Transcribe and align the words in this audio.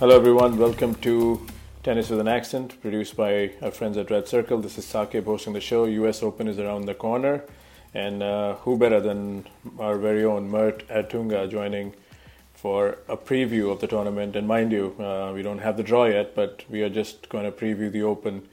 Hello, 0.00 0.16
everyone. 0.16 0.56
Welcome 0.56 0.94
to 1.02 1.46
Tennis 1.82 2.08
with 2.08 2.20
an 2.20 2.26
Accent, 2.26 2.80
produced 2.80 3.18
by 3.18 3.50
our 3.60 3.70
friends 3.70 3.98
at 3.98 4.10
Red 4.10 4.26
Circle. 4.26 4.62
This 4.62 4.78
is 4.78 4.86
Saqib 4.86 5.26
hosting 5.26 5.52
the 5.52 5.60
show. 5.60 5.84
US 5.84 6.22
Open 6.22 6.48
is 6.48 6.58
around 6.58 6.86
the 6.86 6.94
corner. 6.94 7.44
And 7.92 8.22
uh, 8.22 8.54
who 8.54 8.78
better 8.78 8.98
than 8.98 9.46
our 9.78 9.98
very 9.98 10.24
own 10.24 10.50
Mert 10.50 10.88
Ertunga 10.88 11.50
joining 11.50 11.92
for 12.54 12.96
a 13.08 13.16
preview 13.18 13.70
of 13.70 13.82
the 13.82 13.86
tournament? 13.86 14.36
And 14.36 14.48
mind 14.48 14.72
you, 14.72 14.96
uh, 14.98 15.32
we 15.34 15.42
don't 15.42 15.58
have 15.58 15.76
the 15.76 15.82
draw 15.82 16.06
yet, 16.06 16.34
but 16.34 16.64
we 16.70 16.82
are 16.82 16.88
just 16.88 17.28
going 17.28 17.44
to 17.44 17.52
preview 17.52 17.92
the 17.92 18.02
Open 18.02 18.48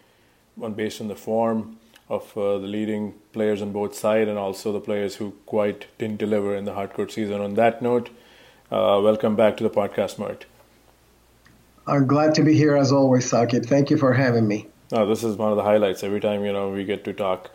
on 0.62 0.73
based 0.73 1.00
on 1.00 1.08
the 1.08 1.16
form 1.16 1.78
of 2.09 2.38
uh, 2.38 2.58
the 2.58 2.68
leading 2.68 3.14
players 3.32 3.62
on 3.62 3.72
both 3.72 3.95
sides 3.95 4.28
and 4.28 4.38
also 4.38 4.73
the 4.73 4.82
players 4.82 5.16
who 5.16 5.32
quite 5.45 5.88
didn't 5.98 6.18
deliver 6.18 6.54
in 6.54 6.66
the 6.66 6.73
hardcourt 6.73 7.09
season. 7.09 7.40
On 7.40 7.54
that 7.54 7.82
note, 7.82 8.09
uh, 8.70 9.00
welcome 9.02 9.38
back 9.38 9.56
to 9.56 9.64
the 9.64 9.70
podcast, 9.70 10.20
Mert. 10.20 10.45
I'm 11.88 12.05
glad 12.05 12.36
to 12.36 12.44
be 12.44 12.54
here 12.54 12.76
as 12.76 12.91
always, 12.91 13.32
Saqib. 13.32 13.66
Thank 13.66 13.90
you 13.90 13.98
for 13.98 14.14
having 14.14 14.45
me. 14.45 14.68
Oh, 14.91 15.05
this 15.05 15.23
is 15.23 15.38
one 15.38 15.52
of 15.52 15.58
the 15.58 15.64
highlights 15.64 16.04
every 16.04 16.20
time 16.20 16.44
you 16.44 16.52
know 16.52 16.70
we 16.70 16.84
get 16.84 17.05
to 17.05 17.14
talk 17.14 17.50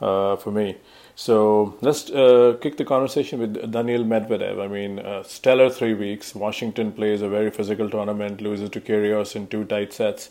uh, 0.00 0.36
for 0.36 0.52
me. 0.52 0.76
So 1.16 1.76
let's 1.80 2.08
uh, 2.10 2.58
kick 2.60 2.76
the 2.76 2.84
conversation 2.84 3.40
with 3.40 3.72
Daniil 3.72 4.04
Medvedev. 4.04 4.62
I 4.62 4.68
mean, 4.68 5.00
uh, 5.00 5.24
stellar 5.24 5.68
three 5.68 5.94
weeks. 5.94 6.34
Washington 6.34 6.92
plays 6.92 7.22
a 7.22 7.28
very 7.28 7.50
physical 7.50 7.90
tournament, 7.90 8.40
loses 8.40 8.70
to 8.70 8.80
Kyrgios 8.80 9.34
in 9.34 9.48
two 9.48 9.64
tight 9.64 9.92
sets. 9.92 10.30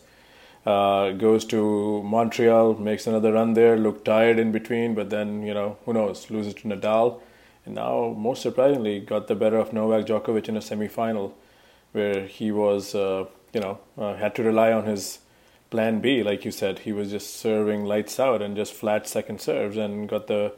Uh, 0.66 1.11
goes 1.11 1.44
to 1.45 2.04
Montreal, 2.04 2.76
makes 2.76 3.06
another 3.06 3.33
run 3.33 3.54
there, 3.54 3.78
looked 3.78 4.06
tired 4.06 4.39
in 4.39 4.52
between, 4.52 4.94
but 4.94 5.09
then, 5.09 5.42
you 5.42 5.54
know, 5.54 5.78
who 5.86 5.94
knows, 5.94 6.30
loses 6.30 6.54
to 6.54 6.67
Nadal. 6.67 7.20
And 7.66 7.76
now, 7.76 8.16
most 8.17 8.42
surprisingly, 8.44 9.00
got 9.00 9.28
the 9.28 9.36
better 9.36 9.58
of 9.58 9.73
Novak 9.73 10.06
Djokovic 10.06 10.48
in 10.48 10.56
a 10.56 10.61
semi 10.61 10.88
final 10.88 11.36
where 11.92 12.26
he 12.26 12.52
was 12.52 12.95
uh, 12.95 13.26
you 13.54 13.60
know, 13.60 13.80
uh, 13.98 14.16
had 14.16 14.36
to 14.36 14.44
rely 14.44 14.72
on 14.72 14.86
his 14.86 15.20
plan 15.70 16.02
B, 16.02 16.24
like 16.24 16.46
you 16.46 16.52
said. 16.52 16.80
He 16.80 16.92
was 16.92 17.12
just 17.12 17.36
serving 17.36 17.86
lights 17.86 18.20
out 18.20 18.42
and 18.42 18.56
just 18.56 18.74
flat 18.74 19.08
second 19.08 19.42
serves 19.42 19.78
and 19.78 20.08
got 20.08 20.28
the 20.28 20.54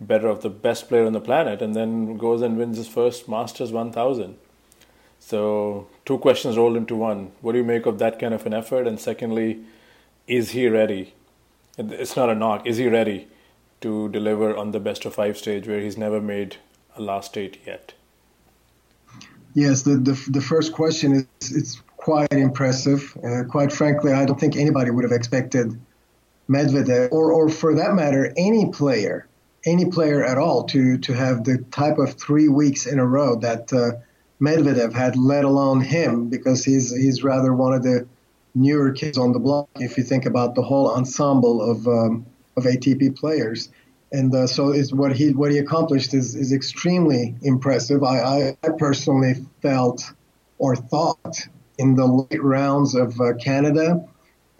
better 0.00 0.28
of 0.28 0.42
the 0.42 0.50
best 0.50 0.88
player 0.88 1.06
on 1.06 1.12
the 1.12 1.20
planet 1.20 1.60
and 1.60 1.74
then 1.74 2.16
goes 2.16 2.42
and 2.42 2.56
wins 2.56 2.76
his 2.76 2.88
first 2.88 3.28
Masters 3.28 3.72
1000. 3.72 4.36
So, 5.20 5.88
two 6.04 6.18
questions 6.18 6.56
rolled 6.56 6.76
into 6.76 6.94
one. 6.94 7.32
What 7.40 7.52
do 7.52 7.58
you 7.58 7.64
make 7.64 7.86
of 7.86 7.98
that 7.98 8.18
kind 8.18 8.32
of 8.32 8.46
an 8.46 8.54
effort? 8.54 8.86
And 8.86 9.00
secondly, 9.00 9.60
is 10.26 10.50
he 10.50 10.68
ready? 10.68 11.14
It's 11.76 12.16
not 12.16 12.30
a 12.30 12.34
knock. 12.34 12.66
Is 12.66 12.76
he 12.76 12.88
ready 12.88 13.28
to 13.80 14.08
deliver 14.08 14.56
on 14.56 14.70
the 14.70 14.80
best 14.80 15.04
of 15.04 15.14
five 15.14 15.36
stage 15.36 15.66
where 15.66 15.80
he's 15.80 15.96
never 15.96 16.20
made 16.20 16.56
a 16.96 17.02
last 17.02 17.36
eight 17.36 17.60
yet? 17.66 17.94
Yes, 19.54 19.82
the, 19.82 19.96
the, 19.96 20.30
the 20.30 20.40
first 20.40 20.72
question 20.72 21.12
is 21.40 21.52
it's 21.52 21.82
quite 22.08 22.32
impressive. 22.32 23.14
Uh, 23.22 23.44
quite 23.44 23.70
frankly, 23.70 24.14
I 24.14 24.24
don't 24.24 24.40
think 24.40 24.56
anybody 24.56 24.90
would 24.90 25.04
have 25.04 25.12
expected 25.12 25.78
Medvedev, 26.48 27.12
or, 27.12 27.32
or 27.32 27.50
for 27.50 27.74
that 27.74 27.92
matter, 27.92 28.32
any 28.34 28.70
player, 28.70 29.28
any 29.66 29.90
player 29.90 30.24
at 30.24 30.38
all, 30.38 30.64
to, 30.68 30.96
to 30.96 31.12
have 31.12 31.44
the 31.44 31.58
type 31.70 31.98
of 31.98 32.14
three 32.14 32.48
weeks 32.48 32.86
in 32.86 32.98
a 32.98 33.04
row 33.04 33.36
that 33.40 33.70
uh, 33.74 33.90
Medvedev 34.40 34.94
had, 34.94 35.16
let 35.16 35.44
alone 35.44 35.82
him, 35.82 36.30
because 36.30 36.64
he's, 36.64 36.96
he's 36.96 37.22
rather 37.22 37.52
one 37.52 37.74
of 37.74 37.82
the 37.82 38.08
newer 38.54 38.90
kids 38.92 39.18
on 39.18 39.32
the 39.32 39.38
block 39.38 39.68
if 39.74 39.98
you 39.98 40.02
think 40.02 40.24
about 40.24 40.54
the 40.54 40.62
whole 40.62 40.90
ensemble 40.90 41.60
of, 41.60 41.86
um, 41.86 42.24
of 42.56 42.64
ATP 42.64 43.16
players. 43.16 43.68
And 44.12 44.34
uh, 44.34 44.46
so 44.46 44.70
is 44.70 44.94
what 44.94 45.14
he 45.14 45.34
what 45.34 45.50
he 45.50 45.58
accomplished 45.58 46.14
is, 46.14 46.34
is 46.34 46.54
extremely 46.54 47.34
impressive. 47.42 48.02
I, 48.02 48.56
I 48.62 48.68
personally 48.78 49.44
felt 49.60 50.10
or 50.56 50.74
thought 50.74 51.46
in 51.78 51.94
the 51.94 52.06
late 52.06 52.42
rounds 52.42 52.94
of 52.94 53.20
uh, 53.20 53.34
Canada 53.34 54.06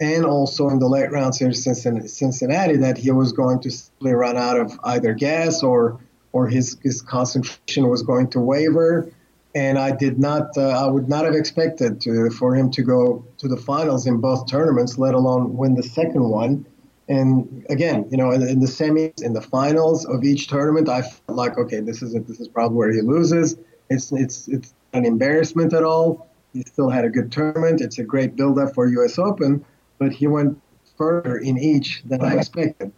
and 0.01 0.25
also 0.25 0.69
in 0.69 0.79
the 0.79 0.87
late 0.87 1.11
rounds 1.11 1.37
here 1.37 1.49
in 1.49 2.07
Cincinnati 2.07 2.77
that 2.77 2.97
he 2.97 3.11
was 3.11 3.33
going 3.33 3.59
to 3.61 3.69
simply 3.69 4.13
run 4.13 4.37
out 4.37 4.57
of 4.57 4.79
either 4.83 5.13
gas 5.13 5.61
or 5.61 5.99
or 6.31 6.47
his, 6.47 6.77
his 6.83 7.01
concentration 7.01 7.87
was 7.87 8.03
going 8.03 8.29
to 8.29 8.39
waver. 8.39 9.11
And 9.55 9.79
I 9.79 9.91
did 9.91 10.19
not, 10.19 10.55
uh, 10.57 10.61
I 10.61 10.87
would 10.87 11.09
not 11.09 11.25
have 11.25 11.33
expected 11.33 12.01
to, 12.01 12.29
for 12.29 12.55
him 12.55 12.69
to 12.71 12.83
go 12.83 13.25
to 13.39 13.47
the 13.47 13.57
finals 13.57 14.05
in 14.05 14.17
both 14.17 14.47
tournaments, 14.47 14.99
let 14.99 15.15
alone 15.15 15.57
win 15.57 15.73
the 15.73 15.83
second 15.83 16.23
one. 16.23 16.67
And 17.07 17.65
again, 17.67 18.05
you 18.11 18.17
know, 18.17 18.31
in, 18.31 18.47
in 18.47 18.59
the 18.59 18.67
semis, 18.67 19.23
in 19.23 19.33
the 19.33 19.41
finals 19.41 20.05
of 20.05 20.23
each 20.23 20.47
tournament, 20.47 20.87
I 20.87 21.01
felt 21.01 21.35
like, 21.35 21.57
okay, 21.57 21.79
this 21.79 22.03
is 22.03 22.13
This 22.13 22.39
is 22.39 22.47
probably 22.47 22.77
where 22.77 22.93
he 22.93 23.01
loses. 23.01 23.57
It's 23.89 24.11
it's 24.11 24.47
it's 24.47 24.75
an 24.93 25.05
embarrassment 25.05 25.73
at 25.73 25.83
all. 25.83 26.28
He 26.53 26.63
still 26.63 26.89
had 26.89 27.05
a 27.05 27.09
good 27.09 27.31
tournament. 27.31 27.81
It's 27.81 27.99
a 27.99 28.03
great 28.03 28.35
build-up 28.35 28.73
for 28.73 28.87
U.S. 28.87 29.19
Open, 29.19 29.63
but 29.97 30.11
he 30.11 30.27
went 30.27 30.59
further 30.97 31.37
in 31.37 31.57
each 31.57 32.01
than 32.03 32.21
I 32.21 32.35
expected. 32.35 32.91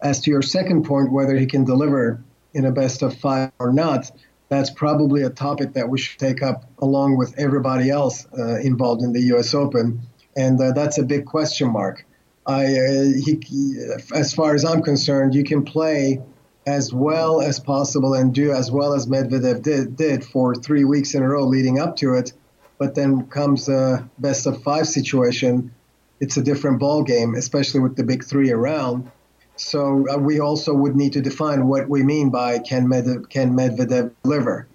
As 0.00 0.20
to 0.22 0.30
your 0.30 0.42
second 0.42 0.84
point, 0.84 1.12
whether 1.12 1.36
he 1.36 1.46
can 1.46 1.64
deliver 1.64 2.22
in 2.52 2.64
a 2.64 2.72
best 2.72 3.02
of 3.02 3.16
five 3.16 3.52
or 3.58 3.72
not, 3.72 4.10
that's 4.48 4.70
probably 4.70 5.22
a 5.22 5.30
topic 5.30 5.72
that 5.74 5.88
we 5.88 5.98
should 5.98 6.18
take 6.18 6.42
up 6.42 6.64
along 6.78 7.16
with 7.16 7.36
everybody 7.38 7.90
else 7.90 8.26
uh, 8.38 8.58
involved 8.60 9.02
in 9.02 9.12
the 9.12 9.22
U.S. 9.22 9.54
Open, 9.54 10.00
and 10.36 10.60
uh, 10.60 10.72
that's 10.72 10.98
a 10.98 11.02
big 11.02 11.26
question 11.26 11.72
mark. 11.72 12.04
I, 12.46 12.64
uh, 12.64 13.04
he, 13.24 13.76
as 14.14 14.32
far 14.32 14.54
as 14.54 14.64
I'm 14.64 14.82
concerned, 14.82 15.34
you 15.34 15.42
can 15.42 15.64
play 15.64 16.22
as 16.66 16.92
well 16.92 17.40
as 17.40 17.58
possible 17.58 18.14
and 18.14 18.34
do 18.34 18.52
as 18.52 18.70
well 18.70 18.92
as 18.92 19.06
Medvedev 19.06 19.62
did, 19.62 19.96
did 19.96 20.24
for 20.24 20.54
three 20.54 20.84
weeks 20.84 21.14
in 21.14 21.22
a 21.22 21.28
row 21.28 21.44
leading 21.44 21.78
up 21.78 21.96
to 21.96 22.14
it 22.14 22.32
but 22.78 22.94
then 22.94 23.26
comes 23.26 23.68
a 23.68 24.08
best 24.18 24.46
of 24.46 24.62
five 24.62 24.86
situation. 24.86 25.72
It's 26.20 26.36
a 26.36 26.42
different 26.42 26.78
ball 26.78 27.02
game, 27.02 27.34
especially 27.34 27.80
with 27.80 27.96
the 27.96 28.04
big 28.04 28.24
three 28.24 28.50
around. 28.50 29.10
So 29.56 30.06
uh, 30.08 30.18
we 30.18 30.40
also 30.40 30.74
would 30.74 30.96
need 30.96 31.14
to 31.14 31.22
define 31.22 31.66
what 31.66 31.88
we 31.88 32.02
mean 32.02 32.30
by 32.30 32.58
can 32.58 32.88
Med- 32.88 33.30
can 33.30 33.54
Medvedev 33.54 34.12
deliver. 34.22 34.68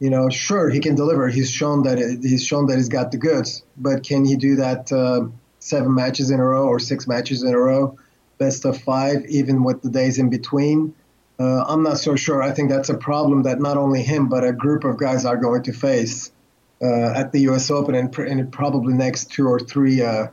You 0.00 0.10
know, 0.10 0.28
sure 0.28 0.68
he 0.68 0.80
can 0.80 0.94
deliver. 0.94 1.28
He's 1.28 1.50
shown 1.50 1.84
that 1.84 1.98
it, 1.98 2.18
he's 2.22 2.44
shown 2.44 2.66
that 2.66 2.76
he's 2.76 2.88
got 2.88 3.12
the 3.12 3.18
goods, 3.18 3.62
but 3.76 4.02
can 4.02 4.24
he 4.24 4.36
do 4.36 4.56
that 4.56 4.92
uh, 4.92 5.26
seven 5.60 5.94
matches 5.94 6.30
in 6.30 6.40
a 6.40 6.44
row 6.44 6.66
or 6.66 6.78
six 6.78 7.06
matches 7.06 7.42
in 7.42 7.54
a 7.54 7.58
row, 7.58 7.96
best 8.38 8.64
of 8.64 8.78
five, 8.82 9.24
even 9.26 9.62
with 9.64 9.82
the 9.82 9.90
days 9.90 10.18
in 10.18 10.28
between? 10.28 10.94
Uh, 11.38 11.64
I'm 11.66 11.82
not 11.82 11.98
so 11.98 12.16
sure. 12.16 12.42
I 12.42 12.50
think 12.50 12.68
that's 12.68 12.88
a 12.88 12.96
problem 12.96 13.44
that 13.44 13.60
not 13.60 13.76
only 13.76 14.02
him 14.02 14.28
but 14.28 14.44
a 14.44 14.52
group 14.52 14.84
of 14.84 14.98
guys 14.98 15.24
are 15.24 15.36
going 15.36 15.62
to 15.64 15.72
face 15.72 16.30
at 16.82 17.32
the 17.32 17.40
U.S. 17.40 17.70
Open 17.70 17.94
and, 17.94 18.12
pr- 18.12 18.24
and 18.24 18.52
probably 18.52 18.94
next 18.94 19.30
two 19.30 19.46
or 19.46 19.58
three 19.58 20.02
uh, 20.02 20.28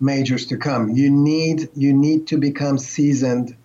majors 0.00 0.46
to 0.46 0.56
come. 0.56 0.90
You 0.90 1.10
need 1.10 1.68
you 1.74 1.92
need 1.92 2.26
to 2.28 2.38
become 2.38 2.78
seasoned 2.78 3.56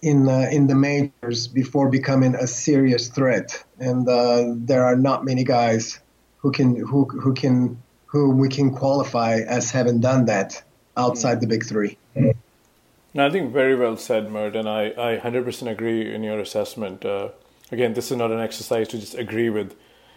in 0.00 0.28
uh, 0.28 0.48
in 0.50 0.66
the 0.66 0.74
majors 0.74 1.46
before 1.46 1.88
becoming 1.88 2.34
a 2.34 2.46
serious 2.46 3.08
threat. 3.08 3.64
And 3.78 4.08
uh, 4.08 4.54
there 4.56 4.84
are 4.84 4.96
not 4.96 5.24
many 5.24 5.44
guys 5.44 6.00
who 6.38 6.50
can 6.52 6.76
who 6.76 7.04
who 7.04 7.34
can 7.34 7.82
who 8.06 8.30
we 8.30 8.48
can 8.48 8.74
qualify 8.74 9.40
as 9.40 9.70
having 9.70 10.00
done 10.00 10.26
that 10.26 10.62
outside 10.96 11.40
the 11.40 11.46
big 11.46 11.64
three. 11.64 11.96
I 13.14 13.30
think 13.30 13.52
very 13.52 13.74
well 13.74 13.96
said, 13.96 14.30
Mert, 14.30 14.56
and 14.56 14.68
I, 14.68 14.86
I 14.86 15.20
100% 15.22 15.70
agree 15.70 16.14
in 16.14 16.22
your 16.22 16.38
assessment. 16.40 17.04
Uh, 17.04 17.28
again, 17.70 17.92
this 17.92 18.10
is 18.10 18.16
not 18.16 18.30
an 18.30 18.40
exercise 18.40 18.88
to 18.88 18.98
just 18.98 19.14
agree 19.14 19.50
with 19.50 19.74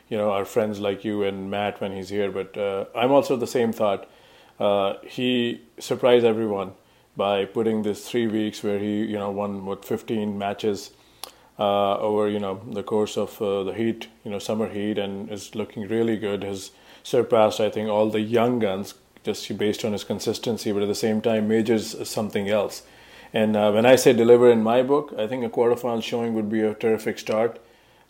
you 0.09 0.17
know 0.17 0.31
our 0.31 0.45
friends 0.45 0.79
like 0.79 1.03
you 1.03 1.23
and 1.23 1.49
Matt 1.49 1.81
when 1.81 1.91
he's 1.91 2.09
here. 2.09 2.31
But 2.31 2.57
uh, 2.57 2.85
I'm 2.95 3.11
also 3.11 3.35
the 3.35 3.47
same 3.47 3.71
thought. 3.71 4.09
Uh, 4.59 4.95
he 5.03 5.61
surprised 5.79 6.25
everyone 6.25 6.73
by 7.17 7.45
putting 7.45 7.83
this 7.83 8.09
three 8.09 8.27
weeks 8.27 8.63
where 8.63 8.79
he 8.79 9.03
you 9.03 9.17
know 9.17 9.31
won 9.31 9.65
what 9.65 9.85
15 9.85 10.37
matches 10.37 10.91
uh, 11.57 11.97
over 11.97 12.29
you 12.29 12.39
know 12.39 12.61
the 12.71 12.83
course 12.83 13.17
of 13.17 13.41
uh, 13.41 13.63
the 13.63 13.73
heat 13.73 14.07
you 14.23 14.31
know 14.31 14.39
summer 14.39 14.69
heat 14.69 14.97
and 14.97 15.29
is 15.31 15.55
looking 15.55 15.87
really 15.87 16.17
good. 16.17 16.43
Has 16.43 16.71
surpassed 17.03 17.59
I 17.59 17.69
think 17.69 17.89
all 17.89 18.09
the 18.09 18.21
young 18.21 18.59
guns 18.59 18.95
just 19.23 19.57
based 19.57 19.83
on 19.83 19.93
his 19.93 20.03
consistency, 20.03 20.71
but 20.71 20.83
at 20.83 20.87
the 20.87 20.95
same 20.95 21.19
time 21.21 21.47
majors 21.47 22.07
something 22.07 22.47
else. 22.47 22.83
And 23.33 23.57
uh, 23.57 23.71
when 23.71 23.85
I 23.85 23.95
say 23.95 24.13
deliver 24.13 24.49
in 24.49 24.63
my 24.63 24.81
book, 24.81 25.13
I 25.17 25.27
think 25.27 25.43
a 25.43 25.49
quarterfinal 25.49 26.01
showing 26.03 26.35
would 26.35 26.49
be 26.49 26.61
a 26.61 26.73
terrific 26.73 27.19
start 27.19 27.59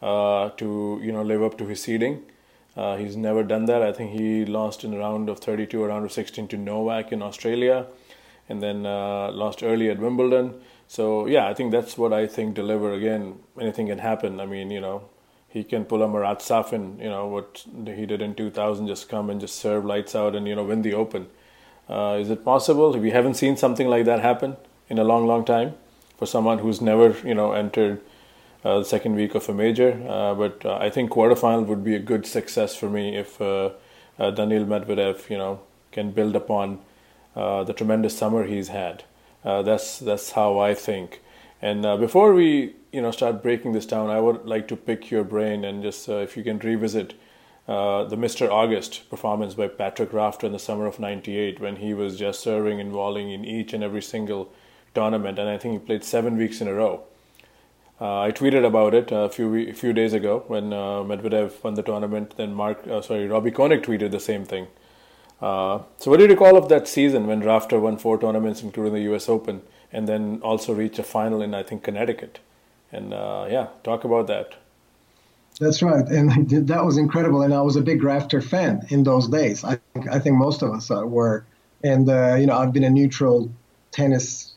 uh, 0.01 0.50
to 0.57 1.00
you 1.01 1.12
know 1.12 1.21
live 1.24 1.44
up 1.44 1.57
to 1.57 1.65
his 1.65 1.81
seeding. 1.81 2.24
Uh, 2.75 2.97
he's 2.97 3.15
never 3.15 3.44
done 3.44 3.65
that. 3.65 3.81
I 3.81 3.94
think 3.94 4.12
he 4.12 4.45
lost 4.45 4.83
in 4.83 4.94
a 4.94 4.97
round 4.97 5.30
of 5.30 5.39
32 5.39 5.81
or 5.81 5.88
round 5.88 6.03
of 6.03 6.12
16 6.12 6.50
to 6.50 6.57
Novak 6.57 7.12
in 7.13 7.21
Australia, 7.21 7.88
and 8.50 8.62
then 8.62 8.86
uh, 8.86 9.31
lost 9.31 9.63
early 9.63 9.89
at 9.89 10.00
Wimbledon. 10.00 10.59
So 10.88 11.25
yeah, 11.25 11.47
I 11.47 11.53
think 11.53 11.71
that's 11.71 11.97
what 11.97 12.13
I 12.13 12.27
think 12.27 12.56
deliver 12.56 12.92
again. 12.94 13.39
Anything 13.59 13.88
can 13.88 14.00
happen. 14.00 14.39
I 14.39 14.45
mean, 14.45 14.71
you 14.71 14.81
know, 14.81 15.09
he 15.47 15.63
can 15.63 15.86
pull 15.86 16.03
a 16.03 16.07
Marat 16.07 16.41
Safin. 16.41 17.00
You 17.00 17.09
know 17.09 17.27
what 17.27 17.65
he 17.86 18.06
did 18.06 18.21
in 18.21 18.36
2000, 18.36 18.88
just 18.88 19.09
come 19.09 19.30
and 19.30 19.39
just 19.39 19.56
serve 19.56 19.86
lights 19.86 20.15
out 20.15 20.36
and 20.36 20.48
you 20.48 20.56
know 20.56 20.63
win 20.63 20.81
the 20.81 20.94
Open. 20.94 21.27
Uh, 21.89 22.18
is 22.19 22.30
it 22.30 22.44
possible? 22.44 22.98
We 22.98 23.12
haven't 23.12 23.36
seen 23.36 23.57
something 23.57 23.88
like 23.88 24.06
that 24.06 24.19
happen 24.19 24.57
in 24.89 25.00
a 25.00 25.03
long, 25.03 25.27
long 25.27 25.45
time 25.45 25.75
for 26.18 26.25
someone 26.25 26.59
who's 26.59 26.81
never 26.81 27.15
you 27.27 27.33
know 27.33 27.53
entered 27.53 28.01
the 28.73 28.83
second 28.83 29.15
week 29.15 29.35
of 29.35 29.47
a 29.47 29.53
major. 29.53 30.01
Uh, 30.07 30.33
but 30.33 30.65
uh, 30.65 30.77
I 30.77 30.89
think 30.89 31.12
quarterfinal 31.12 31.65
would 31.67 31.83
be 31.83 31.95
a 31.95 32.00
good 32.00 32.25
success 32.25 32.75
for 32.75 32.89
me 32.89 33.15
if 33.15 33.39
uh, 33.41 33.71
Daniil 34.17 34.65
Medvedev, 34.65 35.29
you 35.29 35.38
know, 35.38 35.62
can 35.91 36.12
build 36.12 36.35
upon 36.35 36.79
uh, 37.35 37.63
the 37.63 37.73
tremendous 37.73 38.17
summer 38.17 38.45
he's 38.45 38.69
had. 38.69 39.03
Uh, 39.44 39.62
that's 39.62 40.00
that's 40.00 40.31
how 40.31 40.59
I 40.59 40.73
think. 40.73 41.21
And 41.62 41.85
uh, 41.85 41.97
before 41.97 42.33
we 42.33 42.75
you 42.91 43.01
know 43.01 43.12
start 43.12 43.44
breaking 43.44 43.73
this 43.73 43.85
down, 43.85 44.09
I 44.09 44.19
would 44.19 44.45
like 44.45 44.67
to 44.69 44.75
pick 44.75 45.12
your 45.12 45.23
brain 45.23 45.63
and 45.63 45.83
just 45.83 46.09
uh, 46.09 46.17
if 46.17 46.35
you 46.38 46.44
can 46.44 46.59
revisit 46.59 47.13
uh, 47.67 48.03
the 48.06 48.15
Mr. 48.15 48.50
August 48.50 49.09
performance 49.09 49.53
by 49.53 49.67
Patrick 49.67 50.13
Rafter 50.13 50.47
in 50.47 50.53
the 50.53 50.59
summer 50.59 50.85
of 50.85 51.00
'98 51.00 51.59
when 51.59 51.77
he 51.77 51.94
was 51.94 52.17
just 52.17 52.39
serving 52.39 52.79
and 52.79 52.91
volleying 52.91 53.31
in 53.31 53.45
each 53.45 53.73
and 53.73 53.83
every 53.83 54.01
single 54.01 54.51
tournament, 54.94 55.38
and 55.38 55.50
I 55.50 55.57
think 55.57 55.73
he 55.73 55.85
played 55.85 56.03
seven 56.03 56.38
weeks 56.38 56.62
in 56.62 56.67
a 56.67 56.73
row. 56.73 57.03
Uh, 58.00 58.21
I 58.21 58.31
tweeted 58.31 58.65
about 58.65 58.94
it 58.94 59.12
a 59.12 59.30
few 59.30 59.56
a 59.69 59.74
few 59.74 59.94
days 59.94 60.13
ago 60.13 60.44
when 60.47 60.74
uh, 60.74 61.03
Medvedev 61.03 61.63
won 61.63 61.75
the 61.75 61.81
tournament. 61.81 62.36
Then 62.36 62.53
Mark, 62.53 62.86
uh, 62.88 63.01
sorry, 63.01 63.27
Robbie 63.27 63.51
Koenig 63.51 63.83
tweeted 63.83 64.12
the 64.12 64.19
same 64.19 64.44
thing. 64.44 64.68
Uh, 65.42 65.80
so, 65.97 66.12
what 66.12 66.18
do 66.18 66.24
you 66.24 66.30
recall 66.30 66.57
of 66.57 66.68
that 66.69 66.88
season 66.88 67.25
when 67.25 67.39
Rafter 67.39 67.80
won 67.80 67.97
four 67.97 68.19
tournaments, 68.19 68.62
including 68.62 68.94
the 68.94 69.01
U.S. 69.03 69.30
Open, 69.30 69.62
and 69.94 70.09
then 70.09 70.42
also 70.44 70.74
reached 70.74 71.00
a 71.00 71.03
final 71.03 71.42
in 71.42 71.53
I 71.53 71.63
think 71.63 71.83
Connecticut? 71.83 72.39
And 72.92 73.13
uh, 73.13 73.47
yeah, 73.50 73.68
talk 73.83 74.03
about 74.03 74.27
that. 74.27 74.56
That's 75.62 75.81
right, 75.81 76.06
and 76.09 76.50
that 76.68 76.83
was 76.83 76.98
incredible. 76.98 77.44
And 77.44 77.53
I 77.53 77.62
was 77.62 77.77
a 77.77 77.81
big 77.81 78.03
Rafter 78.03 78.41
fan 78.41 78.86
in 78.89 79.03
those 79.03 79.30
days. 79.30 79.63
I 79.63 79.80
think 79.94 80.09
I 80.09 80.19
think 80.19 80.36
most 80.36 80.62
of 80.62 80.71
us 80.71 80.91
uh, 80.91 81.06
were. 81.06 81.45
And 81.81 82.07
you 82.07 82.48
know, 82.48 82.57
I've 82.57 82.74
been 82.74 82.83
a 82.83 82.89
neutral 82.89 83.50
tennis 83.91 84.53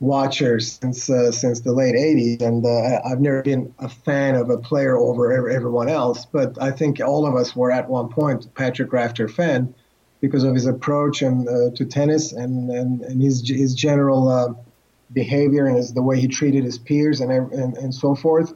watcher 0.00 0.60
since 0.60 1.10
uh, 1.10 1.32
since 1.32 1.60
the 1.60 1.72
late 1.72 1.94
80s 1.94 2.40
and 2.40 2.64
uh, 2.64 3.00
I've 3.04 3.20
never 3.20 3.42
been 3.42 3.74
a 3.80 3.88
fan 3.88 4.36
of 4.36 4.48
a 4.48 4.56
player 4.56 4.96
over 4.96 5.50
everyone 5.50 5.88
else 5.88 6.24
but 6.24 6.60
I 6.62 6.70
think 6.70 7.00
all 7.00 7.26
of 7.26 7.34
us 7.34 7.56
were 7.56 7.72
at 7.72 7.88
one 7.88 8.08
point 8.08 8.54
Patrick 8.54 8.92
Rafter 8.92 9.28
fan 9.28 9.74
because 10.20 10.44
of 10.44 10.54
his 10.54 10.66
approach 10.66 11.22
and 11.22 11.48
uh, 11.48 11.70
to 11.74 11.84
tennis 11.84 12.32
and, 12.32 12.70
and, 12.70 13.00
and 13.02 13.20
his 13.20 13.48
his 13.48 13.74
general 13.74 14.28
uh, 14.28 14.54
behavior 15.12 15.66
and 15.66 15.76
his, 15.76 15.92
the 15.92 16.02
way 16.02 16.20
he 16.20 16.28
treated 16.28 16.62
his 16.62 16.78
peers 16.78 17.20
and 17.20 17.32
and, 17.32 17.76
and 17.76 17.92
so 17.92 18.14
forth 18.14 18.54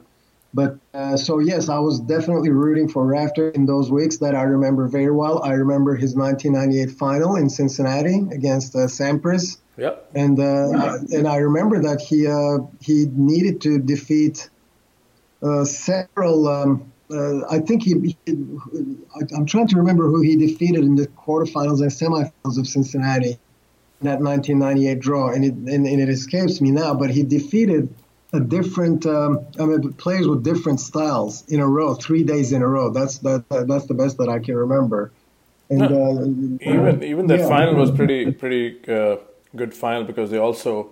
but 0.53 0.77
uh, 0.93 1.17
so 1.17 1.39
yes 1.39 1.69
I 1.69 1.79
was 1.79 1.99
definitely 1.99 2.49
rooting 2.49 2.87
for 2.87 3.05
Rafter 3.05 3.49
in 3.49 3.65
those 3.65 3.91
weeks 3.91 4.17
that 4.17 4.35
I 4.35 4.43
remember 4.43 4.87
very 4.87 5.11
well 5.11 5.43
I 5.43 5.53
remember 5.53 5.95
his 5.95 6.15
1998 6.15 6.97
final 6.97 7.35
in 7.35 7.49
Cincinnati 7.49 8.27
against 8.31 8.75
uh, 8.75 8.87
Sampras 8.87 9.57
Yep. 9.77 10.11
And 10.13 10.39
uh, 10.39 10.99
and 11.11 11.27
I 11.27 11.37
remember 11.37 11.81
that 11.81 11.99
he 11.99 12.27
uh, 12.27 12.65
he 12.79 13.07
needed 13.13 13.61
to 13.61 13.79
defeat 13.79 14.49
uh, 15.41 15.65
several. 15.65 16.47
Um, 16.47 16.91
uh, 17.11 17.45
I 17.49 17.59
think 17.59 17.83
he, 17.83 18.15
he, 18.25 18.33
I'm 19.35 19.45
trying 19.45 19.67
to 19.67 19.77
remember 19.77 20.07
who 20.07 20.21
he 20.21 20.35
defeated 20.35 20.83
in 20.83 20.95
the 20.95 21.07
quarterfinals 21.07 21.81
and 21.81 21.91
semifinals 21.91 22.57
of 22.57 22.67
Cincinnati 22.67 23.37
that 24.01 24.19
1998 24.19 24.99
draw, 24.99 25.31
and 25.31 25.43
it 25.43 25.53
and, 25.53 25.87
and 25.87 25.99
it 25.99 26.09
escapes 26.09 26.61
me 26.61 26.69
now. 26.69 26.93
But 26.93 27.09
he 27.09 27.23
defeated 27.23 27.93
different 28.39 29.05
um, 29.05 29.45
I 29.59 29.65
mean 29.65 29.93
players 29.93 30.27
with 30.27 30.43
different 30.43 30.79
styles 30.79 31.47
in 31.47 31.59
a 31.59 31.67
row, 31.67 31.93
three 31.93 32.23
days 32.23 32.51
in 32.51 32.61
a 32.61 32.67
row. 32.67 32.89
That's 32.89 33.19
that, 33.19 33.45
that's 33.49 33.85
the 33.85 33.93
best 33.93 34.17
that 34.17 34.29
I 34.29 34.39
can 34.39 34.55
remember. 34.55 35.11
And 35.69 35.79
no, 35.79 35.87
uh, 35.87 36.69
even 36.69 37.03
even 37.03 37.27
that 37.27 37.39
yeah. 37.39 37.47
final 37.47 37.75
was 37.75 37.91
pretty 37.91 38.31
pretty 38.31 38.79
uh, 38.87 39.17
good 39.55 39.73
final 39.73 40.03
because 40.03 40.31
they 40.31 40.37
also 40.37 40.89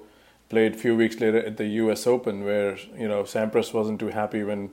played 0.50 0.76
a 0.76 0.78
few 0.78 0.96
weeks 0.96 1.20
later 1.20 1.40
at 1.44 1.58
the 1.58 1.68
U.S. 1.84 2.06
Open, 2.06 2.44
where 2.44 2.78
you 2.98 3.08
know 3.08 3.24
Sampras 3.24 3.74
wasn't 3.74 4.00
too 4.00 4.10
happy 4.10 4.44
when 4.44 4.70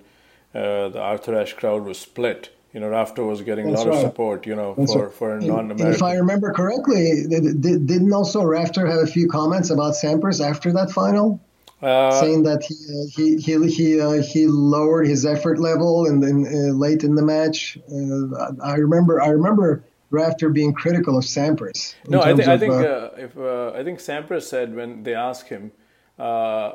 uh, 0.55 0.89
the 0.89 1.01
Arthur 1.01 1.35
Ashe 1.35 1.55
crowd 1.55 1.85
was 1.85 1.99
split. 1.99 2.51
You 2.75 2.81
know, 2.81 2.89
Rafter 2.91 3.25
was 3.25 3.41
getting 3.41 3.71
That's 3.71 3.83
a 3.83 3.85
lot 3.85 3.91
right. 3.95 4.05
of 4.05 4.11
support. 4.11 4.47
You 4.47 4.55
know, 4.55 4.75
That's 4.77 4.93
for 4.93 5.07
right. 5.07 5.13
for 5.13 5.41
non-American. 5.41 5.95
If 5.95 6.03
I 6.03 6.15
remember 6.15 6.53
correctly, 6.53 7.25
didn't 7.29 8.13
also 8.13 8.43
Rafter 8.43 8.87
have 8.87 9.01
a 9.01 9.07
few 9.07 9.27
comments 9.27 9.71
about 9.71 9.95
Sampras 9.95 10.47
after 10.47 10.73
that 10.75 10.91
final? 10.91 11.41
Uh, 11.81 12.11
saying 12.21 12.43
that 12.43 12.61
he 12.65 12.75
uh, 12.75 13.07
he 13.15 13.37
he 13.37 13.71
he, 13.71 14.01
uh, 14.01 14.21
he 14.21 14.49
lowered 14.49 15.07
his 15.07 15.25
effort 15.25 15.61
level 15.61 16.07
and 16.07 16.21
then 16.21 16.45
uh, 16.45 16.73
late 16.75 17.05
in 17.05 17.15
the 17.15 17.23
match. 17.23 17.79
Uh, 17.89 18.53
I 18.61 18.75
remember 18.75 19.23
I 19.23 19.29
remember 19.29 19.85
Rafter 20.11 20.49
being 20.49 20.73
critical 20.73 21.17
of 21.17 21.25
Sampras. 21.25 21.95
No, 22.09 22.21
I 22.21 22.35
think 22.35 22.49
I 22.49 22.59
think 22.59 22.73
if 23.19 23.39
uh, 23.39 23.73
I 23.77 23.85
think 23.85 24.01
Sampras 24.01 24.43
said 24.43 24.75
when 24.75 25.05
they 25.05 25.15
asked 25.15 25.49
him, 25.49 25.71
uh, 26.19 26.73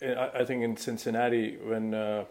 I 0.00 0.44
think 0.44 0.62
in 0.62 0.78
Cincinnati 0.78 1.58
when 1.62 1.92
uh, 1.92 2.24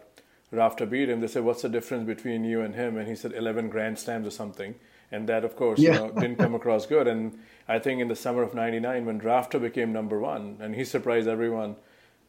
Rafter 0.50 0.86
beat 0.86 1.08
him, 1.08 1.20
they 1.20 1.28
said, 1.28 1.44
"What's 1.44 1.62
the 1.62 1.68
difference 1.68 2.06
between 2.06 2.44
you 2.44 2.62
and 2.62 2.74
him?" 2.74 2.96
And 2.96 3.08
he 3.08 3.14
said, 3.14 3.32
11 3.32 3.68
Grand 3.70 3.98
Slams 3.98 4.26
or 4.26 4.30
something." 4.30 4.74
And 5.10 5.28
that, 5.28 5.44
of 5.44 5.56
course, 5.56 5.78
yeah. 5.78 5.92
you 5.92 5.98
know, 5.98 6.10
didn't 6.12 6.36
come 6.36 6.54
across 6.54 6.86
good. 6.86 7.06
And 7.06 7.38
I 7.68 7.78
think 7.78 8.00
in 8.00 8.08
the 8.08 8.16
summer 8.16 8.42
of 8.42 8.54
'99, 8.54 9.06
when 9.06 9.18
Rafter 9.18 9.58
became 9.58 9.92
number 9.92 10.18
one, 10.18 10.58
and 10.60 10.74
he 10.74 10.84
surprised 10.84 11.28
everyone 11.28 11.76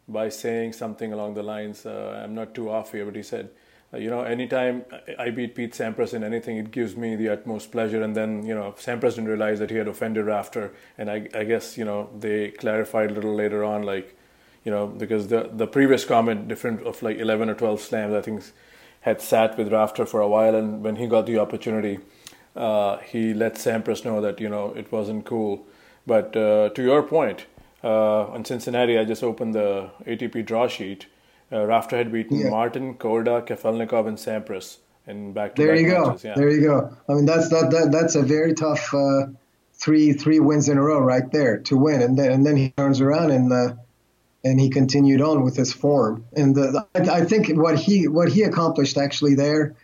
by 0.08 0.30
saying 0.30 0.74
something 0.74 1.14
along 1.14 1.34
the 1.36 1.44
lines, 1.44 1.86
uh, 1.86 2.22
"I'm 2.24 2.36
not 2.36 2.54
too 2.54 2.70
off 2.70 2.92
here," 2.92 3.06
but 3.06 3.16
he 3.16 3.24
said 3.24 3.50
uh, 3.94 3.98
you 3.98 4.10
know, 4.10 4.22
anytime 4.22 4.86
I 5.20 5.30
beat 5.30 5.56
Pete 5.56 5.74
Sampras 5.74 6.14
in 6.14 6.24
anything, 6.24 6.58
it 6.58 6.72
gives 6.72 6.96
me 6.96 7.16
the 7.16 7.30
utmost 7.30 7.72
pleasure. 7.72 8.02
And 8.02 8.16
then, 8.16 8.44
you 8.44 8.56
know, 8.56 8.74
Sampras 8.78 9.12
didn't 9.12 9.28
realize 9.28 9.60
that 9.60 9.70
he 9.70 9.78
had 9.78 9.88
offended 9.88 10.26
Rafter, 10.26 10.74
and 10.98 11.12
I, 11.12 11.28
I 11.36 11.44
guess, 11.44 11.78
you 11.78 11.86
know, 11.86 12.10
they 12.18 12.52
clarified 12.52 13.12
a 13.12 13.14
little 13.14 13.36
later 13.36 13.64
on, 13.64 13.84
like, 13.84 14.18
you 14.66 14.72
know, 14.72 14.88
because 14.88 15.28
the 15.28 15.50
the 15.54 15.68
previous 15.68 16.06
comment, 16.06 16.48
different 16.48 16.82
of 16.84 17.04
like 17.04 17.18
11 17.18 17.50
or 17.50 17.54
12 17.54 17.82
slams, 17.82 18.14
I 18.14 18.22
think, 18.22 18.44
had 19.02 19.22
sat 19.22 19.58
with 19.58 19.72
Rafter 19.72 20.06
for 20.06 20.22
a 20.22 20.28
while, 20.28 20.56
and 20.56 20.84
when 20.84 20.96
he 20.96 21.06
got 21.06 21.26
the 21.26 21.38
opportunity, 21.38 22.00
uh, 22.56 22.98
he 22.98 23.34
let 23.34 23.56
Sampras 23.56 24.06
know 24.06 24.22
that 24.22 24.40
you 24.40 24.50
know 24.50 24.74
it 24.74 24.92
wasn't 24.92 25.26
cool. 25.26 25.68
But 26.08 26.36
uh, 26.36 26.70
to 26.70 26.82
your 26.82 27.04
point, 27.04 27.46
uh, 27.83 28.27
on 28.27 28.45
Cincinnati, 28.45 28.97
I 28.97 29.06
just 29.06 29.24
opened 29.24 29.56
the 29.56 29.89
ATP 30.06 30.45
draw 30.45 30.68
sheet 30.68 31.07
uh, 31.53 31.65
Rafter 31.65 31.97
had 31.97 32.12
beaten 32.12 32.39
yeah. 32.39 32.50
Martin, 32.50 32.95
Korda, 32.95 33.45
Kafelnikov, 33.45 34.07
and 34.07 34.18
Sampras 34.18 34.78
in 35.06 35.33
back 35.33 35.56
to 35.56 35.61
There 35.61 35.75
you 35.75 35.87
go. 35.87 36.18
Yeah. 36.23 36.33
There 36.35 36.49
you 36.49 36.61
go. 36.61 36.97
I 37.07 37.13
mean, 37.13 37.25
that's 37.25 37.49
that, 37.49 37.69
that 37.71 37.92
that's 37.92 38.16
a 38.16 38.23
very 38.23 38.54
tough 38.54 38.94
uh, 38.94 39.28
three 39.73 40.13
three 40.13 40.40
wins 40.40 40.68
in 40.68 40.78
a 40.78 40.81
row 40.81 40.99
right 40.99 41.30
there 41.31 41.59
to 41.59 41.78
win, 41.78 42.02
and 42.02 42.18
then 42.18 42.31
and 42.31 42.45
then 42.45 42.57
he 42.57 42.71
turns 42.71 43.02
around 43.02 43.31
and 43.31 43.54
uh, 43.54 43.75
and 44.44 44.59
he 44.59 44.69
continued 44.69 45.21
on 45.21 45.44
with 45.44 45.56
his 45.56 45.71
form. 45.71 46.25
And 46.35 46.56
the, 46.56 46.85
I, 46.95 46.99
I, 46.99 47.25
think 47.25 47.49
what 47.49 47.78
he 47.78 48.07
what 48.07 48.30
he 48.30 48.44
accomplished 48.44 48.97
actually 48.97 49.35
there. 49.35 49.75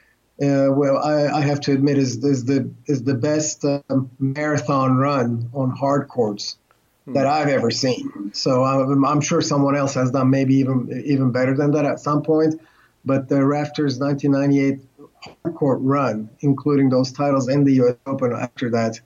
Uh, 0.42 0.72
well, 0.72 0.98
I, 0.98 1.28
I, 1.28 1.42
have 1.42 1.60
to 1.62 1.74
admit, 1.74 1.98
is, 1.98 2.24
is 2.24 2.46
the 2.46 2.72
is 2.86 3.04
the 3.04 3.14
best 3.14 3.66
um, 3.66 4.10
marathon 4.20 4.96
run 4.96 5.50
on 5.54 5.70
hard 5.70 6.08
courts 6.08 6.56
that 7.14 7.26
I've 7.26 7.48
ever 7.48 7.72
seen. 7.72 8.32
So 8.34 8.64
I'm, 8.64 9.06
I'm, 9.06 9.22
sure 9.22 9.42
someone 9.42 9.76
else 9.76 9.94
has 9.96 10.12
done 10.12 10.30
maybe 10.30 10.56
even 10.56 11.04
even 11.06 11.32
better 11.32 11.56
than 11.56 11.72
that 11.72 11.86
at 11.86 12.00
some 12.00 12.22
point. 12.22 12.60
But 13.06 13.30
the 13.30 13.46
Rafters 13.46 13.98
1998 13.98 15.54
court 15.56 15.80
run, 15.82 16.30
including 16.42 16.90
those 16.90 17.12
titles 17.12 17.48
and 17.48 17.66
the 17.66 17.74
U.S. 17.74 17.96
Open 18.06 18.34
after 18.34 18.70
that, 18.72 19.00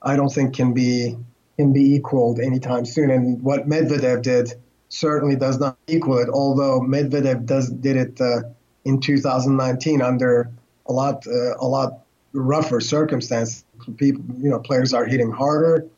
I 0.00 0.16
don't 0.16 0.30
think 0.30 0.54
can 0.54 0.72
be 0.72 1.16
can 1.56 1.72
be 1.72 1.94
equaled 1.94 2.40
anytime 2.40 2.84
soon. 2.84 3.10
And 3.10 3.42
what 3.42 3.68
Medvedev 3.68 4.22
did 4.22 4.54
certainly 4.88 5.36
does 5.36 5.58
not 5.58 5.76
equal 5.86 6.18
it. 6.18 6.28
Although 6.28 6.80
Medvedev 6.80 7.46
does 7.46 7.68
did 7.68 7.96
it 7.96 8.20
uh, 8.20 8.42
in 8.84 9.00
2019 9.00 10.02
under 10.02 10.50
a 10.86 10.92
lot 10.92 11.26
uh, 11.26 11.56
a 11.58 11.66
lot 11.66 12.00
rougher 12.32 12.80
circumstances. 12.80 13.64
People, 13.96 14.24
you 14.38 14.48
know, 14.48 14.60
players 14.60 14.94
are 14.94 15.04
hitting 15.04 15.30
harder 15.30 15.88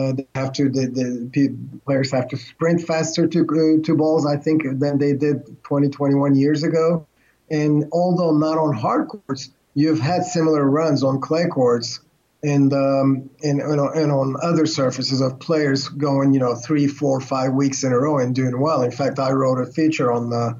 uh, 0.00 0.12
they 0.12 0.26
have 0.34 0.52
to 0.54 0.68
the, 0.68 0.86
the 1.32 1.56
players 1.84 2.12
have 2.12 2.28
to 2.28 2.36
sprint 2.36 2.82
faster 2.82 3.26
to 3.26 3.40
uh, 3.40 3.84
to 3.84 3.96
balls. 3.96 4.26
I 4.26 4.36
think 4.36 4.62
than 4.64 4.98
they 4.98 5.14
did 5.14 5.62
20, 5.64 5.88
21 5.88 6.34
years 6.36 6.62
ago. 6.62 7.06
And 7.50 7.86
although 7.92 8.32
not 8.36 8.58
on 8.58 8.74
hard 8.74 9.08
courts, 9.08 9.50
you've 9.74 10.00
had 10.00 10.24
similar 10.24 10.64
runs 10.64 11.02
on 11.02 11.20
clay 11.20 11.46
courts 11.48 12.00
and 12.42 12.72
um, 12.72 13.30
and, 13.42 13.60
and, 13.60 13.80
and 13.80 14.12
on 14.12 14.36
other 14.42 14.66
surfaces 14.66 15.20
of 15.20 15.38
players 15.40 15.88
going 15.88 16.32
you 16.32 16.40
know 16.40 16.54
three, 16.54 16.86
four, 16.86 17.20
five 17.20 17.52
weeks 17.52 17.84
in 17.84 17.92
a 17.92 17.98
row 17.98 18.18
and 18.18 18.34
doing 18.34 18.58
well. 18.58 18.82
In 18.82 18.90
fact, 18.90 19.18
I 19.18 19.32
wrote 19.32 19.60
a 19.60 19.66
feature 19.66 20.10
on 20.10 20.30
the 20.30 20.58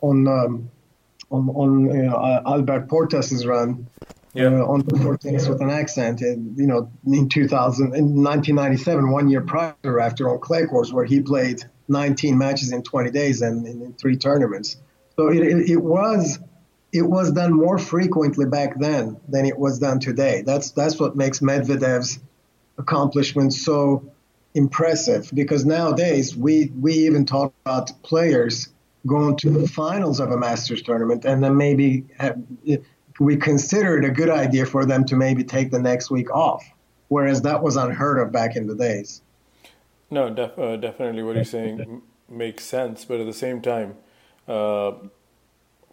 on 0.00 0.28
um, 0.28 0.70
on, 1.30 1.48
on 1.48 1.94
you 1.94 2.02
know, 2.02 2.16
uh, 2.16 2.42
Albert 2.46 2.88
Portas's 2.88 3.46
run 3.46 3.88
yeah. 4.36 4.46
uh, 4.46 4.66
on 4.66 4.80
the 4.80 5.18
tennis 5.20 5.48
with 5.48 5.60
an 5.60 5.70
accent. 5.70 6.20
And, 6.20 6.56
you 6.58 6.66
know, 6.66 6.90
in 7.06 7.28
2000, 7.28 7.94
in 7.94 8.22
1997, 8.22 9.10
one 9.10 9.28
year 9.28 9.40
prior 9.40 10.00
after 10.00 10.28
on 10.28 10.38
clay 10.40 10.66
courts, 10.66 10.92
where 10.92 11.04
he 11.04 11.20
played 11.20 11.62
19 11.88 12.36
matches 12.36 12.72
in 12.72 12.82
20 12.82 13.10
days 13.10 13.42
and, 13.42 13.66
in 13.66 13.92
three 13.94 14.16
tournaments. 14.16 14.76
So 15.16 15.28
it, 15.28 15.38
it, 15.38 15.70
it, 15.70 15.76
was 15.76 16.38
it 16.92 17.02
was 17.02 17.32
done 17.32 17.52
more 17.52 17.78
frequently 17.78 18.46
back 18.46 18.78
then 18.78 19.16
than 19.28 19.46
it 19.46 19.58
was 19.58 19.78
done 19.78 20.00
today. 20.00 20.42
That's 20.44 20.72
that's 20.72 21.00
what 21.00 21.16
makes 21.16 21.40
Medvedev's 21.40 22.18
accomplishment 22.78 23.54
so 23.54 24.12
impressive. 24.54 25.30
Because 25.32 25.64
nowadays 25.64 26.36
we 26.36 26.70
we 26.78 26.92
even 27.06 27.24
talk 27.24 27.54
about 27.64 27.90
players 28.02 28.68
going 29.06 29.36
to 29.36 29.50
the 29.50 29.68
finals 29.68 30.20
of 30.20 30.30
a 30.30 30.36
Masters 30.36 30.82
tournament 30.82 31.24
and 31.24 31.42
then 31.42 31.56
maybe 31.56 32.04
have, 32.18 32.42
we 33.18 33.36
consider 33.36 33.98
it 33.98 34.04
a 34.04 34.10
good 34.10 34.30
idea 34.30 34.66
for 34.66 34.84
them 34.84 35.04
to 35.06 35.16
maybe 35.16 35.44
take 35.44 35.70
the 35.70 35.78
next 35.78 36.10
week 36.10 36.30
off, 36.30 36.64
whereas 37.08 37.42
that 37.42 37.62
was 37.62 37.76
unheard 37.76 38.18
of 38.18 38.32
back 38.32 38.56
in 38.56 38.66
the 38.66 38.74
days. 38.74 39.22
No, 40.10 40.30
def- 40.30 40.58
uh, 40.58 40.76
definitely 40.76 41.22
what 41.22 41.36
you're 41.36 41.44
saying 41.44 42.02
makes 42.28 42.64
sense, 42.64 43.04
but 43.04 43.20
at 43.20 43.26
the 43.26 43.32
same 43.32 43.60
time, 43.60 43.96
uh, 44.46 44.92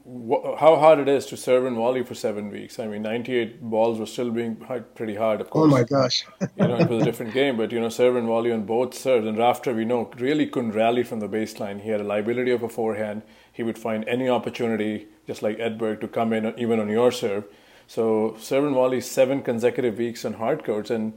wh- 0.06 0.58
how 0.60 0.76
hard 0.76 1.00
it 1.00 1.08
is 1.08 1.26
to 1.28 1.38
serve 1.38 1.66
and 1.66 1.76
volley 1.76 2.04
for 2.04 2.14
seven 2.14 2.50
weeks. 2.50 2.80
I 2.80 2.88
mean, 2.88 3.02
98 3.02 3.62
balls 3.62 4.00
were 4.00 4.06
still 4.06 4.32
being 4.32 4.58
hit 4.68 4.96
pretty 4.96 5.16
hard, 5.16 5.42
of 5.42 5.50
course. 5.50 5.66
Oh 5.66 5.76
my 5.76 5.84
gosh. 5.84 6.26
you 6.42 6.68
know, 6.68 6.78
it 6.78 6.90
was 6.90 7.02
a 7.02 7.06
different 7.06 7.34
game, 7.34 7.58
but 7.58 7.72
you 7.72 7.80
know, 7.80 7.90
serve 7.90 8.16
and 8.16 8.28
volley 8.28 8.52
on 8.52 8.66
both 8.66 8.94
serves. 8.94 9.26
And 9.26 9.38
Rafter, 9.38 9.74
we 9.74 9.86
know, 9.86 10.12
really 10.18 10.46
couldn't 10.48 10.72
rally 10.72 11.04
from 11.04 11.20
the 11.20 11.30
baseline. 11.30 11.82
He 11.82 11.90
had 11.90 12.02
a 12.02 12.04
liability 12.04 12.52
of 12.52 12.64
a 12.64 12.70
forehand. 12.70 13.24
He 13.54 13.64
would 13.64 13.78
find 13.78 14.04
any 14.08 14.28
opportunity, 14.28 15.08
just 15.26 15.42
like 15.42 15.58
Edberg, 15.60 16.02
to 16.02 16.08
come 16.08 16.34
in 16.34 16.54
even 16.60 16.80
on 16.80 16.90
your 16.90 17.12
serve. 17.12 17.46
So 17.88 18.36
serve 18.40 18.66
and 18.66 18.74
volley 18.74 19.00
seven 19.00 19.42
consecutive 19.42 19.98
weeks 19.98 20.26
on 20.26 20.34
hard 20.34 20.66
courts, 20.66 20.90
and 20.90 21.14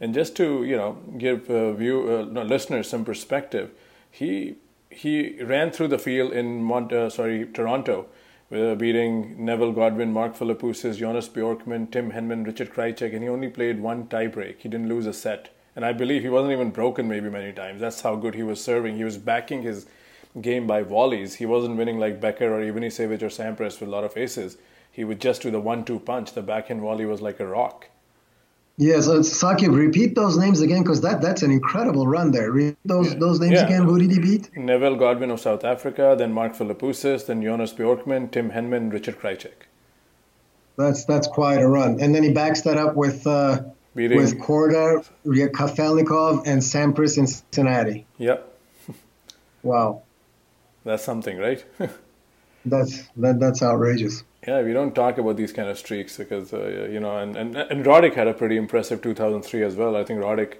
and 0.00 0.14
just 0.14 0.36
to 0.36 0.64
you 0.64 0.76
know 0.76 0.98
give 1.18 1.50
uh, 1.50 1.72
view 1.72 2.10
uh, 2.10 2.24
no, 2.24 2.42
listeners 2.42 2.88
some 2.88 3.04
perspective, 3.04 3.72
he 4.10 4.56
he 4.88 5.42
ran 5.42 5.70
through 5.70 5.88
the 5.88 5.98
field 5.98 6.32
in 6.32 6.62
Mont- 6.62 6.92
uh, 6.92 7.10
sorry 7.10 7.46
Toronto 7.46 8.06
uh, 8.52 8.74
beating 8.74 9.44
Neville 9.44 9.72
Godwin, 9.72 10.12
Mark 10.12 10.34
Philippoussis, 10.36 10.98
Jonas 10.98 11.28
Bjorkman, 11.28 11.90
Tim 11.90 12.12
Henman, 12.12 12.44
Richard 12.44 12.72
Krajicek, 12.72 13.14
and 13.14 13.22
he 13.22 13.28
only 13.28 13.48
played 13.48 13.80
one 13.80 14.06
tiebreak. 14.06 14.56
He 14.58 14.68
didn't 14.68 14.88
lose 14.88 15.06
a 15.06 15.12
set. 15.12 15.50
And 15.76 15.84
I 15.84 15.92
believe 15.92 16.22
he 16.22 16.28
wasn't 16.28 16.52
even 16.52 16.70
broken 16.70 17.06
maybe 17.06 17.30
many 17.30 17.52
times. 17.52 17.80
That's 17.80 18.00
how 18.00 18.16
good 18.16 18.34
he 18.34 18.42
was 18.42 18.62
serving. 18.62 18.96
He 18.96 19.04
was 19.04 19.18
backing 19.18 19.62
his 19.62 19.86
game 20.40 20.66
by 20.66 20.82
volleys. 20.82 21.34
He 21.36 21.46
wasn't 21.46 21.76
winning 21.76 21.98
like 21.98 22.20
Becker 22.20 22.52
or 22.52 22.60
Ivanisevic 22.60 23.22
or 23.22 23.28
Sampras 23.28 23.80
with 23.80 23.88
a 23.88 23.92
lot 23.92 24.04
of 24.04 24.16
aces. 24.16 24.56
He 24.92 25.04
would 25.04 25.20
just 25.20 25.42
do 25.42 25.50
the 25.50 25.60
one-two 25.60 26.00
punch. 26.00 26.32
The 26.32 26.42
backhand 26.42 26.80
volley 26.80 27.06
was 27.06 27.20
like 27.20 27.40
a 27.40 27.46
rock. 27.46 27.86
Yeah, 28.76 29.00
so 29.00 29.20
Saqib, 29.20 29.74
repeat 29.76 30.14
those 30.14 30.38
names 30.38 30.62
again 30.62 30.82
because 30.82 31.02
that, 31.02 31.20
that's 31.20 31.42
an 31.42 31.50
incredible 31.50 32.06
run 32.06 32.30
there. 32.30 32.50
Repeat 32.50 32.78
those 32.84 33.14
those 33.16 33.38
names 33.38 33.54
Yeah. 33.60 33.66
again. 33.66 33.82
Who 33.82 33.98
did 33.98 34.10
he 34.10 34.18
beat? 34.18 34.56
Neville 34.56 34.96
Godwin 34.96 35.30
of 35.30 35.38
South 35.38 35.64
Africa, 35.64 36.14
then 36.16 36.32
Mark 36.32 36.54
Philippoussis, 36.54 37.26
then 37.26 37.42
Jonas 37.42 37.74
Bjorkman, 37.74 38.30
Tim 38.30 38.50
Henman, 38.50 38.90
Richard 38.90 39.18
Krajicek. 39.20 39.66
That's 40.78 41.04
that's 41.04 41.26
quite 41.26 41.60
a 41.60 41.68
run. 41.68 42.00
And 42.00 42.14
then 42.14 42.22
he 42.22 42.32
backs 42.32 42.62
that 42.62 42.78
up 42.78 42.96
with 42.96 43.26
uh, 43.26 43.64
Beating, 43.94 44.16
with 44.16 44.40
Korda, 44.40 45.06
Kafelnikov, 45.26 46.46
and 46.46 46.62
Sampras 46.62 47.18
in 47.18 47.26
Cincinnati. 47.26 48.06
Yep. 48.16 48.46
Wow, 49.62 50.02
that's 50.84 51.04
something, 51.04 51.38
right? 51.38 51.64
that's 52.64 53.02
that, 53.16 53.40
that's 53.40 53.62
outrageous. 53.62 54.24
Yeah, 54.46 54.62
we 54.62 54.72
don't 54.72 54.94
talk 54.94 55.18
about 55.18 55.36
these 55.36 55.52
kind 55.52 55.68
of 55.68 55.78
streaks 55.78 56.16
because 56.16 56.52
uh, 56.52 56.88
you 56.90 57.00
know, 57.00 57.18
and, 57.18 57.36
and 57.36 57.56
and 57.56 57.84
Roddick 57.84 58.14
had 58.14 58.28
a 58.28 58.34
pretty 58.34 58.56
impressive 58.56 59.02
2003 59.02 59.62
as 59.62 59.76
well. 59.76 59.96
I 59.96 60.04
think 60.04 60.20
Roddick 60.20 60.54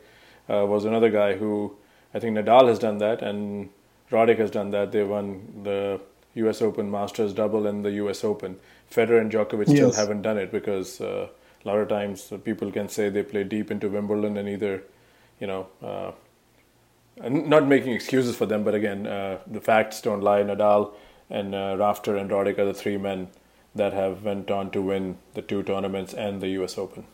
uh, 0.48 0.66
was 0.66 0.84
another 0.84 1.10
guy 1.10 1.36
who 1.36 1.76
I 2.14 2.18
think 2.18 2.36
Nadal 2.36 2.68
has 2.68 2.78
done 2.78 2.98
that, 2.98 3.22
and 3.22 3.70
Roddick 4.10 4.38
has 4.38 4.50
done 4.50 4.70
that. 4.70 4.92
They 4.92 5.04
won 5.04 5.62
the 5.62 6.00
U.S. 6.34 6.62
Open, 6.62 6.90
Masters 6.90 7.32
double, 7.32 7.66
and 7.66 7.84
the 7.84 7.92
U.S. 7.92 8.24
Open. 8.24 8.58
Federer 8.90 9.20
and 9.20 9.30
Djokovic 9.30 9.68
still 9.68 9.92
haven't 9.92 10.22
done 10.22 10.36
it 10.36 10.50
because 10.50 11.00
uh, 11.00 11.28
a 11.64 11.68
lot 11.68 11.78
of 11.78 11.88
times 11.88 12.32
people 12.44 12.72
can 12.72 12.88
say 12.88 13.08
they 13.08 13.22
play 13.22 13.44
deep 13.44 13.70
into 13.70 13.88
Wimbledon 13.88 14.36
and 14.36 14.48
either, 14.48 14.82
you 15.38 15.46
know. 15.46 15.68
Not 17.18 17.66
making 17.66 17.92
excuses 17.92 18.34
for 18.36 18.46
them, 18.46 18.64
but 18.64 18.74
again, 18.74 19.06
uh, 19.06 19.38
the 19.46 19.60
facts 19.60 20.00
don't 20.00 20.22
lie. 20.22 20.42
Nadal 20.42 20.92
and 21.28 21.54
uh, 21.54 21.76
Rafter 21.78 22.16
and 22.16 22.30
Roddick 22.30 22.58
are 22.58 22.64
the 22.64 22.74
three 22.74 22.96
men 22.96 23.28
that 23.74 23.92
have 23.92 24.22
went 24.24 24.50
on 24.50 24.70
to 24.70 24.80
win 24.82 25.18
the 25.34 25.42
two 25.42 25.62
tournaments 25.62 26.14
and 26.14 26.40
the 26.40 26.48
U.S. 26.60 26.78
Open. 26.78 27.04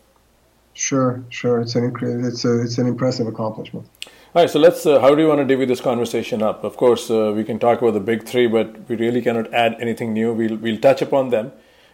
Sure, 0.75 1.25
sure. 1.31 1.61
It's 1.61 1.75
an 1.75 1.93
it's 2.25 2.45
a 2.45 2.63
it's 2.63 2.79
an 2.79 2.87
impressive 2.87 3.27
accomplishment. 3.27 3.89
All 4.35 4.43
right, 4.43 4.51
so 4.51 4.59
let's. 4.59 4.85
Uh, 4.85 5.01
how 5.01 5.15
do 5.15 5.23
you 5.23 5.29
want 5.29 5.41
to 5.41 5.45
divvy 5.47 5.65
this 5.65 5.81
conversation 5.81 6.43
up? 6.43 6.63
Of 6.65 6.77
course, 6.77 7.11
uh, 7.11 7.33
we 7.35 7.45
can 7.45 7.59
talk 7.59 7.81
about 7.81 7.95
the 7.95 8.01
big 8.01 8.25
three, 8.25 8.47
but 8.47 8.87
we 8.89 8.97
really 8.97 9.23
cannot 9.23 9.53
add 9.55 9.77
anything 9.81 10.13
new. 10.13 10.33
We'll 10.35 10.57
we'll 10.57 10.79
touch 10.79 11.01
upon 11.01 11.31
them, 11.31 11.53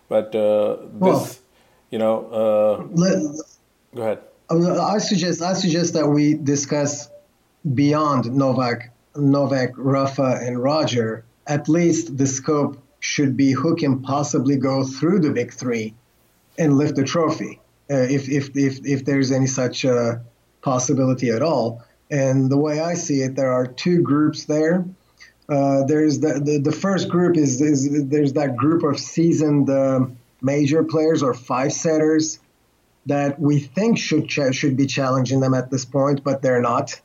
but 0.09 0.35
uh, 0.35 0.76
this, 0.82 0.90
Well- 0.92 1.28
you 1.90 1.99
know, 1.99 2.26
uh, 2.26 2.87
Let, 2.94 3.23
go 3.94 4.02
ahead. 4.02 4.18
I 4.50 4.99
suggest 4.99 5.40
I 5.40 5.52
suggest 5.54 5.94
that 5.94 6.09
we 6.09 6.35
discuss 6.35 7.09
beyond 7.75 8.33
Novak, 8.33 8.90
Novak, 9.16 9.73
Rafa, 9.76 10.40
and 10.42 10.62
Roger. 10.62 11.25
At 11.47 11.69
least 11.69 12.16
the 12.16 12.26
scope 12.26 12.78
should 13.00 13.37
be 13.37 13.52
who 13.52 13.75
can 13.76 14.00
possibly 14.02 14.57
go 14.57 14.85
through 14.85 15.21
the 15.21 15.31
big 15.31 15.52
three 15.52 15.95
and 16.59 16.76
lift 16.76 16.97
the 16.97 17.04
trophy, 17.04 17.61
uh, 17.90 17.95
if, 17.95 18.28
if 18.28 18.57
if 18.57 18.85
if 18.85 19.04
there's 19.04 19.33
any 19.33 19.47
such 19.47 19.85
uh, 19.85 20.16
possibility 20.61 21.31
at 21.31 21.42
all. 21.42 21.83
And 22.11 22.50
the 22.50 22.59
way 22.59 22.81
I 22.81 22.95
see 22.95 23.23
it, 23.23 23.35
there 23.35 23.52
are 23.52 23.66
two 23.66 24.02
groups 24.02 24.45
there. 24.45 24.85
Uh, 25.49 25.85
there's 25.85 26.21
the, 26.21 26.35
the 26.35 26.59
the 26.59 26.73
first 26.73 27.09
group 27.09 27.37
is, 27.37 27.61
is 27.61 28.09
there's 28.09 28.35
that 28.35 28.57
group 28.57 28.83
of 28.85 29.00
seasoned 29.00 29.69
uh, 29.69 30.07
major 30.40 30.85
players 30.85 31.23
or 31.23 31.35
five 31.35 31.73
setters 31.73 32.38
that 33.07 33.40
we 33.40 33.59
think 33.59 33.99
should 33.99 34.28
ch- 34.28 34.54
should 34.54 34.76
be 34.76 34.87
challenging 34.87 35.40
them 35.40 35.54
at 35.54 35.71
this 35.71 35.85
point, 35.85 36.23
but 36.23 36.42
they're 36.42 36.61
not. 36.61 37.00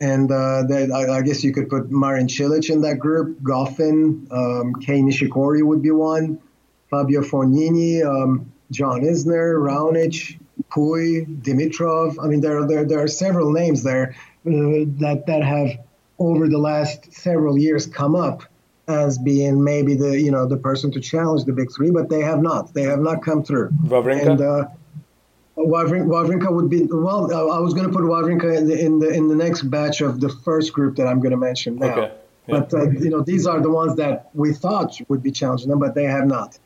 And 0.00 0.32
uh, 0.32 0.62
they, 0.62 0.90
I, 0.90 1.18
I 1.18 1.22
guess 1.22 1.44
you 1.44 1.52
could 1.52 1.68
put 1.68 1.90
Marin 1.90 2.26
Cilic 2.26 2.70
in 2.70 2.80
that 2.82 2.98
group. 2.98 3.40
Goffin, 3.40 4.30
um, 4.32 4.74
Kei 4.76 5.00
Nishikori 5.00 5.62
would 5.62 5.82
be 5.82 5.90
one. 5.90 6.40
Fabio 6.88 7.20
Fognini, 7.20 8.04
um, 8.04 8.50
John 8.70 9.02
Isner, 9.02 9.56
Raonic, 9.58 10.38
Pouille, 10.70 11.24
Dimitrov. 11.42 12.16
I 12.22 12.26
mean, 12.28 12.40
there, 12.40 12.66
there, 12.66 12.84
there 12.84 13.02
are 13.02 13.08
several 13.08 13.52
names 13.52 13.82
there 13.82 14.14
uh, 14.46 14.88
that, 14.98 15.24
that 15.26 15.42
have, 15.42 15.78
over 16.18 16.48
the 16.48 16.58
last 16.58 17.12
several 17.12 17.58
years, 17.58 17.86
come 17.86 18.16
up 18.16 18.42
as 18.88 19.18
being 19.18 19.62
maybe 19.62 19.94
the 19.94 20.20
you 20.20 20.30
know 20.30 20.46
the 20.46 20.56
person 20.56 20.90
to 20.92 21.00
challenge 21.00 21.44
the 21.44 21.52
big 21.52 21.72
three, 21.74 21.90
but 21.90 22.08
they 22.08 22.20
have 22.20 22.42
not. 22.42 22.74
They 22.74 22.82
have 22.82 23.00
not 23.00 23.22
come 23.22 23.42
through. 23.44 23.70
Wawrinka? 23.84 24.28
And 24.28 24.40
uh, 24.40 24.64
Wawrin- 25.66 26.06
Wawrinka 26.06 26.50
would 26.52 26.68
be 26.68 26.86
well. 26.90 27.32
I 27.32 27.58
was 27.58 27.74
going 27.74 27.86
to 27.86 27.92
put 27.92 28.02
Wawrinka 28.04 28.56
in 28.56 28.68
the 28.68 28.78
in 28.78 28.98
the 28.98 29.08
in 29.08 29.28
the 29.28 29.34
next 29.34 29.62
batch 29.62 30.00
of 30.00 30.20
the 30.20 30.28
first 30.28 30.72
group 30.72 30.96
that 30.96 31.06
I'm 31.06 31.20
going 31.20 31.32
to 31.32 31.36
mention 31.36 31.76
now. 31.76 31.92
Okay. 31.92 32.14
Yeah. 32.46 32.60
But 32.60 32.74
uh, 32.74 32.90
you 32.90 33.10
know, 33.10 33.22
these 33.22 33.46
are 33.46 33.60
the 33.60 33.70
ones 33.70 33.96
that 33.96 34.30
we 34.34 34.52
thought 34.52 34.98
would 35.08 35.22
be 35.22 35.30
challenging 35.30 35.68
them, 35.68 35.78
but 35.78 35.94
they 35.94 36.04
have 36.04 36.26
not. 36.26 36.58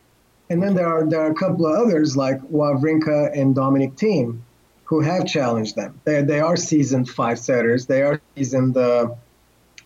And 0.51 0.63
then 0.63 0.75
there 0.75 0.87
are 0.87 1.07
there 1.07 1.21
are 1.21 1.31
a 1.31 1.35
couple 1.35 1.67
of 1.67 1.75
others 1.75 2.17
like 2.17 2.41
Wawrinka 2.43 3.39
and 3.39 3.55
Dominic 3.55 3.97
Thiem, 3.97 4.41
who 4.85 5.01
have 5.01 5.27
challenged 5.27 5.77
them. 5.77 6.01
They 6.05 6.23
they 6.23 6.41
are 6.41 6.57
seasoned 6.57 7.09
five 7.09 7.39
setters. 7.39 7.87
They 7.87 8.03
are 8.03 8.21
seasoned 8.37 8.77
uh, 8.77 9.09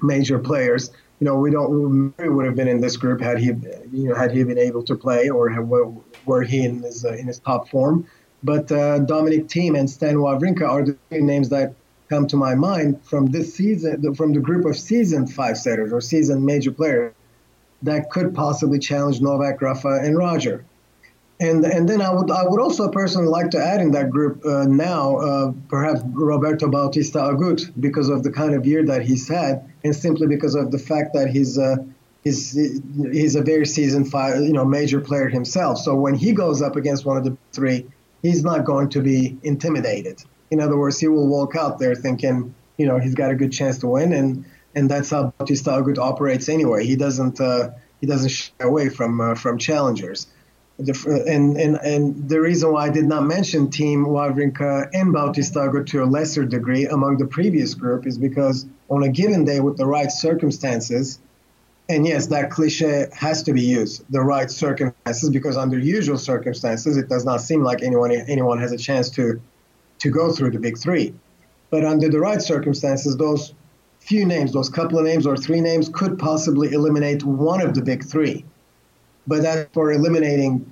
major 0.02 0.38
players. 0.38 0.90
You 1.20 1.24
know, 1.24 1.36
we 1.36 1.50
don't 1.50 2.14
Murray 2.18 2.28
would 2.28 2.46
have 2.46 2.54
been 2.54 2.68
in 2.68 2.80
this 2.80 2.96
group 2.96 3.20
had 3.20 3.38
he 3.38 3.46
you 3.46 4.08
know 4.08 4.14
had 4.14 4.32
he 4.32 4.44
been 4.44 4.58
able 4.58 4.82
to 4.84 4.94
play 4.94 5.28
or 5.28 5.50
were, 5.62 5.92
were 6.26 6.42
he 6.42 6.64
in 6.64 6.82
his 6.82 7.04
uh, 7.04 7.12
in 7.12 7.26
his 7.26 7.38
top 7.38 7.68
form. 7.68 8.06
But 8.42 8.70
uh, 8.70 9.00
Dominic 9.00 9.48
Thiem 9.48 9.78
and 9.78 9.90
Stan 9.90 10.16
Wawrinka 10.16 10.68
are 10.68 10.84
the 10.84 10.96
names 11.10 11.48
that 11.48 11.74
come 12.08 12.26
to 12.28 12.36
my 12.36 12.54
mind 12.54 13.04
from 13.04 13.26
this 13.26 13.54
season, 13.54 14.14
from 14.14 14.32
the 14.32 14.40
group 14.40 14.64
of 14.64 14.76
seasoned 14.76 15.32
five 15.32 15.58
setters 15.58 15.92
or 15.92 16.00
seasoned 16.00 16.44
major 16.44 16.70
players 16.70 17.14
that 17.82 18.10
could 18.10 18.34
possibly 18.34 18.78
challenge 18.78 19.20
Novak, 19.20 19.60
Rafa, 19.60 20.00
and 20.02 20.16
Roger. 20.16 20.64
And 21.40 21.64
and 21.64 21.88
then 21.88 22.02
I 22.02 22.12
would 22.12 22.30
I 22.32 22.42
would 22.42 22.60
also 22.60 22.88
personally 22.88 23.28
like 23.28 23.50
to 23.50 23.58
add 23.58 23.80
in 23.80 23.92
that 23.92 24.10
group 24.10 24.44
uh, 24.44 24.64
now 24.64 25.18
uh, 25.18 25.52
perhaps 25.68 26.00
Roberto 26.04 26.68
Bautista 26.68 27.18
Agut 27.18 27.70
because 27.78 28.08
of 28.08 28.24
the 28.24 28.32
kind 28.32 28.56
of 28.56 28.66
year 28.66 28.84
that 28.86 29.02
he's 29.02 29.28
had 29.28 29.70
and 29.84 29.94
simply 29.94 30.26
because 30.26 30.56
of 30.56 30.72
the 30.72 30.80
fact 30.80 31.14
that 31.14 31.30
he's 31.30 31.56
uh, 31.56 31.76
he's 32.24 32.58
he's 33.12 33.36
a 33.36 33.42
very 33.42 33.66
seasoned 33.66 34.10
five, 34.10 34.42
you 34.42 34.52
know 34.52 34.64
major 34.64 35.00
player 35.00 35.28
himself. 35.28 35.78
So 35.78 35.94
when 35.94 36.14
he 36.14 36.32
goes 36.32 36.60
up 36.60 36.74
against 36.74 37.06
one 37.06 37.16
of 37.16 37.22
the 37.22 37.36
three, 37.52 37.86
he's 38.22 38.44
not 38.44 38.64
going 38.64 38.88
to 38.90 39.00
be 39.00 39.38
intimidated. 39.42 40.22
In 40.50 40.60
other 40.60 40.76
words, 40.76 40.98
he 40.98 41.08
will 41.08 41.26
walk 41.26 41.56
out 41.56 41.78
there 41.78 41.94
thinking 41.94 42.54
you 42.76 42.86
know 42.86 42.98
he's 42.98 43.14
got 43.14 43.30
a 43.30 43.34
good 43.34 43.52
chance 43.52 43.78
to 43.78 43.88
win 43.88 44.12
and 44.12 44.44
and 44.74 44.90
that's 44.90 45.10
how 45.10 45.32
Bautista 45.38 45.70
Agut 45.70 45.98
operates 45.98 46.48
anyway. 46.48 46.86
He 46.86 46.96
doesn't 46.96 47.40
uh, 47.40 47.70
he 48.00 48.06
doesn't 48.06 48.30
shy 48.30 48.52
away 48.60 48.88
from 48.88 49.20
uh, 49.20 49.34
from 49.34 49.58
challengers. 49.58 50.28
The, 50.78 51.24
and, 51.26 51.56
and 51.56 51.76
and 51.76 52.28
the 52.28 52.40
reason 52.40 52.72
why 52.72 52.86
I 52.86 52.90
did 52.90 53.06
not 53.06 53.24
mention 53.24 53.68
Thiem 53.68 54.06
Wawrinka 54.06 54.90
and 54.92 55.12
Bautista 55.12 55.60
Agut 55.60 55.86
to 55.88 56.04
a 56.04 56.06
lesser 56.06 56.44
degree 56.44 56.86
among 56.86 57.18
the 57.18 57.26
previous 57.26 57.74
group 57.74 58.06
is 58.06 58.16
because 58.16 58.64
on 58.88 59.02
a 59.02 59.08
given 59.08 59.44
day 59.44 59.58
with 59.58 59.76
the 59.76 59.86
right 59.86 60.12
circumstances, 60.12 61.18
and 61.88 62.06
yes, 62.06 62.26
that 62.26 62.50
cliche 62.50 63.06
has 63.12 63.42
to 63.44 63.52
be 63.52 63.62
used, 63.62 64.04
the 64.10 64.20
right 64.20 64.50
circumstances, 64.50 65.30
because 65.30 65.56
under 65.56 65.78
usual 65.78 66.18
circumstances, 66.18 66.96
it 66.96 67.08
does 67.08 67.24
not 67.24 67.40
seem 67.40 67.62
like 67.62 67.82
anyone 67.82 68.12
anyone 68.12 68.58
has 68.58 68.72
a 68.72 68.78
chance 68.78 69.10
to 69.10 69.40
to 69.98 70.10
go 70.10 70.32
through 70.32 70.50
the 70.50 70.58
big 70.58 70.78
three. 70.78 71.14
But 71.70 71.84
under 71.84 72.08
the 72.08 72.20
right 72.20 72.40
circumstances, 72.40 73.16
those 73.16 73.54
few 74.00 74.24
names, 74.24 74.52
those 74.52 74.68
couple 74.68 74.98
of 74.98 75.04
names 75.04 75.26
or 75.26 75.36
three 75.36 75.60
names, 75.60 75.88
could 75.88 76.18
possibly 76.18 76.72
eliminate 76.72 77.24
one 77.24 77.60
of 77.60 77.74
the 77.74 77.82
big 77.82 78.04
three. 78.04 78.44
But 79.26 79.44
as 79.44 79.66
for 79.72 79.92
eliminating 79.92 80.64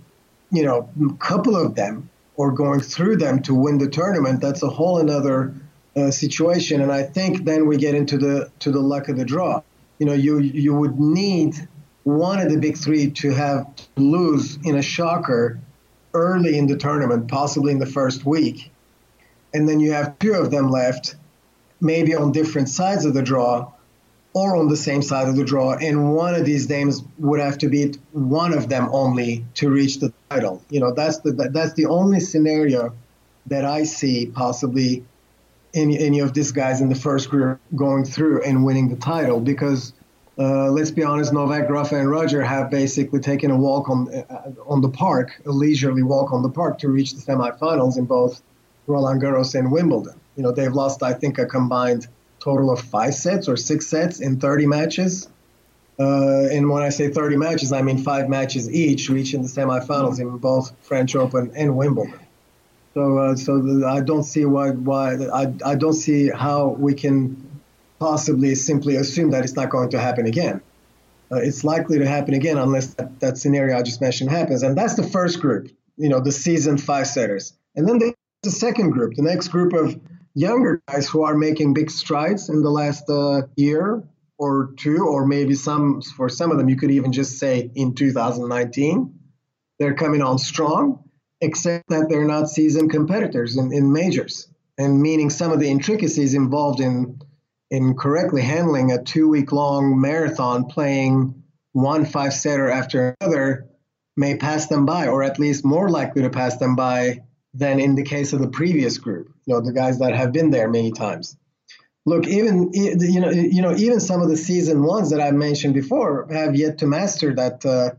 you 0.50 0.62
know, 0.62 0.88
a 1.10 1.12
couple 1.14 1.56
of 1.56 1.74
them 1.74 2.08
or 2.36 2.52
going 2.52 2.80
through 2.80 3.16
them 3.16 3.42
to 3.42 3.54
win 3.54 3.78
the 3.78 3.88
tournament, 3.88 4.40
that's 4.40 4.62
a 4.62 4.68
whole 4.68 4.98
another 4.98 5.54
uh, 5.96 6.10
situation. 6.10 6.80
And 6.80 6.92
I 6.92 7.02
think 7.02 7.44
then 7.44 7.66
we 7.66 7.76
get 7.76 7.94
into 7.94 8.18
the 8.18 8.50
to 8.60 8.70
the 8.70 8.80
luck 8.80 9.08
of 9.08 9.16
the 9.16 9.24
draw. 9.24 9.62
You 9.98 10.06
know, 10.06 10.12
you 10.12 10.38
you 10.38 10.74
would 10.74 10.98
need 10.98 11.54
one 12.04 12.38
of 12.38 12.50
the 12.50 12.58
big 12.58 12.76
three 12.76 13.10
to 13.10 13.30
have 13.30 13.74
to 13.76 13.84
lose 13.96 14.58
in 14.62 14.76
a 14.76 14.82
shocker 14.82 15.58
early 16.14 16.56
in 16.56 16.66
the 16.66 16.76
tournament, 16.76 17.28
possibly 17.28 17.72
in 17.72 17.78
the 17.78 17.86
first 17.86 18.24
week, 18.24 18.70
and 19.52 19.68
then 19.68 19.80
you 19.80 19.92
have 19.92 20.18
two 20.18 20.34
of 20.34 20.50
them 20.50 20.70
left, 20.70 21.16
maybe 21.80 22.14
on 22.14 22.32
different 22.32 22.68
sides 22.68 23.04
of 23.04 23.14
the 23.14 23.22
draw, 23.22 23.70
or 24.34 24.54
on 24.54 24.68
the 24.68 24.76
same 24.76 25.00
side 25.00 25.28
of 25.28 25.36
the 25.36 25.44
draw, 25.44 25.74
and 25.74 26.14
one 26.14 26.34
of 26.34 26.44
these 26.44 26.68
names 26.68 27.02
would 27.18 27.40
have 27.40 27.56
to 27.56 27.68
beat 27.68 27.98
one 28.12 28.52
of 28.52 28.68
them 28.68 28.88
only 28.92 29.46
to 29.54 29.70
reach 29.70 29.98
the 29.98 30.12
title. 30.30 30.62
You 30.68 30.80
know, 30.80 30.92
that's 30.92 31.20
the 31.20 31.32
that's 31.32 31.72
the 31.72 31.86
only 31.86 32.20
scenario 32.20 32.94
that 33.46 33.64
I 33.64 33.84
see 33.84 34.26
possibly 34.26 35.04
any 35.76 35.98
any 35.98 36.20
of 36.20 36.34
these 36.34 36.52
guys 36.52 36.80
in 36.80 36.88
the 36.88 36.94
first 36.94 37.30
group 37.30 37.60
going 37.74 38.04
through 38.04 38.42
and 38.42 38.64
winning 38.64 38.88
the 38.88 38.96
title 38.96 39.40
because. 39.40 39.92
Uh, 40.38 40.70
let's 40.70 40.90
be 40.90 41.02
honest, 41.02 41.32
Novak, 41.32 41.66
Rafa, 41.70 41.96
and 41.96 42.10
Roger 42.10 42.42
have 42.42 42.70
basically 42.70 43.20
taken 43.20 43.50
a 43.50 43.56
walk 43.56 43.88
on 43.88 44.14
uh, 44.14 44.52
on 44.66 44.82
the 44.82 44.90
park, 44.90 45.40
a 45.46 45.50
leisurely 45.50 46.02
walk 46.02 46.30
on 46.30 46.42
the 46.42 46.50
park 46.50 46.78
to 46.80 46.90
reach 46.90 47.14
the 47.14 47.22
semifinals 47.22 47.96
in 47.96 48.04
both 48.04 48.42
Roland 48.86 49.22
Garros 49.22 49.58
and 49.58 49.72
Wimbledon. 49.72 50.20
You 50.36 50.42
know, 50.42 50.52
they've 50.52 50.72
lost, 50.72 51.02
I 51.02 51.14
think, 51.14 51.38
a 51.38 51.46
combined 51.46 52.06
total 52.38 52.70
of 52.70 52.80
five 52.80 53.14
sets 53.14 53.48
or 53.48 53.56
six 53.56 53.86
sets 53.86 54.20
in 54.20 54.38
30 54.38 54.66
matches. 54.66 55.28
Uh, 55.98 56.46
and 56.52 56.68
when 56.68 56.82
I 56.82 56.90
say 56.90 57.08
30 57.08 57.36
matches, 57.36 57.72
I 57.72 57.82
mean 57.82 57.98
five 57.98 58.28
matches 58.28 58.70
each, 58.70 59.08
reaching 59.08 59.42
the 59.42 59.48
semifinals 59.48 60.20
in 60.20 60.36
both 60.36 60.72
French 60.82 61.16
Open 61.16 61.52
and 61.56 61.76
Wimbledon. 61.76 62.20
So, 62.96 63.18
uh, 63.18 63.36
so 63.36 63.58
the, 63.58 63.86
I 63.86 64.00
don't 64.00 64.22
see 64.22 64.46
why, 64.46 64.70
why 64.70 65.16
I, 65.26 65.52
I 65.62 65.74
don't 65.74 65.92
see 65.92 66.30
how 66.30 66.68
we 66.68 66.94
can 66.94 67.60
possibly 67.98 68.54
simply 68.54 68.96
assume 68.96 69.32
that 69.32 69.44
it's 69.44 69.54
not 69.54 69.68
going 69.68 69.90
to 69.90 70.00
happen 70.00 70.24
again. 70.24 70.62
Uh, 71.30 71.36
it's 71.36 71.62
likely 71.62 71.98
to 71.98 72.06
happen 72.06 72.32
again 72.32 72.56
unless 72.56 72.94
that, 72.94 73.20
that 73.20 73.36
scenario 73.36 73.76
I 73.76 73.82
just 73.82 74.00
mentioned 74.00 74.30
happens. 74.30 74.62
And 74.62 74.78
that's 74.78 74.94
the 74.94 75.02
first 75.02 75.40
group, 75.40 75.70
you 75.98 76.08
know, 76.08 76.20
the 76.20 76.32
seasoned 76.32 76.82
five 76.82 77.06
setters. 77.06 77.52
And 77.74 77.86
then 77.86 77.98
there's 77.98 78.14
the 78.42 78.50
second 78.50 78.92
group, 78.92 79.12
the 79.14 79.22
next 79.22 79.48
group 79.48 79.74
of 79.74 80.00
younger 80.32 80.80
guys 80.88 81.06
who 81.06 81.22
are 81.22 81.36
making 81.36 81.74
big 81.74 81.90
strides 81.90 82.48
in 82.48 82.62
the 82.62 82.70
last 82.70 83.10
uh, 83.10 83.42
year 83.56 84.04
or 84.38 84.70
two, 84.78 85.04
or 85.06 85.26
maybe 85.26 85.52
some 85.52 86.00
for 86.00 86.30
some 86.30 86.50
of 86.50 86.56
them, 86.56 86.70
you 86.70 86.76
could 86.76 86.90
even 86.90 87.12
just 87.12 87.38
say 87.38 87.70
in 87.74 87.94
2019, 87.94 89.18
they're 89.78 89.94
coming 89.94 90.22
on 90.22 90.38
strong, 90.38 91.05
except 91.40 91.88
that 91.88 92.08
they're 92.08 92.26
not 92.26 92.48
seasoned 92.48 92.90
competitors 92.90 93.56
in, 93.56 93.72
in 93.72 93.92
majors, 93.92 94.48
and 94.78 95.00
meaning 95.00 95.30
some 95.30 95.52
of 95.52 95.60
the 95.60 95.68
intricacies 95.68 96.34
involved 96.34 96.80
in 96.80 97.20
in 97.70 97.96
correctly 97.96 98.42
handling 98.42 98.92
a 98.92 99.02
two 99.02 99.28
week 99.28 99.50
long 99.50 100.00
marathon 100.00 100.66
playing 100.66 101.42
one 101.72 102.04
five 102.04 102.32
setter 102.32 102.70
after 102.70 103.16
another 103.20 103.66
may 104.16 104.36
pass 104.36 104.68
them 104.68 104.86
by, 104.86 105.08
or 105.08 105.22
at 105.22 105.38
least 105.38 105.64
more 105.64 105.88
likely 105.90 106.22
to 106.22 106.30
pass 106.30 106.56
them 106.56 106.74
by 106.74 107.20
than 107.52 107.80
in 107.80 107.94
the 107.94 108.02
case 108.02 108.32
of 108.32 108.40
the 108.40 108.48
previous 108.48 108.98
group, 108.98 109.28
you 109.44 109.54
know, 109.54 109.60
the 109.60 109.72
guys 109.72 109.98
that 109.98 110.14
have 110.14 110.32
been 110.32 110.50
there 110.50 110.68
many 110.68 110.92
times. 110.92 111.36
Look, 112.04 112.26
even 112.28 112.70
you 112.72 113.20
know, 113.20 113.30
you 113.30 113.62
know, 113.62 113.74
even 113.74 113.98
some 113.98 114.22
of 114.22 114.28
the 114.28 114.36
season 114.36 114.82
ones 114.84 115.10
that 115.10 115.20
I 115.20 115.32
mentioned 115.32 115.74
before 115.74 116.28
have 116.30 116.54
yet 116.54 116.78
to 116.78 116.86
master 116.86 117.34
that 117.34 117.66
uh, 117.66 117.90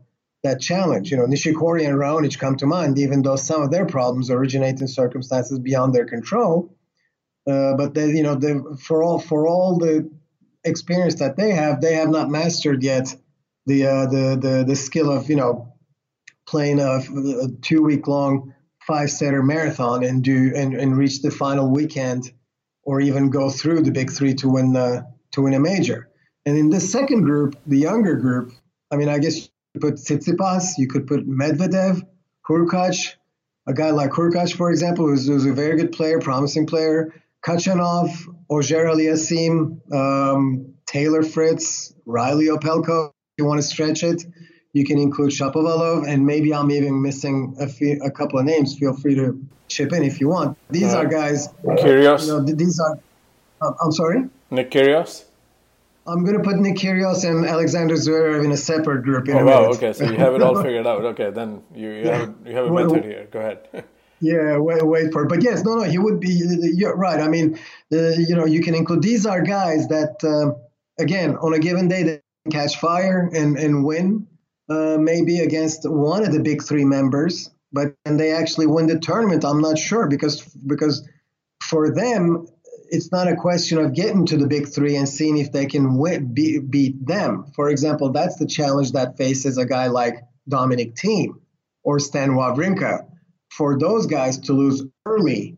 that 0.48 0.62
challenge. 0.62 1.12
You 1.12 1.18
know, 1.18 1.26
Nishikori 1.26 1.88
and 1.88 1.98
Raonic 1.98 2.40
come 2.40 2.56
to 2.58 2.66
mind, 2.66 2.98
even 2.98 3.22
though 3.22 3.36
some 3.36 3.62
of 3.62 3.72
their 3.72 3.86
problems 3.86 4.30
originate 4.30 4.82
in 4.82 4.88
circumstances 4.88 5.60
beyond 5.60 5.94
their 5.94 6.06
control. 6.06 6.74
Uh, 7.48 7.76
but 7.76 7.94
they, 7.94 8.08
you 8.08 8.24
know, 8.24 8.36
they, 8.36 8.56
for 8.82 9.04
all 9.04 9.20
for 9.20 9.48
all 9.48 9.78
the 9.78 10.10
experience 10.64 11.16
that 11.16 11.38
they 11.38 11.52
have, 11.52 11.82
they 11.82 11.96
have 11.96 12.10
not 12.10 12.30
mastered 12.30 12.84
yet 12.84 13.16
the 13.66 13.86
uh, 13.86 14.06
the 14.08 14.38
the 14.42 14.64
the 14.68 14.76
skill 14.76 15.12
of 15.12 15.30
you 15.30 15.36
know 15.36 15.74
playing 16.48 16.80
a, 16.80 17.00
a 17.44 17.48
two 17.62 17.84
week 17.84 18.08
long 18.08 18.54
five 18.88 19.12
setter 19.12 19.44
marathon 19.44 20.04
and 20.04 20.24
do 20.24 20.54
and, 20.56 20.74
and 20.74 20.98
reach 20.98 21.22
the 21.22 21.32
final 21.32 21.70
weekend 21.70 22.32
or 22.84 23.02
even 23.02 23.30
go 23.30 23.50
through 23.50 23.82
the 23.82 23.92
big 23.92 24.10
three 24.10 24.34
to 24.34 24.50
win 24.50 24.74
the 24.74 25.06
to 25.32 25.42
win 25.42 25.54
a 25.54 25.60
major. 25.60 26.10
And 26.46 26.58
in 26.58 26.70
the 26.70 26.80
second 26.80 27.24
group, 27.24 27.58
the 27.68 27.78
younger 27.78 28.16
group, 28.16 28.54
I 28.90 28.96
mean, 28.96 29.10
I 29.10 29.20
guess 29.20 29.50
put 29.80 29.96
Tsitsipas, 29.96 30.78
you 30.78 30.88
could 30.88 31.08
put 31.08 31.28
Medvedev, 31.28 32.02
Hurkacz, 32.48 33.16
a 33.68 33.74
guy 33.74 33.92
like 33.92 34.12
Hurkacz, 34.12 34.54
for 34.54 34.70
example, 34.70 35.08
who's, 35.08 35.28
who's 35.28 35.46
a 35.46 35.54
very 35.54 35.78
good 35.78 35.92
player, 35.92 36.20
promising 36.20 36.66
player, 36.66 37.14
Khachanov, 37.46 38.10
Auger 38.50 38.86
Aliassime, 38.86 39.94
um, 39.94 40.74
Taylor 40.86 41.24
Fritz, 41.24 41.94
Reilly 42.06 42.46
Opelka, 42.46 43.10
if 43.10 43.14
you 43.38 43.46
want 43.46 43.62
to 43.62 43.68
stretch 43.68 44.04
it. 44.04 44.24
You 44.74 44.86
can 44.86 44.98
include 44.98 45.32
Shapovalov, 45.32 46.08
and 46.08 46.26
maybe 46.26 46.54
I'm 46.54 46.72
even 46.72 47.02
missing 47.02 47.56
a, 47.60 47.68
few, 47.68 48.00
a 48.04 48.12
couple 48.12 48.40
of 48.40 48.46
names. 48.46 48.78
Feel 48.78 48.94
free 48.94 49.16
to 49.16 49.40
chip 49.68 49.92
in 49.92 50.04
if 50.04 50.22
you 50.22 50.30
want. 50.30 50.58
These 50.70 50.94
uh, 50.94 51.00
are 51.00 51.08
guys. 51.08 51.48
Kyrgios. 51.64 52.28
You 52.28 52.34
know, 52.34 52.44
these 52.44 52.80
are. 52.80 53.00
Uh, 53.62 53.74
I'm 53.82 53.92
sorry. 53.92 54.26
Nick 54.52 54.72
Kyrgios. 54.72 55.24
I'm 56.08 56.24
going 56.24 56.38
to 56.38 56.44
put 56.44 56.58
Nick 56.58 56.78
Kyrgios 56.78 57.28
and 57.30 57.46
Alexander 57.46 57.96
Zverev 57.96 58.46
in 58.46 58.52
a 58.52 58.58
separate 58.58 59.04
group. 59.04 59.28
In 59.28 59.36
oh 59.36 59.46
wow! 59.46 59.66
Okay, 59.72 59.92
so 59.92 60.06
you 60.06 60.16
have 60.16 60.36
it 60.36 60.42
all 60.42 60.62
figured 60.62 60.88
out. 60.88 61.04
Okay, 61.04 61.32
then 61.32 61.62
you, 61.76 61.90
you 61.90 62.06
yeah. 62.06 62.18
have 62.18 62.36
you 62.46 62.56
have 62.56 62.66
a 62.68 62.72
method 62.74 63.04
here. 63.04 63.28
Go 63.30 63.40
ahead. 63.40 63.68
yeah, 64.22 64.58
wait, 64.58 64.86
wait 64.86 65.12
for 65.12 65.24
it. 65.24 65.30
But 65.30 65.44
yes, 65.44 65.64
no, 65.64 65.76
no, 65.76 65.84
he 65.84 65.98
would 65.98 66.20
be. 66.20 66.42
You're 66.76 66.96
right. 66.96 67.20
I 67.20 67.28
mean, 67.28 67.60
uh, 67.92 68.12
you 68.12 68.36
know, 68.36 68.46
you 68.46 68.62
can 68.62 68.74
include. 68.74 69.02
These 69.02 69.26
are 69.26 69.42
guys 69.42 69.90
that, 69.90 70.24
uh, 70.24 70.58
again, 71.02 71.36
on 71.38 71.54
a 71.54 71.60
given 71.60 71.90
day, 71.90 72.04
they 72.04 72.22
catch 72.52 72.78
fire 72.78 73.30
and 73.34 73.58
and 73.58 73.84
win 73.84 74.28
uh, 74.70 74.98
maybe 75.00 75.40
against 75.40 75.90
one 75.90 76.24
of 76.26 76.32
the 76.32 76.40
big 76.40 76.64
three 76.64 76.86
members, 76.86 77.50
but 77.74 77.96
and 78.06 78.18
they 78.18 78.32
actually 78.32 78.68
win 78.68 78.88
the 78.88 79.00
tournament. 79.00 79.44
I'm 79.44 79.60
not 79.60 79.78
sure 79.78 80.08
because 80.08 80.42
because 80.66 81.08
for 81.62 81.94
them 81.94 82.48
it's 82.90 83.12
not 83.12 83.28
a 83.28 83.36
question 83.36 83.78
of 83.78 83.94
getting 83.94 84.26
to 84.28 84.38
the 84.38 84.48
big 84.48 84.68
three 84.68 84.96
and 84.96 85.08
seeing 85.08 85.38
if 85.38 85.52
they 85.52 85.66
can 85.66 85.98
win, 85.98 86.34
be, 86.34 86.60
beat 86.60 87.06
them. 87.06 87.52
For 87.56 87.70
example, 87.70 88.12
that's 88.12 88.38
the 88.38 88.46
challenge 88.46 88.94
that 88.94 89.18
faces 89.18 89.58
a 89.58 89.66
guy 89.66 89.88
like 89.88 90.24
Dominic 90.48 90.96
Thiem 90.96 91.40
or 91.84 92.00
Stan 92.00 92.32
Wawrinka. 92.32 93.06
For 93.52 93.78
those 93.78 94.08
guys 94.08 94.40
to 94.40 94.54
lose 94.54 94.84
early 95.06 95.58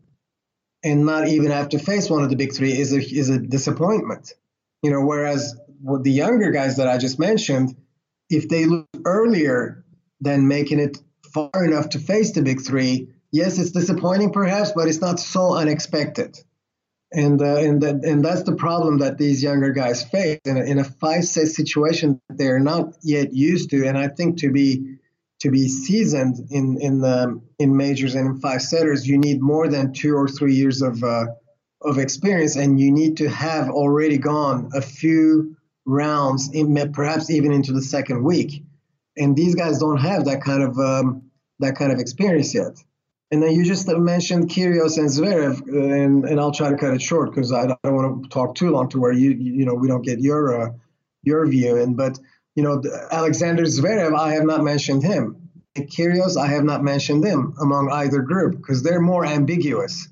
and 0.82 1.04
not 1.04 1.28
even 1.28 1.50
have 1.50 1.70
to 1.70 1.78
face 1.78 2.08
one 2.08 2.22
of 2.22 2.30
the 2.30 2.36
big 2.36 2.54
three 2.54 2.72
is 2.72 2.92
a, 2.92 2.98
is 2.98 3.28
a 3.28 3.38
disappointment. 3.38 4.32
You 4.82 4.90
know, 4.90 5.04
whereas 5.04 5.54
with 5.82 6.04
the 6.04 6.12
younger 6.12 6.50
guys 6.50 6.76
that 6.76 6.88
I 6.88 6.98
just 6.98 7.18
mentioned, 7.18 7.76
if 8.28 8.48
they 8.48 8.64
lose 8.66 8.86
earlier 9.04 9.84
than 10.20 10.48
making 10.48 10.78
it 10.78 10.98
far 11.32 11.64
enough 11.64 11.90
to 11.90 11.98
face 11.98 12.32
the 12.32 12.42
big 12.42 12.60
three, 12.62 13.08
yes, 13.30 13.58
it's 13.58 13.72
disappointing 13.72 14.32
perhaps, 14.32 14.72
but 14.72 14.88
it's 14.88 15.00
not 15.00 15.20
so 15.20 15.54
unexpected. 15.54 16.38
And 17.12 17.42
uh, 17.42 17.56
and 17.56 17.82
that 17.82 18.04
and 18.04 18.24
that's 18.24 18.44
the 18.44 18.54
problem 18.54 18.98
that 18.98 19.18
these 19.18 19.42
younger 19.42 19.72
guys 19.72 20.04
face 20.04 20.38
in 20.44 20.56
a, 20.56 20.60
in 20.60 20.78
a 20.78 20.84
five 20.84 21.24
set 21.24 21.48
situation 21.48 22.20
they're 22.28 22.60
not 22.60 22.94
yet 23.02 23.32
used 23.32 23.70
to. 23.70 23.86
And 23.86 23.98
I 23.98 24.06
think 24.06 24.38
to 24.38 24.52
be 24.52 24.98
to 25.40 25.50
be 25.50 25.68
seasoned 25.68 26.36
in 26.50 26.80
in 26.80 27.00
the 27.00 27.40
in 27.58 27.76
majors 27.76 28.14
and 28.14 28.28
in 28.28 28.40
five 28.40 28.62
setters, 28.62 29.08
you 29.08 29.18
need 29.18 29.42
more 29.42 29.66
than 29.66 29.92
two 29.92 30.14
or 30.14 30.28
three 30.28 30.54
years 30.54 30.82
of 30.82 31.02
uh, 31.02 31.26
of 31.82 31.98
experience, 31.98 32.56
and 32.56 32.78
you 32.78 32.92
need 32.92 33.16
to 33.16 33.28
have 33.28 33.70
already 33.70 34.18
gone 34.18 34.70
a 34.74 34.82
few 34.82 35.56
rounds, 35.86 36.50
in, 36.52 36.92
perhaps 36.92 37.30
even 37.30 37.52
into 37.52 37.72
the 37.72 37.82
second 37.82 38.22
week. 38.22 38.64
And 39.16 39.34
these 39.36 39.54
guys 39.54 39.78
don't 39.78 40.00
have 40.00 40.26
that 40.26 40.42
kind 40.42 40.62
of 40.62 40.78
um, 40.78 41.30
that 41.58 41.76
kind 41.76 41.92
of 41.92 41.98
experience 41.98 42.54
yet. 42.54 42.78
And 43.32 43.42
then 43.42 43.52
you 43.52 43.64
just 43.64 43.86
mentioned 43.86 44.48
Kyrgios 44.48 44.98
and 44.98 45.08
Zverev, 45.08 45.60
uh, 45.68 45.94
and, 45.94 46.24
and 46.24 46.40
I'll 46.40 46.50
try 46.50 46.70
to 46.70 46.76
cut 46.76 46.94
it 46.94 47.02
short 47.02 47.30
because 47.30 47.52
I, 47.52 47.66
don't 47.66 47.78
want 47.84 48.24
to 48.24 48.28
talk 48.28 48.56
too 48.56 48.70
long 48.70 48.88
to 48.90 49.00
where 49.00 49.12
you 49.12 49.30
you 49.30 49.64
know 49.64 49.74
we 49.74 49.86
don't 49.86 50.02
get 50.02 50.20
your 50.20 50.62
uh, 50.62 50.72
your 51.22 51.46
view. 51.46 51.76
And 51.76 51.96
but 51.96 52.18
you 52.56 52.62
know 52.62 52.82
Alexander 53.12 53.62
Zverev, 53.64 54.18
I 54.18 54.32
have 54.32 54.44
not 54.44 54.64
mentioned 54.64 55.04
him. 55.04 55.48
Kyrgios, 55.76 56.36
I 56.36 56.48
have 56.48 56.64
not 56.64 56.82
mentioned 56.82 57.22
them 57.22 57.54
among 57.60 57.92
either 57.92 58.20
group 58.22 58.56
because 58.56 58.82
they're 58.82 59.00
more 59.00 59.24
ambiguous 59.24 60.08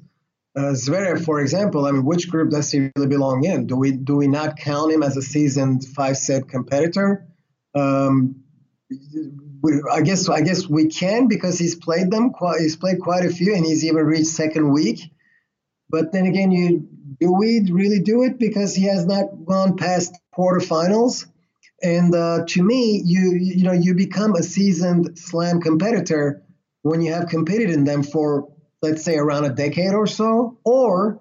uh, 0.59 0.72
Zverev, 0.72 1.24
for 1.24 1.40
example, 1.40 1.87
I 1.87 1.92
mean, 1.92 2.04
which 2.04 2.28
group 2.28 2.50
does 2.50 2.70
he 2.70 2.90
really 2.96 3.09
belong 3.09 3.44
in? 3.44 3.66
Do 3.66 3.76
we 3.76 3.92
do 3.92 4.16
we 4.16 4.26
not 4.26 4.57
count 4.57 4.92
him 4.92 5.02
as 5.02 5.16
a 5.16 5.22
seasoned 5.22 5.85
five 5.85 6.16
set 6.16 6.48
competitor? 6.48 7.26
Um, 7.74 8.42
we, 9.62 9.83
I 9.90 10.03
guess 10.03 10.29
I 10.29 10.40
guess 10.42 10.68
we 10.68 10.88
can 10.88 11.29
because 11.29 11.59
he's 11.59 11.75
played 11.75 12.11
them. 12.11 12.31
Quite, 12.31 12.61
he's 12.61 12.77
played 12.77 13.01
quite 13.01 13.25
a 13.25 13.31
few, 13.31 13.55
and 13.55 13.64
he's 13.64 13.85
even 13.85 14.05
reached 14.05 14.27
second 14.27 14.71
week. 14.73 15.01
But 15.90 16.12
then 16.12 16.27
again, 16.27 16.53
you 16.53 16.88
do 17.21 17.33
we 17.33 17.66
really 17.71 18.01
do 18.01 18.23
it 18.23 18.38
because 18.38 18.75
he 18.75 18.85
has 18.85 19.07
not 19.07 19.44
gone 19.44 19.77
past 19.77 20.14
quarterfinals? 20.37 21.27
And 21.83 22.14
uh, 22.14 22.44
to 22.49 22.62
me, 22.62 23.03
you 23.05 23.37
you 23.40 23.64
know 23.64 23.73
you 23.73 23.94
become 23.94 24.35
a 24.35 24.42
seasoned 24.42 25.18
slam 25.18 25.61
competitor 25.61 26.42
when 26.83 27.01
you 27.01 27.12
have 27.12 27.29
competed 27.29 27.71
in 27.71 27.85
them 27.85 28.03
for, 28.03 28.49
let's 28.83 29.05
say, 29.05 29.16
around 29.16 29.44
a 29.44 29.51
decade 29.51 29.94
or 29.94 30.07
so, 30.07 30.59
or 30.64 31.21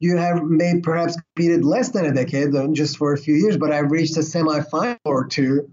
you 0.00 0.16
have 0.16 0.42
made 0.42 0.82
perhaps 0.82 1.16
competed 1.16 1.64
less 1.64 1.90
than 1.90 2.06
a 2.06 2.12
decade, 2.12 2.50
just 2.72 2.96
for 2.96 3.12
a 3.12 3.18
few 3.18 3.34
years, 3.34 3.56
but 3.56 3.72
I've 3.72 3.90
reached 3.90 4.16
a 4.16 4.20
semifinal 4.20 4.98
or 5.04 5.26
two, 5.26 5.70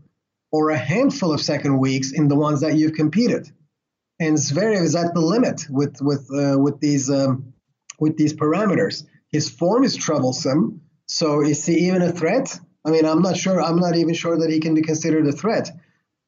or 0.51 0.69
a 0.69 0.77
handful 0.77 1.33
of 1.33 1.41
second 1.41 1.77
weeks 1.79 2.11
in 2.11 2.27
the 2.27 2.35
ones 2.35 2.61
that 2.61 2.75
you've 2.75 2.93
competed. 2.93 3.49
And 4.19 4.37
Zverev 4.37 4.81
is 4.81 4.95
at 4.95 5.13
the 5.13 5.21
limit 5.21 5.67
with 5.69 5.97
with 6.01 6.29
uh, 6.33 6.57
with 6.57 6.79
these 6.79 7.09
um, 7.09 7.53
with 7.99 8.17
these 8.17 8.33
parameters. 8.33 9.03
His 9.29 9.49
form 9.49 9.83
is 9.83 9.95
troublesome. 9.95 10.81
So 11.07 11.41
is 11.41 11.65
he 11.65 11.87
even 11.87 12.01
a 12.01 12.11
threat? 12.11 12.57
I 12.85 12.91
mean, 12.91 13.05
I'm 13.05 13.21
not 13.21 13.37
sure. 13.37 13.61
I'm 13.61 13.77
not 13.77 13.95
even 13.95 14.13
sure 14.13 14.37
that 14.37 14.49
he 14.49 14.59
can 14.59 14.75
be 14.75 14.81
considered 14.81 15.27
a 15.27 15.31
threat. 15.31 15.71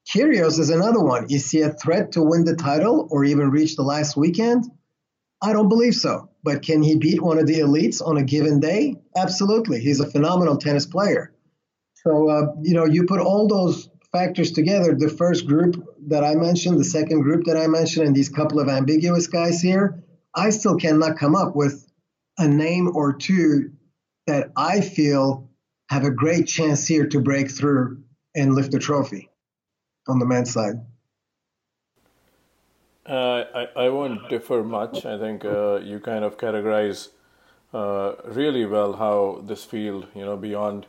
Kyrgios 0.09 0.59
is 0.59 0.69
another 0.69 1.01
one. 1.01 1.27
Is 1.29 1.51
he 1.51 1.61
a 1.61 1.71
threat 1.71 2.13
to 2.13 2.23
win 2.23 2.45
the 2.45 2.55
title 2.55 3.07
or 3.11 3.25
even 3.25 3.51
reach 3.51 3.75
the 3.75 3.83
last 3.83 4.15
weekend? 4.15 4.65
I 5.41 5.53
don't 5.53 5.69
believe 5.69 5.95
so. 5.95 6.29
But 6.43 6.63
can 6.63 6.81
he 6.81 6.97
beat 6.97 7.21
one 7.21 7.37
of 7.37 7.45
the 7.45 7.59
elites 7.59 8.01
on 8.01 8.17
a 8.17 8.23
given 8.23 8.59
day? 8.59 8.95
Absolutely. 9.15 9.79
He's 9.81 9.99
a 9.99 10.09
phenomenal 10.09 10.57
tennis 10.57 10.85
player. 10.85 11.33
So, 11.95 12.29
uh, 12.29 12.53
you 12.61 12.73
know, 12.73 12.85
you 12.85 13.05
put 13.05 13.19
all 13.19 13.47
those 13.47 13.89
factors 14.11 14.51
together 14.51 14.95
the 14.95 15.09
first 15.09 15.47
group 15.47 15.83
that 16.07 16.23
I 16.23 16.35
mentioned, 16.35 16.79
the 16.79 16.83
second 16.83 17.21
group 17.21 17.45
that 17.45 17.57
I 17.57 17.67
mentioned, 17.67 18.07
and 18.07 18.15
these 18.15 18.29
couple 18.29 18.59
of 18.59 18.69
ambiguous 18.69 19.27
guys 19.27 19.61
here 19.61 20.03
I 20.37 20.51
still 20.51 20.77
cannot 20.77 21.17
come 21.17 21.35
up 21.35 21.55
with 21.55 21.89
a 22.37 22.47
name 22.47 22.95
or 22.95 23.13
two 23.13 23.71
that 24.27 24.51
I 24.55 24.81
feel 24.81 25.49
have 25.89 26.03
a 26.03 26.11
great 26.11 26.45
chance 26.47 26.85
here 26.85 27.07
to 27.07 27.19
break 27.19 27.49
through 27.49 28.03
and 28.35 28.53
lift 28.53 28.71
the 28.71 28.77
trophy 28.77 29.29
on 30.07 30.19
the 30.19 30.25
men's 30.25 30.53
side. 30.53 30.75
Uh, 33.09 33.45
I, 33.55 33.85
I 33.85 33.89
won't 33.89 34.29
differ 34.29 34.63
much. 34.63 35.05
I 35.05 35.17
think 35.17 35.43
uh, 35.43 35.77
you 35.77 35.99
kind 35.99 36.23
of 36.23 36.37
categorize 36.37 37.09
uh, 37.73 38.13
really 38.25 38.65
well 38.65 38.93
how 38.93 39.41
this 39.43 39.63
field, 39.63 40.07
you 40.13 40.23
know, 40.23 40.37
beyond 40.37 40.85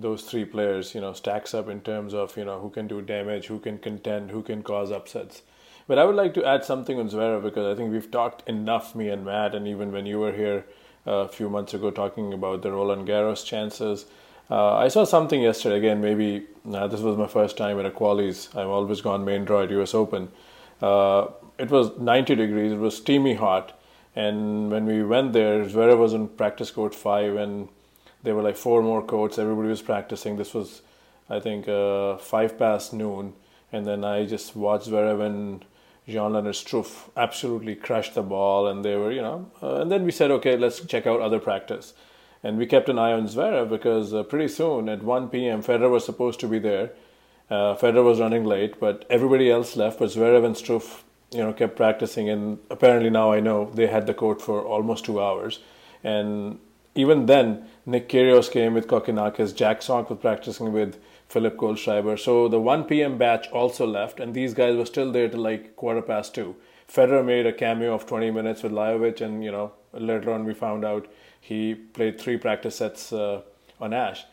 those 0.00 0.22
three 0.22 0.44
players, 0.44 0.94
you 0.94 1.00
know, 1.00 1.12
stacks 1.12 1.54
up 1.54 1.68
in 1.68 1.80
terms 1.80 2.14
of, 2.14 2.36
you 2.36 2.44
know, 2.44 2.60
who 2.60 2.70
can 2.70 2.86
do 2.86 3.02
damage, 3.02 3.46
who 3.46 3.58
can 3.58 3.78
contend, 3.78 4.30
who 4.30 4.42
can 4.42 4.62
cause 4.62 4.90
upsets. 4.90 5.42
But 5.86 5.98
I 5.98 6.04
would 6.04 6.16
like 6.16 6.34
to 6.34 6.44
add 6.44 6.64
something 6.64 6.98
on 6.98 7.08
Zverev 7.08 7.42
because 7.42 7.66
I 7.66 7.76
think 7.76 7.90
we've 7.90 8.10
talked 8.10 8.48
enough, 8.48 8.94
me 8.94 9.08
and 9.08 9.24
Matt, 9.24 9.54
and 9.54 9.66
even 9.66 9.90
when 9.90 10.06
you 10.06 10.18
were 10.20 10.32
here 10.32 10.66
uh, 11.06 11.24
a 11.24 11.28
few 11.28 11.48
months 11.48 11.72
ago 11.72 11.90
talking 11.90 12.34
about 12.34 12.62
the 12.62 12.70
Roland 12.70 13.08
Garros 13.08 13.44
chances. 13.44 14.04
Uh, 14.50 14.76
I 14.76 14.88
saw 14.88 15.04
something 15.04 15.40
yesterday. 15.40 15.78
Again, 15.78 16.00
maybe 16.00 16.46
uh, 16.72 16.86
this 16.86 17.00
was 17.00 17.16
my 17.16 17.26
first 17.26 17.56
time 17.56 17.78
at 17.78 17.86
a 17.86 17.90
qualies. 17.90 18.54
I've 18.56 18.68
always 18.68 19.00
gone 19.00 19.24
main 19.24 19.44
draw 19.44 19.62
at 19.62 19.70
US 19.70 19.94
Open. 19.94 20.28
Uh, 20.82 21.28
it 21.58 21.70
was 21.70 21.96
90 21.98 22.34
degrees. 22.34 22.72
It 22.72 22.78
was 22.78 22.96
steamy 22.96 23.34
hot, 23.34 23.78
and 24.14 24.70
when 24.70 24.86
we 24.86 25.02
went 25.02 25.32
there, 25.32 25.64
Zverev 25.64 25.98
was 25.98 26.14
on 26.14 26.28
practice 26.28 26.70
court 26.70 26.94
five, 26.94 27.36
and 27.36 27.68
there 28.28 28.34
were 28.34 28.42
like 28.42 28.58
four 28.58 28.82
more 28.82 29.02
courts. 29.02 29.38
Everybody 29.38 29.68
was 29.68 29.80
practicing. 29.80 30.36
This 30.36 30.52
was, 30.52 30.82
I 31.30 31.40
think, 31.40 31.66
uh, 31.66 32.18
five 32.18 32.58
past 32.58 32.92
noon, 32.92 33.32
and 33.72 33.86
then 33.86 34.04
I 34.04 34.26
just 34.26 34.54
watched 34.54 34.90
Zverev 34.90 35.24
and 35.24 35.64
Jan-Lennard 36.06 36.52
Struff 36.52 37.08
absolutely 37.16 37.74
crushed 37.74 38.14
the 38.14 38.22
ball, 38.22 38.66
and 38.66 38.84
they 38.84 38.96
were, 38.96 39.10
you 39.10 39.22
know. 39.22 39.50
Uh, 39.62 39.76
and 39.76 39.90
then 39.90 40.04
we 40.04 40.10
said, 40.10 40.30
okay, 40.30 40.58
let's 40.58 40.84
check 40.84 41.06
out 41.06 41.22
other 41.22 41.38
practice, 41.38 41.94
and 42.42 42.58
we 42.58 42.66
kept 42.66 42.90
an 42.90 42.98
eye 42.98 43.12
on 43.12 43.26
Zverev 43.26 43.70
because 43.70 44.12
uh, 44.12 44.22
pretty 44.24 44.48
soon 44.48 44.90
at 44.90 45.02
1 45.02 45.30
p.m. 45.30 45.62
Federer 45.62 45.90
was 45.90 46.04
supposed 46.04 46.38
to 46.40 46.46
be 46.46 46.58
there. 46.58 46.90
Uh, 47.48 47.76
Federer 47.76 48.04
was 48.04 48.20
running 48.20 48.44
late, 48.44 48.78
but 48.78 49.06
everybody 49.08 49.50
else 49.50 49.74
left. 49.74 50.00
But 50.00 50.10
Zverev 50.10 50.44
and 50.44 50.54
Struff, 50.54 51.00
you 51.30 51.38
know, 51.38 51.54
kept 51.54 51.76
practicing, 51.76 52.28
and 52.28 52.58
apparently 52.68 53.08
now 53.08 53.32
I 53.32 53.40
know 53.40 53.70
they 53.72 53.86
had 53.86 54.06
the 54.06 54.12
court 54.12 54.42
for 54.42 54.62
almost 54.62 55.06
two 55.06 55.18
hours, 55.18 55.60
and 56.04 56.58
even 56.98 57.26
then 57.26 57.64
Nick 57.86 58.08
Kyrgios 58.08 58.50
came 58.50 58.74
with 58.74 58.88
Kokkinakis, 58.88 59.54
Jack 59.54 59.82
Sock 59.82 60.10
was 60.10 60.18
practicing 60.18 60.72
with 60.72 61.00
Philip 61.28 61.56
Kohlschreiber. 61.56 62.18
So 62.18 62.48
the 62.48 62.58
1 62.58 62.84
p.m. 62.84 63.16
batch 63.16 63.48
also 63.50 63.86
left, 63.86 64.18
and 64.18 64.34
these 64.34 64.52
guys 64.52 64.76
were 64.76 64.84
still 64.84 65.12
there 65.12 65.28
till 65.28 65.38
like 65.38 65.76
quarter 65.76 66.02
past 66.02 66.34
two. 66.34 66.56
Federer 66.92 67.24
made 67.24 67.46
a 67.46 67.52
cameo 67.52 67.94
of 67.94 68.06
20 68.06 68.32
minutes 68.32 68.64
with 68.64 68.72
Lajovic, 68.72 69.20
and 69.20 69.44
you 69.44 69.52
know 69.52 69.70
later 69.92 70.32
on 70.32 70.44
we 70.44 70.54
found 70.54 70.84
out 70.84 71.06
he 71.40 71.76
played 71.76 72.20
three 72.20 72.36
practice 72.36 72.76
sets 72.76 73.12
uh, 73.12 73.42
on 73.80 73.94
Ashe. 73.94 74.24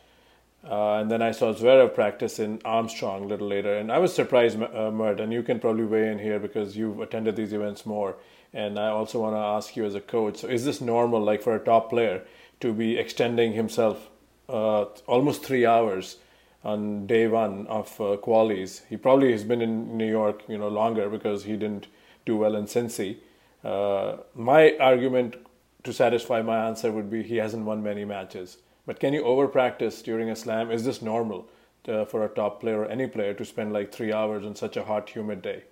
Uh, 0.68 0.96
and 0.96 1.12
then 1.12 1.22
I 1.22 1.30
saw 1.30 1.54
Zverev 1.54 1.94
practice 1.94 2.40
in 2.40 2.60
Armstrong 2.66 3.26
a 3.26 3.28
little 3.28 3.48
later, 3.48 3.78
and 3.78 3.92
I 3.92 4.00
was 4.00 4.12
surprised, 4.12 4.60
uh, 4.60 4.90
Mert, 4.90 5.20
and 5.20 5.32
you 5.32 5.44
can 5.44 5.60
probably 5.60 5.86
weigh 5.86 6.12
in 6.12 6.18
here 6.18 6.40
because 6.40 6.76
you've 6.76 7.00
attended 7.00 7.36
these 7.36 7.54
events 7.54 7.86
more. 7.86 8.16
And 8.54 8.80
I 8.80 8.88
also 8.88 9.22
want 9.22 9.36
to 9.36 9.40
ask 9.40 9.76
you 9.76 9.86
as 9.86 9.94
a 9.94 10.02
coach: 10.02 10.38
so 10.38 10.48
is 10.48 10.66
this 10.66 10.82
normal, 10.82 11.22
like 11.22 11.44
for 11.44 11.56
a 11.56 11.64
top 11.64 11.92
player, 11.92 12.24
to 12.60 12.74
be 12.74 12.98
extending 12.98 13.54
himself 13.54 14.10
uh, 14.50 14.86
almost 15.08 15.44
three 15.44 15.66
hours 15.66 16.18
on 16.64 17.06
day 17.06 17.28
one 17.28 17.68
of 17.68 17.90
uh, 18.02 18.18
qualies. 18.18 18.82
He 18.90 18.98
probably 18.98 19.32
has 19.32 19.44
been 19.44 19.62
in 19.62 19.98
New 19.98 20.10
York, 20.10 20.44
you 20.48 20.58
know, 20.58 20.68
longer 20.68 21.10
because 21.10 21.44
he 21.44 21.54
didn't 21.54 21.88
do 22.26 22.38
well 22.38 22.56
in 22.56 22.66
Cincy. 22.66 23.18
Uh, 23.64 24.18
my 24.34 24.76
argument 24.80 25.36
to 25.84 25.94
satisfy 25.94 26.42
my 26.42 26.68
answer 26.68 26.92
would 26.92 27.10
be 27.10 27.24
he 27.24 27.38
hasn't 27.38 27.66
won 27.66 27.84
many 27.84 28.06
matches. 28.06 28.58
But 28.86 29.00
can 29.00 29.14
you 29.14 29.24
over 29.24 29.48
practice 29.48 30.02
during 30.02 30.30
a 30.30 30.36
slam? 30.36 30.72
Is 30.72 30.84
this 30.84 31.02
normal 31.02 31.48
uh, 31.88 32.06
for 32.06 32.26
a 32.26 32.30
top 32.30 32.62
player 32.62 32.82
or 32.82 32.86
any 32.86 33.08
player 33.08 33.34
to 33.34 33.46
spend 33.46 33.74
like 33.74 33.92
three 33.92 34.12
hours 34.12 34.46
on 34.46 34.56
such 34.56 34.78
a 34.78 34.84
hot, 34.84 35.10
humid 35.10 35.42
day? 35.42 35.64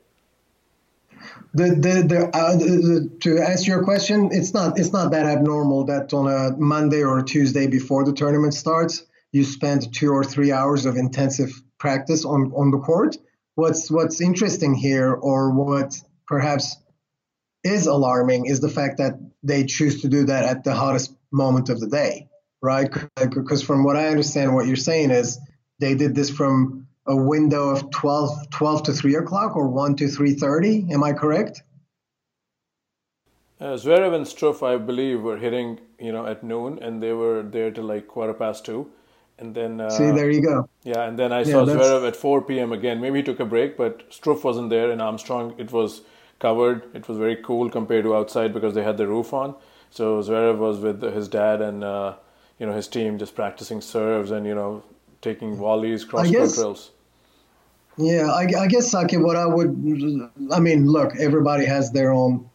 The, 1.54 1.70
the, 1.70 2.04
the, 2.08 2.30
uh, 2.34 2.56
the, 2.56 3.10
to 3.22 3.38
answer 3.38 3.72
your 3.72 3.84
question, 3.84 4.30
it's 4.32 4.54
not 4.54 4.80
it's 4.80 4.92
not 4.92 5.12
that 5.12 5.26
abnormal 5.26 5.86
that 5.86 6.14
on 6.14 6.28
a 6.28 6.58
Monday 6.58 7.04
or 7.04 7.20
a 7.20 7.24
Tuesday 7.24 7.68
before 7.68 8.04
the 8.06 8.14
tournament 8.14 8.54
starts, 8.54 9.04
you 9.32 9.44
spend 9.44 9.94
two 9.94 10.12
or 10.12 10.24
three 10.24 10.52
hours 10.52 10.86
of 10.86 10.96
intensive 10.98 11.52
practice 11.78 12.26
on, 12.26 12.52
on 12.56 12.72
the 12.72 12.80
court. 12.80 13.18
What's 13.56 13.92
what's 13.92 14.20
interesting 14.20 14.74
here, 14.74 15.14
or 15.14 15.52
what 15.52 15.94
perhaps 16.28 16.76
is 17.64 17.86
alarming, 17.86 18.48
is 18.48 18.60
the 18.60 18.70
fact 18.70 18.98
that 18.98 19.14
they 19.44 19.66
choose 19.66 20.02
to 20.02 20.08
do 20.08 20.26
that 20.26 20.46
at 20.46 20.64
the 20.64 20.74
hottest 20.74 21.14
moment 21.32 21.70
of 21.70 21.80
the 21.80 21.88
day, 21.88 22.30
right? 22.62 22.90
Because 23.16 23.62
from 23.62 23.84
what 23.84 23.96
I 23.96 24.08
understand, 24.08 24.56
what 24.56 24.66
you're 24.66 24.76
saying 24.76 25.12
is 25.12 25.40
they 25.80 25.96
did 25.96 26.16
this 26.16 26.30
from 26.30 26.88
a 27.06 27.16
window 27.16 27.70
of 27.70 27.90
12, 27.92 28.50
12 28.50 28.84
to 28.84 28.94
3 28.94 29.16
o'clock 29.16 29.56
or 29.56 29.68
1 29.68 29.96
to 29.98 30.06
3.30. 30.06 30.92
Am 30.92 31.04
I 31.04 31.14
correct? 31.14 31.64
Uh, 33.60 33.76
Zverev 33.78 34.14
and 34.14 34.26
Struff, 34.26 34.62
I 34.62 34.78
believe, 34.78 35.22
were 35.22 35.38
hitting, 35.38 35.80
you 36.00 36.12
know, 36.12 36.26
at 36.26 36.44
noon, 36.44 36.80
and 36.82 37.02
they 37.02 37.14
were 37.14 37.44
there 37.44 37.72
till 37.72 37.86
like 37.86 38.08
quarter 38.08 38.34
past 38.34 38.66
two. 38.66 38.90
And 39.40 39.56
then 39.56 39.82
uh, 39.82 39.90
see, 39.90 40.12
there 40.12 40.30
you 40.30 40.42
go. 40.42 40.70
Yeah, 40.84 41.04
and 41.04 41.18
then 41.18 41.32
I 41.32 41.44
saw 41.44 41.66
yeah, 41.66 41.74
Zverev 41.74 42.08
at 42.08 42.16
4 42.16 42.42
p.m. 42.44 42.72
again. 42.72 43.02
Maybe 43.02 43.20
he 43.20 43.24
took 43.24 43.40
a 43.40 43.46
break, 43.46 43.78
but 43.78 44.10
Struff 44.12 44.44
wasn't 44.44 44.70
there. 44.70 44.92
and 44.92 45.02
Armstrong, 45.02 45.56
it 45.58 45.72
was 45.72 46.02
covered. 46.40 46.84
It 46.94 47.08
was 47.08 47.18
very 47.18 47.38
cool 47.38 47.70
compared 47.70 48.04
to 48.04 48.16
outside 48.16 48.54
because 48.54 48.74
they 48.74 48.84
had 48.84 48.98
the 48.98 49.08
roof 49.08 49.34
on. 49.34 49.56
So 49.90 50.22
Zverev 50.22 50.58
was 50.58 50.80
with 50.80 51.02
his 51.02 51.28
dad 51.28 51.62
and 51.62 51.84
uh, 51.84 52.16
you 52.60 52.66
know 52.66 52.74
his 52.74 52.88
team 52.88 53.18
just 53.18 53.36
practicing 53.36 53.80
serves 53.80 54.32
and 54.32 54.46
you 54.46 54.56
know 54.56 54.84
taking 55.24 55.56
volleys, 55.56 56.04
cross 56.04 56.30
court 56.30 56.54
drills. 56.54 56.92
Yeah, 57.98 58.28
I, 58.32 58.48
I 58.58 58.68
guess 58.68 58.90
Saki, 58.92 59.18
what 59.18 59.36
I 59.36 59.46
would, 59.46 60.32
I 60.52 60.60
mean, 60.60 60.88
look, 60.88 61.16
everybody 61.20 61.66
has 61.66 61.92
their 61.92 62.12
own 62.12 62.50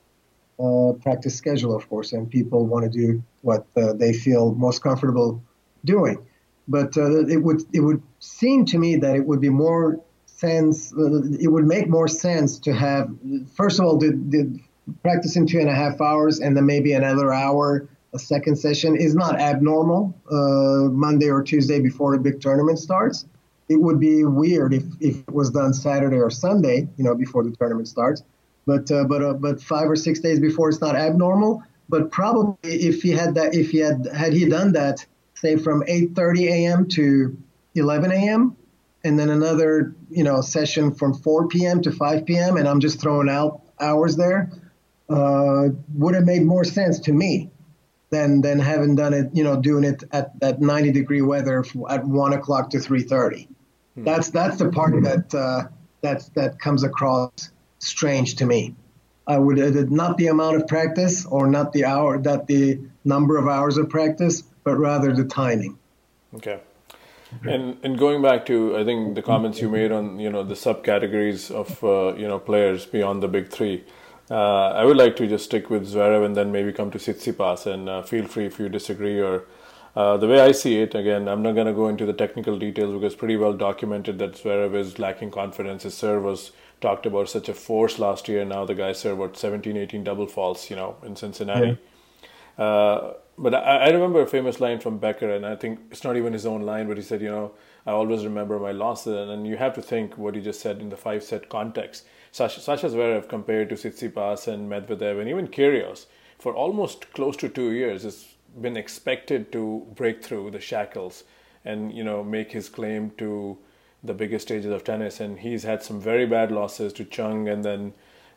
uh, 0.59 0.93
practice 1.01 1.37
schedule, 1.37 1.75
of 1.75 1.89
course, 1.89 2.13
and 2.13 2.29
people 2.29 2.67
want 2.67 2.85
to 2.85 2.91
do 2.91 3.23
what 3.43 3.67
uh, 3.77 3.93
they 3.93 4.13
feel 4.13 4.55
most 4.55 4.83
comfortable 4.83 5.43
doing. 5.85 6.19
But 6.67 6.97
uh, 6.97 7.27
it 7.27 7.43
would 7.43 7.63
it 7.73 7.81
would 7.81 8.03
seem 8.19 8.67
to 8.67 8.79
me 8.79 8.97
that 8.97 9.17
it 9.17 9.25
would 9.25 9.41
be 9.41 9.49
more 9.49 10.01
sense. 10.27 10.93
Uh, 10.93 11.23
it 11.41 11.51
would 11.51 11.65
make 11.67 11.89
more 11.89 12.09
sense 12.09 12.59
to 12.61 12.75
have 12.75 13.09
first 13.55 13.79
of 13.79 13.87
all 13.87 13.97
the, 13.97 14.11
the 14.29 14.61
practicing 15.03 15.47
two 15.47 15.61
and 15.61 15.69
a 15.69 15.75
half 15.75 16.01
hours 16.01 16.41
and 16.41 16.57
then 16.57 16.67
maybe 16.67 16.93
another 16.93 17.33
hour 17.33 17.89
a 18.13 18.19
second 18.19 18.57
session 18.57 18.97
is 18.97 19.15
not 19.15 19.39
abnormal 19.39 20.15
uh, 20.31 20.91
Monday 20.91 21.31
or 21.31 21.43
Tuesday 21.43 21.81
before 21.81 22.17
the 22.17 22.23
big 22.23 22.41
tournament 22.41 22.79
starts. 22.79 23.27
It 23.69 23.77
would 23.77 24.01
be 24.01 24.25
weird 24.25 24.73
if, 24.73 24.85
if 25.01 25.19
it 25.19 25.33
was 25.33 25.51
done 25.51 25.75
Saturday 25.75 26.17
or 26.17 26.31
Sunday, 26.31 26.89
you 26.97 27.05
know, 27.05 27.15
before 27.15 27.45
the 27.45 27.51
tournament 27.51 27.87
starts. 27.87 28.23
But 28.67 28.91
uh, 28.91 29.05
but 29.05 29.23
uh, 29.23 29.35
but 29.35 29.61
five 29.61 29.91
or 29.91 29.97
six 29.97 30.21
days 30.21 30.41
before, 30.41 30.69
it's 30.69 30.81
not 30.81 30.97
abnormal. 30.97 31.63
But 31.89 32.11
probably 32.11 32.57
if 32.63 33.03
he 33.03 33.11
had 33.11 33.35
that, 33.35 33.55
if 33.55 33.71
he 33.71 33.79
had 33.79 34.07
had 34.15 34.33
he 34.33 34.49
done 34.49 34.73
that 34.73 35.05
say 35.35 35.57
from 35.57 35.83
8:30 35.83 36.49
a.m. 36.49 36.89
to 36.89 37.37
11 37.75 38.13
a.m. 38.13 38.57
and 39.05 39.19
then 39.19 39.31
another 39.31 39.95
you 40.11 40.25
know 40.25 40.41
session 40.41 40.95
from 40.95 41.15
4 41.15 41.49
p.m. 41.49 41.81
to 41.83 41.93
5 41.93 42.27
p.m. 42.27 42.57
and 42.57 42.69
I'm 42.69 42.81
just 42.81 43.01
throwing 43.01 43.29
out 43.29 43.63
hours 43.81 44.17
there 44.17 44.51
uh, 45.09 45.69
would 45.95 46.15
have 46.15 46.25
made 46.25 46.45
more 46.45 46.65
sense 46.65 46.99
to 47.01 47.13
me 47.13 47.51
than 48.11 48.41
than 48.41 48.59
having 48.59 48.95
done 48.95 49.13
it 49.13 49.29
you 49.33 49.45
know 49.45 49.61
doing 49.61 49.85
it 49.85 50.05
at 50.13 50.39
that 50.41 50.61
90 50.61 50.93
degree 50.93 51.23
weather 51.23 51.65
at 51.89 52.05
one 52.05 52.33
o'clock 52.33 52.71
to 52.71 52.79
3:30. 52.79 53.49
Hmm. 53.95 54.05
That's 54.05 54.31
that's 54.31 54.57
the 54.57 54.71
part 54.71 55.03
that 55.03 55.35
uh, 55.35 55.69
that's 56.01 56.29
that 56.31 56.59
comes 56.59 56.85
across 56.85 57.51
strange 57.79 58.37
to 58.37 58.47
me. 58.47 58.75
I 59.27 59.39
would 59.39 59.61
uh, 59.61 59.85
not 59.89 60.17
the 60.17 60.29
amount 60.29 60.57
of 60.57 60.67
practice 60.67 61.27
or 61.27 61.47
not 61.47 61.73
the 61.73 61.85
hour, 61.85 62.19
not 62.19 62.47
the 62.47 62.81
number 63.05 63.37
of 63.37 63.47
hours 63.47 63.77
of 63.77 63.91
practice, 63.91 64.43
but 64.65 64.77
rather 64.79 65.13
the 65.13 65.25
timing. 65.25 65.79
Okay. 66.35 66.61
And 67.47 67.77
and 67.83 67.99
going 67.99 68.23
back 68.23 68.47
to 68.47 68.77
I 68.77 68.85
think 68.85 69.15
the 69.15 69.23
comments 69.23 69.61
you 69.61 69.69
made 69.69 69.93
on 69.93 70.19
you 70.19 70.31
know 70.31 70.43
the 70.43 70.55
subcategories 70.55 71.51
of 71.51 71.85
uh, 71.85 72.17
you 72.17 72.27
know 72.27 72.39
players 72.39 72.87
beyond 72.87 73.23
the 73.23 73.29
big 73.29 73.51
three, 73.51 73.85
uh, 74.31 74.69
I 74.71 74.85
would 74.85 74.97
like 74.97 75.17
to 75.17 75.27
just 75.27 75.47
stick 75.47 75.71
with 75.71 75.93
Zverev 75.93 76.25
and 76.25 76.37
then 76.37 76.53
maybe 76.53 76.73
come 76.73 76.91
to 76.91 76.99
Tsitsipas 76.99 77.67
and 77.67 77.89
uh, 77.89 78.03
feel 78.03 78.27
free 78.27 78.47
if 78.47 78.59
you 78.59 78.69
disagree 78.69 79.21
or 79.21 79.45
uh, 79.97 80.17
the 80.17 80.29
way 80.29 80.41
I 80.41 80.53
see 80.53 80.81
it. 80.81 80.95
Again, 80.95 81.29
I'm 81.29 81.43
not 81.43 81.55
going 81.55 81.67
to 81.67 81.73
go 81.73 81.89
into 81.89 82.05
the 82.05 82.13
technical 82.13 82.59
details 82.59 82.93
because 82.93 83.15
pretty 83.15 83.37
well 83.37 83.53
documented 83.53 84.19
that 84.19 84.35
Zverev 84.35 84.75
is 84.75 84.99
lacking 84.99 85.31
confidence. 85.31 85.83
His 85.83 85.95
serve 85.95 86.25
was 86.25 86.53
talked 86.81 87.07
about 87.07 87.29
such 87.29 87.49
a 87.49 87.55
force 87.55 87.99
last 87.99 88.29
year. 88.29 88.41
And 88.41 88.51
now 88.51 88.65
the 88.65 88.75
guy 88.75 88.93
served 88.93 89.19
what 89.19 89.37
17, 89.37 89.77
18 89.77 90.05
double 90.05 90.27
faults, 90.27 90.71
you 90.71 90.77
know, 90.77 90.97
in 91.05 91.17
Cincinnati. 91.17 91.79
Yeah. 92.59 92.65
Uh, 92.65 93.15
but 93.39 93.55
I, 93.55 93.87
I, 93.87 93.89
remember 93.91 94.21
a 94.21 94.27
famous 94.27 94.59
line 94.59 94.81
from 94.81 94.99
Becker, 94.99 95.31
and 95.31 95.47
I 95.47 95.55
think 95.55 95.79
it's 95.93 96.03
not 96.03 96.17
even 96.17 96.33
his 96.33 96.45
own 96.45 96.63
line, 96.63 96.89
but 96.89 96.97
he 96.97 97.05
said, 97.05 97.23
you 97.23 97.31
know, 97.31 97.53
I 97.87 97.93
always 97.93 98.25
remember 98.25 98.59
my 98.59 98.73
losses, 98.73 99.31
and 99.31 99.47
you 99.47 99.57
have 99.57 99.75
to 99.75 99.83
think 99.83 100.19
what 100.19 100.35
he 100.35 100.41
just 100.41 100.61
said 100.61 100.81
in 100.81 100.89
the 100.89 100.97
five 100.97 101.23
set 101.23 101.49
context. 101.49 102.05
Sasha, 102.33 102.61
Sasha 102.61 102.89
Zverev 102.89 103.29
compared 103.29 103.69
to 103.69 103.75
Tsitsipas 103.75 104.47
and 104.47 104.71
Medvedev 104.71 105.21
and 105.21 105.29
even 105.29 105.49
Kyrgios 105.49 106.07
for 106.39 106.55
almost 106.55 107.13
close 107.13 107.37
to 107.39 107.49
two 107.49 107.73
years 107.73 108.03
has 108.05 108.27
been 108.61 108.77
expected 108.77 109.53
to 109.53 109.87
break 109.95 110.25
through 110.25 110.51
the 110.51 110.61
shackles 110.61 111.25
and 111.65 111.93
you 111.93 112.05
know 112.05 112.23
make 112.23 112.53
his 112.53 112.69
claim 112.69 113.11
to 113.19 113.59
the 114.03 114.15
biggest 114.15 114.47
stages 114.47 114.71
of 114.71 114.85
tennis, 114.85 115.19
and 115.19 115.41
he's 115.41 115.65
had 115.65 115.83
some 115.83 116.01
very 116.01 116.25
bad 116.25 116.53
losses 116.53 116.93
to 116.93 117.05
Chung 117.05 117.49
and 117.49 117.65
then 117.65 117.93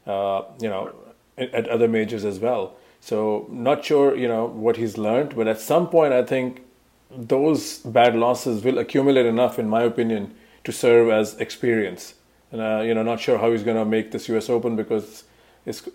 uh, 0.08 0.44
you 0.60 0.68
know 0.68 0.94
at 1.38 1.68
other 1.70 1.88
majors 1.88 2.26
as 2.26 2.40
well. 2.40 2.76
So 3.00 3.48
not 3.50 3.84
sure, 3.84 4.16
you 4.16 4.28
know, 4.28 4.46
what 4.46 4.78
he's 4.78 4.98
learned, 4.98 5.36
but 5.36 5.48
at 5.48 5.60
some 5.60 5.90
point, 5.90 6.14
I 6.14 6.24
think 6.24 6.62
those 7.10 7.80
bad 7.80 8.16
losses 8.16 8.64
will 8.64 8.78
accumulate 8.78 9.26
enough, 9.26 9.58
in 9.58 9.68
my 9.68 9.84
opinion, 9.84 10.36
to 10.64 10.72
serve 10.72 11.10
as 11.10 11.36
experience. 11.36 12.14
And 12.52 12.62
uh, 12.62 12.82
you 12.86 12.94
know, 12.94 13.04
not 13.04 13.20
sure 13.20 13.38
how 13.38 13.52
he's 13.52 13.64
going 13.64 13.78
to 13.78 13.86
make 13.86 14.12
this 14.12 14.28
U.S. 14.30 14.50
Open 14.50 14.76
because 14.76 15.24
it's, 15.66 15.88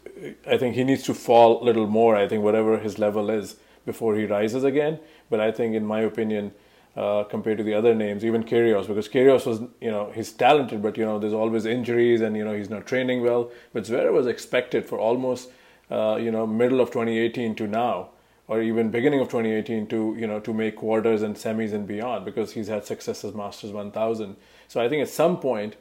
I 0.47 0.57
think 0.57 0.75
he 0.75 0.85
needs 0.85 1.03
to 1.05 1.14
fall 1.14 1.62
a 1.62 1.64
little 1.64 1.87
more. 1.87 2.16
I 2.16 2.29
think 2.29 2.42
whatever 2.42 2.79
his 2.79 2.99
level 2.99 3.31
is 3.31 3.57
before 3.85 4.16
he 4.16 4.25
rises 4.25 4.64
again. 4.64 4.99
But 5.29 5.40
I 5.40 5.53
think, 5.53 5.75
in 5.75 5.85
my 5.85 6.01
opinion, 6.01 6.53
uh, 6.97 7.25
compared 7.25 7.59
to 7.59 7.64
the 7.64 7.75
other 7.75 7.95
names, 7.95 8.25
even 8.25 8.42
Kyrgios, 8.42 8.87
because 8.87 9.09
Kyrgios 9.09 9.45
was, 9.45 9.61
you 9.81 9.90
know, 9.90 10.11
he's 10.14 10.33
talented, 10.33 10.81
but 10.81 10.97
you 10.97 11.05
know, 11.05 11.19
there's 11.19 11.35
always 11.35 11.66
injuries, 11.66 12.23
and 12.23 12.37
you 12.37 12.45
know, 12.45 12.55
he's 12.55 12.71
not 12.71 12.87
training 12.87 13.23
well. 13.23 13.51
But 13.73 13.85
Zverev 13.85 14.12
was 14.12 14.27
expected 14.27 14.88
for 14.88 14.99
almost 14.99 15.51
uh, 15.90 16.16
you 16.16 16.31
know 16.31 16.47
middle 16.47 16.81
of 16.81 16.88
2018 16.88 17.55
to 17.55 17.66
now 17.66 18.11
or 18.49 18.62
even 18.62 18.90
beginning 18.90 19.21
of 19.21 19.29
2018 19.29 19.87
to 19.87 20.16
you 20.19 20.27
know 20.27 20.40
to 20.40 20.53
make 20.53 20.77
quarters 20.77 21.23
and 21.23 21.37
semis 21.37 21.73
and 21.73 21.87
beyond 21.87 22.25
because 22.25 22.53
he's 22.53 22.69
had 22.69 22.85
success 22.85 23.25
as 23.25 23.35
masters 23.35 23.71
1000 23.71 24.37
so 24.69 24.81
i 24.81 24.88
think 24.88 25.03
at 25.03 25.09
some 25.09 25.38
point 25.38 25.77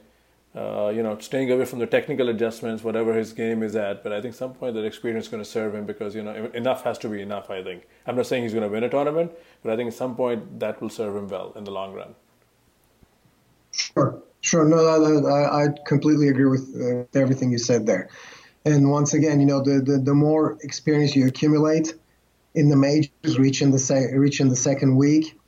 uh, 0.56 0.90
you 0.94 1.02
know 1.02 1.18
staying 1.18 1.50
away 1.50 1.64
from 1.64 1.78
the 1.78 1.86
technical 1.86 2.28
adjustments 2.28 2.82
whatever 2.82 3.12
his 3.14 3.32
game 3.32 3.62
is 3.62 3.76
at 3.76 4.02
but 4.02 4.12
i 4.12 4.20
think 4.20 4.34
some 4.34 4.54
point 4.54 4.74
that 4.74 4.84
experience 4.84 5.26
is 5.26 5.30
going 5.30 5.42
to 5.42 5.48
serve 5.48 5.74
him 5.74 5.84
because 5.84 6.14
you 6.14 6.22
know 6.22 6.50
enough 6.54 6.82
has 6.82 6.96
to 6.98 7.08
be 7.08 7.20
enough 7.20 7.50
i 7.50 7.62
think. 7.62 7.86
I'm 8.06 8.16
not 8.16 8.26
saying 8.26 8.42
he's 8.44 8.52
going 8.52 8.62
to 8.62 8.70
win 8.70 8.82
a 8.84 8.88
tournament 8.88 9.32
but 9.62 9.72
i 9.72 9.76
think 9.76 9.88
at 9.88 9.94
some 9.94 10.16
point 10.16 10.58
that 10.60 10.80
will 10.80 10.90
serve 10.90 11.14
him 11.16 11.28
well 11.28 11.52
in 11.56 11.64
the 11.64 11.70
long 11.70 11.92
run. 11.94 12.14
Sure. 13.72 14.22
Sure. 14.40 14.64
No 14.64 14.78
I, 15.26 15.64
I 15.64 15.68
completely 15.86 16.28
agree 16.28 16.46
with 16.46 16.64
uh, 16.80 17.18
everything 17.18 17.50
you 17.50 17.58
said 17.58 17.84
there. 17.86 18.08
And 18.64 18.90
once 18.90 19.14
again, 19.14 19.40
you 19.40 19.46
know, 19.46 19.62
the, 19.62 19.80
the, 19.80 19.98
the 19.98 20.14
more 20.14 20.58
experience 20.62 21.14
you 21.14 21.26
accumulate 21.26 21.94
in 22.54 22.68
the 22.68 22.76
majors, 22.76 23.38
reaching 23.38 23.70
the 23.70 23.78
se- 23.78 24.12
reaching 24.14 24.48
the 24.48 24.56
second 24.56 24.96
week, 24.96 25.38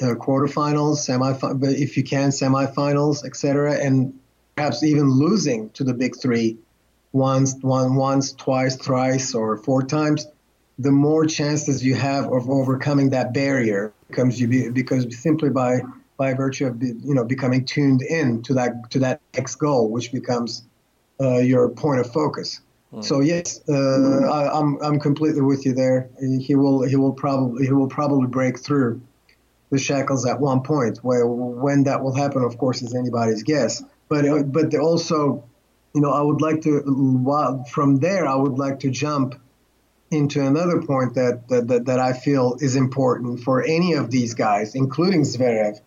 uh, 0.00 0.14
quarterfinals, 0.14 0.96
semi, 0.96 1.32
but 1.32 1.70
if 1.70 1.96
you 1.96 2.04
can, 2.04 2.30
semifinals, 2.30 3.24
etc., 3.24 3.74
and 3.74 4.18
perhaps 4.56 4.82
even 4.82 5.10
losing 5.10 5.70
to 5.70 5.84
the 5.84 5.94
big 5.94 6.16
three 6.20 6.58
once, 7.12 7.54
one, 7.60 7.94
once, 7.94 8.32
twice, 8.32 8.76
thrice, 8.76 9.34
or 9.34 9.58
four 9.58 9.82
times, 9.82 10.26
the 10.78 10.90
more 10.90 11.26
chances 11.26 11.84
you 11.84 11.94
have 11.94 12.24
of 12.32 12.48
overcoming 12.48 13.10
that 13.10 13.34
barrier 13.34 13.92
becomes 14.08 14.40
you 14.40 14.48
be, 14.48 14.68
because 14.70 15.06
simply 15.20 15.50
by 15.50 15.80
by 16.16 16.34
virtue 16.34 16.66
of 16.66 16.82
you 16.82 17.14
know 17.14 17.24
becoming 17.24 17.64
tuned 17.64 18.02
in 18.02 18.42
to 18.42 18.54
that 18.54 18.90
to 18.90 18.98
that 19.00 19.20
next 19.34 19.56
goal, 19.56 19.90
which 19.90 20.12
becomes 20.12 20.64
uh, 21.20 21.38
your 21.38 21.68
point 21.68 22.00
of 22.00 22.10
focus. 22.12 22.60
Mm. 22.92 23.04
So 23.04 23.20
yes, 23.20 23.60
uh, 23.68 23.72
I, 23.72 24.58
am 24.58 24.78
I'm, 24.78 24.82
I'm 24.82 25.00
completely 25.00 25.42
with 25.42 25.64
you 25.66 25.74
there. 25.74 26.08
He 26.20 26.54
will 26.54 26.82
he 26.82 26.96
will 26.96 27.12
probably 27.12 27.66
he 27.66 27.72
will 27.72 27.88
probably 27.88 28.26
break 28.26 28.58
through 28.58 29.00
the 29.70 29.78
shackles 29.78 30.26
at 30.26 30.40
one 30.40 30.62
point. 30.62 30.98
Where 30.98 31.26
when 31.26 31.84
that 31.84 32.02
will 32.02 32.14
happen, 32.14 32.42
of 32.42 32.58
course, 32.58 32.82
is 32.82 32.94
anybody's 32.94 33.42
guess. 33.42 33.82
But 34.12 34.28
uh, 34.28 34.42
but 34.42 34.74
also, 34.74 35.48
you 35.94 36.02
know, 36.02 36.10
I 36.10 36.20
would 36.20 36.42
like 36.42 36.60
to 36.64 37.62
from 37.70 37.96
there 37.96 38.26
I 38.26 38.34
would 38.36 38.58
like 38.58 38.80
to 38.80 38.90
jump 38.90 39.40
into 40.10 40.46
another 40.46 40.82
point 40.82 41.14
that, 41.14 41.48
that, 41.48 41.68
that, 41.68 41.86
that 41.86 41.98
I 41.98 42.12
feel 42.12 42.58
is 42.60 42.76
important 42.76 43.40
for 43.40 43.62
any 43.62 43.94
of 43.94 44.10
these 44.10 44.34
guys, 44.34 44.74
including 44.74 45.22
Zverev, 45.22 45.80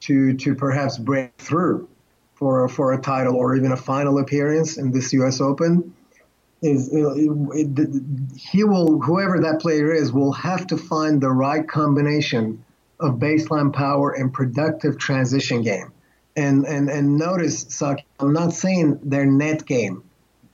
to 0.00 0.34
to 0.34 0.54
perhaps 0.54 0.98
break 0.98 1.32
through 1.38 1.88
for 2.34 2.68
for 2.68 2.92
a 2.92 3.00
title 3.00 3.34
or 3.34 3.56
even 3.56 3.72
a 3.72 3.78
final 3.78 4.18
appearance 4.18 4.76
in 4.76 4.90
this 4.90 5.14
U.S. 5.14 5.40
Open 5.40 5.94
is 6.60 6.92
it, 6.92 6.98
it, 6.98 8.02
he 8.36 8.62
will 8.64 9.00
whoever 9.00 9.40
that 9.40 9.60
player 9.60 9.90
is 9.90 10.12
will 10.12 10.32
have 10.32 10.66
to 10.66 10.76
find 10.76 11.22
the 11.22 11.30
right 11.30 11.66
combination 11.66 12.62
of 13.00 13.14
baseline 13.14 13.72
power 13.72 14.12
and 14.12 14.34
productive 14.34 14.98
transition 14.98 15.62
game. 15.62 15.93
And 16.36 16.64
and 16.64 16.90
and 16.90 17.16
notice, 17.16 17.66
Saki, 17.68 18.04
I'm 18.18 18.32
not 18.32 18.52
saying 18.52 19.00
their 19.02 19.24
net 19.24 19.64
game. 19.66 20.02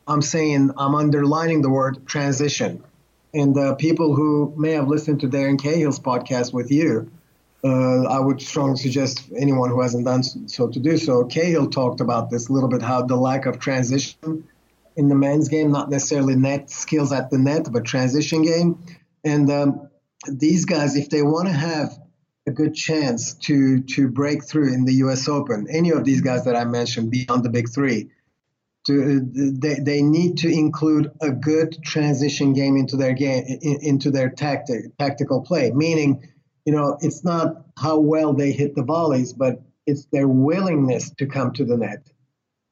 I'm 0.07 0.23
saying 0.23 0.73
I'm 0.77 0.95
underlining 0.95 1.63
the 1.63 1.71
word 1.71 2.07
transition. 2.07 2.83
And 3.33 3.57
uh, 3.57 3.75
people 3.77 4.15
who 4.15 4.53
may 4.57 4.73
have 4.73 4.89
listened 4.89 5.21
to 5.21 5.29
Darren 5.29 5.61
Cahill's 5.61 6.01
podcast 6.01 6.53
with 6.53 6.71
you, 6.71 7.11
uh, 7.63 8.03
I 8.05 8.19
would 8.19 8.41
strongly 8.41 8.77
suggest 8.77 9.23
anyone 9.37 9.71
who 9.71 9.81
hasn't 9.81 10.05
done 10.05 10.23
so 10.23 10.69
to 10.69 10.81
do 10.81 10.97
so. 10.97 11.25
Cahill 11.25 11.71
talked 11.71 12.01
about 12.01 12.31
this 12.31 12.49
a 12.49 12.53
little 12.53 12.69
bit, 12.69 12.83
how 12.83 13.03
the 13.03 13.17
lack 13.17 13.47
of 13.47 13.59
transition 13.59 14.45
in 14.97 15.09
the 15.09 15.15
men's 15.15 15.49
game, 15.49 15.71
not 15.71 15.91
necessarily 15.91 16.35
net 16.35 16.71
skills 16.71 17.13
at 17.13 17.31
the 17.31 17.39
net, 17.39 17.69
but 17.71 17.85
transition 17.85 18.43
game. 18.43 18.83
And 19.25 19.51
um, 19.51 19.89
these 20.27 20.65
guys, 20.65 20.97
if 20.97 21.11
they 21.11 21.23
want 21.23 21.49
to 21.49 21.55
have 21.55 21.97
a 22.51 22.53
good 22.53 22.75
chance 22.75 23.35
to 23.35 23.81
to 23.95 24.09
break 24.09 24.45
through 24.45 24.73
in 24.75 24.85
the 24.85 24.95
U.S. 25.05 25.29
Open, 25.29 25.67
any 25.71 25.91
of 25.91 26.05
these 26.05 26.21
guys 26.21 26.45
that 26.45 26.57
I 26.57 26.65
mentioned 26.65 27.11
beyond 27.11 27.45
the 27.45 27.51
big 27.51 27.69
three, 27.71 28.11
to 28.87 29.21
they, 29.21 29.77
they 29.81 30.03
need 30.03 30.39
to 30.39 30.49
include 30.49 31.13
a 31.21 31.31
good 31.31 31.79
transition 31.83 32.53
game 32.53 32.77
into 32.77 32.97
their 32.97 33.13
game 33.13 33.45
into 33.63 34.11
their 34.11 34.31
tactic 34.31 34.97
tactical 34.99 35.43
play 35.43 35.71
meaning 35.71 36.27
you 36.65 36.73
know 36.73 36.97
it's 37.03 37.23
not 37.23 37.67
how 37.77 37.99
well 37.99 38.33
they 38.33 38.53
hit 38.53 38.75
the 38.75 38.83
volleys 38.83 39.35
but 39.35 39.61
it's 39.87 40.07
their 40.07 40.29
willingness 40.29 41.11
to 41.11 41.27
come 41.27 41.53
to 41.53 41.65
the 41.65 41.77
net 41.77 42.11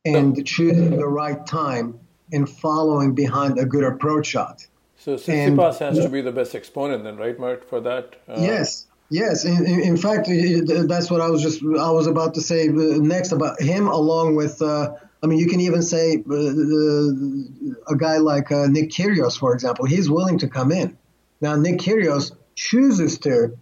and 0.04 0.46
choosing 0.46 0.96
the 0.96 1.06
right 1.06 1.46
time 1.46 1.98
and 2.32 2.48
following 2.48 3.14
behind 3.14 3.58
a 3.58 3.64
good 3.64 3.84
approach 3.84 4.26
shot. 4.26 4.66
So 4.96 5.14
Tsitsipas 5.14 5.78
has 5.78 5.98
to 5.98 6.08
be 6.08 6.20
the 6.20 6.32
best 6.32 6.54
exponent 6.54 7.04
then, 7.04 7.16
right, 7.16 7.38
Mert, 7.38 7.68
for 7.68 7.80
that? 7.80 8.16
Uh, 8.28 8.36
yes, 8.38 8.86
yes. 9.10 9.44
In, 9.44 9.64
in, 9.66 9.96
fact, 9.96 10.28
that's 10.28 11.10
what 11.10 11.20
I 11.20 11.28
was 11.28 11.42
just 11.42 11.62
I 11.62 11.90
was 11.90 12.06
about 12.06 12.34
to 12.34 12.40
say 12.40 12.68
uh, 12.68 12.72
next 12.72 13.32
about 13.32 13.60
him, 13.60 13.86
along 13.86 14.36
with. 14.36 14.60
Uh, 14.62 14.92
I 15.20 15.26
mean, 15.26 15.40
you 15.40 15.48
can 15.48 15.60
even 15.60 15.82
say 15.82 16.22
uh, 16.30 17.92
a 17.92 17.96
guy 17.96 18.18
like 18.18 18.52
uh, 18.52 18.66
Nick 18.68 18.90
Kyrgios, 18.90 19.38
for 19.38 19.52
example. 19.52 19.84
He's 19.84 20.08
willing 20.08 20.38
to 20.38 20.48
come 20.48 20.70
in. 20.70 20.96
Now, 21.40 21.56
Nick 21.56 21.80
Kyrgios 21.80 22.32
chooses 22.54 23.18
to 23.20 23.56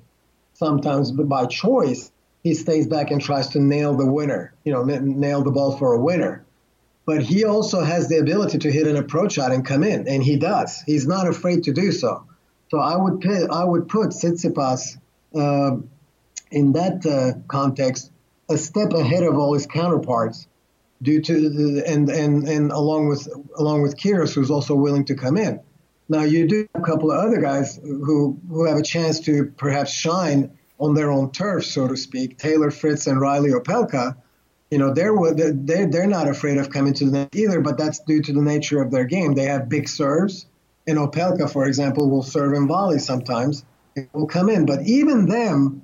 sometimes, 0.53 1.13
by 1.13 1.47
choice, 1.47 2.13
he 2.43 2.53
stays 2.55 2.87
back 2.87 3.11
and 3.11 3.23
tries 3.23 3.49
to 3.51 3.61
nail 3.61 3.97
the 3.97 4.07
winner. 4.07 4.53
You 4.65 4.73
know, 4.73 4.85
nail 4.85 5.43
the 5.43 5.51
ball 5.51 5.77
for 5.79 5.95
a 5.95 6.01
winner 6.01 6.47
but 7.07 7.23
he 7.23 7.45
also 7.45 7.83
has 7.83 8.09
the 8.09 8.19
ability 8.19 8.59
to 8.59 8.71
hit 8.71 8.89
an 8.89 8.97
approach 8.97 9.35
shot 9.35 9.53
and 9.53 9.65
come 9.65 9.85
in, 9.85 10.09
and 10.09 10.23
he 10.23 10.37
does. 10.37 10.83
He's 10.85 11.07
not 11.07 11.29
afraid 11.29 11.63
to 11.65 11.73
do 11.73 11.93
so. 11.93 12.27
So 12.69 12.79
I 12.79 12.97
would 12.97 13.21
put, 13.21 13.49
I 13.49 13.65
would 13.65 13.89
put 13.89 14.09
Tsitsipas 14.09 14.99
uh, 15.37 15.77
in 16.51 16.73
that 16.73 17.05
uh, 17.07 17.39
context 17.49 18.11
a 18.49 18.57
step 18.57 18.93
ahead 18.93 19.25
of 19.25 19.37
all 19.37 19.55
his 19.55 19.67
counterparts, 19.67 20.47
due 21.03 21.21
to 21.21 21.49
the, 21.51 21.85
and 21.87 22.09
and 22.09 22.49
and 22.49 22.73
along 22.73 23.09
with 23.09 23.29
along 23.57 23.83
with 23.83 23.97
Kyrgios, 23.97 24.35
who's 24.35 24.51
also 24.51 24.75
willing 24.75 25.05
to 25.07 25.15
come 25.15 25.37
in. 25.37 25.61
Now 26.09 26.23
you 26.23 26.47
do 26.47 26.69
have 26.75 26.83
a 26.83 26.87
couple 26.87 27.11
of 27.11 27.19
other 27.19 27.41
guys 27.41 27.77
who 27.77 28.39
who 28.49 28.65
have 28.67 28.79
a 28.79 28.83
chance 28.83 29.21
to 29.21 29.53
perhaps 29.57 29.93
shine 29.93 30.57
on 30.79 30.95
their 30.95 31.11
own 31.11 31.33
turf, 31.33 31.65
so 31.65 31.89
to 31.89 31.97
speak. 31.97 32.39
Taylor 32.39 32.71
Fritz 32.71 33.07
and 33.07 33.21
Reilly 33.21 33.51
Opelka 33.51 34.17
you 34.71 34.79
know, 34.79 34.93
they're 34.93 35.15
they're 35.35 35.87
they're 35.87 36.07
not 36.07 36.29
afraid 36.29 36.59
of 36.59 36.71
coming 36.71 36.95
to 36.95 37.05
the 37.05 37.13
net 37.13 37.35
either, 37.35 37.61
but 37.61 37.79
that's 37.79 38.01
due 38.01 38.21
to 38.23 38.33
the 38.33 38.43
nature 38.43 38.83
of 38.83 38.91
their 38.91 39.05
game. 39.05 39.35
They 39.35 39.45
have 39.45 39.69
big 39.69 39.89
serves, 39.89 40.47
and 40.87 40.99
Opelka, 40.99 41.51
for 41.51 41.67
example, 41.67 42.11
will 42.11 42.25
serve 42.25 42.53
in 42.53 42.67
volley 42.67 42.99
sometimes. 42.99 43.65
It 43.97 44.11
will 44.13 44.27
come 44.27 44.51
in, 44.51 44.67
but 44.67 44.83
even 44.87 45.27
them 45.27 45.83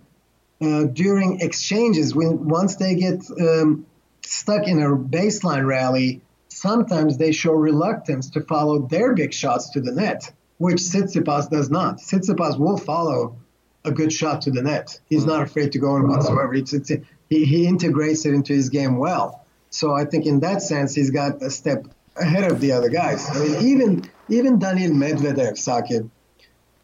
uh, 0.61 0.85
during 0.85 1.41
exchanges, 1.41 2.15
when 2.15 2.47
once 2.47 2.77
they 2.77 2.95
get 2.95 3.23
um, 3.41 3.87
stuck 4.25 4.69
in 4.69 4.83
a 4.83 4.95
baseline 4.95 5.67
rally, 5.67 6.21
sometimes 6.49 7.17
they 7.17 7.33
show 7.33 7.53
reluctance 7.53 8.31
to 8.31 8.43
follow 8.43 8.81
their 8.81 9.15
big 9.15 9.33
shots 9.33 9.71
to 9.71 9.81
the 9.81 9.93
net, 9.93 10.31
which 10.59 10.77
Tsitsipas 10.77 11.51
does 11.51 11.71
not. 11.71 11.99
Tsitsipas 11.99 12.59
will 12.59 12.77
follow 12.77 13.37
a 13.85 13.91
good 13.91 14.13
shot 14.13 14.43
to 14.43 14.51
the 14.51 14.63
net. 14.63 15.01
He's 15.09 15.25
not 15.25 15.43
afraid 15.43 15.73
to 15.73 15.79
go 15.79 15.97
in 15.97 16.07
whatsoever. 16.07 16.55
It's, 16.55 16.73
it's, 16.73 16.91
he, 17.31 17.45
he 17.45 17.67
integrates 17.67 18.27
it 18.27 18.35
into 18.35 18.53
his 18.53 18.69
game 18.69 18.99
well. 18.99 19.45
So 19.71 19.95
I 19.95 20.05
think 20.05 20.27
in 20.27 20.41
that 20.41 20.61
sense, 20.63 20.95
he's 20.95 21.11
got 21.11 21.43
a 21.43 21.51
step 21.51 21.87
ahead 22.15 22.53
of 22.53 22.61
the 22.61 22.73
other 22.73 22.91
guys. 22.91 23.29
I 23.29 23.39
mean, 23.39 23.67
even 23.67 24.11
even 24.29 24.59
Daniil 24.59 24.93
Medvedev, 24.93 25.55
Saqib, 25.55 26.11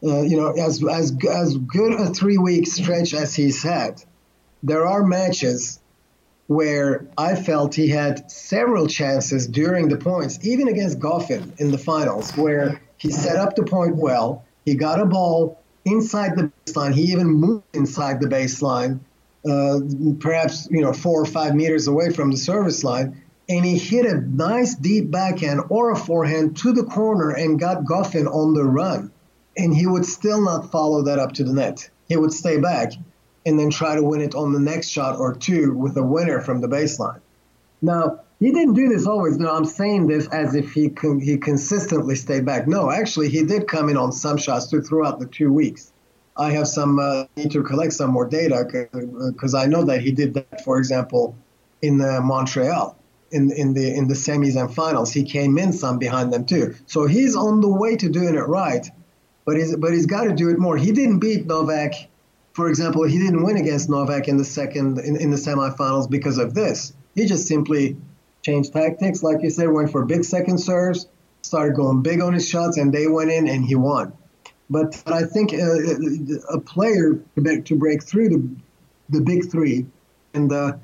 uh, 0.03 0.23
you 0.23 0.37
know, 0.37 0.53
as 0.53 0.85
as 0.85 1.17
as 1.29 1.57
good 1.57 1.93
a 1.93 2.07
three 2.07 2.39
week 2.39 2.67
stretch 2.67 3.15
as 3.15 3.35
he's 3.35 3.63
had, 3.63 4.03
there 4.63 4.87
are 4.87 5.05
matches 5.05 5.81
where 6.47 7.07
I 7.17 7.35
felt 7.35 7.75
he 7.75 7.89
had 7.89 8.31
several 8.31 8.87
chances 8.87 9.47
during 9.47 9.89
the 9.89 9.99
points, 9.99 10.39
even 10.43 10.69
against 10.69 10.99
Goffin 10.99 11.59
in 11.61 11.71
the 11.71 11.79
finals, 11.79 12.33
where 12.37 12.81
he 12.97 13.11
set 13.11 13.37
up 13.37 13.55
the 13.55 13.65
point 13.65 13.97
well. 13.97 14.45
He 14.65 14.75
got 14.75 15.01
a 15.01 15.05
ball 15.05 15.61
inside 15.85 16.37
the 16.37 16.51
baseline. 16.67 16.95
He 16.95 17.13
even 17.13 17.27
moved 17.27 17.65
inside 17.75 18.21
the 18.21 18.29
baseline, 18.29 19.01
uh, 19.49 19.81
perhaps 20.21 20.69
you 20.71 20.81
know 20.81 20.93
four 20.93 21.21
or 21.21 21.27
five 21.27 21.55
meters 21.55 21.89
away 21.89 22.11
from 22.11 22.31
the 22.31 22.37
service 22.37 22.85
line, 22.85 23.23
and 23.49 23.65
he 23.65 23.79
hit 23.79 24.07
a 24.07 24.21
nice 24.21 24.75
deep 24.75 25.11
backhand 25.11 25.63
or 25.71 25.91
a 25.91 25.97
forehand 25.97 26.57
to 26.59 26.73
the 26.73 26.85
corner 26.85 27.31
and 27.31 27.59
got 27.59 27.85
Goffin 27.85 28.27
on 28.27 28.55
the 28.55 28.65
run. 28.65 29.11
And 29.59 29.75
he 29.75 29.87
would 29.87 30.07
still 30.07 30.41
not 30.41 30.71
follow 30.71 31.03
that 31.03 31.19
up 31.19 31.33
to 31.35 31.45
the 31.45 31.53
net. 31.53 31.91
He 32.09 32.17
would 32.17 32.33
stay 32.33 32.59
back 32.59 32.93
and 33.45 33.59
then 33.59 33.71
try 33.71 33.97
to 33.97 34.03
win 34.03 34.21
it 34.21 34.35
on 34.35 34.53
the 34.53 34.61
next 34.61 34.89
shot 34.89 35.19
or 35.19 35.35
two 35.35 35.75
with 35.75 35.97
a 35.97 36.03
winner 36.03 36.41
from 36.41 36.61
the 36.61 36.69
baseline. 36.69 37.21
Now, 37.83 38.21
he 38.41 38.53
didn't 38.53 38.75
do 38.75 38.89
this 38.89 39.07
always. 39.07 39.37
No, 39.37 39.55
I'm 39.55 39.65
saying 39.65 40.07
this 40.07 40.29
as 40.29 40.55
if 40.55 40.73
he 40.73 40.91
con- 40.91 41.21
he 41.21 41.39
consistently 41.39 42.15
stayed 42.15 42.45
back. 42.45 42.69
No, 42.69 42.91
actually, 42.91 43.29
he 43.31 43.45
did 43.45 43.67
come 43.67 43.89
in 43.89 43.97
on 43.97 44.13
some 44.13 44.37
shots 44.37 44.69
too 44.69 44.81
throughout 44.81 45.19
the 45.19 45.27
two 45.27 45.53
weeks. 45.53 45.93
I 46.37 46.53
have 46.53 46.69
some 46.69 47.01
uh, 47.01 47.25
need 47.37 47.51
to 47.53 47.65
collect 47.65 47.93
some 47.93 48.11
more 48.11 48.27
data 48.27 48.65
because 49.33 49.55
I 49.55 49.67
know 49.67 49.85
that 49.85 50.03
he 50.03 50.13
did 50.13 50.35
that, 50.35 50.65
for 50.65 50.79
example, 50.79 51.37
in 51.83 52.01
uh, 52.01 52.21
Montreal 52.21 52.97
in 53.31 53.51
in 53.53 53.75
the 53.75 53.93
in 53.95 54.09
the 54.09 54.15
semis 54.15 54.57
and 54.57 54.73
finals. 54.73 55.13
He 55.13 55.25
came 55.25 55.59
in 55.59 55.73
some 55.73 55.99
behind 55.99 56.33
them 56.33 56.45
too. 56.45 56.75
So 56.87 57.07
he's 57.07 57.35
on 57.37 57.61
the 57.61 57.69
way 57.69 57.97
to 57.97 58.09
doing 58.09 58.35
it 58.35 58.47
right, 58.47 58.89
but 59.49 59.57
he's 59.57 59.75
but 59.77 59.95
he's 59.95 60.05
got 60.05 60.25
to 60.25 60.35
do 60.35 60.51
it 60.51 60.59
more. 60.59 60.77
He 60.77 60.93
didn't 60.93 61.21
beat 61.21 61.47
Novak, 61.47 61.95
for 62.53 62.69
example. 62.69 63.05
He 63.05 63.19
didn't 63.19 63.43
win 63.43 63.57
against 63.57 63.89
Novak 63.89 64.29
in 64.29 64.37
the 64.37 64.45
second 64.45 64.99
in, 64.99 65.17
in 65.17 65.31
the 65.31 65.39
semifinals 65.39 66.11
because 66.11 66.37
of 66.37 66.53
this. 66.53 66.93
He 67.15 67.25
just 67.25 67.49
simply 67.49 67.97
changed 68.43 68.75
tactics, 68.75 69.23
like 69.23 69.43
you 69.43 69.49
said, 69.49 69.71
went 69.71 69.91
for 69.91 70.05
big 70.05 70.25
second 70.25 70.59
serves, 70.59 71.07
started 71.41 71.77
going 71.77 72.03
big 72.03 72.21
on 72.21 72.35
his 72.35 72.47
shots, 72.47 72.77
and 72.77 72.93
they 72.93 73.07
went 73.07 73.31
in 73.31 73.49
and 73.49 73.65
he 73.65 73.75
won. 73.75 74.13
But 74.69 75.03
I 75.07 75.23
think 75.23 75.55
uh, 75.55 76.55
a 76.55 76.61
player 76.61 77.19
to 77.65 77.77
break 77.79 78.03
through 78.03 78.29
the, 78.29 78.49
the 79.09 79.23
big 79.23 79.51
three 79.51 79.87
and, 80.35 80.53
uh, 80.53 80.75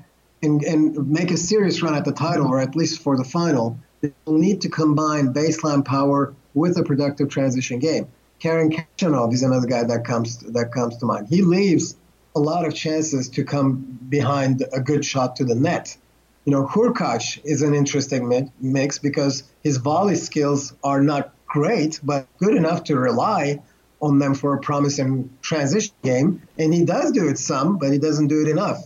and, 0.41 0.63
and 0.63 1.07
make 1.07 1.29
a 1.29 1.37
serious 1.37 1.83
run 1.83 1.93
at 1.93 2.03
the 2.03 2.13
title, 2.13 2.47
or 2.47 2.59
at 2.59 2.75
least 2.75 3.03
for 3.03 3.15
the 3.15 3.25
final, 3.25 3.77
they 4.01 4.11
will 4.25 4.39
need 4.39 4.61
to 4.61 4.69
combine 4.69 5.35
baseline 5.35 5.85
power 5.85 6.33
with 6.55 6.79
a 6.79 6.83
productive 6.83 7.29
transition 7.29 7.77
game. 7.77 8.07
Karen 8.45 8.69
Khachanov 8.69 9.33
is 9.33 9.41
another 9.41 9.65
guy 9.65 9.83
that 9.85 10.05
comes 10.05 10.37
that 10.37 10.71
comes 10.71 10.97
to 10.97 11.07
mind. 11.07 11.27
He 11.27 11.41
leaves 11.41 11.97
a 12.35 12.39
lot 12.39 12.63
of 12.63 12.75
chances 12.75 13.27
to 13.29 13.43
come 13.43 13.97
behind 14.07 14.63
a 14.71 14.79
good 14.79 15.03
shot 15.03 15.37
to 15.37 15.45
the 15.45 15.55
net. 15.55 15.97
You 16.43 16.51
know, 16.51 16.67
Hurkacz 16.67 17.43
is 17.43 17.63
an 17.63 17.73
interesting 17.73 18.51
mix 18.61 18.99
because 18.99 19.45
his 19.63 19.77
volley 19.77 20.13
skills 20.13 20.75
are 20.83 21.01
not 21.01 21.33
great, 21.47 21.99
but 22.03 22.27
good 22.37 22.53
enough 22.53 22.83
to 22.83 22.95
rely 22.95 23.63
on 23.99 24.19
them 24.19 24.35
for 24.35 24.53
a 24.53 24.59
promising 24.59 25.35
transition 25.41 25.95
game, 26.03 26.43
and 26.59 26.71
he 26.71 26.85
does 26.85 27.13
do 27.13 27.27
it 27.27 27.39
some, 27.39 27.79
but 27.79 27.91
he 27.91 27.97
doesn't 27.97 28.27
do 28.27 28.43
it 28.43 28.47
enough. 28.47 28.77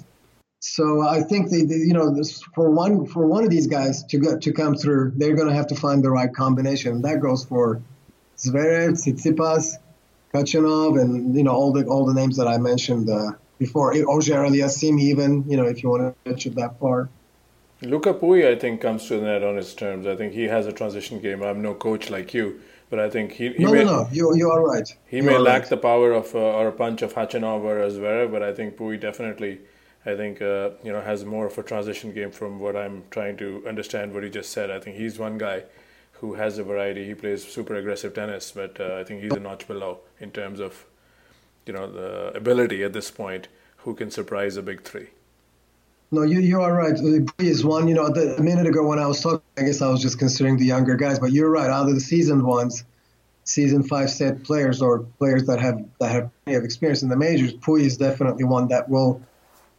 So 0.61 1.01
I 1.01 1.21
think 1.21 1.49
they, 1.49 1.63
they 1.63 1.75
you 1.75 1.93
know, 1.93 2.15
this, 2.15 2.41
for 2.55 2.71
one 2.71 3.05
for 3.07 3.27
one 3.27 3.43
of 3.43 3.49
these 3.49 3.67
guys 3.67 4.05
to 4.05 4.19
go, 4.19 4.37
to 4.39 4.53
come 4.53 4.75
through, 4.75 5.15
they're 5.17 5.35
going 5.35 5.49
to 5.49 5.53
have 5.53 5.67
to 5.67 5.75
find 5.75 6.01
the 6.01 6.11
right 6.11 6.33
combination. 6.33 7.01
That 7.01 7.19
goes 7.19 7.43
for 7.43 7.81
Zverev, 8.39 8.91
Tsitsipas, 8.91 9.77
Khachanov, 10.33 10.99
and 10.99 11.35
you 11.35 11.43
know 11.43 11.51
all 11.51 11.73
the 11.73 11.85
all 11.85 12.05
the 12.05 12.13
names 12.13 12.37
that 12.37 12.47
I 12.47 12.57
mentioned 12.57 13.09
uh, 13.09 13.31
before. 13.57 13.93
Auger-Aliassime, 13.93 14.99
even 15.01 15.43
you 15.49 15.57
know, 15.57 15.65
if 15.65 15.83
you 15.83 15.89
want 15.89 16.15
to 16.25 16.31
it 16.31 16.55
that 16.55 16.79
far. 16.79 17.09
Luca 17.81 18.13
Pouille, 18.13 18.47
I 18.47 18.55
think, 18.55 18.81
comes 18.81 19.07
to 19.07 19.17
the 19.17 19.25
net 19.25 19.43
on 19.43 19.55
his 19.55 19.73
terms. 19.73 20.05
I 20.05 20.15
think 20.15 20.33
he 20.33 20.45
has 20.45 20.67
a 20.67 20.73
transition 20.73 21.19
game. 21.19 21.41
I'm 21.41 21.61
no 21.61 21.73
coach 21.73 22.09
like 22.09 22.33
you, 22.33 22.59
but 22.89 22.99
I 22.99 23.09
think 23.09 23.31
he, 23.33 23.53
he 23.53 23.63
no, 23.63 23.71
may, 23.71 23.83
no, 23.85 24.03
no, 24.03 24.09
you, 24.11 24.35
you 24.35 24.51
are 24.51 24.65
right. 24.65 24.93
He 25.07 25.17
you 25.17 25.23
may 25.23 25.37
lack 25.37 25.61
right. 25.61 25.69
the 25.69 25.77
power 25.77 26.11
of 26.11 26.35
uh, 26.35 26.39
or 26.39 26.67
a 26.67 26.71
punch 26.71 27.01
of 27.01 27.13
Khachanov 27.13 27.61
or 27.61 27.79
Zverev, 27.89 28.31
but 28.31 28.43
I 28.43 28.53
think 28.53 28.75
Pouille 28.75 28.99
definitely, 28.99 29.59
I 30.05 30.15
think 30.15 30.41
uh, 30.41 30.71
you 30.83 30.91
know 30.91 31.01
has 31.01 31.23
more 31.25 31.47
of 31.47 31.57
a 31.57 31.63
transition 31.63 32.13
game 32.13 32.31
from 32.31 32.59
what 32.59 32.75
I'm 32.75 33.03
trying 33.11 33.37
to 33.37 33.63
understand 33.67 34.13
what 34.13 34.23
he 34.23 34.29
just 34.29 34.51
said. 34.51 34.69
I 34.69 34.79
think 34.79 34.97
he's 34.97 35.17
one 35.17 35.37
guy 35.37 35.63
who 36.19 36.33
has 36.33 36.57
a 36.57 36.63
variety. 36.63 37.05
He 37.05 37.15
plays 37.15 37.45
super 37.47 37.75
aggressive 37.75 38.13
tennis, 38.13 38.51
but 38.51 38.79
uh, 38.79 38.97
I 38.99 39.03
think 39.03 39.23
he's 39.23 39.33
a 39.33 39.39
notch 39.39 39.67
below 39.67 39.99
in 40.19 40.31
terms 40.31 40.59
of 40.59 40.85
you 41.65 41.73
know 41.73 41.91
the 41.91 42.35
ability 42.35 42.83
at 42.83 42.93
this 42.93 43.11
point 43.11 43.47
who 43.77 43.93
can 43.95 44.11
surprise 44.11 44.57
a 44.57 44.61
big 44.61 44.83
three. 44.83 45.07
No, 46.11 46.23
you, 46.23 46.39
you 46.39 46.59
are 46.61 46.73
right. 46.73 46.95
Pouille 46.95 47.29
is 47.37 47.63
one, 47.63 47.87
you 47.87 47.93
know, 47.93 48.09
the, 48.09 48.35
a 48.35 48.41
minute 48.41 48.65
ago 48.65 48.83
when 48.83 48.97
I 48.97 49.05
was 49.05 49.21
talking, 49.21 49.41
I 49.59 49.61
guess 49.61 49.79
I 49.79 49.89
was 49.89 50.01
just 50.01 50.17
considering 50.17 50.57
the 50.57 50.65
younger 50.65 50.95
guys, 50.95 51.19
but 51.19 51.31
you're 51.31 51.51
right. 51.51 51.69
Out 51.69 51.87
of 51.87 51.93
the 51.93 52.01
seasoned 52.01 52.43
ones, 52.43 52.83
season 53.43 53.83
five 53.83 54.09
set 54.09 54.43
players 54.43 54.81
or 54.81 54.99
players 55.19 55.45
that 55.45 55.59
have 55.59 55.85
that 55.99 56.11
have 56.11 56.29
plenty 56.43 56.57
of 56.57 56.63
experience 56.63 57.03
in 57.03 57.09
the 57.09 57.15
majors, 57.15 57.53
Pouille 57.53 57.85
is 57.85 57.97
definitely 57.97 58.43
one 58.43 58.67
that 58.69 58.89
will 58.89 59.21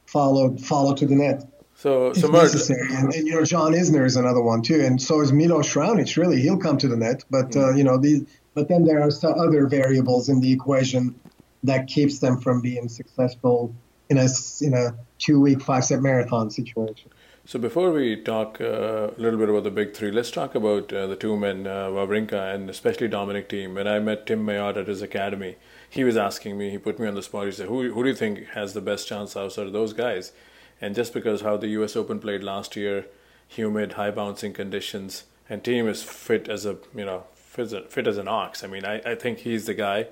follow 0.06 0.56
follow 0.56 0.94
to 0.94 1.06
the 1.06 1.16
net. 1.16 1.49
So, 1.80 2.12
so 2.12 2.28
necessary. 2.28 2.94
And, 2.94 3.10
and, 3.14 3.26
you 3.26 3.34
know, 3.34 3.42
John 3.42 3.72
Isner 3.72 4.04
is 4.04 4.16
another 4.16 4.42
one 4.42 4.60
too, 4.60 4.82
and 4.84 5.00
so 5.00 5.22
is 5.22 5.32
Milos 5.32 5.72
Raonic. 5.72 6.14
Really, 6.18 6.38
he'll 6.42 6.58
come 6.58 6.76
to 6.76 6.86
the 6.86 6.96
net, 6.96 7.24
but 7.30 7.56
uh, 7.56 7.70
you 7.70 7.84
know, 7.84 7.96
these. 7.96 8.26
But 8.52 8.68
then 8.68 8.84
there 8.84 9.00
are 9.00 9.10
some 9.10 9.38
other 9.38 9.66
variables 9.66 10.28
in 10.28 10.42
the 10.42 10.52
equation 10.52 11.18
that 11.62 11.86
keeps 11.86 12.18
them 12.18 12.38
from 12.38 12.60
being 12.60 12.90
successful 12.90 13.74
in 14.10 14.18
a 14.18 14.26
in 14.60 14.74
a 14.74 14.94
two 15.18 15.40
week 15.40 15.62
five 15.62 15.84
set 15.84 16.02
marathon 16.02 16.50
situation. 16.50 17.10
So 17.46 17.58
before 17.58 17.92
we 17.92 18.14
talk 18.14 18.60
uh, 18.60 19.12
a 19.16 19.18
little 19.18 19.38
bit 19.38 19.48
about 19.48 19.64
the 19.64 19.70
big 19.70 19.94
three, 19.94 20.10
let's 20.10 20.30
talk 20.30 20.54
about 20.54 20.92
uh, 20.92 21.06
the 21.06 21.16
two 21.16 21.34
men, 21.38 21.66
uh, 21.66 21.86
Wawrinka 21.86 22.54
and 22.54 22.68
especially 22.68 23.08
Dominic 23.08 23.48
Thiem. 23.48 23.74
When 23.74 23.88
I 23.88 24.00
met 24.00 24.26
Tim 24.26 24.44
Mayotte 24.44 24.76
at 24.76 24.86
his 24.86 25.00
academy, 25.00 25.56
he 25.88 26.04
was 26.04 26.18
asking 26.18 26.58
me, 26.58 26.68
he 26.68 26.76
put 26.76 26.98
me 26.98 27.08
on 27.08 27.14
the 27.14 27.22
spot. 27.22 27.46
He 27.46 27.52
said, 27.52 27.68
"Who 27.68 27.90
who 27.94 28.02
do 28.02 28.10
you 28.10 28.14
think 28.14 28.48
has 28.48 28.74
the 28.74 28.82
best 28.82 29.08
chance 29.08 29.34
outside 29.34 29.66
of 29.66 29.72
those 29.72 29.94
guys?" 29.94 30.32
And 30.80 30.94
just 30.94 31.12
because 31.12 31.42
how 31.42 31.56
the 31.56 31.68
U.S. 31.68 31.96
Open 31.96 32.18
played 32.18 32.42
last 32.42 32.74
year, 32.74 33.06
humid, 33.46 33.92
high 33.92 34.10
bouncing 34.10 34.52
conditions, 34.52 35.24
and 35.48 35.62
Thiem 35.62 35.88
is 35.88 36.02
fit 36.02 36.48
as 36.48 36.64
a 36.64 36.78
you 36.94 37.04
know 37.04 37.24
fit, 37.34 38.06
as 38.06 38.16
an 38.16 38.28
ox. 38.28 38.64
I 38.64 38.66
mean, 38.68 38.84
I, 38.84 39.00
I 39.00 39.14
think 39.14 39.38
he's 39.40 39.66
the 39.66 39.74
guy. 39.74 40.06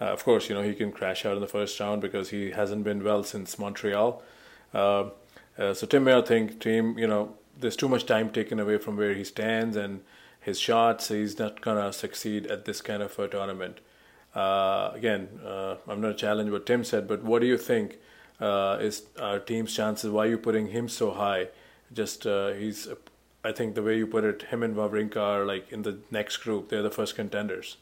Uh, 0.00 0.06
of 0.06 0.24
course, 0.24 0.48
you 0.48 0.54
know 0.54 0.62
he 0.62 0.74
can 0.74 0.92
crash 0.92 1.24
out 1.24 1.34
in 1.34 1.40
the 1.40 1.48
first 1.48 1.80
round 1.80 2.02
because 2.02 2.30
he 2.30 2.50
hasn't 2.50 2.84
been 2.84 3.02
well 3.02 3.24
since 3.24 3.58
Montreal. 3.58 4.22
Uh, 4.74 5.10
uh, 5.58 5.72
so 5.72 5.86
Tim 5.86 6.04
Mayotte 6.04 6.26
think 6.26 6.60
Thiem, 6.60 6.98
you 6.98 7.06
know, 7.06 7.34
there's 7.58 7.76
too 7.76 7.88
much 7.88 8.04
time 8.04 8.30
taken 8.30 8.60
away 8.60 8.76
from 8.76 8.96
where 8.96 9.14
he 9.14 9.24
stands 9.24 9.74
and 9.74 10.02
his 10.38 10.60
shots. 10.60 11.08
He's 11.08 11.38
not 11.38 11.62
gonna 11.62 11.92
succeed 11.92 12.46
at 12.46 12.66
this 12.66 12.82
kind 12.82 13.02
of 13.02 13.18
a 13.18 13.26
tournament. 13.26 13.78
Uh, 14.34 14.90
again, 14.94 15.40
uh, 15.44 15.76
I'm 15.88 16.02
not 16.02 16.18
challenging 16.18 16.52
what 16.52 16.66
Tim 16.66 16.84
said, 16.84 17.08
but 17.08 17.22
what 17.24 17.40
do 17.40 17.46
you 17.46 17.56
think 17.56 17.96
uh, 18.40 18.78
is 18.80 19.02
our 19.20 19.38
Thiem's 19.40 19.74
chances? 19.74 20.10
Why 20.10 20.26
are 20.26 20.30
you 20.30 20.38
putting 20.38 20.68
him 20.68 20.88
so 20.88 21.10
high? 21.12 21.48
Just 21.92 22.26
uh, 22.26 22.52
he's, 22.52 22.88
I 23.44 23.52
think 23.52 23.74
the 23.74 23.82
way 23.82 23.96
you 23.96 24.06
put 24.06 24.24
it, 24.24 24.42
him 24.42 24.62
and 24.62 24.76
Wawrinka 24.76 25.16
are 25.16 25.44
like 25.44 25.72
in 25.72 25.82
the 25.82 25.98
next 26.10 26.38
group. 26.38 26.68
They're 26.68 26.82
the 26.82 26.90
first 26.90 27.14
contenders 27.14 27.76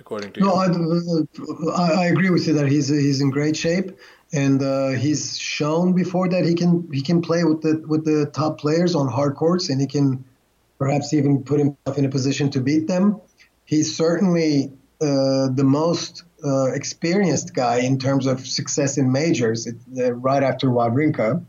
according 0.00 0.32
to 0.32 0.40
no, 0.40 0.64
you. 0.64 1.72
I, 1.76 1.92
I, 1.92 2.04
agree 2.06 2.30
with 2.30 2.46
you 2.48 2.54
that 2.54 2.66
he's 2.66 2.88
he's 2.88 3.20
in 3.20 3.30
great 3.30 3.56
shape, 3.56 3.96
and 4.32 4.62
uh, 4.62 4.88
he's 4.90 5.38
shown 5.38 5.92
before 5.92 6.28
that 6.28 6.44
he 6.44 6.54
can 6.54 6.88
he 6.92 7.02
can 7.02 7.20
play 7.22 7.44
with 7.44 7.60
the 7.62 7.84
with 7.86 8.04
the 8.04 8.26
top 8.32 8.58
players 8.58 8.94
on 8.94 9.06
hard 9.06 9.36
courts, 9.36 9.68
and 9.68 9.80
he 9.80 9.86
can 9.86 10.24
perhaps 10.78 11.12
even 11.12 11.44
put 11.44 11.58
himself 11.58 11.98
in 11.98 12.04
a 12.04 12.08
position 12.08 12.50
to 12.50 12.60
beat 12.60 12.88
them. 12.88 13.20
He's 13.66 13.94
certainly 13.94 14.72
uh, 15.00 15.48
the 15.54 15.64
most 15.64 16.24
uh, 16.44 16.72
experienced 16.72 17.54
guy 17.54 17.80
in 17.80 17.98
terms 17.98 18.26
of 18.26 18.46
success 18.46 18.98
in 18.98 19.10
majors, 19.12 19.66
uh, 19.66 20.12
right 20.14 20.42
after 20.42 20.68
Wawrinka. 20.68 21.44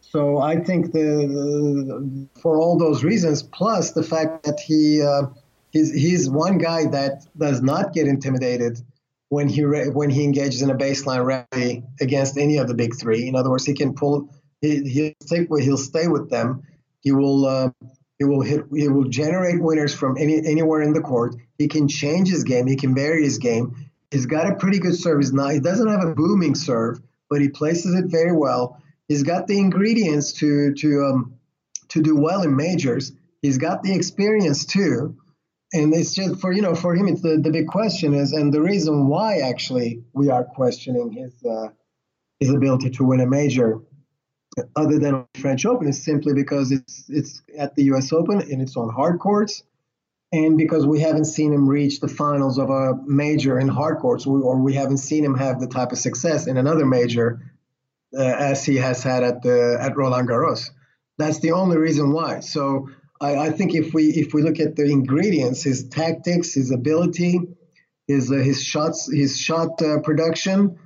So 0.00 0.38
I 0.38 0.56
think 0.56 0.92
the, 0.92 0.98
the, 0.98 2.28
for 2.40 2.58
all 2.58 2.78
those 2.78 3.04
reasons, 3.04 3.42
plus 3.42 3.92
the 3.92 4.02
fact 4.02 4.44
that 4.44 4.58
he 4.58 5.02
uh, 5.02 5.26
he's, 5.70 5.92
he's 5.92 6.30
one 6.30 6.58
guy 6.58 6.86
that 6.86 7.26
does 7.36 7.60
not 7.60 7.92
get 7.92 8.06
intimidated 8.06 8.80
when 9.28 9.48
he 9.48 9.64
re- 9.64 9.88
when 9.88 10.10
he 10.10 10.24
engages 10.24 10.62
in 10.62 10.70
a 10.70 10.74
baseline 10.74 11.24
rally 11.24 11.84
against 12.00 12.38
any 12.38 12.56
of 12.56 12.68
the 12.68 12.74
big 12.74 12.98
three. 12.98 13.28
In 13.28 13.36
other 13.36 13.50
words, 13.50 13.66
he 13.66 13.74
can 13.74 13.94
pull 13.94 14.30
he, 14.60 14.82
he'll 14.88 15.12
stick 15.22 15.50
with 15.50 15.62
he'll 15.62 15.76
stay 15.76 16.08
with 16.08 16.30
them. 16.30 16.62
He 17.00 17.12
will 17.12 17.44
uh, 17.44 17.70
he 18.18 18.24
will 18.24 18.40
hit 18.40 18.64
he 18.74 18.88
will 18.88 19.08
generate 19.08 19.60
winners 19.60 19.94
from 19.94 20.16
any 20.16 20.44
anywhere 20.46 20.82
in 20.82 20.92
the 20.92 21.00
court. 21.00 21.36
He 21.58 21.68
can 21.68 21.88
change 21.88 22.28
his 22.30 22.44
game. 22.44 22.66
He 22.66 22.76
can 22.76 22.94
vary 22.94 23.24
his 23.24 23.38
game. 23.38 23.87
He's 24.10 24.26
got 24.26 24.50
a 24.50 24.56
pretty 24.56 24.78
good 24.78 24.96
service. 24.96 25.32
Now 25.32 25.48
he 25.48 25.60
doesn't 25.60 25.88
have 25.88 26.02
a 26.02 26.14
booming 26.14 26.54
serve, 26.54 27.00
but 27.28 27.40
he 27.40 27.48
places 27.48 27.94
it 27.94 28.06
very 28.06 28.32
well. 28.32 28.80
He's 29.06 29.22
got 29.22 29.46
the 29.46 29.58
ingredients 29.58 30.32
to 30.34 30.74
to 30.74 31.04
um, 31.04 31.34
to 31.88 32.02
do 32.02 32.16
well 32.16 32.42
in 32.42 32.56
majors. 32.56 33.12
He's 33.42 33.58
got 33.58 33.82
the 33.82 33.94
experience 33.94 34.64
too, 34.64 35.16
and 35.72 35.94
it's 35.94 36.14
just 36.14 36.40
for 36.40 36.52
you 36.52 36.62
know 36.62 36.74
for 36.74 36.94
him. 36.94 37.08
It's 37.08 37.22
the, 37.22 37.38
the 37.38 37.50
big 37.50 37.66
question 37.66 38.14
is, 38.14 38.32
and 38.32 38.52
the 38.52 38.62
reason 38.62 39.08
why 39.08 39.38
actually 39.38 40.02
we 40.12 40.30
are 40.30 40.44
questioning 40.44 41.12
his 41.12 41.44
uh, 41.44 41.68
his 42.40 42.50
ability 42.50 42.90
to 42.90 43.04
win 43.04 43.20
a 43.20 43.26
major, 43.26 43.80
other 44.76 44.98
than 44.98 45.26
French 45.34 45.66
Open, 45.66 45.88
is 45.88 46.02
simply 46.02 46.34
because 46.34 46.72
it's 46.72 47.04
it's 47.08 47.42
at 47.58 47.74
the 47.74 47.84
U.S. 47.84 48.12
Open 48.12 48.40
and 48.40 48.62
it's 48.62 48.76
on 48.76 48.88
hard 48.88 49.20
courts, 49.20 49.62
and 50.32 50.58
because 50.58 50.86
we 50.86 51.00
haven't 51.00 51.24
seen 51.24 51.52
him 51.52 51.68
reach 51.68 52.00
the 52.00 52.08
finals 52.08 52.58
of 52.58 52.70
a 52.70 52.94
major 53.06 53.58
in 53.58 53.68
hard 53.68 53.98
courts, 53.98 54.26
or 54.26 54.58
we 54.58 54.74
haven't 54.74 54.98
seen 54.98 55.24
him 55.24 55.36
have 55.36 55.60
the 55.60 55.66
type 55.66 55.92
of 55.92 55.98
success 55.98 56.46
in 56.46 56.56
another 56.56 56.84
major 56.84 57.40
uh, 58.16 58.22
as 58.22 58.64
he 58.64 58.76
has 58.76 59.02
had 59.02 59.22
at 59.22 59.42
the 59.42 59.78
at 59.80 59.96
Roland 59.96 60.28
Garros. 60.28 60.70
That's 61.16 61.40
the 61.40 61.52
only 61.52 61.78
reason 61.78 62.12
why. 62.12 62.40
So 62.40 62.90
I, 63.20 63.36
I 63.36 63.50
think 63.50 63.74
if 63.74 63.94
we 63.94 64.08
if 64.08 64.34
we 64.34 64.42
look 64.42 64.60
at 64.60 64.76
the 64.76 64.84
ingredients, 64.84 65.62
his 65.62 65.88
tactics, 65.88 66.54
his 66.54 66.70
ability, 66.70 67.40
his 68.06 68.30
uh, 68.30 68.36
his 68.36 68.62
shots, 68.62 69.10
his 69.10 69.38
shot 69.38 69.80
uh, 69.80 70.00
production, 70.00 70.78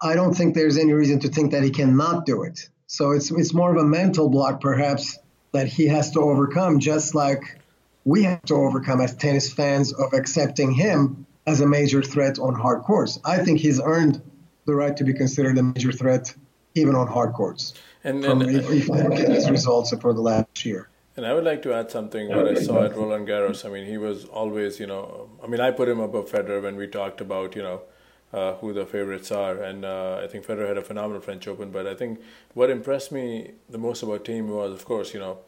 I 0.00 0.14
don't 0.14 0.34
think 0.34 0.54
there's 0.54 0.76
any 0.76 0.92
reason 0.92 1.20
to 1.20 1.28
think 1.28 1.52
that 1.52 1.62
he 1.62 1.70
cannot 1.70 2.26
do 2.26 2.42
it. 2.42 2.68
So 2.86 3.12
it's 3.12 3.30
it's 3.30 3.54
more 3.54 3.74
of 3.74 3.82
a 3.82 3.86
mental 3.86 4.28
block 4.28 4.60
perhaps 4.60 5.18
that 5.52 5.66
he 5.66 5.86
has 5.86 6.10
to 6.12 6.20
overcome, 6.20 6.78
just 6.78 7.14
like 7.14 7.61
we 8.04 8.22
have 8.24 8.42
to 8.42 8.54
overcome 8.54 9.00
as 9.00 9.14
tennis 9.14 9.52
fans 9.52 9.92
of 9.92 10.12
accepting 10.12 10.72
him 10.72 11.26
as 11.46 11.60
a 11.60 11.66
major 11.66 12.02
threat 12.02 12.38
on 12.38 12.54
hard 12.54 12.82
courts. 12.82 13.18
I 13.24 13.38
think 13.38 13.60
he's 13.60 13.80
earned 13.80 14.20
the 14.64 14.74
right 14.74 14.96
to 14.96 15.04
be 15.04 15.12
considered 15.12 15.58
a 15.58 15.62
major 15.62 15.92
threat 15.92 16.34
even 16.74 16.94
on 16.94 17.06
hard 17.06 17.34
courts. 17.34 17.74
And, 18.04 18.24
and 18.24 18.42
if, 18.42 18.70
if 18.70 18.90
I 18.90 19.02
look 19.02 19.18
at 19.18 19.28
his 19.28 19.50
results 19.50 19.94
for 20.00 20.12
the 20.12 20.20
last 20.20 20.64
year. 20.64 20.88
And 21.16 21.26
I 21.26 21.34
would 21.34 21.44
like 21.44 21.62
to 21.62 21.74
add 21.74 21.90
something 21.90 22.28
what 22.28 22.48
I 22.48 22.54
saw 22.54 22.84
at 22.84 22.96
Roland 22.96 23.28
Garros. 23.28 23.66
I 23.66 23.68
mean, 23.68 23.86
he 23.86 23.98
was 23.98 24.24
always, 24.24 24.80
you 24.80 24.86
know, 24.86 25.28
I 25.44 25.46
mean, 25.46 25.60
I 25.60 25.70
put 25.70 25.88
him 25.88 26.00
above 26.00 26.30
Federer 26.30 26.62
when 26.62 26.76
we 26.76 26.86
talked 26.86 27.20
about, 27.20 27.54
you 27.54 27.62
know, 27.62 27.82
uh, 28.32 28.54
who 28.54 28.72
the 28.72 28.86
favorites 28.86 29.30
are. 29.30 29.62
And 29.62 29.84
uh, 29.84 30.20
I 30.24 30.26
think 30.26 30.46
Federer 30.46 30.66
had 30.66 30.78
a 30.78 30.82
phenomenal 30.82 31.20
French 31.20 31.46
Open. 31.46 31.70
But 31.70 31.86
I 31.86 31.94
think 31.94 32.20
what 32.54 32.70
impressed 32.70 33.12
me 33.12 33.52
the 33.68 33.76
most 33.76 34.02
about 34.02 34.24
Thiem 34.24 34.46
was, 34.46 34.72
of 34.72 34.86
course, 34.86 35.12
you 35.12 35.20
know, 35.20 35.38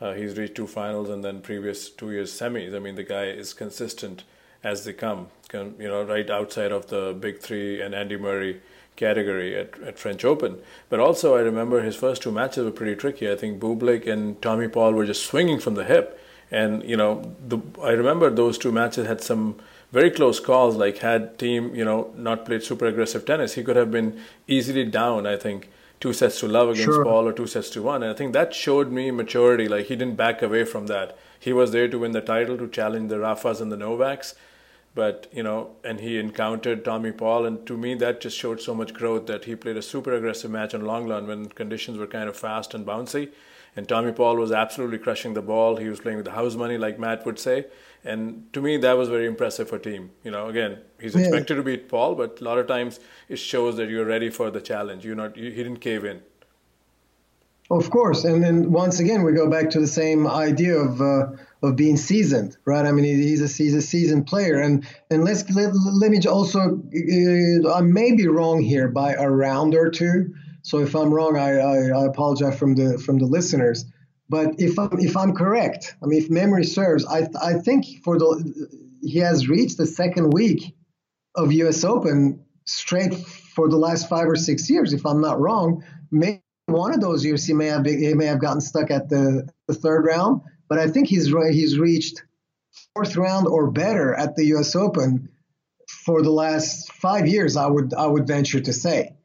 uh, 0.00 0.14
he's 0.14 0.36
reached 0.36 0.54
two 0.54 0.66
finals 0.66 1.08
and 1.08 1.24
then 1.24 1.40
previous 1.40 1.88
two 1.88 2.10
years 2.10 2.32
semis. 2.32 2.74
I 2.74 2.78
mean, 2.78 2.94
the 2.94 3.04
guy 3.04 3.24
is 3.24 3.52
consistent 3.52 4.24
as 4.62 4.84
they 4.84 4.92
come, 4.92 5.28
you 5.52 5.88
know, 5.88 6.02
right 6.02 6.28
outside 6.28 6.72
of 6.72 6.88
the 6.88 7.16
big 7.18 7.40
three 7.40 7.80
and 7.80 7.94
Andy 7.94 8.16
Murray 8.16 8.60
category 8.96 9.56
at, 9.56 9.80
at 9.80 9.98
French 9.98 10.24
Open. 10.24 10.58
But 10.88 11.00
also, 11.00 11.36
I 11.36 11.40
remember 11.40 11.80
his 11.80 11.96
first 11.96 12.22
two 12.22 12.32
matches 12.32 12.64
were 12.64 12.70
pretty 12.72 12.96
tricky. 12.96 13.30
I 13.30 13.36
think 13.36 13.60
Bublik 13.60 14.06
and 14.06 14.40
Tommy 14.42 14.68
Paul 14.68 14.92
were 14.92 15.06
just 15.06 15.24
swinging 15.24 15.60
from 15.60 15.74
the 15.74 15.84
hip. 15.84 16.20
And, 16.50 16.82
you 16.82 16.96
know, 16.96 17.34
the, 17.46 17.58
I 17.82 17.90
remember 17.90 18.30
those 18.30 18.58
two 18.58 18.72
matches 18.72 19.06
had 19.06 19.20
some 19.20 19.56
very 19.92 20.10
close 20.10 20.40
calls. 20.40 20.76
Like, 20.76 20.98
had 20.98 21.38
Thiem, 21.38 21.76
you 21.76 21.84
know, 21.84 22.12
not 22.16 22.44
played 22.44 22.62
super 22.62 22.86
aggressive 22.86 23.24
tennis, 23.24 23.54
he 23.54 23.62
could 23.62 23.76
have 23.76 23.90
been 23.90 24.20
easily 24.46 24.84
down, 24.84 25.26
I 25.26 25.36
think, 25.36 25.70
two 26.00 26.12
sets 26.12 26.40
to 26.40 26.48
love 26.48 26.68
against 26.68 26.84
sure. 26.84 27.04
Paul 27.04 27.28
or 27.28 27.32
two 27.32 27.46
sets 27.46 27.70
to 27.70 27.82
one. 27.82 28.02
And 28.02 28.12
I 28.12 28.14
think 28.14 28.32
that 28.32 28.54
showed 28.54 28.92
me 28.92 29.10
maturity. 29.10 29.68
Like, 29.68 29.86
he 29.86 29.96
didn't 29.96 30.16
back 30.16 30.42
away 30.42 30.64
from 30.64 30.86
that. 30.86 31.18
He 31.38 31.52
was 31.52 31.72
there 31.72 31.88
to 31.88 31.98
win 31.98 32.12
the 32.12 32.20
title, 32.20 32.58
to 32.58 32.68
challenge 32.68 33.10
the 33.10 33.16
Rafas 33.16 33.60
and 33.60 33.70
the 33.70 33.76
Novaks 33.76 34.34
but 34.98 35.28
you 35.32 35.42
know 35.44 35.70
and 35.84 36.00
he 36.00 36.18
encountered 36.18 36.84
tommy 36.84 37.12
paul 37.12 37.46
and 37.46 37.64
to 37.66 37.76
me 37.76 37.94
that 37.94 38.20
just 38.20 38.36
showed 38.36 38.60
so 38.60 38.74
much 38.74 38.92
growth 38.92 39.26
that 39.26 39.44
he 39.44 39.54
played 39.54 39.76
a 39.76 39.82
super 39.82 40.12
aggressive 40.12 40.50
match 40.50 40.74
on 40.74 40.82
Lenglen 40.82 41.28
when 41.28 41.46
conditions 41.46 41.98
were 41.98 42.06
kind 42.06 42.28
of 42.28 42.36
fast 42.36 42.74
and 42.74 42.84
bouncy 42.84 43.28
and 43.76 43.88
tommy 43.88 44.12
paul 44.12 44.36
was 44.36 44.52
absolutely 44.52 44.98
crushing 44.98 45.34
the 45.34 45.42
ball 45.42 45.76
he 45.76 45.88
was 45.88 46.00
playing 46.00 46.16
with 46.16 46.26
the 46.26 46.32
house 46.32 46.54
money 46.54 46.78
like 46.78 46.98
matt 46.98 47.24
would 47.24 47.38
say 47.38 47.66
and 48.04 48.52
to 48.52 48.60
me 48.60 48.76
that 48.76 48.96
was 48.96 49.08
very 49.08 49.26
impressive 49.26 49.68
for 49.68 49.78
Thiem. 49.78 50.08
you 50.24 50.30
know 50.30 50.48
again 50.48 50.78
he's 51.00 51.14
yeah. 51.14 51.22
expected 51.22 51.54
to 51.56 51.62
beat 51.62 51.88
paul 51.88 52.14
but 52.14 52.40
a 52.40 52.44
lot 52.44 52.58
of 52.58 52.66
times 52.66 53.00
it 53.28 53.36
shows 53.36 53.76
that 53.76 53.88
you're 53.88 54.06
ready 54.06 54.30
for 54.30 54.50
the 54.50 54.60
challenge 54.60 55.04
you're 55.04 55.16
not 55.16 55.36
you, 55.36 55.50
he 55.50 55.62
didn't 55.62 55.80
cave 55.80 56.04
in 56.04 56.22
of 57.70 57.90
course, 57.90 58.24
and 58.24 58.42
then 58.42 58.72
once 58.72 58.98
again 58.98 59.24
we 59.24 59.32
go 59.32 59.50
back 59.50 59.68
to 59.70 59.80
the 59.80 59.86
same 59.86 60.26
idea 60.26 60.74
of 60.74 61.02
uh, 61.02 61.26
of 61.62 61.76
being 61.76 61.98
seasoned, 61.98 62.56
right? 62.64 62.86
I 62.86 62.92
mean, 62.92 63.04
he's 63.04 63.42
a 63.42 63.62
he's 63.62 63.74
a 63.74 63.82
seasoned 63.82 64.26
player, 64.26 64.58
and 64.58 64.86
and 65.10 65.22
let's 65.22 65.48
let, 65.50 65.74
let 65.74 66.10
me 66.10 66.18
also 66.26 66.60
uh, 66.60 67.74
I 67.74 67.82
may 67.82 68.12
be 68.12 68.26
wrong 68.26 68.62
here 68.62 68.88
by 68.88 69.12
a 69.12 69.28
round 69.28 69.74
or 69.74 69.90
two. 69.90 70.34
So 70.62 70.78
if 70.78 70.94
I'm 70.94 71.12
wrong, 71.12 71.36
I, 71.36 71.58
I, 71.58 72.02
I 72.02 72.06
apologize 72.06 72.58
from 72.58 72.74
the 72.74 72.98
from 72.98 73.18
the 73.18 73.26
listeners. 73.26 73.84
But 74.28 74.60
if 74.60 74.78
I'm 74.78 74.98
if 74.98 75.16
I'm 75.16 75.34
correct, 75.34 75.96
I 76.02 76.06
mean, 76.06 76.22
if 76.22 76.30
memory 76.30 76.64
serves, 76.64 77.06
I 77.06 77.28
I 77.40 77.54
think 77.54 78.02
for 78.04 78.18
the 78.18 78.68
he 79.02 79.18
has 79.18 79.48
reached 79.48 79.78
the 79.78 79.86
second 79.86 80.30
week 80.32 80.74
of 81.34 81.52
U.S. 81.52 81.84
Open 81.84 82.44
straight 82.64 83.14
for 83.14 83.68
the 83.68 83.76
last 83.76 84.08
five 84.08 84.28
or 84.28 84.36
six 84.36 84.68
years, 84.68 84.92
if 84.92 85.06
I'm 85.06 85.20
not 85.20 85.40
wrong. 85.40 85.84
Maybe 86.10 86.42
one 86.66 86.92
of 86.92 87.00
those 87.00 87.24
years 87.24 87.46
he 87.46 87.54
may 87.54 87.66
have 87.66 87.82
been, 87.82 87.98
he 87.98 88.14
may 88.14 88.26
have 88.26 88.40
gotten 88.40 88.60
stuck 88.60 88.90
at 88.90 89.08
the, 89.08 89.48
the 89.66 89.74
third 89.74 90.04
round, 90.04 90.42
but 90.68 90.78
I 90.78 90.88
think 90.88 91.08
he's 91.08 91.32
he's 91.50 91.78
reached 91.78 92.22
fourth 92.94 93.16
round 93.16 93.46
or 93.46 93.70
better 93.70 94.14
at 94.14 94.36
the 94.36 94.46
U.S. 94.46 94.76
Open 94.76 95.30
for 96.04 96.22
the 96.22 96.30
last 96.30 96.92
five 96.92 97.26
years. 97.26 97.56
I 97.56 97.66
would 97.66 97.94
I 97.94 98.06
would 98.06 98.26
venture 98.26 98.60
to 98.60 98.72
say, 98.72 99.16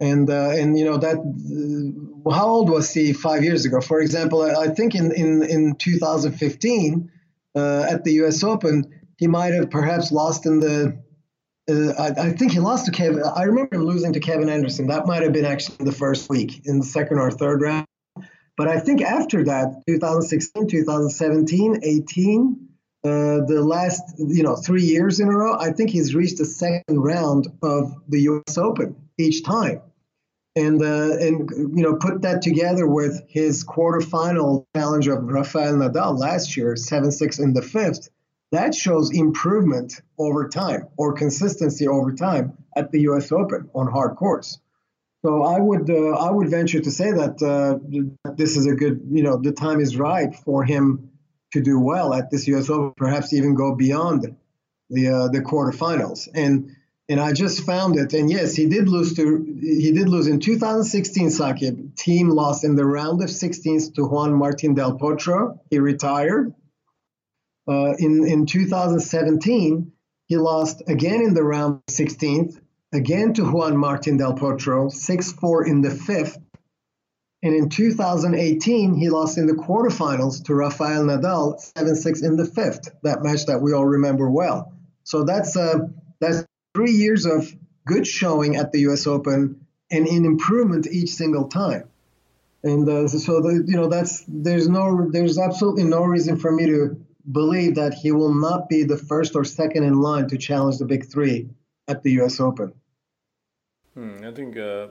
and 0.00 0.30
uh, 0.30 0.50
and 0.50 0.78
you 0.78 0.84
know 0.84 0.98
that 0.98 1.16
uh, 1.16 2.30
how 2.30 2.48
old 2.48 2.70
was 2.70 2.92
he 2.92 3.12
five 3.12 3.42
years 3.42 3.64
ago? 3.64 3.80
For 3.80 4.00
example, 4.00 4.42
I 4.42 4.68
think 4.68 4.94
in 4.94 5.12
in 5.12 5.42
in 5.42 5.76
2015 5.76 7.10
uh, 7.54 7.86
at 7.88 8.04
the 8.04 8.12
U.S. 8.14 8.42
Open 8.44 8.84
he 9.18 9.26
might 9.26 9.52
have 9.52 9.70
perhaps 9.70 10.10
lost 10.10 10.46
in 10.46 10.60
the 10.60 10.98
uh, 11.68 11.92
I, 11.98 12.28
I, 12.28 12.32
think 12.32 12.52
he 12.52 12.60
lost 12.60 12.86
to 12.86 12.92
Kevin. 12.92 13.22
I 13.22 13.42
remember 13.42 13.76
him 13.76 13.84
losing 13.84 14.14
to 14.14 14.20
Kevin 14.20 14.48
Anderson. 14.48 14.86
That 14.86 15.06
might 15.06 15.22
have 15.22 15.34
been 15.34 15.44
actually 15.44 15.84
the 15.84 15.92
first 15.92 16.30
week 16.30 16.62
in 16.64 16.78
the 16.78 16.84
second 16.86 17.18
or 17.18 17.30
third 17.30 17.60
round. 17.60 17.86
But 18.56 18.68
I 18.68 18.80
think 18.80 19.02
after 19.02 19.44
that, 19.44 19.82
2016, 19.86 20.66
2017, 20.66 21.80
18, 21.82 22.68
uh, 23.04 23.08
the 23.08 23.62
last 23.62 24.02
you 24.16 24.42
know 24.42 24.56
three 24.56 24.84
years 24.84 25.20
in 25.20 25.28
a 25.28 25.36
row, 25.36 25.58
I 25.58 25.72
think 25.72 25.90
he's 25.90 26.14
reached 26.14 26.38
the 26.38 26.46
second 26.46 27.00
round 27.00 27.48
of 27.62 27.92
the 28.08 28.22
U.S. 28.22 28.56
Open 28.56 28.96
each 29.18 29.44
time, 29.44 29.82
and 30.58 30.82
uh, 30.82 31.16
and 31.18 31.50
you 31.76 31.82
know 31.82 31.94
put 31.96 32.22
that 32.22 32.42
together 32.42 32.86
with 32.86 33.22
his 33.28 33.64
quarterfinal 33.64 34.66
challenge 34.74 35.08
of 35.08 35.22
Rafael 35.22 35.74
Nadal 35.74 36.18
last 36.18 36.56
year, 36.56 36.76
seven 36.76 37.10
six 37.10 37.38
in 37.38 37.52
the 37.52 37.62
fifth 37.62 38.08
that 38.50 38.74
shows 38.74 39.10
improvement 39.12 40.00
over 40.18 40.48
time 40.48 40.88
or 40.96 41.12
consistency 41.12 41.86
over 41.86 42.12
time 42.12 42.56
at 42.76 42.90
the 42.92 43.00
U.S. 43.02 43.30
Open 43.30 43.68
on 43.74 43.90
hard 43.90 44.16
courts. 44.16 44.58
So 45.24 45.42
I 45.42 45.58
would 45.58 45.90
uh, 45.90 46.10
I 46.10 46.30
would 46.30 46.48
venture 46.48 46.80
to 46.80 46.90
say 46.90 47.10
that 47.10 47.42
uh, 47.42 47.78
this 48.36 48.56
is 48.56 48.66
a 48.66 48.74
good 48.74 49.02
you 49.10 49.22
know 49.22 49.36
the 49.36 49.52
time 49.52 49.80
is 49.80 49.96
right 49.96 50.34
for 50.34 50.64
him 50.64 51.10
to 51.52 51.60
do 51.60 51.78
well 51.80 52.14
at 52.14 52.30
this 52.30 52.46
U.S. 52.48 52.70
Open, 52.70 52.92
perhaps 52.96 53.32
even 53.32 53.54
go 53.54 53.74
beyond 53.74 54.36
the 54.90 55.08
uh, 55.08 55.28
the 55.28 55.40
quarterfinals. 55.40 56.28
And 56.32 56.76
and 57.08 57.20
I 57.20 57.32
just 57.32 57.64
found 57.64 57.98
it. 57.98 58.12
And 58.12 58.30
yes, 58.30 58.54
he 58.54 58.66
did 58.66 58.88
lose 58.88 59.14
to 59.14 59.44
he 59.60 59.92
did 59.92 60.08
lose 60.08 60.26
in 60.26 60.40
2016. 60.40 61.28
Saqib 61.28 61.94
Thiem 61.94 62.32
lost 62.32 62.64
in 62.64 62.76
the 62.76 62.84
round 62.84 63.22
of 63.22 63.28
16th 63.28 63.94
to 63.94 64.04
Juan 64.04 64.34
Martin 64.34 64.74
Del 64.74 64.98
Potro. 64.98 65.58
He 65.70 65.78
retired. 65.78 66.54
Uh, 67.66 67.92
in, 67.98 68.26
in 68.26 68.46
2017, 68.46 69.92
he 70.26 70.36
lost 70.38 70.82
again 70.86 71.20
in 71.20 71.34
the 71.34 71.42
round 71.42 71.82
16th, 71.90 72.58
again 72.94 73.34
to 73.34 73.44
Juan 73.44 73.76
Martin 73.76 74.16
Del 74.16 74.34
Potro, 74.34 74.90
6 74.90 75.32
4 75.32 75.66
in 75.66 75.82
the 75.82 75.90
fifth. 75.90 76.38
And 77.42 77.54
in 77.54 77.68
2018, 77.68 78.94
he 78.94 79.10
lost 79.10 79.38
in 79.38 79.46
the 79.46 79.52
quarterfinals 79.52 80.44
to 80.44 80.54
Rafael 80.54 81.04
Nadal, 81.04 81.60
7 81.76 81.94
6 81.94 82.22
in 82.22 82.36
the 82.36 82.46
fifth, 82.46 82.88
that 83.02 83.22
match 83.22 83.46
that 83.46 83.60
we 83.60 83.72
all 83.72 83.86
remember 83.86 84.30
well. 84.30 84.72
So 85.04 85.24
that's, 85.24 85.56
uh, 85.56 85.78
that's 86.20 86.44
three 86.78 86.92
years 86.92 87.26
of 87.26 87.52
good 87.86 88.06
showing 88.06 88.54
at 88.54 88.70
the 88.70 88.78
US 88.88 89.08
Open 89.08 89.66
and 89.90 90.06
in 90.06 90.24
improvement 90.24 90.86
each 90.86 91.10
single 91.10 91.48
time. 91.48 91.88
And 92.62 92.88
uh, 92.88 93.08
so, 93.08 93.40
the, 93.40 93.64
you 93.66 93.76
know, 93.76 93.88
that's 93.88 94.24
there's 94.28 94.68
no 94.68 95.10
there's 95.10 95.38
absolutely 95.38 95.84
no 95.84 96.02
reason 96.04 96.36
for 96.36 96.52
me 96.52 96.66
to 96.66 97.04
believe 97.32 97.74
that 97.74 97.94
he 97.94 98.12
will 98.12 98.32
not 98.32 98.68
be 98.68 98.84
the 98.84 98.96
first 98.96 99.34
or 99.34 99.44
second 99.44 99.82
in 99.82 100.00
line 100.00 100.28
to 100.28 100.38
challenge 100.38 100.78
the 100.78 100.84
big 100.84 101.10
three 101.10 101.48
at 101.88 102.04
the 102.04 102.12
U.S. 102.20 102.38
Open. 102.38 102.72
Hmm, 103.94 104.18
I 104.24 104.30
think 104.30 104.56
uh, 104.56 104.86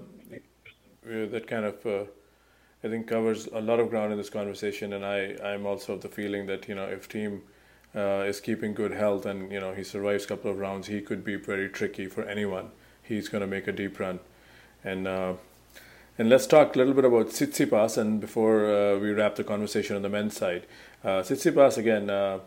that 1.06 1.46
kind 1.48 1.66
of 1.66 1.86
uh, 1.86 2.04
I 2.84 2.90
think 2.90 3.08
covers 3.08 3.48
a 3.48 3.62
lot 3.62 3.80
of 3.80 3.90
ground 3.90 4.12
in 4.12 4.18
this 4.18 4.30
conversation, 4.30 4.92
and 4.92 5.06
I 5.06 5.38
I'm 5.42 5.66
also 5.66 5.94
of 5.94 6.02
the 6.02 6.10
feeling 6.10 6.48
that 6.48 6.68
you 6.68 6.76
know 6.76 6.86
if 6.86 7.08
Thiem 7.08 7.44
uh, 7.98 8.24
is 8.28 8.40
keeping 8.40 8.74
good 8.74 8.92
health 8.92 9.26
and 9.26 9.52
you 9.52 9.60
know 9.60 9.74
he 9.74 9.84
survives 9.84 10.26
a 10.26 10.28
couple 10.28 10.52
of 10.52 10.60
rounds, 10.60 10.88
he 10.88 11.02
could 11.02 11.24
be 11.24 11.36
very 11.36 11.68
tricky 11.68 12.06
for 12.06 12.24
anyone. 12.24 12.70
He's 13.02 13.28
going 13.28 13.42
to 13.42 13.48
make 13.48 13.68
a 13.68 13.72
deep 13.72 14.00
run, 14.00 14.20
and 14.84 15.08
uh, 15.08 15.34
and 16.18 16.30
let's 16.30 16.46
talk 16.46 16.76
a 16.76 16.78
little 16.78 16.94
bit 16.94 17.06
about 17.06 17.28
Tsitsipas. 17.28 17.98
And 17.98 18.22
before 18.22 18.70
uh, 18.70 19.00
we 19.00 19.12
wrap 19.12 19.36
the 19.36 19.44
conversation 19.44 19.96
on 19.96 20.02
the 20.02 20.10
men's 20.10 20.38
side, 20.38 20.68
uh, 21.04 21.22
Tsitsipas 21.22 21.78
again 21.78 22.10
uh, 22.10 22.40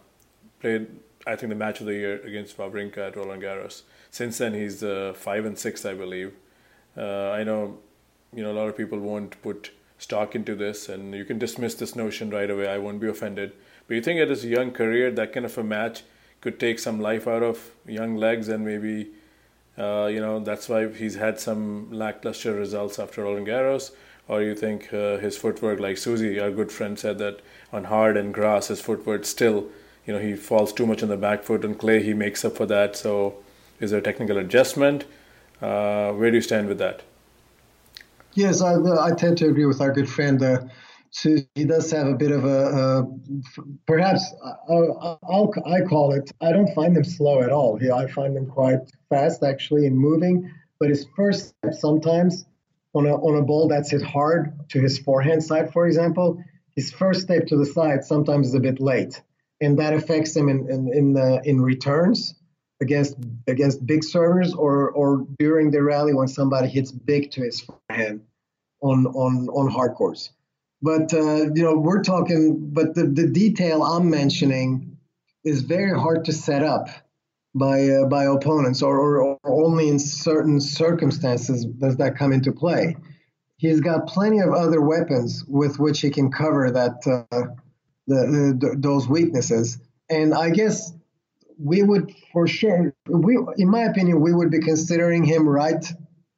played 0.61 0.87
I 1.27 1.37
think 1.37 1.51
the 1.51 1.57
match 1.57 1.81
of 1.81 1.87
the 1.87 1.95
year 1.95 2.21
against 2.23 2.57
Wawrinka 2.57 2.99
at 2.99 3.17
Roland 3.17 3.43
Garros. 3.43 3.83
Since 4.11 4.39
then 4.39 4.55
he's 4.55 4.83
uh, 4.83 5.13
five 5.15 5.45
and 5.45 5.59
six, 5.59 5.85
I 5.85 5.95
believe. 5.95 6.35
Uh, 6.97 7.31
I 7.31 7.45
know 7.45 7.79
you 8.33 8.43
know 8.43 8.53
a 8.53 8.57
lot 8.61 8.69
of 8.69 8.77
people 8.77 8.99
won't 8.99 9.41
put 9.43 9.71
stock 10.01 10.35
into 10.35 10.55
this, 10.57 10.89
and 10.89 11.15
you 11.15 11.25
can 11.25 11.39
dismiss 11.39 11.75
this 11.75 11.95
notion 11.95 12.31
right 12.31 12.51
away. 12.51 12.67
I 12.69 12.79
won't 12.79 13.01
be 13.01 13.09
offended. 13.09 13.53
But 13.87 13.95
you 13.95 14.03
think 14.03 14.19
at 14.19 14.31
his 14.31 14.45
young 14.45 14.73
career, 14.73 15.11
that 15.13 15.33
kind 15.33 15.47
of 15.47 15.57
a 15.59 15.63
match 15.63 16.03
could 16.41 16.59
take 16.59 16.79
some 16.79 17.01
life 17.01 17.29
out 17.29 17.43
of 17.43 17.71
young 17.87 18.17
legs, 18.17 18.49
and 18.49 18.65
maybe 18.65 19.11
uh, 19.79 20.07
you 20.07 20.21
know 20.21 20.41
that's 20.41 20.69
why 20.69 20.89
he's 20.89 21.17
had 21.17 21.39
some 21.39 21.93
lackluster 21.93 22.55
results 22.55 22.99
after 22.99 23.23
Roland 23.23 23.47
Garros. 23.47 23.93
Or 24.27 24.43
you 24.43 24.55
think 24.55 24.93
uh, 24.95 25.19
his 25.19 25.37
footwork, 25.37 25.81
like 25.81 25.99
Susie, 25.99 26.39
our 26.39 26.51
good 26.51 26.71
friend, 26.71 26.99
said 26.99 27.19
that 27.19 27.41
on 27.73 27.85
hard 27.85 28.17
and 28.17 28.33
grass, 28.33 28.69
his 28.69 28.81
footwork 28.81 29.25
still, 29.25 29.67
you 30.07 30.15
know, 30.15 30.21
he 30.21 30.37
falls 30.37 30.73
too 30.73 30.87
much 30.87 31.03
on 31.03 31.09
the 31.09 31.17
back 31.17 31.43
foot. 31.43 31.65
On 31.65 31.75
clay, 31.75 32.03
he 32.03 32.15
makes 32.15 32.45
up 32.45 32.57
for 32.57 32.67
that. 32.67 32.95
So, 32.97 33.35
is 33.81 33.91
there 33.91 33.99
a 33.99 34.03
technical 34.03 34.39
adjustment? 34.39 35.05
Uh, 35.61 36.13
where 36.13 36.31
do 36.31 36.37
you 36.37 36.43
stand 36.43 36.69
with 36.69 36.79
that? 36.79 37.03
Yes, 38.35 38.62
I, 38.62 38.74
I 38.74 39.12
tend 39.14 39.39
to 39.39 39.49
agree 39.49 39.66
with 39.66 39.81
our 39.81 39.93
good 39.93 40.09
friend. 40.09 40.43
Uh, 40.43 40.61
he 41.22 41.64
does 41.64 41.91
have 41.91 42.07
a 42.07 42.14
bit 42.14 42.31
of 42.31 42.45
a, 42.45 42.49
a 42.49 43.07
perhaps 43.87 44.24
I'll, 44.68 45.20
I'll, 45.24 45.53
i 45.66 45.81
call 45.81 46.12
it. 46.12 46.31
I 46.41 46.53
don't 46.53 46.72
find 46.72 46.95
them 46.95 47.05
slow 47.05 47.43
at 47.43 47.51
all. 47.51 47.78
Yeah, 47.83 47.95
I 47.95 48.07
find 48.07 48.37
them 48.37 48.47
quite 48.47 48.78
fast 49.09 49.43
actually 49.43 49.87
in 49.87 49.97
moving. 49.97 50.51
But 50.78 50.89
his 50.89 51.07
first 51.16 51.49
step 51.49 51.74
sometimes 51.74 52.47
on 52.95 53.07
a 53.07 53.14
on 53.14 53.37
a 53.37 53.43
ball 53.43 53.68
that's 53.68 53.91
hit 53.91 54.03
hard 54.03 54.53
to 54.70 54.81
his 54.81 54.99
forehand 54.99 55.43
side, 55.43 55.72
for 55.72 55.87
example, 55.87 56.43
his 56.76 56.93
first 56.93 57.22
step 57.22 57.47
to 57.49 57.57
the 57.57 57.66
side 57.66 58.05
sometimes 58.05 58.49
is 58.49 58.55
a 58.55 58.61
bit 58.61 58.81
late, 58.81 59.20
and 59.61 59.78
that 59.81 59.93
affects 59.93 60.35
him 60.37 60.49
in 60.49 60.70
in 60.70 60.93
in, 60.93 61.41
in 61.45 61.61
returns 61.61 62.39
against 62.81 63.16
against 63.47 63.87
big 63.87 64.03
servers 64.05 64.55
or 64.55 64.91
or 64.91 65.26
during 65.39 65.70
the 65.70 65.83
rally 65.83 66.14
when 66.14 66.28
somebody 66.28 66.68
hits 66.68 66.93
big 66.93 67.31
to 67.33 67.43
his 67.43 67.61
forehand 67.61 68.22
on 68.83 69.07
on 69.07 69.49
on 69.49 69.70
hard 69.70 69.95
courts. 69.95 70.31
But 70.83 71.12
uh, 71.12 71.53
you 71.55 71.62
know 71.62 71.76
we're 71.76 72.03
talking, 72.03 72.70
but 72.72 72.95
the 72.95 73.07
the 73.07 73.28
detail 73.28 73.83
I'm 73.83 74.09
mentioning 74.09 74.97
is 75.45 75.62
very 75.62 75.99
hard 75.99 76.24
to 76.26 76.33
set 76.33 76.62
up 76.62 76.89
by 77.55 77.89
uh, 77.89 78.07
by 78.07 78.24
opponents 78.24 78.83
or, 78.83 78.99
or, 78.99 79.39
or 79.43 79.64
only 79.64 79.89
in 79.89 79.99
certain 79.99 80.61
circumstances 80.61 81.64
does 81.64 81.97
that 81.97 82.16
come 82.16 82.33
into 82.33 82.53
play. 82.53 82.97
He's 83.57 83.81
got 83.81 84.07
plenty 84.07 84.39
of 84.39 84.55
other 84.55 84.81
weapons 84.81 85.45
with 85.47 85.78
which 85.78 86.01
he 86.01 86.11
can 86.11 86.31
cover 86.31 86.70
that 86.70 87.07
uh, 87.07 87.43
the, 88.07 88.57
the, 88.59 88.76
those 88.78 89.07
weaknesses. 89.07 89.78
And 90.09 90.33
I 90.33 90.49
guess 90.49 90.93
we 91.63 91.83
would 91.83 92.13
for 92.33 92.47
sure 92.47 92.95
we 93.07 93.39
in 93.59 93.69
my 93.69 93.83
opinion 93.83 94.21
we 94.21 94.33
would 94.33 94.51
be 94.51 94.61
considering 94.61 95.25
him 95.25 95.49
right 95.49 95.85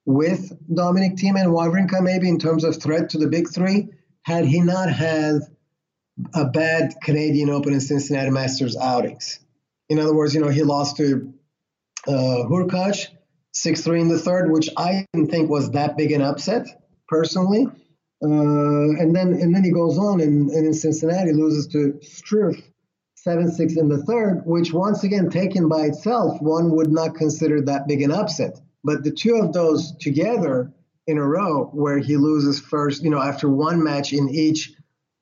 with 0.04 0.52
Dominic 0.74 1.16
Thiem 1.16 1.40
and 1.40 1.50
Wawrinka 1.50 2.02
maybe 2.02 2.28
in 2.28 2.38
terms 2.38 2.64
of 2.64 2.82
threat 2.82 3.10
to 3.10 3.18
the 3.18 3.28
big 3.28 3.48
three 3.48 3.88
had 4.22 4.44
he 4.44 4.60
not 4.60 4.92
had 4.92 5.42
a 6.34 6.44
bad 6.46 6.94
Canadian 7.02 7.50
Open 7.50 7.72
and 7.72 7.82
Cincinnati 7.82 8.30
Masters 8.30 8.76
outings. 8.76 9.40
In 9.88 9.98
other 9.98 10.14
words, 10.14 10.34
you 10.34 10.40
know, 10.40 10.48
he 10.48 10.62
lost 10.62 10.96
to 10.98 11.32
uh, 12.06 12.44
Hurkacz 12.50 13.08
6-3 13.54 14.00
in 14.02 14.08
the 14.08 14.18
third, 14.18 14.50
which 14.50 14.68
I 14.76 15.06
didn't 15.12 15.30
think 15.30 15.50
was 15.50 15.70
that 15.72 15.96
big 15.96 16.12
an 16.12 16.22
upset 16.22 16.66
personally. 17.08 17.66
Uh, 18.24 19.00
and 19.00 19.14
then 19.16 19.32
and 19.32 19.52
then 19.52 19.64
he 19.64 19.72
goes 19.72 19.98
on 19.98 20.20
and, 20.20 20.48
and 20.50 20.66
in 20.66 20.74
Cincinnati 20.74 21.32
loses 21.32 21.66
to 21.68 21.98
Struff 22.04 22.62
7-6 23.26 23.78
in 23.78 23.88
the 23.88 24.02
third, 24.02 24.42
which 24.44 24.72
once 24.72 25.04
again 25.04 25.30
taken 25.30 25.68
by 25.68 25.82
itself, 25.86 26.40
one 26.40 26.72
would 26.72 26.90
not 26.90 27.14
consider 27.14 27.60
that 27.62 27.86
big 27.86 28.02
an 28.02 28.10
upset. 28.10 28.60
But 28.82 29.04
the 29.04 29.12
two 29.12 29.36
of 29.36 29.52
those 29.52 29.92
together 30.00 30.72
in 31.06 31.18
a 31.18 31.26
row, 31.26 31.66
where 31.72 31.98
he 31.98 32.16
loses 32.16 32.58
first, 32.58 33.02
you 33.02 33.10
know, 33.10 33.20
after 33.20 33.48
one 33.48 33.82
match 33.82 34.12
in 34.12 34.28
each 34.28 34.72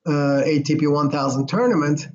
uh, 0.05 0.41
ATP 0.45 0.91
1000 0.91 1.47
tournament, 1.47 2.07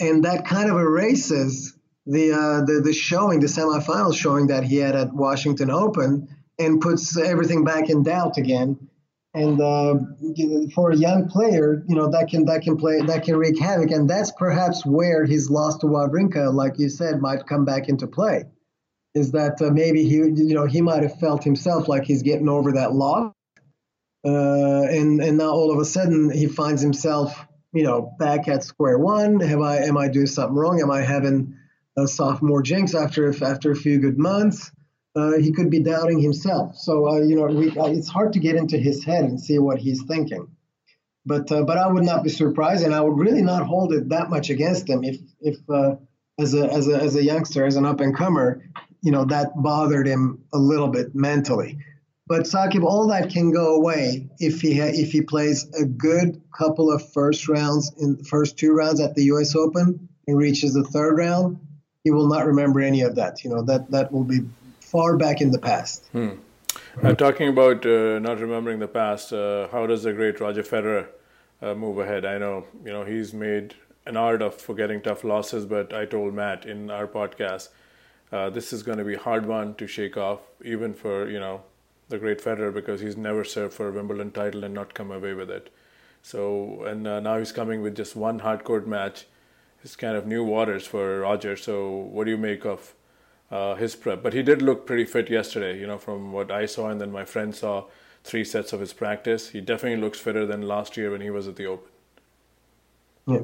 and 0.00 0.24
that 0.24 0.46
kind 0.46 0.70
of 0.70 0.76
erases 0.76 1.76
the, 2.06 2.32
uh, 2.32 2.64
the 2.64 2.80
the 2.82 2.92
showing, 2.92 3.40
the 3.40 3.46
semifinal 3.46 4.16
showing 4.16 4.48
that 4.48 4.64
he 4.64 4.76
had 4.76 4.96
at 4.96 5.12
Washington 5.12 5.70
Open, 5.70 6.28
and 6.58 6.80
puts 6.80 7.16
everything 7.16 7.64
back 7.64 7.88
in 7.88 8.02
doubt 8.02 8.36
again 8.36 8.89
and 9.32 9.60
uh, 9.60 9.94
for 10.74 10.90
a 10.90 10.96
young 10.96 11.28
player, 11.28 11.84
you 11.86 11.94
know 11.94 12.10
that 12.10 12.28
can 12.28 12.46
that 12.46 12.62
can 12.62 12.76
play 12.76 13.00
that 13.00 13.24
can 13.24 13.36
wreak 13.36 13.58
havoc, 13.58 13.90
and 13.90 14.10
that's 14.10 14.32
perhaps 14.32 14.84
where 14.84 15.24
his 15.24 15.50
loss 15.50 15.78
to 15.78 15.86
Wawrinka, 15.86 16.52
like 16.52 16.78
you 16.78 16.88
said, 16.88 17.20
might 17.20 17.46
come 17.46 17.64
back 17.64 17.88
into 17.88 18.08
play. 18.08 18.44
Is 19.14 19.32
that 19.32 19.62
uh, 19.62 19.70
maybe 19.70 20.02
he 20.02 20.16
you 20.16 20.54
know 20.54 20.66
he 20.66 20.80
might 20.80 21.02
have 21.02 21.18
felt 21.20 21.44
himself 21.44 21.86
like 21.86 22.04
he's 22.04 22.22
getting 22.22 22.48
over 22.48 22.72
that 22.72 22.92
loss, 22.92 23.32
uh, 24.26 24.82
and 24.82 25.20
and 25.20 25.38
now 25.38 25.50
all 25.50 25.70
of 25.70 25.78
a 25.78 25.84
sudden 25.84 26.30
he 26.32 26.46
finds 26.46 26.82
himself 26.82 27.46
you 27.72 27.84
know 27.84 28.12
back 28.18 28.48
at 28.48 28.64
square 28.64 28.98
one. 28.98 29.38
Have 29.38 29.60
I 29.60 29.78
am 29.78 29.96
I 29.96 30.08
doing 30.08 30.26
something 30.26 30.56
wrong? 30.56 30.80
Am 30.80 30.90
I 30.90 31.02
having 31.02 31.56
a 31.96 32.08
sophomore 32.08 32.62
jinx 32.62 32.96
after 32.96 33.32
after 33.44 33.70
a 33.70 33.76
few 33.76 34.00
good 34.00 34.18
months? 34.18 34.72
Uh, 35.16 35.32
he 35.38 35.50
could 35.52 35.70
be 35.70 35.80
doubting 35.80 36.20
himself. 36.20 36.76
So 36.76 37.08
uh, 37.08 37.20
you 37.20 37.36
know, 37.36 37.46
we, 37.46 37.70
uh, 37.76 37.86
it's 37.86 38.08
hard 38.08 38.32
to 38.34 38.38
get 38.38 38.56
into 38.56 38.78
his 38.78 39.04
head 39.04 39.24
and 39.24 39.40
see 39.40 39.58
what 39.58 39.78
he's 39.78 40.02
thinking. 40.04 40.48
But 41.26 41.50
uh, 41.52 41.62
but 41.64 41.78
I 41.78 41.86
would 41.86 42.04
not 42.04 42.22
be 42.24 42.30
surprised, 42.30 42.84
and 42.84 42.94
I 42.94 43.00
would 43.00 43.18
really 43.18 43.42
not 43.42 43.66
hold 43.66 43.92
it 43.92 44.08
that 44.08 44.30
much 44.30 44.50
against 44.50 44.88
him 44.88 45.04
if 45.04 45.20
if 45.40 45.58
uh, 45.68 45.96
as 46.38 46.54
a 46.54 46.64
as 46.72 46.88
a 46.88 46.96
as 46.96 47.16
a 47.16 47.22
youngster, 47.22 47.66
as 47.66 47.76
an 47.76 47.84
up 47.84 48.00
and 48.00 48.16
comer, 48.16 48.62
you 49.02 49.12
know, 49.12 49.24
that 49.26 49.50
bothered 49.56 50.06
him 50.06 50.44
a 50.52 50.58
little 50.58 50.88
bit 50.88 51.14
mentally. 51.14 51.78
But 52.26 52.42
Saqib, 52.42 52.84
all 52.84 53.08
that 53.08 53.30
can 53.30 53.50
go 53.50 53.74
away 53.74 54.30
if 54.38 54.60
he 54.60 54.78
ha- 54.78 54.92
if 54.94 55.10
he 55.12 55.20
plays 55.20 55.66
a 55.74 55.84
good 55.84 56.40
couple 56.56 56.90
of 56.90 57.12
first 57.12 57.48
rounds 57.48 57.92
in 57.98 58.22
first 58.24 58.56
two 58.56 58.72
rounds 58.72 59.00
at 59.00 59.14
the 59.14 59.24
U.S. 59.24 59.54
Open 59.56 60.08
and 60.26 60.38
reaches 60.38 60.72
the 60.72 60.84
third 60.84 61.16
round. 61.18 61.58
He 62.04 62.10
will 62.10 62.28
not 62.28 62.46
remember 62.46 62.80
any 62.80 63.02
of 63.02 63.16
that. 63.16 63.42
You 63.44 63.50
know 63.50 63.62
that 63.62 63.90
that 63.90 64.12
will 64.12 64.24
be 64.24 64.40
far 64.90 65.16
back 65.16 65.40
in 65.40 65.50
the 65.50 65.58
past. 65.58 66.06
Hmm. 66.12 66.30
Uh, 67.02 67.14
talking 67.14 67.48
about 67.48 67.86
uh, 67.86 68.18
not 68.18 68.40
remembering 68.40 68.78
the 68.78 68.88
past, 68.88 69.32
uh, 69.32 69.68
how 69.68 69.86
does 69.86 70.02
the 70.02 70.12
great 70.12 70.40
Roger 70.40 70.62
Federer 70.62 71.06
uh, 71.62 71.74
move 71.74 71.98
ahead? 71.98 72.24
I 72.24 72.38
know 72.38 72.66
you 72.84 72.92
know 72.92 73.04
he's 73.04 73.32
made 73.32 73.74
an 74.06 74.16
art 74.16 74.42
of 74.42 74.54
forgetting 74.54 75.00
tough 75.02 75.24
losses, 75.24 75.64
but 75.66 75.92
I 75.92 76.04
told 76.06 76.34
Matt 76.34 76.66
in 76.66 76.90
our 76.90 77.06
podcast 77.06 77.68
uh, 78.32 78.50
this 78.50 78.72
is 78.72 78.82
going 78.82 78.98
to 78.98 79.04
be 79.04 79.14
a 79.14 79.18
hard 79.18 79.46
one 79.46 79.74
to 79.76 79.86
shake 79.86 80.16
off, 80.16 80.40
even 80.64 80.94
for 80.94 81.28
you 81.28 81.40
know 81.40 81.62
the 82.08 82.18
great 82.18 82.42
Federer 82.42 82.72
because 82.74 83.00
he's 83.00 83.16
never 83.16 83.44
served 83.44 83.72
for 83.72 83.88
a 83.88 83.92
Wimbledon 83.92 84.32
title 84.32 84.64
and 84.64 84.74
not 84.74 84.94
come 84.94 85.10
away 85.10 85.34
with 85.34 85.50
it. 85.50 85.72
So 86.22 86.84
and 86.84 87.06
uh, 87.06 87.20
now 87.20 87.38
he's 87.38 87.52
coming 87.52 87.82
with 87.82 87.96
just 87.96 88.16
one 88.16 88.40
hard 88.40 88.64
court 88.64 88.86
match. 88.86 89.26
It's 89.82 89.96
kind 89.96 90.16
of 90.16 90.26
new 90.26 90.44
waters 90.44 90.86
for 90.86 91.20
Roger. 91.20 91.56
So 91.56 91.88
what 91.90 92.24
do 92.24 92.30
you 92.30 92.36
make 92.36 92.66
of? 92.66 92.94
Uh, 93.50 93.74
his 93.74 93.96
prep. 93.96 94.22
But 94.22 94.32
he 94.32 94.42
did 94.42 94.62
look 94.62 94.86
pretty 94.86 95.04
fit 95.04 95.30
yesterday, 95.30 95.78
you 95.78 95.86
know, 95.86 95.98
from 95.98 96.32
what 96.32 96.50
I 96.50 96.66
saw, 96.66 96.88
and 96.88 97.00
then 97.00 97.10
my 97.10 97.24
friend 97.24 97.54
saw 97.54 97.86
three 98.24 98.44
sets 98.44 98.72
of 98.72 98.80
his 98.80 98.92
practice. 98.92 99.50
He 99.50 99.60
definitely 99.60 100.00
looks 100.00 100.18
fitter 100.18 100.46
than 100.46 100.62
last 100.62 100.96
year 100.96 101.10
when 101.10 101.20
he 101.20 101.30
was 101.30 101.48
at 101.48 101.56
the 101.56 101.66
Open. 101.66 101.90
Yeah. 103.26 103.40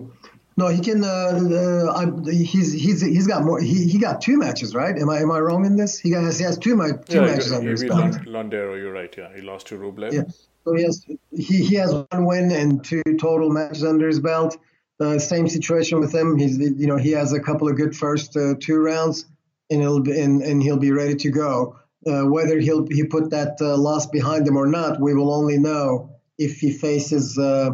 No, 0.59 0.69
he 0.69 0.81
can. 0.81 1.05
Uh, 1.05 1.93
uh, 1.95 2.25
he's 2.25 2.73
he's 2.73 3.03
he's 3.03 3.27
got 3.27 3.45
more. 3.45 3.61
He, 3.61 3.89
he 3.89 3.99
got 3.99 4.23
two 4.23 4.39
matches, 4.39 4.75
right? 4.75 4.97
Am 4.97 5.11
I 5.11 5.19
am 5.19 5.31
I 5.31 5.39
wrong 5.39 5.67
in 5.67 5.77
this? 5.77 5.99
He 5.99 6.13
has 6.13 6.39
he 6.39 6.45
has 6.45 6.57
two, 6.57 6.77
two 7.07 7.17
yeah, 7.17 7.27
matches 7.27 7.53
under 7.53 7.73
his 7.73 7.85
belt. 7.85 8.15
Londero, 8.25 8.79
you're 8.79 8.93
right. 8.93 9.15
Yeah, 9.17 9.29
he 9.35 9.43
lost 9.43 9.67
to 9.67 9.79
Rublev. 9.79 10.15
Yeah. 10.15 10.23
So 10.65 10.75
he 10.75 10.83
has 10.85 11.05
he, 11.31 11.63
he 11.63 11.75
has 11.75 11.93
one 11.93 12.25
win 12.25 12.51
and 12.53 12.83
two 12.83 13.03
total 13.21 13.51
matches 13.51 13.85
under 13.85 14.09
his 14.09 14.19
belt. 14.19 14.57
Uh, 14.99 15.19
same 15.19 15.47
situation 15.47 16.01
with 16.01 16.15
him. 16.15 16.39
He's 16.39 16.59
you 16.59 16.87
know 16.87 16.97
he 16.97 17.11
has 17.11 17.35
a 17.35 17.41
couple 17.41 17.69
of 17.69 17.77
good 17.77 17.95
first 17.95 18.35
uh, 18.35 18.55
two 18.59 18.79
rounds 18.79 19.27
and 19.71 19.81
he'll 19.81 20.01
be, 20.01 20.19
and, 20.21 20.43
and 20.43 20.63
he'll 20.63 20.79
be 20.79 20.93
ready 20.93 21.15
to 21.17 21.31
go. 21.31 21.77
Uh, 22.07 22.23
whether 22.23 22.59
he'll 22.59 22.87
he 22.87 23.05
put 23.05 23.31
that 23.31 23.57
uh, 23.61 23.77
loss 23.77 24.07
behind 24.07 24.47
him 24.47 24.57
or 24.57 24.67
not, 24.67 25.01
we 25.01 25.15
will 25.15 25.33
only 25.33 25.59
know 25.59 26.11
if 26.39 26.59
he 26.59 26.71
faces 26.71 27.37
uh, 27.37 27.71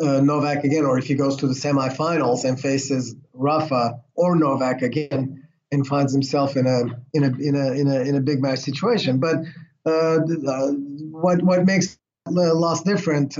uh, 0.00 0.20
Novak 0.20 0.64
again, 0.64 0.84
or 0.84 0.98
if 0.98 1.06
he 1.06 1.14
goes 1.14 1.36
to 1.36 1.48
the 1.48 1.54
semifinals 1.54 2.44
and 2.44 2.60
faces 2.60 3.16
Rafa 3.32 4.00
or 4.14 4.36
Novak 4.36 4.82
again 4.82 5.48
and 5.72 5.86
finds 5.86 6.12
himself 6.12 6.56
in 6.56 6.66
a 6.66 6.82
in 7.12 7.24
a 7.24 7.36
in 7.38 7.56
a 7.56 7.72
in 7.72 7.88
a, 7.88 8.00
in 8.00 8.14
a 8.14 8.20
big 8.20 8.40
match 8.40 8.60
situation. 8.60 9.18
But 9.18 9.36
uh, 9.84 10.18
uh 10.46 10.70
what 11.10 11.42
what 11.42 11.64
makes 11.64 11.98
the 12.26 12.54
loss 12.54 12.82
different 12.82 13.34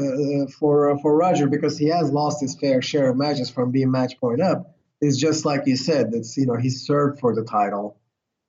for 0.59 0.99
for 0.99 1.17
Roger 1.17 1.47
because 1.47 1.79
he 1.79 1.87
has 1.89 2.11
lost 2.11 2.41
his 2.41 2.57
fair 2.57 2.83
share 2.83 3.11
of 3.11 3.17
matches 3.17 3.49
from 3.49 3.71
being 3.71 3.93
match 3.93 4.19
point 4.19 4.41
up 4.41 4.76
is 5.01 5.19
just 5.19 5.45
like 5.45 5.63
you 5.67 5.77
said. 5.77 6.11
It's 6.13 6.37
you 6.37 6.47
know 6.47 6.57
he 6.57 6.71
served 6.71 7.21
for 7.21 7.35
the 7.35 7.45
title, 7.45 7.99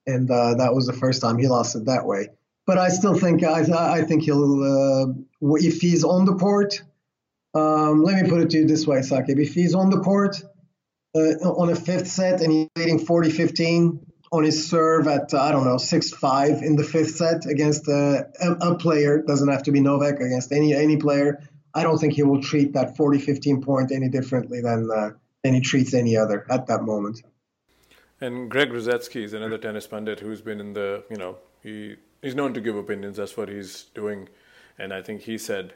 and 0.06 0.30
uh, 0.30 0.56
that 0.56 0.74
was 0.74 0.88
the 0.88 0.94
first 0.94 1.22
time 1.22 1.38
he 1.38 1.48
lost 1.48 1.76
it 1.76 1.86
that 1.86 2.06
way. 2.06 2.30
But 2.66 2.78
I 2.78 2.90
still 2.90 3.16
think 3.16 3.44
I 3.44 3.62
I 3.62 4.04
think 4.04 4.24
he'll 4.24 4.64
uh, 4.64 5.58
if 5.58 5.82
he's 5.82 6.04
on 6.04 6.26
the 6.26 6.36
court. 6.36 6.82
Um, 7.54 8.04
let 8.04 8.22
me 8.22 8.30
put 8.30 8.42
it 8.42 8.52
to 8.52 8.58
you 8.58 8.68
this 8.68 8.86
way, 8.86 9.00
Saqib. 9.00 9.40
If 9.40 9.54
he's 9.54 9.74
on 9.74 9.90
the 9.90 10.00
court 10.00 10.44
uh, 11.16 11.20
on 11.20 11.70
a 11.70 11.76
fifth 11.76 12.08
set 12.08 12.42
and 12.42 12.52
he's 12.52 12.68
leading 12.76 13.00
40-15 13.00 14.00
on 14.32 14.44
his 14.44 14.70
serve 14.70 15.08
at 15.08 15.34
uh, 15.34 15.42
I 15.42 15.52
don't 15.52 15.64
know 15.64 15.78
six 15.78 16.12
five 16.12 16.62
in 16.62 16.76
the 16.76 16.84
fifth 16.84 17.16
set 17.16 17.46
against 17.46 17.88
uh, 17.88 18.24
a, 18.42 18.52
a, 18.52 18.76
player 18.76 19.24
doesn't 19.26 19.48
have 19.48 19.64
to 19.64 19.72
be 19.72 19.80
Novak 19.80 20.20
against 20.20 20.52
any 20.52 20.74
any 20.74 20.98
player. 20.98 21.42
I 21.74 21.84
don't 21.84 21.98
think 21.98 22.14
he 22.14 22.24
will 22.24 22.42
treat 22.42 22.74
that 22.74 22.98
40-15 22.98 23.64
point 23.64 23.92
any 23.92 24.10
differently 24.10 24.62
than 24.62 24.90
than 25.44 25.54
he 25.54 25.62
treats 25.62 25.94
any 25.94 26.18
other 26.18 26.46
at 26.50 26.68
that 26.68 26.84
moment. 26.84 27.22
And 28.20 28.50
Greg 28.50 28.70
Rusedski 28.70 29.24
is 29.24 29.34
another 29.34 29.58
tennis 29.58 29.86
pundit 29.86 30.20
who's 30.20 30.42
been 30.42 30.60
in 30.60 30.74
the 30.74 31.04
you 31.10 31.18
know 31.18 31.38
he 31.62 31.96
he's 32.22 32.36
known 32.36 32.54
to 32.54 32.62
give 32.62 32.76
opinions. 32.76 33.18
That's 33.18 33.38
what 33.38 33.50
he's 33.50 33.84
doing, 33.94 34.30
and 34.78 34.94
I 34.94 35.02
think 35.02 35.22
he 35.22 35.38
said. 35.38 35.74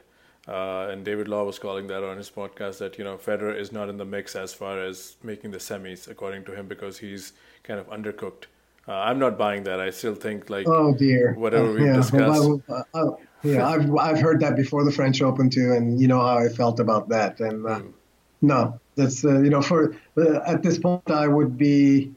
Uh, 0.48 0.88
and 0.90 1.04
David 1.04 1.28
Law 1.28 1.44
was 1.44 1.60
calling 1.60 1.86
that 1.86 2.02
on 2.02 2.16
his 2.16 2.28
podcast 2.28 2.78
that 2.78 2.98
you 2.98 3.04
know 3.04 3.16
Federer 3.16 3.56
is 3.56 3.70
not 3.70 3.88
in 3.88 3.96
the 3.96 4.04
mix 4.04 4.34
as 4.34 4.52
far 4.52 4.82
as 4.82 5.14
making 5.22 5.52
the 5.52 5.58
semis, 5.58 6.10
according 6.10 6.42
to 6.46 6.52
him, 6.52 6.66
because 6.66 6.98
he's 6.98 7.32
kind 7.62 7.78
of 7.78 7.88
undercooked. 7.88 8.46
Uh, 8.88 8.94
I'm 8.94 9.20
not 9.20 9.38
buying 9.38 9.62
that. 9.64 9.78
I 9.78 9.90
still 9.90 10.16
think 10.16 10.50
like 10.50 10.66
oh 10.66 10.92
dear, 10.92 11.34
whatever 11.34 11.70
uh, 11.70 11.74
we 11.74 11.86
yeah. 11.86 11.92
discussed. 11.92 12.48
Well, 12.66 12.86
uh, 12.92 13.10
yeah, 13.44 13.68
I've 13.68 13.94
I've 13.94 14.18
heard 14.18 14.40
that 14.40 14.56
before 14.56 14.84
the 14.84 14.90
French 14.90 15.22
Open 15.22 15.48
too, 15.48 15.72
and 15.72 16.00
you 16.00 16.08
know 16.08 16.18
how 16.18 16.38
I 16.38 16.48
felt 16.48 16.80
about 16.80 17.08
that. 17.10 17.38
And 17.38 17.64
uh, 17.64 17.78
mm. 17.78 17.92
no, 18.40 18.80
that's 18.96 19.24
uh, 19.24 19.40
you 19.40 19.50
know 19.50 19.62
for 19.62 19.96
uh, 20.16 20.40
at 20.46 20.62
this 20.62 20.78
point 20.78 21.10
I 21.10 21.28
would 21.28 21.56
be 21.58 22.12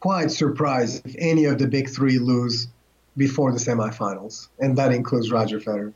quite 0.00 0.30
surprised 0.30 1.06
if 1.06 1.14
any 1.18 1.44
of 1.46 1.58
the 1.58 1.66
big 1.66 1.88
three 1.88 2.18
lose 2.18 2.68
before 3.16 3.50
the 3.52 3.58
semifinals, 3.58 4.48
and 4.60 4.76
that 4.78 4.92
includes 4.92 5.32
Roger 5.32 5.58
Federer. 5.58 5.92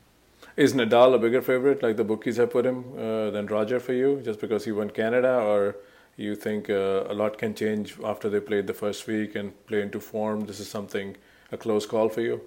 Is 0.57 0.73
Nadal 0.73 1.15
a 1.15 1.17
bigger 1.17 1.41
favorite, 1.41 1.81
like 1.81 1.95
the 1.97 2.03
bookies 2.03 2.37
have 2.37 2.51
put 2.51 2.65
him, 2.65 2.83
than 2.95 3.47
Roger 3.47 3.79
for 3.79 3.93
you, 3.93 4.21
just 4.23 4.39
because 4.41 4.65
he 4.65 4.71
won 4.71 4.89
Canada, 4.89 5.39
or? 5.39 5.75
you 6.15 6.35
think 6.35 6.69
uh, 6.69 7.05
a 7.07 7.13
lot 7.13 7.37
can 7.37 7.55
change 7.55 7.95
after 8.03 8.29
they 8.29 8.39
played 8.39 8.67
the 8.67 8.73
first 8.73 9.07
week 9.07 9.35
and 9.35 9.53
play 9.67 9.81
into 9.81 9.99
form? 9.99 10.45
This 10.45 10.59
is 10.59 10.69
something 10.69 11.15
a 11.51 11.57
close 11.57 11.85
call 11.85 12.09
for 12.09 12.21
you. 12.21 12.41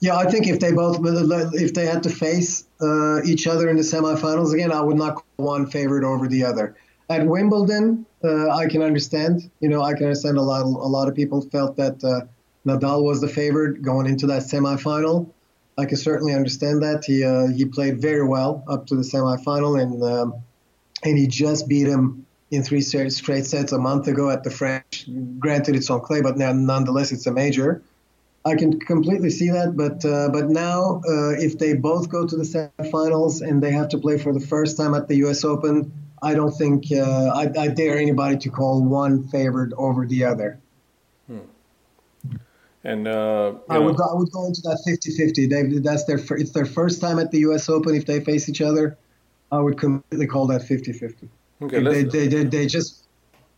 Yeah, 0.00 0.16
I 0.16 0.30
think 0.30 0.46
if 0.46 0.60
they 0.60 0.72
both 0.72 0.98
if 1.54 1.74
they 1.74 1.84
had 1.84 2.02
to 2.04 2.10
face 2.10 2.64
uh, 2.80 3.22
each 3.22 3.46
other 3.46 3.68
in 3.68 3.76
the 3.76 3.82
semifinals 3.82 4.54
again, 4.54 4.72
I 4.72 4.80
would 4.80 4.96
not 4.96 5.16
call 5.16 5.46
one 5.46 5.66
favorite 5.66 6.04
over 6.04 6.26
the 6.26 6.44
other. 6.44 6.74
At 7.10 7.26
Wimbledon, 7.26 8.06
uh, 8.24 8.48
I 8.50 8.66
can 8.66 8.82
understand. 8.82 9.50
You 9.60 9.68
know, 9.68 9.82
I 9.82 9.92
can 9.92 10.04
understand 10.04 10.38
a 10.38 10.42
lot. 10.42 10.62
A 10.62 10.68
lot 10.68 11.08
of 11.08 11.14
people 11.14 11.42
felt 11.42 11.76
that 11.76 12.02
uh, 12.02 12.22
Nadal 12.66 13.02
was 13.02 13.20
the 13.20 13.28
favorite 13.28 13.82
going 13.82 14.06
into 14.06 14.26
that 14.28 14.42
semifinal. 14.42 15.30
I 15.76 15.84
can 15.84 15.96
certainly 15.98 16.34
understand 16.34 16.82
that. 16.82 17.04
He 17.04 17.22
uh, 17.22 17.48
he 17.48 17.66
played 17.66 18.00
very 18.00 18.26
well 18.26 18.64
up 18.68 18.86
to 18.86 18.96
the 18.96 19.02
semifinal, 19.02 19.80
and 19.80 20.02
um, 20.02 20.34
and 21.02 21.18
he 21.18 21.26
just 21.26 21.68
beat 21.68 21.86
him 21.86 22.26
in 22.50 22.62
three 22.62 22.80
straight 22.80 23.12
sets 23.46 23.72
a 23.72 23.78
month 23.78 24.08
ago 24.08 24.30
at 24.30 24.44
the 24.44 24.50
French. 24.50 25.06
Granted, 25.38 25.76
it's 25.76 25.90
on 25.90 26.00
clay, 26.00 26.20
but 26.20 26.36
now 26.36 26.52
nonetheless, 26.52 27.12
it's 27.12 27.26
a 27.26 27.32
major. 27.32 27.82
I 28.44 28.54
can 28.54 28.80
completely 28.80 29.28
see 29.30 29.50
that, 29.50 29.76
but 29.76 30.02
uh, 30.04 30.30
but 30.30 30.48
now 30.48 31.02
uh, 31.06 31.32
if 31.32 31.58
they 31.58 31.74
both 31.74 32.08
go 32.08 32.26
to 32.26 32.36
the 32.36 32.42
semifinals 32.42 33.42
and 33.42 33.62
they 33.62 33.70
have 33.72 33.88
to 33.90 33.98
play 33.98 34.16
for 34.16 34.32
the 34.32 34.40
first 34.40 34.78
time 34.78 34.94
at 34.94 35.08
the 35.08 35.16
U.S. 35.16 35.44
Open, 35.44 35.92
I 36.22 36.34
don't 36.34 36.52
think 36.52 36.84
uh, 36.90 37.32
I, 37.34 37.50
I, 37.58 37.68
dare 37.68 37.98
anybody 37.98 38.38
to 38.38 38.50
call 38.50 38.82
one 38.82 39.28
favored 39.28 39.74
over 39.76 40.06
the 40.06 40.24
other. 40.24 40.58
Hmm. 41.26 41.38
And 42.82 43.08
uh, 43.08 43.54
I 43.68 43.78
would 43.78 43.96
go, 43.96 44.04
I 44.04 44.14
would 44.14 44.30
go 44.30 44.46
into 44.46 44.62
that 44.62 44.82
50-50. 44.88 45.50
They, 45.50 45.78
that's 45.80 46.04
their 46.04 46.18
it's 46.38 46.52
their 46.52 46.64
first 46.64 47.02
time 47.02 47.18
at 47.18 47.30
the 47.30 47.40
U.S. 47.40 47.68
Open. 47.68 47.94
If 47.94 48.06
they 48.06 48.20
face 48.24 48.48
each 48.48 48.62
other, 48.62 48.96
I 49.52 49.58
would 49.58 49.78
completely 49.78 50.26
call 50.26 50.46
that 50.46 50.62
50-50. 50.62 51.28
Okay, 51.62 51.82
they, 51.82 52.04
they, 52.04 52.26
they, 52.26 52.44
they 52.44 52.66
just 52.66 53.04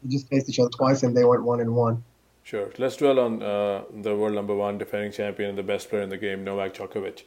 they 0.02 0.10
just 0.10 0.28
faced 0.28 0.48
each 0.48 0.58
other 0.58 0.70
twice 0.70 1.04
and 1.04 1.16
they 1.16 1.24
went 1.24 1.44
one 1.44 1.60
and 1.60 1.72
one. 1.72 2.02
Sure. 2.42 2.70
Let's 2.78 2.96
dwell 2.96 3.18
on 3.18 3.42
uh, 3.42 3.82
the 3.90 4.16
world 4.16 4.34
number 4.34 4.54
one 4.54 4.78
defending 4.78 5.12
champion 5.12 5.50
and 5.50 5.58
the 5.58 5.62
best 5.62 5.88
player 5.88 6.02
in 6.02 6.08
the 6.10 6.16
game, 6.16 6.44
Novak 6.44 6.74
Djokovic. 6.74 7.22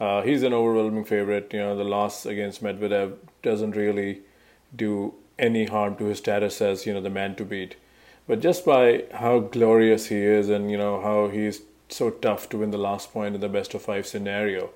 Uh, 0.00 0.22
he's 0.22 0.42
an 0.42 0.52
overwhelming 0.52 1.04
favorite. 1.04 1.52
You 1.52 1.60
know, 1.60 1.76
the 1.76 1.84
loss 1.84 2.26
against 2.26 2.62
Medvedev 2.62 3.16
doesn't 3.42 3.72
really 3.72 4.22
do 4.74 5.14
any 5.38 5.66
harm 5.66 5.96
to 5.96 6.06
his 6.06 6.18
status 6.18 6.60
as 6.60 6.86
you 6.86 6.92
know 6.92 7.00
the 7.00 7.10
man 7.10 7.36
to 7.36 7.44
beat. 7.44 7.76
But 8.26 8.40
just 8.40 8.64
by 8.64 9.04
how 9.14 9.38
glorious 9.40 10.06
he 10.06 10.16
is 10.16 10.48
and 10.48 10.70
you 10.70 10.76
know 10.76 11.00
how 11.00 11.28
he's 11.28 11.62
so 11.88 12.10
tough 12.10 12.48
to 12.50 12.58
win 12.58 12.70
the 12.70 12.78
last 12.78 13.12
point 13.12 13.34
in 13.34 13.40
the 13.40 13.48
best 13.48 13.72
of 13.74 13.82
five 13.82 14.06
scenario, 14.06 14.70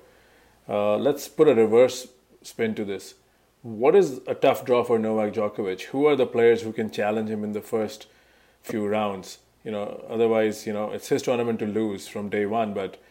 uh, 0.67 0.97
let's 0.97 1.27
put 1.27 1.47
a 1.47 1.53
reverse 1.53 2.07
spin 2.41 2.73
to 2.75 2.83
this 2.83 3.15
what 3.63 3.95
is 3.95 4.19
a 4.27 4.35
tough 4.35 4.65
draw 4.65 4.83
for 4.83 4.99
Novak 4.99 5.33
Djokovic? 5.33 5.83
Who 5.83 6.05
are 6.05 6.17
the 6.17 6.27
players 6.27 6.61
who 6.61 6.73
can 6.73 6.91
challenge 6.91 7.29
him 7.29 7.45
in 7.45 7.53
the 7.53 7.61
first 7.61 8.07
few 8.61 8.85
rounds? 8.85 9.37
You 9.63 9.71
know, 9.71 10.03
otherwise, 10.09 10.67
you 10.67 10.73
know, 10.73 10.91
it's 10.91 11.07
his 11.07 11.21
tournament 11.21 11.59
to 11.59 11.65
lose 11.65 12.07
from 12.07 12.29
day 12.29 12.45
one. 12.45 12.73
But 12.73 13.01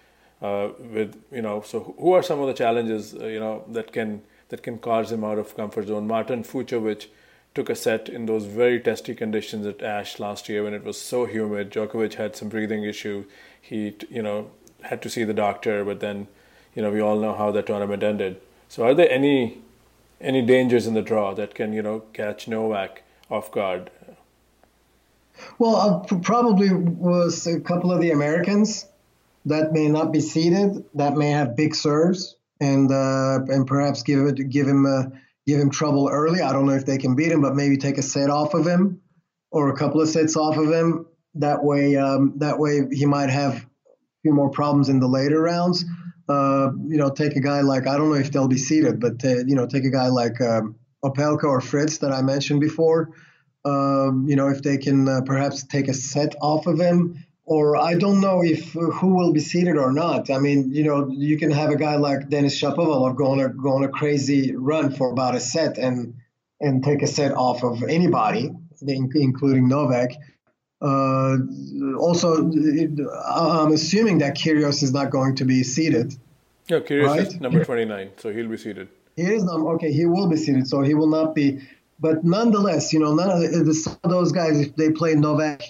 uh, 0.42 0.70
with 0.78 1.22
you 1.30 1.42
know, 1.42 1.62
so 1.62 1.94
who 1.98 2.12
are 2.12 2.22
some 2.22 2.40
of 2.40 2.46
the 2.46 2.54
challenges 2.54 3.14
uh, 3.14 3.26
you 3.26 3.40
know 3.40 3.64
that 3.68 3.92
can 3.92 4.22
that 4.48 4.62
can 4.62 4.78
cause 4.78 5.10
him 5.12 5.24
out 5.24 5.38
of 5.38 5.56
comfort 5.56 5.86
zone? 5.86 6.06
Martin 6.06 6.42
Fucsovics 6.42 7.06
took 7.54 7.70
a 7.70 7.74
set 7.74 8.08
in 8.08 8.26
those 8.26 8.46
very 8.46 8.80
testy 8.80 9.14
conditions 9.14 9.66
at 9.66 9.82
Ashe 9.82 10.18
last 10.18 10.48
year 10.48 10.64
when 10.64 10.74
it 10.74 10.84
was 10.84 11.00
so 11.00 11.26
humid. 11.26 11.70
Djokovic 11.70 12.14
had 12.14 12.34
some 12.34 12.48
breathing 12.48 12.84
issue. 12.84 13.24
He 13.60 13.94
you 14.10 14.22
know 14.22 14.50
had 14.82 15.00
to 15.02 15.10
see 15.10 15.24
the 15.24 15.34
doctor, 15.34 15.84
but 15.84 16.00
then 16.00 16.28
you 16.74 16.82
know 16.82 16.90
we 16.90 17.00
all 17.00 17.18
know 17.18 17.34
how 17.34 17.50
that 17.52 17.66
tournament 17.66 18.02
ended. 18.02 18.40
So 18.68 18.84
are 18.84 18.94
there 18.94 19.10
any 19.10 19.58
any 20.20 20.42
dangers 20.42 20.86
in 20.86 20.94
the 20.94 21.02
draw 21.02 21.34
that 21.34 21.54
can 21.54 21.72
you 21.72 21.82
know 21.82 22.00
catch 22.12 22.48
Novak 22.48 23.02
off 23.30 23.50
guard? 23.52 23.90
Well, 25.58 25.76
uh, 25.76 26.16
probably 26.18 26.72
was 26.72 27.46
a 27.46 27.60
couple 27.60 27.92
of 27.92 28.00
the 28.00 28.10
Americans 28.10 28.86
that 29.46 29.72
may 29.72 29.88
not 29.88 30.12
be 30.12 30.20
seeded, 30.20 30.84
that 30.94 31.16
may 31.16 31.30
have 31.30 31.56
big 31.56 31.74
serves, 31.74 32.36
and 32.60 32.90
uh, 32.90 33.40
and 33.48 33.66
perhaps 33.66 34.02
give 34.02 34.26
it 34.26 34.48
give 34.48 34.66
him 34.66 34.86
uh, 34.86 35.04
give 35.46 35.58
him 35.58 35.70
trouble 35.70 36.08
early. 36.10 36.40
I 36.40 36.52
don't 36.52 36.66
know 36.66 36.74
if 36.74 36.86
they 36.86 36.98
can 36.98 37.16
beat 37.16 37.32
him, 37.32 37.40
but 37.40 37.54
maybe 37.54 37.76
take 37.76 37.98
a 37.98 38.02
set 38.02 38.30
off 38.30 38.54
of 38.54 38.66
him 38.66 39.00
or 39.50 39.68
a 39.70 39.76
couple 39.76 40.00
of 40.00 40.08
sets 40.08 40.36
off 40.36 40.56
of 40.56 40.72
him. 40.72 41.06
That 41.36 41.64
way, 41.64 41.96
um, 41.96 42.34
that 42.36 42.58
way 42.58 42.82
he 42.90 43.06
might 43.06 43.30
have 43.30 43.54
a 43.54 43.66
few 44.22 44.34
more 44.34 44.50
problems 44.50 44.88
in 44.88 45.00
the 45.00 45.08
later 45.08 45.40
rounds. 45.40 45.84
Uh, 46.28 46.70
you 46.86 46.98
know, 46.98 47.10
take 47.10 47.36
a 47.36 47.40
guy 47.40 47.62
like 47.62 47.86
I 47.86 47.96
don't 47.96 48.10
know 48.10 48.16
if 48.16 48.30
they'll 48.30 48.48
be 48.48 48.58
seeded, 48.58 49.00
but 49.00 49.24
uh, 49.24 49.38
you 49.38 49.54
know, 49.54 49.66
take 49.66 49.84
a 49.84 49.90
guy 49.90 50.08
like 50.08 50.40
um, 50.40 50.76
Opelka 51.04 51.44
or 51.44 51.60
Fritz 51.60 51.98
that 51.98 52.12
I 52.12 52.22
mentioned 52.22 52.60
before. 52.60 53.10
Um, 53.64 54.26
you 54.28 54.36
know, 54.36 54.48
if 54.48 54.62
they 54.62 54.78
can 54.78 55.08
uh, 55.08 55.20
perhaps 55.22 55.64
take 55.64 55.88
a 55.88 55.94
set 55.94 56.34
off 56.40 56.66
of 56.66 56.80
him, 56.80 57.24
or 57.44 57.76
I 57.76 57.94
don't 57.94 58.20
know 58.20 58.42
if 58.42 58.76
uh, 58.76 58.80
who 58.80 59.14
will 59.14 59.32
be 59.32 59.40
seeded 59.40 59.76
or 59.76 59.92
not. 59.92 60.30
I 60.30 60.38
mean, 60.38 60.72
you 60.72 60.84
know, 60.84 61.08
you 61.08 61.38
can 61.38 61.50
have 61.50 61.70
a 61.70 61.76
guy 61.76 61.96
like 61.96 62.28
Denis 62.28 62.60
Shapovalov 62.60 63.16
go 63.16 63.26
on 63.32 63.40
a 63.40 63.48
go 63.48 63.74
on 63.74 63.84
a 63.84 63.88
crazy 63.88 64.54
run 64.54 64.92
for 64.92 65.10
about 65.10 65.34
a 65.34 65.40
set 65.40 65.78
and 65.78 66.14
and 66.60 66.84
take 66.84 67.02
a 67.02 67.06
set 67.06 67.32
off 67.32 67.62
of 67.64 67.82
anybody, 67.82 68.50
including 68.80 69.68
Novak. 69.68 70.12
Uh, 70.80 71.36
also, 71.98 72.44
I'm 72.44 73.72
assuming 73.72 74.18
that 74.18 74.36
Kyrgios 74.36 74.82
is 74.82 74.92
not 74.92 75.10
going 75.10 75.36
to 75.36 75.44
be 75.44 75.62
seeded. 75.62 76.16
Yeah, 76.68 76.80
Kyrgios 76.80 77.06
right? 77.06 77.26
is 77.26 77.40
number 77.40 77.64
29, 77.64 78.10
so 78.16 78.32
he'll 78.32 78.48
be 78.48 78.56
seeded. 78.56 78.88
He 79.16 79.22
is 79.22 79.44
number 79.44 79.70
okay. 79.74 79.92
He 79.92 80.06
will 80.06 80.28
be 80.28 80.36
seeded, 80.36 80.66
so 80.66 80.82
he 80.82 80.94
will 80.94 81.08
not 81.08 81.34
be. 81.34 81.60
But 82.00 82.24
nonetheless, 82.24 82.92
you 82.92 82.98
know, 82.98 83.14
none 83.14 83.30
of 83.30 83.40
the, 83.40 83.98
those 84.02 84.32
guys, 84.32 84.60
if 84.60 84.74
they 84.76 84.90
play 84.90 85.14
Novak, 85.14 85.62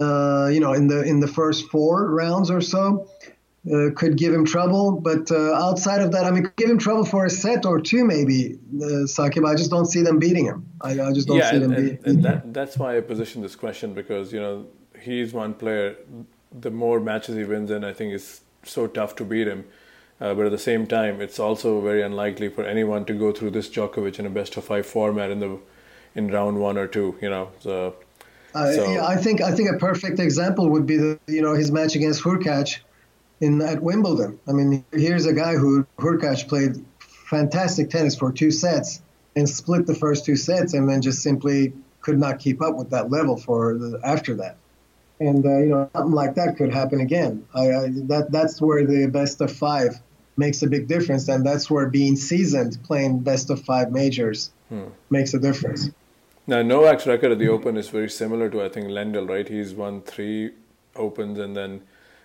uh, 0.00 0.48
you 0.52 0.60
know, 0.60 0.72
in 0.72 0.88
the 0.88 1.02
in 1.02 1.20
the 1.20 1.28
first 1.28 1.70
four 1.70 2.10
rounds 2.10 2.50
or 2.50 2.60
so, 2.60 3.08
uh, 3.72 3.90
could 3.94 4.16
give 4.16 4.32
him 4.34 4.44
trouble. 4.44 4.92
But 4.92 5.30
uh, 5.30 5.54
outside 5.54 6.02
of 6.02 6.12
that, 6.12 6.24
I 6.24 6.30
mean, 6.30 6.50
give 6.56 6.68
him 6.68 6.78
trouble 6.78 7.04
for 7.04 7.24
a 7.24 7.30
set 7.30 7.64
or 7.64 7.80
two, 7.80 8.04
maybe, 8.04 8.58
uh, 8.74 9.06
Saqib. 9.06 9.48
I 9.48 9.54
just 9.54 9.70
don't 9.70 9.86
see 9.86 10.02
them 10.02 10.18
beating 10.18 10.44
him. 10.44 10.68
I, 10.80 11.00
I 11.00 11.12
just 11.12 11.28
don't 11.28 11.38
yeah, 11.38 11.50
see 11.50 11.56
and, 11.56 11.64
them 11.64 11.72
and, 11.72 11.90
beating 11.90 12.04
and 12.04 12.24
that, 12.24 12.52
That's 12.52 12.76
why 12.76 12.96
I 12.96 13.00
positioned 13.00 13.44
this 13.44 13.56
question 13.56 13.94
because, 13.94 14.32
you 14.32 14.40
know, 14.40 14.66
he's 15.00 15.32
one 15.32 15.54
player, 15.54 15.96
the 16.52 16.70
more 16.70 17.00
matches 17.00 17.36
he 17.36 17.44
wins, 17.44 17.70
and 17.70 17.86
I 17.86 17.92
think 17.92 18.12
it's 18.12 18.40
so 18.64 18.86
tough 18.86 19.16
to 19.16 19.24
beat 19.24 19.46
him. 19.46 19.64
Uh, 20.22 20.32
but 20.34 20.46
at 20.46 20.52
the 20.52 20.58
same 20.58 20.86
time, 20.86 21.20
it's 21.20 21.40
also 21.40 21.80
very 21.80 22.00
unlikely 22.00 22.48
for 22.48 22.62
anyone 22.62 23.04
to 23.04 23.12
go 23.12 23.32
through 23.32 23.50
this 23.50 23.68
Djokovic 23.68 24.20
in 24.20 24.26
a 24.26 24.30
best 24.30 24.56
of 24.56 24.62
five 24.62 24.86
format 24.86 25.32
in 25.32 25.40
the 25.40 25.58
in 26.14 26.30
round 26.30 26.60
one 26.60 26.78
or 26.78 26.86
two. 26.86 27.18
You 27.20 27.28
know, 27.28 27.50
so. 27.58 27.96
Uh, 28.54 28.72
so. 28.72 28.92
yeah, 28.92 29.04
I 29.04 29.16
think 29.16 29.40
I 29.40 29.50
think 29.50 29.68
a 29.74 29.78
perfect 29.78 30.20
example 30.20 30.68
would 30.70 30.86
be 30.86 30.96
the 30.96 31.18
you 31.26 31.42
know 31.42 31.54
his 31.54 31.72
match 31.72 31.96
against 31.96 32.22
Hurkacz 32.22 32.78
in 33.40 33.60
at 33.62 33.82
Wimbledon. 33.82 34.38
I 34.46 34.52
mean, 34.52 34.84
here's 34.92 35.26
a 35.26 35.32
guy 35.32 35.56
who 35.56 35.84
Hurkacz 35.98 36.46
played 36.46 36.76
fantastic 37.00 37.90
tennis 37.90 38.14
for 38.14 38.30
two 38.30 38.52
sets 38.52 39.02
and 39.34 39.48
split 39.48 39.86
the 39.88 39.94
first 39.94 40.24
two 40.24 40.36
sets, 40.36 40.72
and 40.72 40.88
then 40.88 41.02
just 41.02 41.20
simply 41.20 41.72
could 42.00 42.20
not 42.20 42.38
keep 42.38 42.62
up 42.62 42.76
with 42.76 42.90
that 42.90 43.10
level 43.10 43.36
for 43.36 43.76
the, 43.76 43.98
after 44.04 44.36
that. 44.36 44.56
And 45.18 45.44
uh, 45.44 45.58
you 45.58 45.70
know, 45.70 45.90
something 45.96 46.14
like 46.14 46.36
that 46.36 46.56
could 46.56 46.72
happen 46.72 47.00
again. 47.00 47.44
I, 47.52 47.60
I, 47.60 47.88
that 48.06 48.28
that's 48.30 48.60
where 48.60 48.86
the 48.86 49.06
best 49.06 49.40
of 49.40 49.50
five 49.50 50.00
makes 50.36 50.62
a 50.62 50.66
big 50.66 50.88
difference, 50.88 51.28
and 51.28 51.44
that's 51.44 51.70
where 51.70 51.88
being 51.88 52.16
seasoned, 52.16 52.78
playing 52.84 53.20
best 53.20 53.50
of 53.50 53.62
five 53.62 53.92
majors, 53.92 54.50
hmm. 54.68 54.84
makes 55.10 55.34
a 55.34 55.38
difference. 55.38 55.90
Now, 56.46 56.62
Novak's 56.62 57.06
record 57.06 57.32
at 57.32 57.38
the 57.38 57.48
Open 57.48 57.76
is 57.76 57.88
very 57.88 58.10
similar 58.10 58.50
to 58.50 58.62
I 58.62 58.68
think 58.68 58.88
Lendl, 58.88 59.28
right? 59.28 59.48
He's 59.48 59.74
won 59.74 60.02
three 60.02 60.52
Opens 60.96 61.38
and 61.38 61.56
then 61.56 61.82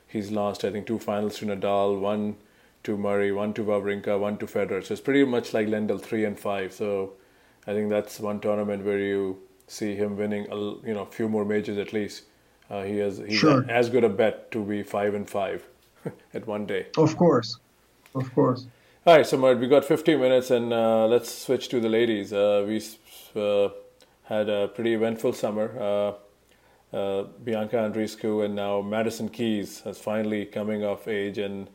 he's 0.08 0.32
lost 0.32 0.66
I 0.66 0.72
think 0.72 0.88
two 0.88 1.00
finals 1.00 1.38
to 1.40 1.46
Nadal, 1.46 2.00
one 2.00 2.36
to 2.84 2.98
Murray, 2.98 3.32
one 3.32 3.54
to 3.54 3.64
Wawrinka, 3.64 4.20
one 4.20 4.38
to 4.40 4.46
Federer. 4.46 4.84
So 4.84 4.94
it's 4.94 5.02
pretty 5.02 5.24
much 5.24 5.54
like 5.54 5.68
Lendl, 5.68 6.02
three 6.02 6.26
and 6.26 6.40
five. 6.40 6.74
So 6.74 7.14
I 7.68 7.74
think 7.74 7.90
that's 7.90 8.20
one 8.20 8.40
tournament 8.40 8.84
where 8.84 9.00
you 9.00 9.40
see 9.68 9.96
him 9.96 10.18
winning 10.18 10.48
a 10.50 10.56
you 10.56 10.94
know 10.94 11.04
a 11.04 11.12
few 11.12 11.30
more 11.30 11.46
majors 11.46 11.78
at 11.78 11.94
least. 11.94 12.24
Uh, 12.70 12.84
he 12.84 12.98
has 12.98 13.20
he's 13.20 13.38
sure. 13.38 13.66
as 13.70 13.90
good 13.90 14.04
a 14.04 14.10
bet 14.10 14.52
to 14.52 14.64
be 14.64 14.84
five 14.84 15.14
and 15.14 15.30
five 15.30 15.66
at 16.34 16.48
one 16.48 16.66
day. 16.66 16.88
Of 16.98 17.16
course, 17.18 17.60
of 18.16 18.34
course. 18.34 18.68
All 19.06 19.16
right, 19.16 19.26
so 19.26 19.56
we 19.56 19.68
got 19.68 19.86
15 19.86 20.20
minutes, 20.20 20.52
and 20.52 20.74
uh, 20.74 21.08
let's 21.08 21.32
switch 21.32 21.70
to 21.70 21.80
the 21.80 21.88
ladies. 21.88 22.34
Uh, 22.34 22.66
we 22.68 22.84
uh, 23.36 23.70
had 24.24 24.50
a 24.50 24.68
pretty 24.68 24.94
eventful 24.94 25.32
summer. 25.34 25.72
Uh, 25.80 26.96
uh, 26.96 27.24
Bianca 27.44 27.78
Andreescu 27.78 28.44
and 28.44 28.56
now 28.56 28.82
Madison 28.82 29.30
Keys 29.30 29.82
has 29.82 29.98
finally 29.98 30.46
coming 30.46 30.84
of 30.84 31.08
age, 31.08 31.38
and 31.38 31.70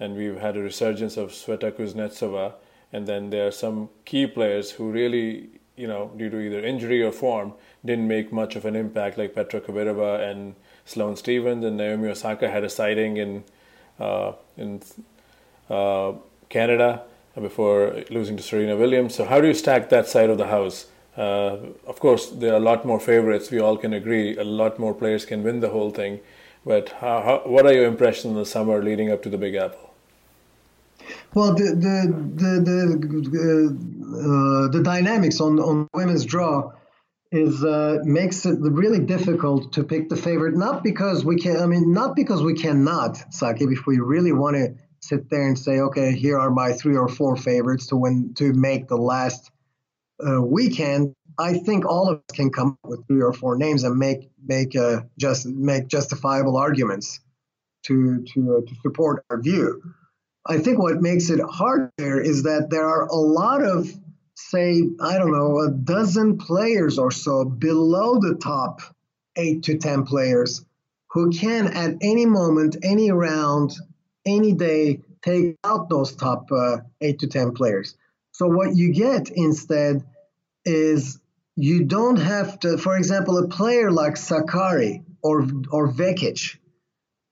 and 0.00 0.16
we've 0.16 0.38
had 0.38 0.56
a 0.56 0.60
resurgence 0.60 1.16
of 1.16 1.30
Sveta 1.30 1.70
Kuznetsova. 1.72 2.54
And 2.92 3.06
then 3.06 3.30
there 3.30 3.46
are 3.46 3.50
some 3.50 3.88
key 4.04 4.26
players 4.26 4.70
who 4.72 4.90
really, 4.90 5.48
you 5.76 5.86
know, 5.86 6.12
due 6.16 6.30
to 6.30 6.38
either 6.38 6.64
injury 6.64 7.02
or 7.02 7.12
form, 7.12 7.54
didn't 7.84 8.06
make 8.06 8.32
much 8.32 8.56
of 8.56 8.64
an 8.64 8.76
impact, 8.76 9.18
like 9.18 9.34
Petra 9.34 9.60
Kvitova 9.60 10.30
and 10.30 10.54
Sloane 10.84 11.16
Stevens 11.16 11.64
and 11.64 11.76
Naomi 11.76 12.08
Osaka 12.08 12.50
had 12.50 12.64
a 12.64 12.68
sighting 12.68 13.16
in 13.16 13.44
uh, 13.98 14.32
in 14.56 14.80
Canada 15.68 17.02
before 17.40 18.04
losing 18.10 18.36
to 18.36 18.42
Serena 18.42 18.76
Williams. 18.76 19.14
So 19.14 19.24
how 19.24 19.40
do 19.40 19.48
you 19.48 19.54
stack 19.54 19.88
that 19.90 20.06
side 20.06 20.30
of 20.30 20.38
the 20.38 20.46
house? 20.46 20.86
Uh, 21.16 21.58
of 21.86 22.00
course, 22.00 22.26
there 22.30 22.52
are 22.52 22.56
a 22.56 22.60
lot 22.60 22.84
more 22.84 23.00
favorites. 23.00 23.50
We 23.50 23.60
all 23.60 23.76
can 23.76 23.92
agree. 23.92 24.36
A 24.36 24.44
lot 24.44 24.78
more 24.78 24.94
players 24.94 25.24
can 25.24 25.42
win 25.42 25.60
the 25.60 25.70
whole 25.70 25.90
thing. 25.90 26.20
But 26.66 26.88
how, 26.88 27.22
how, 27.22 27.42
what 27.44 27.66
are 27.66 27.72
your 27.72 27.86
impressions 27.86 28.32
in 28.32 28.34
the 28.34 28.46
summer 28.46 28.82
leading 28.82 29.10
up 29.10 29.22
to 29.24 29.30
the 29.30 29.38
Big 29.38 29.54
Apple? 29.54 29.94
Well, 31.34 31.54
the 31.54 31.64
the 31.64 31.96
the 32.42 32.52
the, 33.30 33.48
uh, 34.16 34.68
the 34.72 34.82
dynamics 34.82 35.40
on 35.40 35.58
on 35.58 35.88
women's 35.92 36.24
draw 36.24 36.72
is 37.30 37.62
uh, 37.64 37.98
makes 38.04 38.46
it 38.46 38.58
really 38.60 39.00
difficult 39.00 39.72
to 39.72 39.84
pick 39.84 40.08
the 40.08 40.16
favorite. 40.16 40.56
Not 40.56 40.82
because 40.82 41.24
we 41.24 41.36
can, 41.36 41.56
I 41.58 41.66
mean, 41.66 41.92
not 41.92 42.16
because 42.16 42.42
we 42.42 42.54
cannot, 42.54 43.16
Saqib. 43.30 43.72
If 43.72 43.86
we 43.86 43.98
really 43.98 44.32
want 44.32 44.56
to 44.56 44.74
sit 45.08 45.30
there 45.30 45.46
and 45.46 45.58
say, 45.58 45.80
okay, 45.80 46.12
here 46.12 46.38
are 46.38 46.50
my 46.50 46.72
three 46.72 46.96
or 46.96 47.08
four 47.08 47.36
favorites 47.36 47.88
to 47.88 47.96
win 47.96 48.34
to 48.34 48.52
make 48.52 48.88
the 48.88 48.96
last 48.96 49.50
uh, 50.26 50.40
weekend, 50.40 51.14
I 51.38 51.54
think 51.54 51.84
all 51.84 52.08
of 52.08 52.18
us 52.18 52.36
can 52.36 52.50
come 52.50 52.78
up 52.84 52.90
with 52.90 53.06
three 53.06 53.22
or 53.22 53.32
four 53.32 53.56
names 53.56 53.84
and 53.84 53.96
make 53.96 54.30
make 54.46 54.76
uh, 54.76 55.02
just 55.18 55.46
make 55.46 55.88
justifiable 55.88 56.56
arguments 56.56 57.20
to 57.84 58.24
to 58.34 58.56
uh, 58.56 58.60
to 58.68 58.74
support 58.82 59.24
our 59.30 59.40
view. 59.40 59.82
I 60.46 60.58
think 60.58 60.78
what 60.78 61.00
makes 61.00 61.30
it 61.30 61.40
hard 61.40 61.90
there 61.96 62.20
is 62.20 62.44
that 62.44 62.68
there 62.70 62.86
are 62.86 63.06
a 63.06 63.16
lot 63.16 63.62
of 63.62 63.88
say 64.34 64.82
I 65.00 65.18
don't 65.18 65.32
know 65.32 65.60
a 65.60 65.70
dozen 65.70 66.38
players 66.38 66.98
or 66.98 67.10
so 67.10 67.44
below 67.44 68.18
the 68.20 68.36
top 68.40 68.80
eight 69.36 69.64
to 69.64 69.78
ten 69.78 70.04
players 70.04 70.64
who 71.10 71.30
can 71.30 71.68
at 71.68 71.96
any 72.00 72.26
moment, 72.26 72.76
any 72.82 73.10
round, 73.10 73.72
any 74.26 74.52
day 74.52 75.00
take 75.22 75.56
out 75.64 75.88
those 75.88 76.14
top 76.14 76.50
uh, 76.52 76.78
eight 77.00 77.18
to 77.20 77.26
ten 77.26 77.52
players. 77.52 77.96
So 78.32 78.46
what 78.48 78.76
you 78.76 78.92
get 78.92 79.30
instead 79.30 80.04
is 80.64 81.20
you 81.56 81.84
don't 81.84 82.16
have 82.16 82.58
to, 82.60 82.78
for 82.78 82.96
example, 82.96 83.38
a 83.38 83.48
player 83.48 83.90
like 83.90 84.14
Sakkari 84.14 85.04
or 85.22 85.46
or 85.70 85.92
Vekic, 85.92 86.56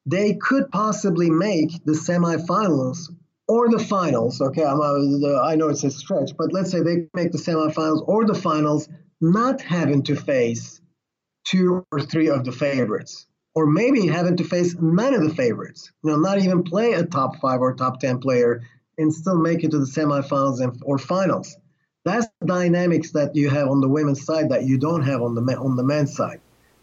they 0.07 0.34
could 0.34 0.70
possibly 0.70 1.30
make 1.30 1.84
the 1.84 1.93
semifinals 1.93 3.11
or 3.49 3.68
the 3.68 3.78
finals. 3.78 4.40
Okay, 4.40 4.64
I'm, 4.64 4.80
uh, 4.80 5.43
I 5.43 5.57
know 5.57 5.68
it's 5.68 5.84
a 5.84 5.90
stretch, 5.90 6.30
but 6.38 6.53
let's 6.53 6.70
say 6.70 6.80
they 6.80 7.09
make 7.14 7.32
the 7.32 7.38
semifinals 7.38 8.05
or 8.07 8.24
the 8.24 8.34
finals, 8.34 8.88
not 9.20 9.61
having 9.61 10.03
to 10.05 10.16
face 10.16 10.80
two 11.45 11.84
or 11.90 12.01
three 12.01 12.28
of 12.28 12.45
the 12.45 12.53
favorites, 12.53 13.26
or 13.55 13.66
maybe 13.66 14.07
having 14.07 14.36
to 14.36 14.44
face 14.44 14.74
none 14.80 15.14
of 15.14 15.22
the 15.22 15.34
favorites. 15.34 15.90
You 16.03 16.11
know, 16.11 16.16
not 16.16 16.38
even 16.38 16.62
play 16.62 16.92
a 16.92 17.05
top 17.05 17.36
five 17.40 17.61
or 17.61 17.74
top 17.74 18.00
ten 18.00 18.18
player 18.18 18.62
and 18.98 19.12
still 19.12 19.38
make 19.38 19.64
it 19.64 19.70
to 19.72 19.78
the 19.78 19.86
semifinals 19.86 20.61
and, 20.61 20.80
or 20.84 20.98
finals. 20.98 21.57
That's 22.05 22.26
the 22.40 22.46
dynamics 22.46 23.12
that 23.12 23.36
you 23.36 23.48
have 23.50 23.68
on 23.68 23.80
the 23.80 23.88
women's 23.88 24.24
side 24.24 24.50
that 24.50 24.64
you 24.64 24.78
don't 24.78 25.03
have 25.03 25.22
on 25.22 25.34
the 25.34 25.42
on 25.57 25.76
the 25.76 25.84
men's 25.84 26.16
side. 26.16 26.40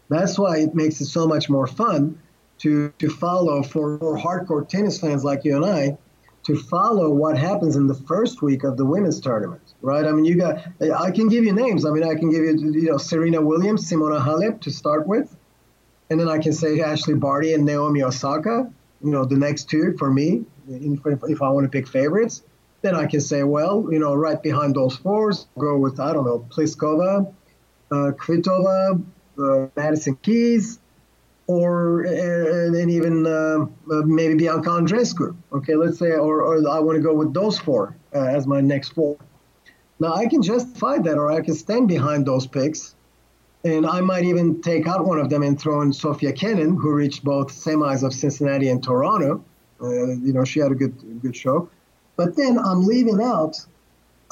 That's 0.08 0.38
why 0.38 0.58
it 0.58 0.74
makes 0.74 1.00
it 1.00 1.06
so 1.06 1.26
much 1.26 1.50
more 1.50 1.66
fun 1.66 2.18
to 2.58 2.92
to 2.98 3.08
follow 3.08 3.62
for, 3.62 3.98
for 3.98 4.18
hardcore 4.18 4.66
tennis 4.68 5.00
fans 5.00 5.24
like 5.24 5.44
you 5.44 5.56
and 5.56 5.64
I 5.64 5.98
to 6.44 6.56
follow 6.56 7.10
what 7.10 7.36
happens 7.36 7.76
in 7.76 7.86
the 7.86 7.94
first 7.94 8.40
week 8.40 8.64
of 8.64 8.78
the 8.78 8.84
women's 8.84 9.20
tournament, 9.20 9.74
right? 9.82 10.06
I 10.06 10.12
mean, 10.12 10.24
you 10.24 10.36
got 10.36 10.64
I 10.80 11.10
can 11.10 11.28
give 11.28 11.44
you 11.44 11.52
names. 11.52 11.84
I 11.84 11.90
mean, 11.90 12.04
I 12.04 12.14
can 12.14 12.30
give 12.30 12.42
you 12.44 12.72
you 12.72 12.90
know 12.90 12.96
Serena 12.96 13.42
Williams, 13.42 13.90
Simona 13.90 14.24
Halep 14.24 14.60
to 14.62 14.70
start 14.70 15.06
with, 15.06 15.36
and 16.10 16.18
then 16.18 16.28
I 16.28 16.38
can 16.38 16.52
say 16.52 16.80
Ashley 16.80 17.14
Barty 17.14 17.54
and 17.54 17.64
Naomi 17.64 18.02
Osaka. 18.02 18.70
You 19.02 19.10
know, 19.10 19.24
the 19.24 19.36
next 19.36 19.70
two 19.70 19.96
for 19.96 20.10
me, 20.10 20.44
if, 20.68 21.40
I 21.40 21.48
want 21.48 21.64
to 21.64 21.70
pick 21.70 21.88
favorites. 21.88 22.42
Then 22.82 22.94
I 22.94 23.06
can 23.06 23.20
say, 23.20 23.42
well, 23.44 23.88
you 23.90 23.98
know, 23.98 24.14
right 24.14 24.42
behind 24.42 24.74
those 24.74 24.96
fours, 24.96 25.46
go 25.58 25.76
with, 25.78 26.00
I 26.00 26.12
don't 26.12 26.24
know, 26.24 26.46
Pliskova, 26.50 27.32
uh, 27.90 27.94
Kvitova, 27.94 29.02
uh, 29.38 29.66
Madison 29.76 30.16
Keys, 30.22 30.80
or 31.46 32.06
uh, 32.06 32.78
and 32.78 32.90
even 32.90 33.26
uh, 33.26 33.66
uh, 33.92 34.02
maybe 34.04 34.34
Bianca 34.34 34.70
Andreescu. 34.70 35.36
Okay, 35.52 35.74
let's 35.74 35.98
say, 35.98 36.12
or, 36.12 36.42
or 36.42 36.68
I 36.68 36.78
want 36.80 36.96
to 36.96 37.02
go 37.02 37.14
with 37.14 37.34
those 37.34 37.58
four 37.58 37.96
uh, 38.14 38.18
as 38.18 38.46
my 38.46 38.60
next 38.60 38.90
four. 38.90 39.16
Now 39.98 40.14
I 40.14 40.26
can 40.26 40.42
justify 40.42 40.98
that, 40.98 41.16
or 41.18 41.30
I 41.30 41.40
can 41.42 41.54
stand 41.54 41.88
behind 41.88 42.24
those 42.24 42.46
picks, 42.46 42.94
and 43.64 43.86
I 43.86 44.00
might 44.00 44.24
even 44.24 44.62
take 44.62 44.86
out 44.86 45.06
one 45.06 45.18
of 45.18 45.28
them 45.28 45.42
and 45.42 45.60
throw 45.60 45.82
in 45.82 45.92
Sofia 45.92 46.32
Kenin, 46.32 46.76
who 46.76 46.92
reached 46.92 47.22
both 47.24 47.48
semis 47.48 48.02
of 48.02 48.14
Cincinnati 48.14 48.68
and 48.68 48.82
Toronto. 48.82 49.44
Uh, 49.82 50.08
you 50.08 50.32
know, 50.32 50.44
she 50.44 50.60
had 50.60 50.72
a 50.72 50.74
good 50.74 51.22
good 51.22 51.36
show. 51.36 51.68
But 52.16 52.36
then 52.36 52.58
I'm 52.58 52.86
leaving 52.86 53.20
out 53.20 53.56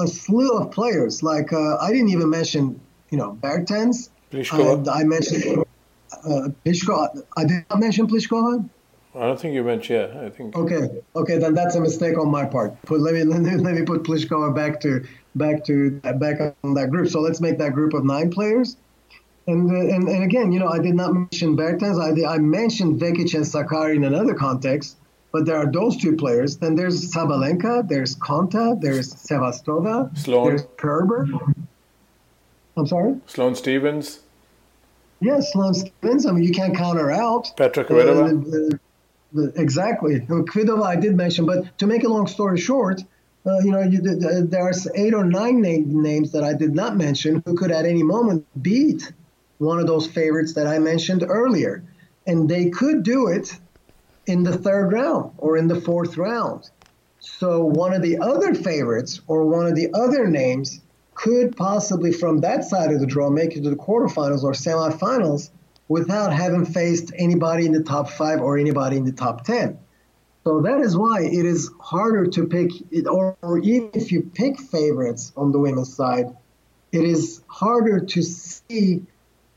a 0.00 0.06
slew 0.06 0.58
of 0.58 0.70
players. 0.70 1.22
Like 1.22 1.52
uh, 1.52 1.76
I 1.78 1.90
didn't 1.90 2.10
even 2.10 2.30
mention, 2.30 2.80
you 3.10 3.18
know, 3.18 3.32
Bertens. 3.32 4.10
Pliskova. 4.30 4.86
I, 4.88 5.00
I 5.00 5.04
mentioned 5.04 5.64
uh, 6.12 6.48
Pliskova. 6.64 7.22
I 7.36 7.44
did 7.44 7.64
not 7.70 7.80
mention 7.80 8.06
Pliskova. 8.06 8.68
I 9.14 9.20
don't 9.20 9.40
think 9.40 9.54
you 9.54 9.64
mentioned. 9.64 10.12
Yeah, 10.14 10.26
I 10.26 10.30
think. 10.30 10.56
Okay, 10.56 11.02
okay, 11.16 11.38
then 11.38 11.54
that's 11.54 11.74
a 11.74 11.80
mistake 11.80 12.18
on 12.18 12.30
my 12.30 12.44
part. 12.44 12.80
Put 12.82 13.00
let 13.00 13.14
me 13.14 13.24
let 13.32 13.40
me, 13.40 13.56
let 13.56 13.74
me 13.74 13.82
put 13.82 14.02
Pliskova 14.04 14.54
back 14.54 14.80
to 14.80 15.04
back 15.34 15.64
to 15.64 15.92
back 16.00 16.40
on 16.62 16.74
that 16.74 16.90
group. 16.90 17.08
So 17.08 17.20
let's 17.20 17.40
make 17.40 17.58
that 17.58 17.72
group 17.72 17.94
of 17.94 18.04
nine 18.04 18.30
players. 18.30 18.76
And, 19.48 19.70
uh, 19.70 19.94
and, 19.94 20.08
and 20.08 20.24
again, 20.24 20.52
you 20.52 20.60
know, 20.60 20.68
I 20.68 20.78
did 20.78 20.94
not 20.94 21.14
mention 21.14 21.56
Bertens. 21.56 21.98
I, 21.98 22.10
I 22.34 22.36
mentioned 22.36 23.00
Vekic 23.00 23.34
and 23.34 23.44
Sakkari 23.44 23.96
in 23.96 24.04
another 24.04 24.34
context. 24.34 24.98
But 25.32 25.46
there 25.46 25.56
are 25.56 25.70
those 25.70 25.96
two 25.96 26.16
players. 26.16 26.58
Then 26.58 26.74
there's 26.74 27.12
Sabalenka, 27.12 27.88
there's 27.88 28.16
Konta, 28.16 28.80
there's 28.80 29.14
Sevastova, 29.14 30.16
Sloane. 30.16 30.48
there's 30.48 30.66
Kerber. 30.76 31.28
I'm 32.76 32.86
sorry? 32.86 33.16
Sloane 33.26 33.54
Stevens. 33.54 34.20
Yes, 35.20 35.52
Sloane 35.52 35.74
Stevens. 35.74 36.26
I 36.26 36.32
mean, 36.32 36.44
you 36.44 36.52
can't 36.52 36.76
count 36.76 36.98
her 36.98 37.10
out. 37.10 37.50
Petra 37.56 37.84
Kvitova. 37.84 38.78
Uh, 39.36 39.42
exactly. 39.56 40.20
Kvitova 40.20 40.84
I 40.84 40.96
did 40.96 41.14
mention, 41.14 41.44
but 41.44 41.76
to 41.78 41.86
make 41.86 42.04
a 42.04 42.08
long 42.08 42.26
story 42.26 42.58
short, 42.58 43.02
uh, 43.46 43.58
you 43.62 43.70
know, 43.70 43.80
you, 43.80 44.00
there's 44.00 44.88
eight 44.94 45.12
or 45.14 45.24
nine 45.24 45.60
names 45.60 46.32
that 46.32 46.44
I 46.44 46.54
did 46.54 46.74
not 46.74 46.96
mention 46.96 47.42
who 47.44 47.54
could 47.54 47.70
at 47.70 47.84
any 47.84 48.02
moment 48.02 48.46
beat 48.62 49.12
one 49.58 49.78
of 49.78 49.86
those 49.86 50.06
favorites 50.06 50.54
that 50.54 50.66
I 50.66 50.78
mentioned 50.78 51.24
earlier. 51.26 51.84
And 52.26 52.48
they 52.48 52.70
could 52.70 53.02
do 53.02 53.28
it 53.28 53.58
in 54.26 54.42
the 54.42 54.56
third 54.56 54.92
round 54.92 55.32
or 55.38 55.56
in 55.56 55.68
the 55.68 55.80
fourth 55.80 56.16
round. 56.16 56.68
So 57.18 57.64
one 57.64 57.92
of 57.92 58.02
the 58.02 58.18
other 58.18 58.54
favorites 58.54 59.20
or 59.26 59.44
one 59.44 59.66
of 59.66 59.74
the 59.74 59.92
other 59.94 60.26
names 60.26 60.80
could 61.14 61.56
possibly 61.56 62.12
from 62.12 62.40
that 62.40 62.64
side 62.64 62.92
of 62.92 63.00
the 63.00 63.06
draw 63.06 63.28
make 63.28 63.56
it 63.56 63.64
to 63.64 63.70
the 63.70 63.76
quarterfinals 63.76 64.44
or 64.44 64.52
semifinals 64.52 65.50
without 65.88 66.32
having 66.32 66.64
faced 66.64 67.12
anybody 67.16 67.66
in 67.66 67.72
the 67.72 67.82
top 67.82 68.10
five 68.10 68.40
or 68.40 68.58
anybody 68.58 68.96
in 68.96 69.04
the 69.04 69.12
top 69.12 69.44
10. 69.44 69.78
So 70.44 70.60
that 70.60 70.80
is 70.80 70.96
why 70.96 71.22
it 71.22 71.44
is 71.44 71.70
harder 71.80 72.26
to 72.26 72.46
pick, 72.46 72.70
it, 72.90 73.06
or, 73.06 73.36
or 73.42 73.58
even 73.58 73.90
if 73.94 74.12
you 74.12 74.30
pick 74.34 74.60
favorites 74.60 75.32
on 75.36 75.50
the 75.50 75.58
women's 75.58 75.94
side, 75.94 76.26
it 76.92 77.04
is 77.04 77.42
harder 77.48 78.00
to 78.00 78.22
see 78.22 79.02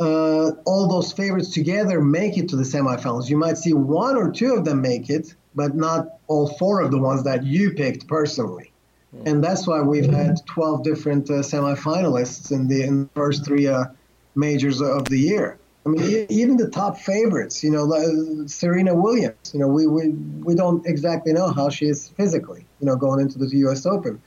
uh, 0.02 0.52
all 0.66 0.88
those 0.88 1.14
favorites 1.14 1.52
together 1.52 2.02
make 2.02 2.36
it 2.38 2.49
to 2.49 2.56
the 2.56 2.64
semifinals. 2.64 3.30
You 3.30 3.38
might 3.38 3.58
see 3.58 3.74
one 3.74 4.18
or 4.18 4.32
two 4.32 4.56
of 4.56 4.66
them 4.66 4.82
make 4.82 5.12
it, 5.12 5.36
but 5.54 5.76
not 5.76 6.08
all 6.28 6.47
four 6.58 6.82
of 6.82 6.89
the 6.89 6.97
ones 6.97 7.24
that 7.24 7.43
you 7.43 7.72
picked 7.72 8.08
personally. 8.08 8.72
Hmm. 9.12 9.28
And 9.28 9.43
that's 9.43 9.68
why 9.68 9.82
we've 9.82 10.10
had 10.12 10.38
12 10.47 10.84
different 10.84 11.30
uh, 11.30 11.43
semifinalists 11.43 12.52
in 12.52 12.68
the, 12.68 12.82
in 12.82 13.04
the 13.04 13.10
first 13.14 13.45
three 13.45 13.68
uh, 13.68 13.86
majors 14.34 14.82
of 14.82 15.06
the 15.06 15.20
year. 15.20 15.60
I 15.86 15.89
mean, 15.89 16.28
even 16.30 16.58
the 16.58 16.70
top 16.70 16.97
favorites, 16.99 17.64
you 17.64 17.72
know, 17.72 18.45
Serena 18.45 18.93
Williams, 18.93 19.52
you 19.52 19.60
know, 19.60 19.68
we, 19.68 19.88
we, 19.88 20.10
we 20.10 20.54
don't 20.54 20.86
exactly 20.86 21.34
know 21.34 21.52
how 21.52 21.70
she 21.70 21.88
is 21.88 22.10
physically, 22.10 22.66
you 22.80 22.86
know, 22.86 22.95
going 22.95 23.20
into 23.20 23.39
the 23.39 23.47
U.S. 23.58 23.88
Open. 23.88 24.22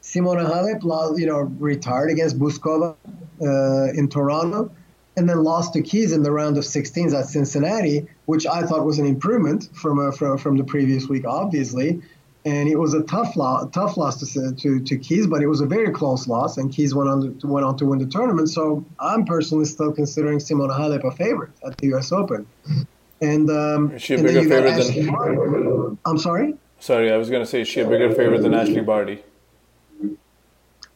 Simona 0.00 0.48
Halep, 0.48 1.18
you 1.18 1.26
know, 1.26 1.40
retired 1.58 2.10
against 2.10 2.38
Bouzkova 2.38 2.94
uh, 3.40 3.92
in 3.98 4.08
Toronto 4.08 4.70
and 5.16 5.28
then 5.28 5.42
lost 5.44 5.74
to 5.74 5.82
Keys 5.82 6.12
in 6.12 6.22
the 6.22 6.32
round 6.32 6.56
of 6.56 6.64
16s 6.64 7.18
at 7.18 7.26
Cincinnati, 7.26 8.06
which 8.26 8.46
I 8.46 8.62
thought 8.62 8.84
was 8.84 8.98
an 8.98 9.06
improvement 9.06 9.68
from, 9.74 9.98
uh, 9.98 10.10
from, 10.10 10.38
from 10.38 10.56
the 10.56 10.64
previous 10.64 11.08
week, 11.08 11.26
obviously 11.26 12.00
and 12.44 12.68
it 12.68 12.76
was 12.76 12.94
a 12.94 13.02
tough 13.02 13.36
loss, 13.36 13.68
tough 13.72 13.96
loss 13.96 14.18
to, 14.32 14.52
to, 14.54 14.80
to 14.80 14.98
Keys, 14.98 15.26
but 15.26 15.42
it 15.42 15.46
was 15.46 15.60
a 15.60 15.66
very 15.66 15.92
close 15.92 16.26
loss, 16.26 16.56
and 16.56 16.72
Keys 16.72 16.94
went 16.94 17.08
on 17.08 17.38
to, 17.38 17.46
went 17.46 17.64
on 17.64 17.76
to 17.78 17.86
win 17.86 17.98
the 18.00 18.06
tournament. 18.06 18.48
So 18.48 18.84
I'm 18.98 19.24
personally 19.24 19.64
still 19.64 19.92
considering 19.92 20.38
Simona 20.38 20.76
Halep 20.76 21.04
a 21.04 21.12
favorite 21.12 21.52
at 21.64 21.76
the 21.78 21.88
U.S. 21.88 22.10
Open. 22.10 22.46
And 23.20 23.48
um, 23.50 23.92
is 23.92 24.02
she 24.02 24.14
a 24.14 24.22
bigger 24.22 24.42
favorite 24.42 24.92
than? 24.92 25.06
Barty. 25.06 25.98
I'm 26.04 26.18
sorry. 26.18 26.54
Sorry, 26.80 27.12
I 27.12 27.16
was 27.16 27.30
going 27.30 27.42
to 27.42 27.46
say 27.46 27.60
is 27.60 27.68
she 27.68 27.80
a 27.80 27.88
bigger 27.88 28.12
favorite 28.12 28.42
than 28.42 28.54
Ashley 28.54 28.80
Barty? 28.80 29.22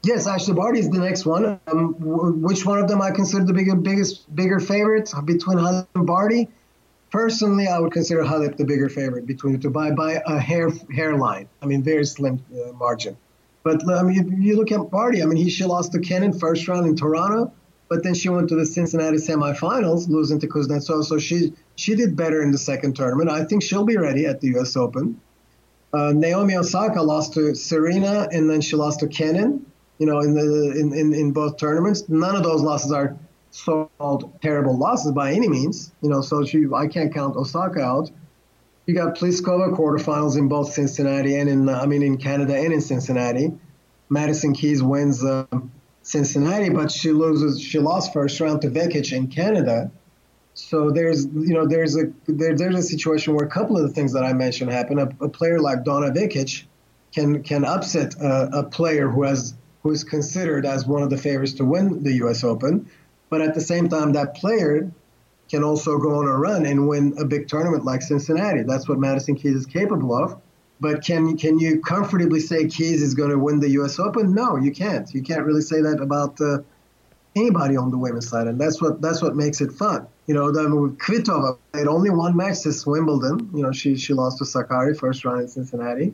Yes, 0.07 0.49
Barty 0.49 0.79
is 0.79 0.89
the 0.89 1.01
next 1.01 1.27
one. 1.27 1.59
Um, 1.67 1.95
which 2.41 2.65
one 2.65 2.79
of 2.79 2.87
them 2.87 3.03
I 3.03 3.11
consider 3.11 3.45
the 3.45 3.53
bigger, 3.53 3.75
biggest, 3.75 4.33
bigger 4.37 4.61
favorite 4.61 5.13
between 5.25 5.59
Halep 5.59 5.89
and 5.97 6.07
Barty? 6.07 6.49
Personally, 7.11 7.67
I 7.67 7.81
would 7.81 7.93
consider 7.93 8.23
Halep 8.23 8.57
the 8.57 8.65
bigger 8.65 8.89
favorite 8.89 9.27
between 9.27 9.55
the 9.55 9.59
two 9.59 9.71
by, 9.71 9.91
by 9.91 10.23
a 10.25 10.39
hair 10.39 10.71
hairline. 10.95 11.49
I 11.61 11.67
mean, 11.67 11.83
very 11.83 12.05
slim 12.05 12.41
uh, 12.53 12.71
margin. 12.73 13.17
But 13.65 13.83
I 13.91 14.03
mean, 14.05 14.33
if 14.33 14.45
you 14.45 14.57
look 14.57 14.71
at 14.71 14.91
Barty, 14.93 15.25
I 15.25 15.27
mean, 15.27 15.39
he 15.39 15.51
she 15.51 15.65
lost 15.65 15.91
to 15.93 15.99
Kenin 15.99 16.33
first 16.33 16.69
round 16.69 16.87
in 16.87 16.95
Toronto, 16.95 17.53
but 17.89 18.05
then 18.05 18.15
she 18.15 18.29
went 18.29 18.49
to 18.51 18.55
the 18.55 18.67
Cincinnati 18.67 19.17
semifinals, 19.17 20.09
losing 20.09 20.39
to 20.39 20.47
Kuznetsov. 20.47 21.05
So 21.05 21.19
she 21.19 21.53
she 21.75 21.97
did 21.97 22.17
better 22.17 22.43
in 22.43 22.53
the 22.53 22.59
second 22.59 22.95
tournament. 22.95 23.29
I 23.29 23.45
think 23.45 23.65
she'll 23.65 23.85
be 23.85 23.97
ready 23.97 24.27
at 24.27 24.41
the 24.41 24.49
U.S. 24.49 24.77
Open. 24.77 25.21
Uh, 25.93 26.13
Naomi 26.13 26.55
Osaka 26.57 27.03
lost 27.03 27.35
to 27.35 27.57
Serena, 27.57 28.29
and 28.31 28.49
then 28.49 28.61
she 28.61 28.77
lost 28.77 29.01
to 29.01 29.09
Kenin. 29.09 29.67
You 29.99 30.07
know, 30.07 30.21
in 30.21 30.35
the 30.35 30.79
in, 30.79 30.93
in, 30.93 31.15
in 31.15 31.33
both 31.33 31.57
tournaments, 31.57 32.09
none 32.09 32.37
of 32.37 32.43
those 32.43 32.61
losses 32.61 32.93
are 32.93 33.17
so-called 33.51 34.31
terrible 34.43 34.77
losses 34.77 35.13
by 35.13 35.33
any 35.33 35.49
means. 35.49 35.93
You 36.03 36.11
know, 36.11 36.21
so 36.21 36.45
she, 36.45 36.67
I 36.75 36.87
can't 36.87 37.13
count 37.13 37.37
Osaka 37.37 37.81
out. 37.81 38.11
You 38.87 38.95
got 38.95 39.17
Pliskova 39.17 39.77
quarterfinals 39.77 40.37
in 40.37 40.49
both 40.49 40.73
Cincinnati 40.73 41.37
and 41.37 41.49
in, 41.49 41.69
I 41.69 41.87
mean, 41.87 42.03
in 42.03 42.19
Canada 42.19 42.57
and 42.57 42.73
in 42.73 42.81
Cincinnati. 42.81 43.53
Madison 44.09 44.53
Keys 44.53 44.83
wins 44.83 45.25
uh, 45.25 45.47
Cincinnati, 46.03 46.69
but 46.69 46.93
she 46.93 47.11
loses. 47.11 47.61
She 47.61 47.79
lost 47.81 48.13
first 48.13 48.39
round 48.39 48.63
to 48.63 48.69
Vekic 48.69 49.13
in 49.13 49.27
Canada. 49.27 49.91
So 50.55 50.91
there's, 50.91 51.27
you 51.27 51.53
know, 51.53 51.67
there's 51.67 51.97
a 51.97 52.13
there, 52.29 52.57
there's 52.57 52.77
a 52.77 52.83
situation 52.83 53.35
where 53.35 53.45
a 53.45 53.51
couple 53.51 53.77
of 53.77 53.83
the 53.83 53.89
things 53.89 54.13
that 54.13 54.25
I 54.25 54.33
mentioned 54.33 54.71
happen. 54.71 54.99
A, 54.99 55.09
a 55.25 55.29
player 55.29 55.59
like 55.61 55.85
Donna 55.85 56.11
Vekic 56.13 56.65
can 57.13 57.43
can 57.43 57.65
upset 57.65 58.15
a, 58.21 58.61
a 58.61 58.63
player 58.63 59.09
who 59.09 59.25
has 59.25 59.55
who 59.87 59.93
is 59.93 60.03
considered 60.03 60.67
as 60.67 60.85
one 60.85 61.01
of 61.01 61.11
the 61.11 61.17
favorites 61.17 61.53
to 61.53 61.65
win 61.65 62.03
the 62.03 62.15
U.S. 62.15 62.43
Open. 62.43 62.91
But 63.31 63.41
at 63.41 63.55
the 63.55 63.61
same 63.61 63.89
time, 63.89 64.15
that 64.15 64.35
player 64.35 64.91
can 65.49 65.63
also 65.63 65.99
go 65.99 66.17
on 66.17 66.27
a 66.27 66.37
run 66.37 66.67
and 66.67 66.89
win 66.89 67.15
a 67.19 67.25
big 67.25 67.47
tournament 67.47 67.85
like 67.85 68.03
Cincinnati. 68.03 68.63
That's 68.63 68.89
what 68.89 68.99
Madison 68.99 69.37
Keys 69.37 69.55
is 69.55 69.67
capable 69.67 70.13
of. 70.13 70.41
But 70.81 71.05
can 71.05 71.37
can 71.37 71.61
you 71.61 71.81
comfortably 71.81 72.41
say 72.41 72.67
Keys 72.67 73.01
is 73.01 73.15
going 73.15 73.31
to 73.31 73.39
win 73.39 73.61
the 73.61 73.71
U.S. 73.79 74.01
Open? 74.01 74.35
No, 74.35 74.57
you 74.57 74.73
can't. 74.73 75.09
You 75.15 75.23
can't 75.23 75.45
really 75.45 75.63
say 75.63 75.81
that 75.83 76.01
about 76.01 76.41
uh, 76.41 76.59
anybody 77.37 77.77
on 77.77 77.93
the 77.93 77.99
women's 77.99 78.29
side, 78.29 78.49
and 78.49 78.61
that's 78.61 78.83
what 78.83 79.01
that's 79.01 79.23
what 79.23 79.37
makes 79.37 79.61
it 79.61 79.71
fun. 79.71 80.09
You 80.27 80.35
know, 80.35 80.51
then 80.51 80.75
with 80.81 80.99
Kvitova 80.99 81.59
played 81.73 81.87
only 81.87 82.11
one 82.11 82.37
match 82.37 82.65
this 82.65 82.85
Wimbledon. 82.85 83.51
You 83.55 83.63
know, 83.63 83.71
she 83.71 83.97
she 83.97 84.15
lost 84.15 84.39
to 84.39 84.45
Sakkari 84.45 84.99
first 84.99 85.25
round 85.25 85.43
in 85.43 85.49
Cincinnati. 85.49 86.13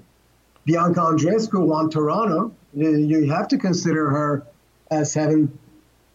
Bianca 0.66 1.00
Andreescu 1.00 1.58
won 1.66 1.88
Toronto. 1.88 2.54
You 2.74 3.30
have 3.30 3.48
to 3.48 3.58
consider 3.58 4.08
her 4.10 4.46
as 4.90 5.14
having 5.14 5.58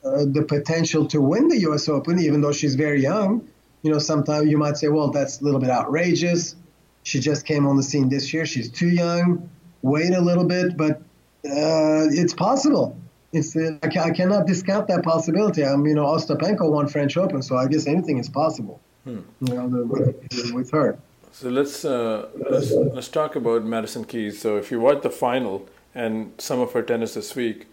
uh, 0.04 0.26
the 0.26 0.44
potential 0.44 1.06
to 1.08 1.22
win 1.22 1.48
the 1.48 1.60
U.S. 1.62 1.90
Open, 1.90 2.20
even 2.20 2.42
though 2.42 2.52
she's 2.52 2.76
very 2.76 3.02
young. 3.02 3.48
You 3.84 3.92
know, 3.92 4.00
sometimes 4.00 4.50
you 4.50 4.58
might 4.58 4.78
say, 4.78 4.88
well, 4.88 5.10
that's 5.10 5.42
a 5.42 5.44
little 5.44 5.60
bit 5.60 5.70
outrageous. 5.70 6.56
She 7.04 7.20
just 7.20 7.46
came 7.46 7.66
on 7.66 7.78
the 7.78 7.84
scene 7.84 8.10
this 8.10 8.34
year. 8.34 8.46
She's 8.46 8.70
too 8.70 8.90
young. 8.90 9.50
Wait 9.82 10.14
a 10.14 10.22
little 10.22 10.46
bit, 10.46 10.76
but 10.76 11.02
uh, 11.46 12.08
it's 12.12 12.34
possible. 12.34 12.98
It's 13.32 13.56
uh, 13.56 13.78
I, 13.84 13.88
I, 13.88 14.12
cannot 14.12 14.48
discount 14.48 14.88
that 14.88 15.04
possibility. 15.04 15.64
I'm, 15.64 15.86
you 15.86 15.94
know, 15.94 16.06
Ostapenko 16.06 16.70
won 16.70 16.88
French 16.88 17.18
Open, 17.18 17.42
so 17.42 17.58
I 17.58 17.68
guess 17.68 17.88
anything 17.88 18.18
is 18.18 18.30
possible. 18.30 18.80
Hmm. 19.04 19.20
You 19.42 19.54
know, 19.54 19.70
the, 19.70 19.86
with, 19.86 20.54
with, 20.54 20.72
her. 20.72 20.98
So 21.32 21.50
let's, 21.50 21.86
uh, 21.86 22.30
let's 22.50 22.72
let's 22.72 23.08
talk 23.10 23.36
about 23.36 23.64
Madison 23.64 24.06
Keys. 24.06 24.42
So 24.42 24.58
if 24.58 24.72
you 24.72 24.80
watch 24.80 25.02
the 25.04 25.10
final 25.10 25.68
and 25.94 26.34
some 26.38 26.60
of 26.60 26.74
her 26.74 26.82
tennis 26.82 27.14
this 27.14 27.36
week, 27.36 27.68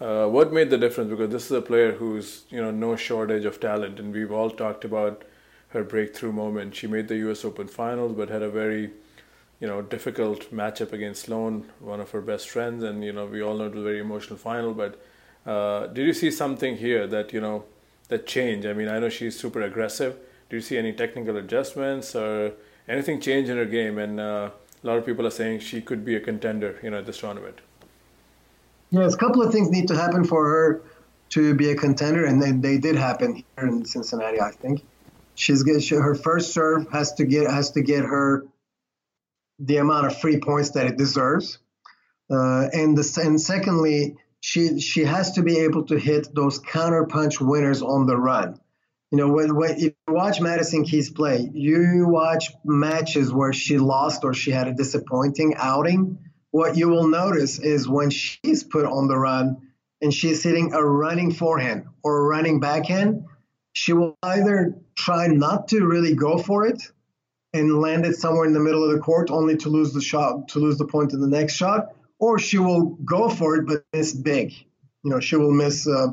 uh, 0.00 0.26
what 0.26 0.52
made 0.52 0.70
the 0.70 0.78
difference? 0.78 1.10
Because 1.10 1.30
this 1.30 1.46
is 1.46 1.52
a 1.52 1.62
player 1.62 1.92
who's 1.92 2.44
you 2.50 2.60
know 2.60 2.70
no 2.70 2.96
shortage 2.96 3.44
of 3.44 3.60
talent, 3.60 3.98
and 3.98 4.12
we've 4.12 4.32
all 4.32 4.50
talked 4.50 4.84
about 4.84 5.24
her 5.68 5.82
breakthrough 5.84 6.32
moment. 6.32 6.74
She 6.74 6.86
made 6.86 7.08
the 7.08 7.16
U.S. 7.18 7.44
Open 7.44 7.66
finals, 7.66 8.14
but 8.16 8.28
had 8.28 8.42
a 8.42 8.50
very 8.50 8.90
you 9.60 9.66
know 9.66 9.82
difficult 9.82 10.52
matchup 10.52 10.92
against 10.92 11.22
Sloane, 11.22 11.68
one 11.80 12.00
of 12.00 12.10
her 12.12 12.20
best 12.20 12.48
friends, 12.48 12.84
and 12.84 13.04
you 13.04 13.12
know 13.12 13.26
we 13.26 13.42
all 13.42 13.56
know 13.56 13.66
it 13.66 13.74
was 13.74 13.80
a 13.80 13.84
very 13.84 14.00
emotional 14.00 14.38
final. 14.38 14.72
But 14.72 15.00
uh, 15.44 15.88
did 15.88 16.06
you 16.06 16.12
see 16.12 16.30
something 16.30 16.76
here 16.76 17.06
that 17.06 17.32
you 17.32 17.40
know 17.40 17.64
that 18.08 18.26
change? 18.26 18.66
I 18.66 18.72
mean, 18.72 18.88
I 18.88 18.98
know 18.98 19.08
she's 19.08 19.38
super 19.38 19.62
aggressive. 19.62 20.16
Do 20.48 20.56
you 20.56 20.62
see 20.62 20.78
any 20.78 20.92
technical 20.92 21.36
adjustments 21.36 22.14
or 22.14 22.52
anything 22.88 23.20
change 23.20 23.48
in 23.48 23.56
her 23.56 23.66
game? 23.66 23.98
And 23.98 24.20
uh, 24.20 24.50
a 24.82 24.86
lot 24.86 24.98
of 24.98 25.06
people 25.06 25.26
are 25.26 25.30
saying 25.30 25.60
she 25.60 25.80
could 25.80 26.04
be 26.04 26.14
a 26.14 26.20
contender, 26.20 26.78
you 26.82 26.90
know, 26.90 26.98
at 26.98 27.06
this 27.06 27.18
tournament. 27.18 27.58
Yes, 28.90 29.14
a 29.14 29.16
couple 29.18 29.42
of 29.42 29.52
things 29.52 29.70
need 29.70 29.88
to 29.88 29.96
happen 29.96 30.24
for 30.24 30.48
her 30.48 30.82
to 31.30 31.54
be 31.54 31.70
a 31.70 31.76
contender, 31.76 32.24
and 32.24 32.42
they, 32.42 32.52
they 32.52 32.78
did 32.78 32.96
happen 32.96 33.34
here 33.34 33.66
in 33.66 33.84
Cincinnati. 33.84 34.40
I 34.40 34.50
think 34.50 34.82
she's 35.34 35.64
she, 35.80 35.94
her 35.94 36.14
first 36.14 36.52
serve 36.52 36.90
has 36.90 37.12
to 37.14 37.24
get 37.24 37.50
has 37.50 37.72
to 37.72 37.82
get 37.82 38.04
her 38.04 38.46
the 39.58 39.76
amount 39.78 40.06
of 40.06 40.18
free 40.18 40.40
points 40.40 40.70
that 40.70 40.86
it 40.86 40.96
deserves, 40.96 41.58
uh, 42.30 42.68
and 42.72 42.96
the 42.96 43.20
and 43.24 43.40
secondly, 43.40 44.16
she 44.40 44.80
she 44.80 45.04
has 45.04 45.32
to 45.32 45.42
be 45.42 45.58
able 45.58 45.84
to 45.86 45.98
hit 45.98 46.34
those 46.34 46.58
counter 46.58 47.04
punch 47.04 47.40
winners 47.40 47.82
on 47.82 48.06
the 48.06 48.16
run. 48.16 48.58
You 49.10 49.18
know, 49.18 49.28
when, 49.30 49.56
when 49.56 49.70
if 49.72 49.82
you 49.82 50.14
watch 50.14 50.40
Madison 50.40 50.84
Keys 50.84 51.10
play, 51.10 51.48
you 51.52 52.06
watch 52.08 52.50
matches 52.64 53.32
where 53.32 53.52
she 53.52 53.78
lost 53.78 54.24
or 54.24 54.34
she 54.34 54.50
had 54.50 54.68
a 54.68 54.74
disappointing 54.74 55.54
outing 55.56 56.18
what 56.50 56.76
you 56.76 56.88
will 56.88 57.08
notice 57.08 57.58
is 57.58 57.88
when 57.88 58.10
she's 58.10 58.64
put 58.64 58.86
on 58.86 59.08
the 59.08 59.16
run 59.16 59.58
and 60.00 60.12
she's 60.12 60.42
hitting 60.42 60.72
a 60.72 60.84
running 60.84 61.32
forehand 61.32 61.84
or 62.02 62.18
a 62.18 62.22
running 62.22 62.60
backhand, 62.60 63.24
she 63.72 63.92
will 63.92 64.16
either 64.22 64.74
try 64.96 65.26
not 65.26 65.68
to 65.68 65.86
really 65.86 66.14
go 66.14 66.38
for 66.38 66.66
it 66.66 66.82
and 67.52 67.80
land 67.80 68.06
it 68.06 68.16
somewhere 68.16 68.46
in 68.46 68.52
the 68.52 68.60
middle 68.60 68.84
of 68.84 68.92
the 68.92 68.98
court 68.98 69.30
only 69.30 69.56
to 69.56 69.68
lose 69.68 69.92
the 69.92 70.00
shot, 70.00 70.48
to 70.48 70.58
lose 70.58 70.78
the 70.78 70.86
point 70.86 71.12
in 71.12 71.20
the 71.20 71.28
next 71.28 71.54
shot, 71.54 71.88
or 72.18 72.38
she 72.38 72.58
will 72.58 72.96
go 73.04 73.28
for 73.28 73.56
it 73.56 73.66
but 73.66 73.84
miss 73.92 74.12
big. 74.12 74.52
You 75.02 75.10
know, 75.10 75.20
she 75.20 75.36
will 75.36 75.52
miss 75.52 75.86
uh, 75.86 76.08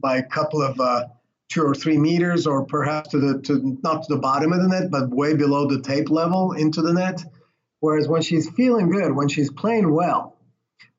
by 0.00 0.16
a 0.16 0.22
couple 0.22 0.62
of 0.62 0.80
uh, 0.80 1.06
two 1.50 1.62
or 1.62 1.74
three 1.74 1.98
meters, 1.98 2.46
or 2.46 2.64
perhaps 2.64 3.10
to 3.10 3.18
the 3.18 3.42
to 3.42 3.78
not 3.82 4.04
to 4.04 4.14
the 4.14 4.20
bottom 4.20 4.52
of 4.52 4.62
the 4.62 4.68
net, 4.68 4.90
but 4.90 5.10
way 5.10 5.34
below 5.34 5.68
the 5.68 5.82
tape 5.82 6.08
level 6.10 6.52
into 6.52 6.80
the 6.80 6.92
net. 6.92 7.22
Whereas 7.80 8.08
when 8.08 8.22
she's 8.22 8.48
feeling 8.50 8.90
good, 8.90 9.14
when 9.14 9.28
she's 9.28 9.50
playing 9.50 9.92
well, 9.92 10.36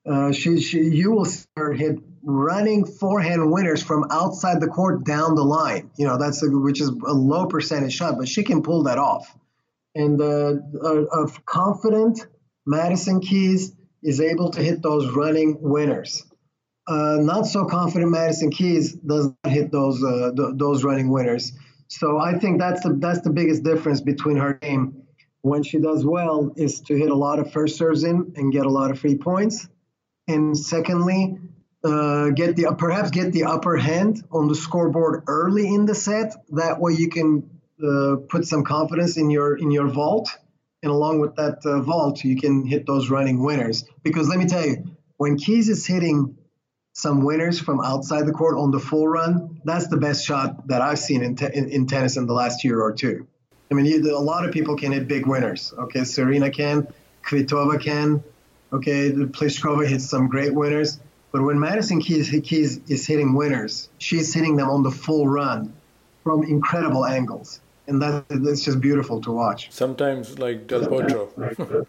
uh, 0.04 0.32
she, 0.32 0.60
she, 0.60 0.80
you 0.80 1.12
will 1.12 1.24
see 1.24 1.46
her 1.56 1.72
hit 1.72 1.98
running 2.24 2.84
forehand 2.84 3.50
winners 3.50 3.82
from 3.82 4.06
outside 4.10 4.60
the 4.60 4.66
court 4.66 5.04
down 5.04 5.34
the 5.34 5.44
line. 5.44 5.90
You 5.96 6.06
know, 6.06 6.18
that's 6.18 6.42
a, 6.42 6.50
which 6.50 6.80
is 6.80 6.88
a 6.88 7.12
low 7.12 7.46
percentage 7.46 7.94
shot, 7.94 8.18
but 8.18 8.28
she 8.28 8.42
can 8.42 8.62
pull 8.62 8.84
that 8.84 8.98
off. 8.98 9.32
And 9.94 10.20
uh, 10.20 11.26
confident 11.44 12.26
Madison 12.66 13.20
Keys 13.20 13.72
is 14.02 14.20
able 14.20 14.50
to 14.50 14.62
hit 14.62 14.82
those 14.82 15.12
running 15.12 15.58
winners. 15.60 16.24
Uh, 16.86 17.18
not 17.20 17.46
so 17.46 17.64
confident 17.64 18.10
Madison 18.10 18.50
Keys 18.50 18.94
does 18.94 19.30
not 19.44 19.52
hit 19.52 19.70
those 19.70 20.02
uh, 20.02 20.32
th- 20.36 20.54
those 20.56 20.82
running 20.82 21.10
winners. 21.10 21.52
So 21.86 22.18
I 22.18 22.38
think 22.38 22.58
that's 22.58 22.82
the 22.82 22.94
that's 22.94 23.20
the 23.20 23.30
biggest 23.30 23.62
difference 23.62 24.00
between 24.00 24.36
her 24.36 24.54
game 24.54 25.02
when 25.42 25.62
she 25.62 25.78
does 25.78 26.04
well 26.04 26.52
is 26.56 26.80
to 26.82 26.96
hit 26.96 27.10
a 27.10 27.14
lot 27.14 27.38
of 27.38 27.52
first 27.52 27.76
serves 27.76 28.04
in 28.04 28.32
and 28.36 28.52
get 28.52 28.64
a 28.64 28.68
lot 28.68 28.90
of 28.90 28.98
free 28.98 29.16
points, 29.16 29.68
and 30.26 30.56
secondly, 30.58 31.38
uh, 31.84 32.30
get 32.30 32.56
the 32.56 32.74
perhaps 32.78 33.10
get 33.10 33.32
the 33.32 33.44
upper 33.44 33.76
hand 33.76 34.24
on 34.32 34.48
the 34.48 34.54
scoreboard 34.54 35.24
early 35.26 35.68
in 35.72 35.86
the 35.86 35.94
set. 35.94 36.34
That 36.50 36.80
way 36.80 36.94
you 36.94 37.08
can 37.08 37.48
uh, 37.84 38.16
put 38.28 38.46
some 38.46 38.64
confidence 38.64 39.16
in 39.16 39.30
your 39.30 39.56
in 39.56 39.70
your 39.70 39.88
vault, 39.88 40.30
and 40.82 40.90
along 40.90 41.20
with 41.20 41.36
that 41.36 41.58
uh, 41.64 41.80
vault, 41.80 42.24
you 42.24 42.36
can 42.36 42.66
hit 42.66 42.86
those 42.86 43.10
running 43.10 43.42
winners. 43.42 43.84
Because 44.02 44.28
let 44.28 44.38
me 44.38 44.46
tell 44.46 44.66
you, 44.66 44.96
when 45.16 45.36
Keys 45.36 45.68
is 45.68 45.86
hitting 45.86 46.38
some 46.92 47.24
winners 47.24 47.58
from 47.58 47.80
outside 47.80 48.26
the 48.26 48.32
court 48.32 48.56
on 48.56 48.70
the 48.70 48.78
full 48.78 49.08
run, 49.08 49.60
that's 49.64 49.88
the 49.88 49.96
best 49.96 50.24
shot 50.24 50.66
that 50.68 50.82
I've 50.82 50.98
seen 50.98 51.22
in, 51.22 51.36
te- 51.36 51.50
in, 51.52 51.70
in, 51.70 51.86
tennis 51.86 52.16
in 52.16 52.26
the 52.26 52.34
last 52.34 52.64
year 52.64 52.80
or 52.80 52.92
two. 52.92 53.26
I 53.70 53.74
mean, 53.74 53.86
you, 53.86 54.16
a 54.16 54.18
lot 54.18 54.44
of 54.46 54.52
people 54.52 54.76
can 54.76 54.92
hit 54.92 55.08
big 55.08 55.26
winners. 55.26 55.72
Okay, 55.76 56.04
Serena 56.04 56.50
can, 56.50 56.86
Kvitova 57.24 57.80
can. 57.80 58.22
Okay, 58.72 59.10
Pliskova 59.12 59.86
hits 59.86 60.08
some 60.08 60.28
great 60.28 60.54
winners. 60.54 61.00
But 61.30 61.42
when 61.42 61.58
Madison 61.58 62.00
Keys, 62.00 62.28
Keys 62.44 62.80
is 62.88 63.06
hitting 63.06 63.34
winners, 63.34 63.88
she's 63.96 64.34
hitting 64.34 64.56
them 64.56 64.68
on 64.68 64.82
the 64.82 64.90
full 64.90 65.26
run 65.26 65.72
from 66.24 66.42
incredible 66.44 67.06
angles. 67.06 67.60
And 67.86 68.02
that, 68.02 68.24
that's 68.28 68.62
just 68.62 68.80
beautiful 68.80 69.20
to 69.22 69.32
watch. 69.32 69.70
Sometimes 69.72 70.38
like 70.38 70.66
Del 70.66 70.82
Potro. 70.82 71.86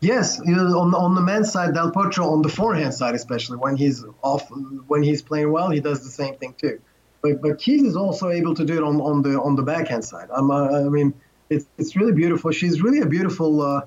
Yes, 0.00 0.40
you 0.44 0.54
know, 0.54 0.78
on 0.78 0.94
on 0.94 1.14
the 1.14 1.22
men's 1.22 1.50
side, 1.50 1.74
Del 1.74 1.92
Potro 1.92 2.30
on 2.30 2.42
the 2.42 2.48
forehand 2.48 2.92
side, 2.92 3.14
especially 3.14 3.56
when 3.56 3.76
he's 3.76 4.04
off, 4.22 4.50
when 4.86 5.02
he's 5.02 5.22
playing 5.22 5.50
well, 5.50 5.70
he 5.70 5.80
does 5.80 6.04
the 6.04 6.10
same 6.10 6.34
thing 6.36 6.54
too. 6.58 6.80
But 7.22 7.40
but 7.40 7.58
Keys 7.58 7.82
is 7.82 7.96
also 7.96 8.30
able 8.30 8.54
to 8.54 8.64
do 8.64 8.76
it 8.76 8.82
on, 8.82 9.00
on 9.00 9.22
the 9.22 9.40
on 9.40 9.56
the 9.56 9.62
backhand 9.62 10.04
side. 10.04 10.28
I'm, 10.34 10.50
uh, 10.50 10.86
I 10.86 10.88
mean, 10.88 11.14
it's 11.48 11.66
it's 11.78 11.96
really 11.96 12.12
beautiful. 12.12 12.50
She's 12.50 12.82
really 12.82 13.00
a 13.00 13.06
beautiful. 13.06 13.62
Uh, 13.62 13.82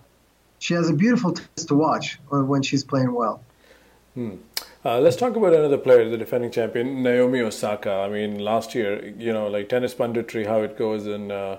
she 0.57 0.73
has 0.73 0.89
a 0.89 0.93
beautiful 0.93 1.33
tennis 1.33 1.65
to 1.65 1.75
watch 1.75 2.19
when 2.29 2.63
she's 2.63 2.83
playing 2.83 3.13
well. 3.13 3.43
Hmm. 4.15 4.37
Uh, 4.83 4.99
let's 4.99 5.15
talk 5.15 5.35
about 5.35 5.53
another 5.53 5.77
player, 5.77 6.07
the 6.09 6.17
defending 6.17 6.49
champion, 6.49 7.03
Naomi 7.03 7.41
Osaka. 7.41 7.91
I 7.91 8.09
mean, 8.09 8.39
last 8.39 8.73
year, 8.73 9.05
you 9.17 9.33
know, 9.33 9.47
like 9.47 9.67
tennis 9.67 9.93
punditry, 9.93 10.47
how 10.47 10.61
it 10.61 10.77
goes, 10.77 11.05
and 11.05 11.31
uh, 11.31 11.57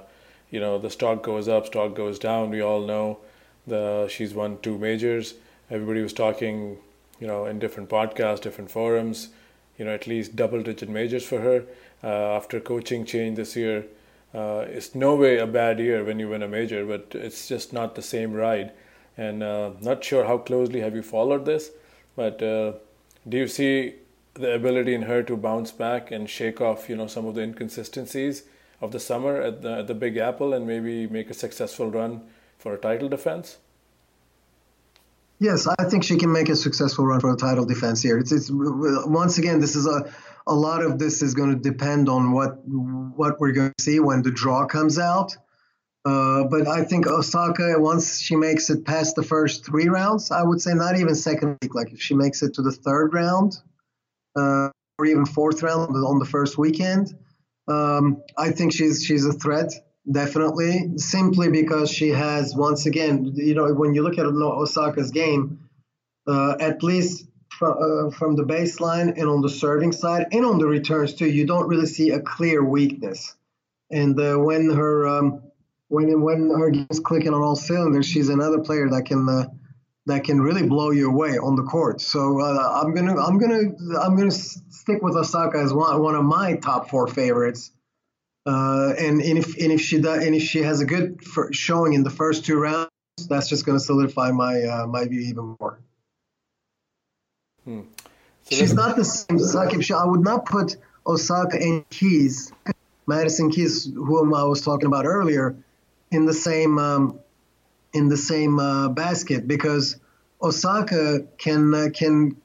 you 0.51 0.59
know, 0.59 0.79
the 0.79 0.91
stock 0.91 1.23
goes 1.23 1.47
up, 1.47 1.67
stock 1.67 1.95
goes 1.95 2.19
down. 2.19 2.51
We 2.51 2.61
all 2.61 2.81
know 2.81 3.19
the 3.67 4.09
she's 4.09 4.35
won 4.35 4.59
two 4.63 4.79
majors. 4.79 5.35
Everybody 5.71 6.03
was 6.03 6.13
talking, 6.13 6.79
you 7.21 7.27
know, 7.27 7.47
in 7.47 7.59
different 7.59 7.89
podcasts, 7.89 8.41
different 8.41 8.71
forums, 8.71 9.31
you 9.79 9.85
know, 9.85 9.93
at 9.93 10.07
least 10.07 10.37
double-digit 10.37 10.89
majors 10.89 11.25
for 11.25 11.41
her. 11.41 11.65
Uh, 12.05 12.37
after 12.37 12.61
coaching 12.61 13.05
change 13.05 13.37
this 13.37 13.57
year, 13.57 13.85
uh, 14.35 14.65
it's 14.69 14.95
no 14.95 15.17
way 15.17 15.39
a 15.39 15.47
bad 15.47 15.79
year 15.79 16.05
when 16.05 16.19
you 16.21 16.29
win 16.29 16.43
a 16.43 16.49
major, 16.49 16.85
but 16.85 17.07
it's 17.15 17.49
just 17.49 17.73
not 17.73 17.95
the 17.95 18.03
same 18.03 18.33
ride. 18.33 18.73
And 19.17 19.43
uh, 19.43 19.71
not 19.81 20.05
sure 20.05 20.25
how 20.27 20.39
closely 20.39 20.81
have 20.81 20.95
you 20.95 21.03
followed 21.03 21.47
this, 21.47 21.71
but 22.15 22.43
uh, 22.43 22.75
do 23.29 23.39
you 23.39 23.49
see 23.49 23.95
the 24.35 24.55
ability 24.55 24.95
in 24.95 25.03
her 25.03 25.23
to 25.23 25.37
bounce 25.37 25.73
back 25.73 26.11
and 26.11 26.29
shake 26.29 26.61
off, 26.61 26.89
you 26.89 26.97
know, 26.97 27.07
some 27.07 27.27
of 27.27 27.35
the 27.35 27.43
inconsistencies 27.43 28.45
of 28.81 28.93
the 28.93 29.01
summer 29.01 29.41
at 29.41 29.63
the, 29.63 29.79
at 29.79 29.87
the 29.87 29.95
Big 29.95 30.19
Apple 30.19 30.53
and 30.53 30.67
maybe 30.67 31.07
make 31.07 31.31
a 31.31 31.35
successful 31.35 31.91
run 31.91 32.23
for 32.67 32.75
a 32.75 32.79
title 32.79 33.09
defense? 33.09 33.59
Yes, 35.39 35.69
I 35.79 35.85
think 35.85 36.03
she 36.03 36.17
can 36.17 36.33
make 36.33 36.49
a 36.49 36.57
successful 36.57 37.07
run 37.07 37.21
for 37.21 37.33
a 37.33 37.37
title 37.37 37.65
defense 37.65 38.03
here. 38.03 38.19
It's, 38.19 38.33
it's 38.33 38.51
once 38.51 39.39
again, 39.39 39.61
this 39.61 39.77
is 39.77 39.87
a 39.87 40.13
a 40.49 40.55
lot 40.55 40.83
of 40.83 40.99
this 40.99 41.23
is 41.23 41.35
going 41.35 41.51
to 41.51 41.71
depend 41.71 42.09
on 42.09 42.33
what 42.33 42.59
what 42.67 43.39
we're 43.39 43.53
going 43.53 43.73
to 43.79 43.85
see 43.85 44.01
when 44.01 44.23
the 44.23 44.33
draw 44.33 44.67
comes 44.67 44.99
out. 44.99 45.37
Uh, 46.05 46.43
but 46.51 46.67
I 46.67 46.83
think 46.83 47.07
Osaka, 47.07 47.77
once 47.79 48.21
she 48.21 48.35
makes 48.35 48.69
it 48.69 48.85
past 48.85 49.15
the 49.15 49.23
first 49.23 49.65
three 49.65 49.87
rounds, 49.87 50.33
I 50.33 50.43
would 50.43 50.61
say 50.61 50.75
not 50.75 50.99
even 50.99 51.15
second 51.15 51.59
week. 51.63 51.73
Like 51.73 51.93
if 51.93 52.03
she 52.03 52.15
makes 52.15 52.43
it 52.43 52.55
to 52.55 52.63
the 52.63 52.73
third 52.73 53.15
round, 53.15 53.59
uh, 54.37 54.71
or 54.99 55.07
even 55.07 55.25
fourth 55.25 55.63
round 55.63 55.95
on 55.95 56.19
the 56.19 56.25
first 56.25 56.59
weekend, 56.59 57.17
um, 57.69 58.25
I 58.37 58.51
think 58.51 58.73
she's 58.73 59.05
she's 59.05 59.25
a 59.25 59.33
threat 59.33 59.73
definitely, 60.11 60.99
simply 60.99 61.51
because 61.51 61.91
she 61.91 62.11
has 62.11 62.55
once 62.55 62.87
again, 62.87 63.33
you 63.35 63.55
know, 63.55 63.73
when 63.75 63.95
you 63.95 64.03
look 64.03 64.19
at 64.19 64.27
Osaka's 64.27 65.11
game, 65.11 65.69
uh, 66.27 66.57
at 66.61 66.83
least 66.83 67.27
from, 67.51 67.77
uh, 67.79 68.11
from 68.11 68.37
the 68.37 68.45
baseline 68.45 69.17
and 69.17 69.29
on 69.29 69.43
the 69.43 69.49
serving 69.49 69.93
side 69.93 70.27
and 70.33 70.45
on 70.45 70.59
the 70.59 70.67
returns 70.67 71.15
too, 71.15 71.29
you 71.29 71.47
don't 71.47 71.69
really 71.69 71.87
see 71.87 72.11
a 72.11 72.21
clear 72.21 72.65
weakness. 72.65 73.35
And 73.91 74.19
uh, 74.19 74.37
when 74.37 74.71
her 74.71 75.07
um, 75.07 75.43
when 75.89 76.21
when 76.21 76.51
her 76.51 76.71
game's 76.71 77.01
clicking 77.01 77.33
on 77.33 77.43
all 77.43 77.55
cylinders, 77.55 78.07
she's 78.07 78.29
another 78.29 78.59
player 78.59 78.89
that 78.91 79.07
can 79.07 79.29
uh, 79.29 79.45
that 80.07 80.25
can 80.25 80.41
really 80.41 80.67
blow 80.67 80.91
you 80.91 81.09
away 81.09 81.39
on 81.39 81.57
the 81.57 81.63
court. 81.63 82.01
So 82.01 82.41
uh, 82.41 82.83
I'm 82.83 82.95
gonna 82.95 83.17
I'm 83.17 83.39
gonna 83.39 83.63
I'm 84.01 84.17
gonna 84.17 84.31
stick 84.31 85.03
with 85.03 85.17
Osaka 85.17 85.59
as 85.59 85.73
one 85.73 86.03
one 86.03 86.15
of 86.15 86.25
my 86.25 86.57
top 86.57 86.91
four 86.91 87.07
favorites. 87.07 87.71
Uh, 88.47 88.95
and, 88.97 89.21
and 89.21 89.39
if 89.39 89.57
and 89.59 89.73
if 89.73 89.81
she 89.81 90.01
does, 90.01 90.25
and 90.25 90.35
if 90.35 90.43
she 90.43 90.63
has 90.63 90.81
a 90.81 90.85
good 90.85 91.21
showing 91.51 91.95
in 91.95 92.05
the 92.05 92.11
first 92.11 92.45
two 92.45 92.57
rounds, 92.57 92.91
that's 93.29 93.49
just 93.49 93.67
going 93.67 93.77
to 93.77 93.85
solidify 93.85 94.31
my 94.31 94.63
uh, 94.63 94.87
my 94.87 95.05
view 95.07 95.21
even 95.21 95.57
more. 95.59 95.81
Hmm. 97.65 97.81
So 98.45 98.55
She's 98.55 98.73
not 98.73 98.95
the 98.95 99.05
same. 99.05 99.81
She, 99.81 99.93
I 99.93 100.05
would 100.05 100.21
not 100.21 100.47
put 100.47 100.77
Osaka 101.05 101.57
and 101.57 101.89
Keys, 101.91 102.53
Madison 103.09 103.51
Keys, 103.51 103.93
whom 103.93 104.33
I 104.33 104.45
was 104.45 104.61
talking 104.61 104.87
about 104.87 105.07
earlier, 105.07 105.57
in 106.13 106.27
the 106.27 106.35
same 106.35 106.79
um, 106.79 107.19
in 107.93 108.09
the 108.09 108.17
same 108.17 108.61
uh, 108.61 108.89
basket 108.91 109.49
because 109.49 109.99
Osaka 110.41 111.27
can 111.39 111.75
uh, 111.75 111.89
can 111.93 112.37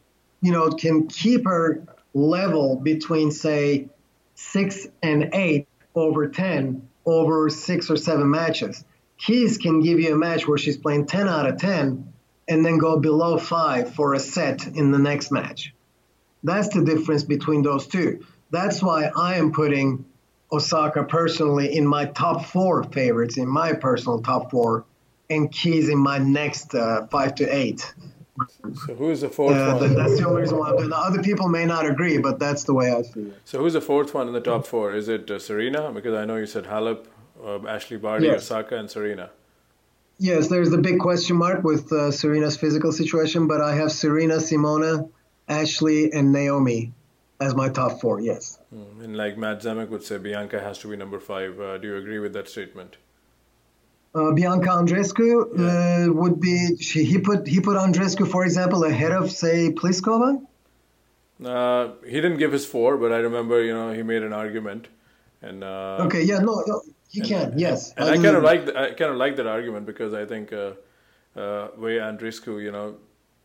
you 0.42 0.52
know 0.52 0.72
can 0.72 1.08
keep 1.08 1.46
her 1.46 1.84
level 2.16 2.78
between 2.78 3.30
say 3.30 3.90
six 4.34 4.88
and 5.04 5.30
eight 5.34 5.68
over 5.96 6.28
10 6.28 6.88
over 7.06 7.50
six 7.50 7.90
or 7.90 7.98
seven 7.98 8.30
matches. 8.30 8.84
Keys 9.18 9.58
can 9.58 9.82
give 9.82 10.00
you 10.00 10.14
a 10.14 10.18
match 10.18 10.48
where 10.48 10.58
she's 10.58 10.78
playing 10.78 11.06
10 11.06 11.28
out 11.28 11.48
of 11.48 11.58
10 11.58 12.14
and 12.48 12.66
then 12.66 12.78
go 12.78 13.00
below 13.00 13.38
five 13.38 13.94
for 13.94 14.14
a 14.14 14.20
set 14.20 14.68
in 14.68 14.92
the 14.92 14.98
next 14.98 15.32
match. 15.32 15.74
That's 16.44 16.70
the 16.70 16.84
difference 16.84 17.24
between 17.24 17.62
those 17.62 17.88
two. 17.88 18.26
That's 18.50 18.82
why 18.82 19.12
I 19.16 19.36
am 19.36 19.52
putting 19.52 20.06
Osaka 20.52 21.04
personally 21.04 21.76
in 21.76 21.88
my 21.88 22.06
top 22.06 22.46
four 22.46 22.84
favorites, 22.84 23.38
in 23.38 23.48
my 23.48 23.74
personal 23.74 24.22
top 24.22 24.52
four, 24.52 24.86
and 25.30 25.52
Keys 25.52 25.88
in 25.88 25.98
my 25.98 26.18
next 26.18 26.76
uh, 26.76 27.08
five 27.08 27.36
to 27.36 27.46
eight. 27.46 27.94
So 28.86 28.96
who's 28.96 29.22
the 29.22 29.30
fourth 29.30 29.58
uh, 29.58 29.78
one? 29.78 29.96
That's 29.96 30.18
the 30.18 30.28
only 30.28 30.42
reason 30.42 30.58
why. 30.58 30.72
The 30.72 30.96
other 30.96 31.22
people 31.22 31.50
may 31.50 31.66
not 31.66 31.86
agree, 31.86 32.18
but 32.18 32.40
that's 32.40 32.64
the 32.64 32.74
way 32.74 32.92
I 32.92 33.02
see 33.02 33.22
it. 33.22 33.34
So 33.46 33.60
who's 33.60 33.74
the 33.74 33.82
fourth 33.82 34.14
one 34.14 34.28
in 34.28 34.34
the 34.34 34.42
top 34.42 34.66
four? 34.66 34.94
Is 34.96 35.10
it 35.10 35.30
uh, 35.30 35.38
Serena? 35.38 35.92
Because 35.92 36.16
I 36.16 36.26
know 36.26 36.38
you 36.38 36.46
said 36.46 36.66
Halep, 36.66 37.06
uh, 37.44 37.60
Ashleigh 37.60 38.02
Barty, 38.02 38.28
yes. 38.28 38.44
Osaka, 38.44 38.78
and 38.78 38.90
Serena. 38.90 39.30
Yes, 40.18 40.48
there's 40.48 40.70
the 40.70 40.78
big 40.78 41.00
question 41.00 41.36
mark 41.36 41.64
with 41.64 41.92
uh, 41.92 42.12
Serena's 42.12 42.56
physical 42.56 42.92
situation, 42.92 43.48
but 43.48 43.60
I 43.60 43.76
have 43.76 43.92
Serena, 43.92 44.36
Simona, 44.36 45.10
Ashleigh, 45.50 46.12
and 46.14 46.32
Naomi 46.32 46.94
as 47.40 47.56
my 47.56 47.70
top 47.70 48.00
four. 48.00 48.22
Yes. 48.22 48.60
Mm, 48.74 49.04
and 49.04 49.18
like 49.18 49.38
Matt 49.38 49.62
Zemek 49.62 49.90
would 49.90 50.04
say, 50.04 50.18
Bianca 50.20 50.62
has 50.62 50.78
to 50.80 50.88
be 50.88 50.96
number 50.96 51.20
five. 51.20 51.60
Uh, 51.60 51.78
do 51.80 51.88
you 51.88 51.98
agree 51.98 52.20
with 52.20 52.34
that 52.34 52.48
statement? 52.48 52.98
Uh, 54.14 54.32
Bianca 54.34 54.70
Andreescu 54.70 55.58
yeah. 55.58 56.10
uh, 56.10 56.14
would 56.14 56.42
be 56.42 56.76
she, 56.78 57.06
he 57.06 57.18
put 57.18 57.48
he 57.48 57.62
put 57.62 57.78
Andreescu 57.78 58.30
for 58.30 58.44
example 58.44 58.84
ahead 58.84 59.14
of 59.14 59.32
say 59.32 59.72
Pliskova. 59.72 60.46
Uh, 61.44 61.94
he 62.06 62.16
didn't 62.16 62.38
give 62.38 62.52
his 62.52 62.66
four, 62.66 62.98
but 62.98 63.14
I 63.14 63.18
remember 63.18 63.64
you 63.64 63.74
know 63.74 63.94
he 63.94 64.04
made 64.04 64.24
an 64.24 64.34
argument, 64.34 64.90
and 65.42 65.64
uh, 65.64 66.06
okay, 66.06 66.24
yeah, 66.24 66.40
no, 66.40 66.62
no 66.68 66.82
he 67.08 67.22
and, 67.22 67.30
can, 67.30 67.54
yes, 67.58 67.94
and 67.98 68.10
I, 68.10 68.14
I 68.14 68.16
kind 68.16 68.36
of 68.36 68.44
like 68.44 68.76
I 68.76 68.92
kind 68.94 69.12
of 69.12 69.18
like 69.18 69.38
that 69.38 69.48
argument 69.48 69.86
because 69.86 70.14
I 70.14 70.26
think 70.26 70.52
uh, 70.52 70.74
uh, 71.36 71.70
way 71.78 71.98
Andreescu, 71.98 72.62
you 72.62 72.72
know, 72.72 72.96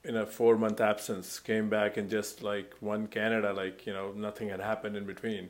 in 0.04 0.16
a 0.16 0.26
four 0.26 0.56
month 0.56 0.80
absence, 0.80 1.38
came 1.38 1.68
back 1.68 1.96
and 1.96 2.10
just 2.10 2.42
like 2.42 2.74
won 2.80 3.06
Canada, 3.06 3.52
like 3.52 3.86
you 3.86 3.92
know 3.92 4.12
nothing 4.12 4.48
had 4.48 4.60
happened 4.60 4.96
in 4.96 5.04
between. 5.04 5.48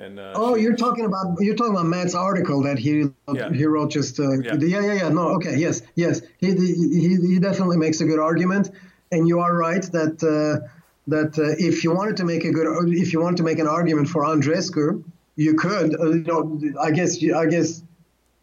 And, 0.00 0.18
uh, 0.18 0.32
oh, 0.34 0.56
she, 0.56 0.62
you're 0.62 0.76
talking 0.76 1.04
about 1.04 1.36
you're 1.40 1.54
talking 1.54 1.74
about 1.74 1.84
Matt's 1.84 2.14
article 2.14 2.62
that 2.62 2.78
he 2.78 3.04
yeah. 3.34 3.52
he 3.52 3.66
wrote 3.66 3.90
just 3.90 4.18
uh, 4.18 4.40
yeah. 4.40 4.54
yeah 4.54 4.80
yeah 4.80 4.92
yeah 4.94 5.08
no 5.10 5.28
okay 5.36 5.58
yes 5.58 5.82
yes 5.94 6.22
he, 6.38 6.54
he 6.54 7.16
he 7.16 7.38
definitely 7.38 7.76
makes 7.76 8.00
a 8.00 8.06
good 8.06 8.18
argument 8.18 8.70
and 9.12 9.28
you 9.28 9.40
are 9.40 9.54
right 9.54 9.82
that 9.92 10.16
uh, 10.24 10.66
that 11.06 11.38
uh, 11.38 11.54
if 11.58 11.84
you 11.84 11.92
wanted 11.92 12.16
to 12.16 12.24
make 12.24 12.44
a 12.44 12.50
good 12.50 12.66
if 12.94 13.12
you 13.12 13.20
wanted 13.20 13.36
to 13.36 13.42
make 13.42 13.58
an 13.58 13.66
argument 13.66 14.08
for 14.08 14.24
Andreescu 14.24 15.04
you 15.36 15.54
could 15.54 16.00
uh, 16.00 16.12
you 16.12 16.22
know 16.22 16.58
I 16.80 16.92
guess 16.92 17.22
I 17.22 17.44
guess 17.44 17.82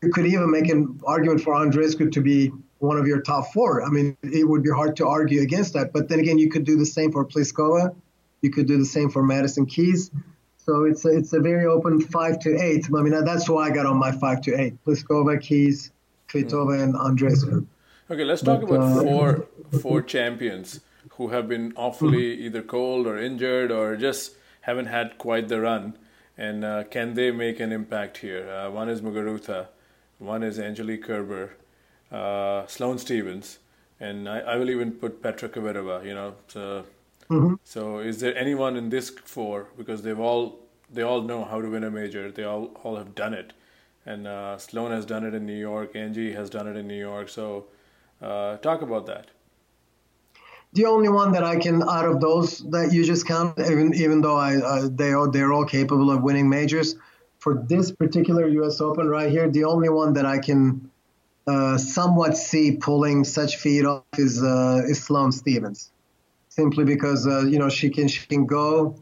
you 0.03 0.11
could 0.11 0.27
even 0.27 0.51
make 0.51 0.69
an 0.69 0.99
argument 1.07 1.41
for 1.41 1.55
Andreescu 1.55 2.11
to 2.11 2.21
be 2.21 2.51
one 2.77 2.97
of 2.99 3.07
your 3.07 3.21
top 3.21 3.51
four. 3.51 3.83
I 3.83 3.89
mean, 3.89 4.15
it 4.21 4.47
would 4.47 4.61
be 4.61 4.69
hard 4.69 4.95
to 4.97 5.07
argue 5.07 5.41
against 5.41 5.73
that. 5.73 5.91
But 5.91 6.09
then 6.09 6.19
again, 6.19 6.37
you 6.37 6.51
could 6.51 6.63
do 6.63 6.77
the 6.77 6.85
same 6.85 7.11
for 7.11 7.25
Pliskova. 7.25 7.95
You 8.43 8.51
could 8.51 8.67
do 8.67 8.77
the 8.77 8.85
same 8.85 9.09
for 9.09 9.23
Madison 9.23 9.65
Keys. 9.65 10.11
So 10.67 10.83
it's 10.83 11.05
a, 11.05 11.17
it's 11.17 11.31
a 11.31 11.39
very 11.39 11.65
open 11.65 12.01
five 12.01 12.39
to 12.39 12.49
eight. 12.61 12.87
I 12.93 13.01
mean, 13.01 13.23
that's 13.23 13.47
why 13.47 13.67
I 13.67 13.69
got 13.69 13.85
on 13.85 13.95
my 13.95 14.11
five 14.11 14.41
to 14.41 14.59
eight: 14.59 14.73
Pliskova, 14.83 15.41
Keys, 15.41 15.91
Kvitova, 16.27 16.83
and 16.83 16.93
Andreescu. 16.93 17.65
Okay, 18.11 18.25
let's 18.25 18.41
talk 18.41 18.61
but, 18.61 18.71
about 18.71 18.97
uh, 18.97 19.01
four 19.01 19.47
four 19.81 20.01
champions 20.01 20.81
who 21.11 21.29
have 21.29 21.47
been 21.47 21.71
awfully 21.77 22.33
either 22.45 22.61
cold 22.61 23.07
or 23.07 23.17
injured 23.17 23.71
or 23.71 23.95
just 23.95 24.35
haven't 24.61 24.87
had 24.87 25.17
quite 25.17 25.47
the 25.47 25.61
run. 25.61 25.97
And 26.37 26.65
uh, 26.65 26.83
can 26.83 27.13
they 27.13 27.31
make 27.31 27.61
an 27.61 27.71
impact 27.71 28.17
here? 28.17 28.49
Uh, 28.49 28.69
one 28.69 28.89
is 28.89 29.01
Muguruza, 29.01 29.67
one 30.19 30.43
is 30.43 30.59
Angelique 30.59 31.03
Kerber, 31.03 31.53
uh, 32.11 32.67
Sloane 32.67 32.97
Stevens, 32.97 33.59
and 34.01 34.27
I, 34.27 34.39
I, 34.39 34.55
will 34.57 34.69
even 34.69 34.91
put 34.91 35.23
Petra 35.23 35.49
Kvitova. 35.49 36.05
You 36.05 36.13
know, 36.13 36.35
so, 36.47 36.85
mm-hmm. 37.29 37.55
so 37.63 37.99
is 37.99 38.19
there 38.19 38.35
anyone 38.37 38.75
in 38.75 38.89
this 38.89 39.09
four 39.09 39.67
because 39.77 40.01
they've 40.01 40.19
all 40.19 40.67
they 40.91 41.01
all 41.01 41.21
know 41.21 41.43
how 41.43 41.61
to 41.61 41.69
win 41.69 41.83
a 41.83 41.91
major. 41.91 42.31
They 42.31 42.43
all 42.43 42.71
all 42.83 42.95
have 42.95 43.15
done 43.15 43.33
it, 43.33 43.53
and 44.05 44.27
uh, 44.27 44.57
Sloane 44.57 44.91
has 44.91 45.05
done 45.05 45.25
it 45.25 45.33
in 45.33 45.45
New 45.45 45.57
York. 45.57 45.95
Angie 45.95 46.33
has 46.33 46.49
done 46.49 46.67
it 46.67 46.77
in 46.77 46.87
New 46.87 46.99
York. 46.99 47.29
So 47.29 47.65
uh, 48.21 48.57
talk 48.57 48.81
about 48.81 49.05
that. 49.07 49.27
The 50.73 50.85
only 50.85 51.09
one 51.09 51.31
that 51.31 51.43
I 51.43 51.57
can 51.57 51.81
out 51.83 52.05
of 52.05 52.19
those 52.19 52.59
that 52.71 52.91
you 52.93 53.03
just 53.03 53.25
count, 53.25 53.57
even 53.59 53.93
even 53.95 54.21
though 54.21 54.37
I 54.37 54.55
uh, 54.57 54.89
they 54.91 55.11
are 55.11 55.29
they're 55.29 55.53
all 55.53 55.65
capable 55.65 56.11
of 56.11 56.23
winning 56.23 56.49
majors, 56.49 56.95
for 57.39 57.63
this 57.67 57.91
particular 57.91 58.47
U.S. 58.47 58.81
Open 58.81 59.07
right 59.07 59.31
here, 59.31 59.49
the 59.49 59.63
only 59.65 59.89
one 59.89 60.13
that 60.13 60.25
I 60.25 60.39
can 60.39 60.89
uh, 61.47 61.77
somewhat 61.77 62.37
see 62.37 62.77
pulling 62.77 63.23
such 63.23 63.57
feat 63.57 63.85
off 63.85 64.03
is 64.17 64.41
uh, 64.41 64.81
is 64.87 65.03
Sloane 65.03 65.31
Stevens, 65.31 65.91
simply 66.57 66.83
because 66.83 67.27
uh, 67.27 67.41
you 67.41 67.59
know 67.59 67.69
she 67.69 67.89
can 67.89 68.07
she 68.07 68.25
can 68.25 68.45
go 68.45 68.95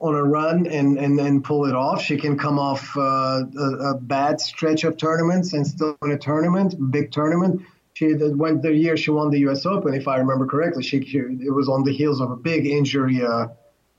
on 0.00 0.14
a 0.14 0.22
run 0.22 0.66
and, 0.66 0.98
and, 0.98 1.18
and 1.20 1.44
pull 1.44 1.66
it 1.66 1.74
off. 1.74 2.02
She 2.02 2.16
can 2.16 2.36
come 2.36 2.58
off 2.58 2.96
uh, 2.96 3.44
a, 3.56 3.90
a, 3.90 3.94
bad 3.94 4.40
stretch 4.40 4.84
of 4.84 4.96
tournaments 4.96 5.54
and 5.54 5.66
still 5.66 5.96
win 6.02 6.10
a 6.10 6.18
tournament, 6.18 6.74
big 6.90 7.10
tournament. 7.10 7.62
She 7.94 8.12
went 8.12 8.60
the 8.60 8.74
year 8.74 8.96
she 8.96 9.12
won 9.12 9.30
the 9.30 9.38
U.S. 9.40 9.64
Open, 9.64 9.94
if 9.94 10.08
I 10.08 10.16
remember 10.16 10.46
correctly. 10.46 10.82
She, 10.82 11.04
she 11.04 11.18
it 11.18 11.54
was 11.54 11.68
on 11.68 11.84
the 11.84 11.92
heels 11.92 12.20
of 12.20 12.30
a 12.32 12.36
big 12.36 12.66
injury 12.66 13.22
uh, 13.22 13.46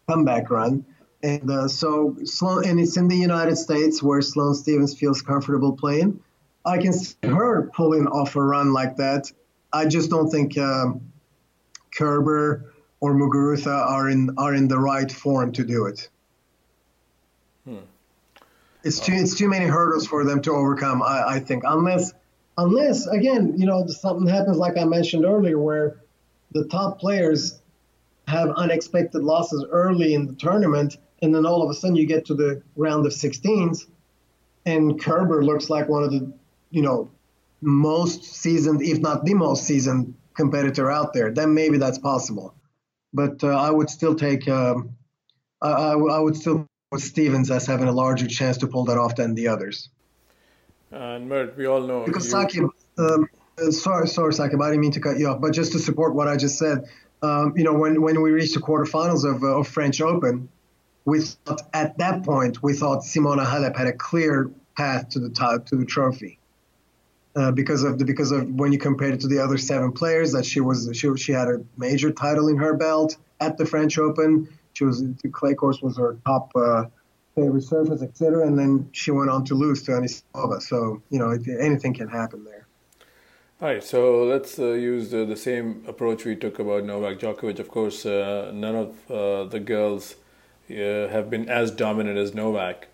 comeback 0.07 0.49
run. 0.49 0.85
And 1.23 1.49
uh, 1.49 1.67
so 1.69 2.17
Sloane, 2.25 2.67
and 2.67 2.79
it's 2.79 2.97
in 2.97 3.07
the 3.07 3.15
United 3.15 3.55
States 3.55 4.03
where 4.03 4.21
Sloane 4.21 4.53
Stevens 4.53 4.95
feels 4.95 5.21
comfortable 5.21 5.73
playing. 5.73 6.19
I 6.65 6.77
can 6.77 6.93
see 6.93 7.15
her 7.23 7.69
pulling 7.73 8.05
off 8.07 8.35
a 8.35 8.43
run 8.43 8.73
like 8.73 8.97
that. 8.97 9.31
I 9.71 9.85
just 9.85 10.09
don't 10.09 10.29
think 10.29 10.57
um, 10.57 11.01
Kerber 11.97 12.74
or 12.99 13.13
Muguruza 13.13 13.67
are 13.67 14.09
in 14.09 14.31
are 14.37 14.53
in 14.53 14.67
the 14.67 14.77
right 14.77 15.11
form 15.11 15.51
to 15.53 15.63
do 15.63 15.85
it. 15.85 16.09
Hmm. 17.65 17.77
It's 18.83 18.99
too 18.99 19.13
it's 19.13 19.35
too 19.35 19.49
many 19.49 19.65
hurdles 19.65 20.07
for 20.07 20.23
them 20.23 20.41
to 20.43 20.51
overcome. 20.51 21.01
I, 21.01 21.23
I 21.27 21.39
think 21.39 21.63
unless 21.65 22.13
unless 22.57 23.07
again 23.07 23.53
you 23.57 23.65
know 23.65 23.85
something 23.87 24.27
happens 24.27 24.57
like 24.57 24.77
I 24.77 24.85
mentioned 24.85 25.25
earlier 25.25 25.59
where 25.59 26.01
the 26.51 26.65
top 26.65 26.99
players 26.99 27.59
have 28.27 28.49
unexpected 28.51 29.23
losses 29.23 29.65
early 29.69 30.13
in 30.13 30.25
the 30.25 30.33
tournament 30.33 30.97
and 31.21 31.33
then 31.33 31.45
all 31.45 31.61
of 31.61 31.69
a 31.69 31.73
sudden 31.73 31.95
you 31.95 32.07
get 32.07 32.25
to 32.25 32.33
the 32.33 32.61
round 32.75 33.05
of 33.05 33.11
16s 33.11 33.85
and 34.65 34.99
Kerber 34.99 35.43
looks 35.43 35.69
like 35.69 35.87
one 35.87 36.03
of 36.03 36.11
the 36.11 36.33
you 36.71 36.81
know, 36.81 37.09
most 37.61 38.23
seasoned, 38.23 38.81
if 38.81 38.99
not 38.99 39.25
the 39.25 39.33
most 39.33 39.63
seasoned 39.63 40.13
competitor 40.33 40.91
out 40.91 41.13
there, 41.13 41.31
then 41.31 41.53
maybe 41.53 41.77
that's 41.77 41.97
possible. 41.97 42.53
But 43.15 43.43
uh, 43.43 43.47
I 43.47 43.71
would 43.71 43.89
still 43.89 44.13
take, 44.13 44.47
um, 44.49 44.97
I, 45.61 45.93
I, 45.93 46.19
would 46.19 46.35
still 46.35 46.67
put 46.91 46.99
Stevens 46.99 47.49
as 47.49 47.65
having 47.65 47.87
a 47.87 47.93
larger 47.93 48.27
chance 48.27 48.57
to 48.57 48.67
pull 48.67 48.83
that 48.85 48.97
off 48.97 49.15
than 49.15 49.35
the 49.35 49.47
others. 49.47 49.89
And 50.91 51.29
Mert, 51.29 51.55
we 51.57 51.65
all 51.65 51.81
know 51.81 52.03
because 52.05 52.31
you... 52.53 52.73
um, 52.97 53.29
uh, 53.57 53.71
sorry, 53.71 54.09
sorry, 54.09 54.33
Saqib, 54.33 54.61
I 54.61 54.69
didn't 54.69 54.81
mean 54.81 54.91
to 54.91 54.99
cut 54.99 55.17
you 55.17 55.29
off, 55.29 55.39
but 55.39 55.53
just 55.53 55.71
to 55.71 55.79
support 55.79 56.13
what 56.13 56.27
I 56.27 56.35
just 56.35 56.59
said, 56.59 56.89
um, 57.21 57.53
you 57.55 57.63
know, 57.63 57.73
when 57.73 58.01
when 58.01 58.21
we 58.21 58.31
reached 58.31 58.53
the 58.53 58.59
quarterfinals 58.59 59.23
of, 59.23 59.43
uh, 59.43 59.59
of 59.59 59.67
French 59.67 60.01
Open, 60.01 60.49
we 61.05 61.21
thought 61.21 61.61
at 61.73 61.97
that 61.99 62.23
point 62.23 62.61
we 62.61 62.73
thought 62.73 63.03
Simona 63.03 63.45
Halep 63.45 63.77
had 63.77 63.87
a 63.87 63.93
clear 63.93 64.51
path 64.75 65.09
to 65.09 65.19
the 65.19 65.29
top, 65.29 65.67
to 65.67 65.77
the 65.77 65.85
trophy. 65.85 66.39
Uh, 67.35 67.51
because 67.51 67.83
of 67.83 67.99
the 67.99 68.05
because 68.05 68.31
of 68.31 68.47
when 68.53 68.71
you 68.71 68.77
compare 68.77 69.09
it 69.09 69.19
to 69.19 69.27
the 69.27 69.39
other 69.39 69.57
seven 69.57 69.91
players 69.91 70.31
that 70.31 70.45
she 70.45 70.61
was 70.61 70.89
she 70.93 71.13
she 71.17 71.33
had 71.33 71.49
a 71.49 71.61
major 71.75 72.09
title 72.09 72.47
in 72.47 72.55
her 72.55 72.73
belt 72.73 73.17
at 73.41 73.57
the 73.57 73.65
French 73.65 73.97
Open. 73.97 74.47
She 74.71 74.85
was 74.85 75.03
the 75.03 75.29
clay 75.29 75.53
course 75.53 75.81
was 75.81 75.97
her 75.97 76.17
top 76.25 76.51
uh, 76.55 76.85
favorite 77.35 77.63
surface, 77.63 78.01
etc. 78.01 78.47
And 78.47 78.57
then 78.57 78.89
she 78.93 79.11
went 79.11 79.29
on 79.29 79.43
to 79.45 79.53
lose 79.53 79.83
to 79.83 79.91
Anisimova. 79.91 80.61
So 80.61 81.01
you 81.09 81.19
know 81.19 81.37
anything 81.59 81.93
can 81.93 82.07
happen 82.07 82.45
there. 82.45 82.67
All 83.61 83.69
right, 83.69 83.83
so 83.83 84.23
let's 84.23 84.59
uh, 84.59 84.71
use 84.71 85.11
the, 85.11 85.25
the, 85.25 85.37
same 85.37 85.85
approach 85.87 86.25
we 86.25 86.35
took 86.35 86.59
about 86.59 86.83
Novak 86.83 87.19
Djokovic. 87.19 87.57
Of 87.57 87.69
course, 87.69 88.05
uh, 88.05 88.51
none 88.53 88.75
of 88.75 89.11
uh, 89.11 89.45
the 89.45 89.61
girls 89.61 90.15
have 90.67 91.29
been 91.29 91.47
as 91.47 91.71
dominant 91.71 92.17
as 92.17 92.33
Novak. 92.33 92.89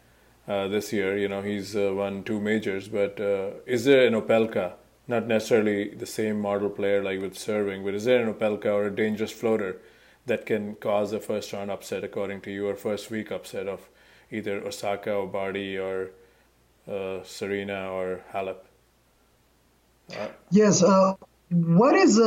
Uh, 0.47 0.67
this 0.67 0.91
year. 0.91 1.15
You 1.15 1.27
know, 1.27 1.43
he's 1.43 1.75
uh, 1.75 1.93
won 1.93 2.23
two 2.23 2.39
majors, 2.39 2.87
but 2.87 3.19
uh, 3.19 3.51
is 3.67 3.85
there 3.85 4.07
an 4.07 4.15
Opelka? 4.15 4.73
Not 5.07 5.27
necessarily 5.27 5.89
the 5.93 6.07
same 6.07 6.41
model 6.41 6.69
player 6.69 7.03
like 7.03 7.21
with 7.21 7.37
serving, 7.37 7.85
but 7.85 7.93
is 7.93 8.05
there 8.05 8.23
an 8.23 8.33
Opelka 8.33 8.65
or 8.65 8.87
a 8.87 8.95
dangerous 8.95 9.31
floater 9.31 9.77
that 10.25 10.47
can 10.47 10.75
cause 10.75 11.13
a 11.13 11.19
first 11.19 11.53
round 11.53 11.69
upset, 11.69 12.03
according 12.03 12.41
to 12.41 12.51
you, 12.51 12.67
or 12.67 12.75
first 12.75 13.11
week 13.11 13.31
upset 13.31 13.67
of 13.67 13.87
either 14.31 14.65
Osaka 14.65 15.13
or 15.13 15.27
Barty 15.27 15.77
or 15.77 16.09
uh, 16.89 17.19
Serena 17.23 17.91
or 17.91 18.21
Halep? 18.33 18.57
Yes. 20.49 20.81
what 20.81 21.95
is 21.95 22.17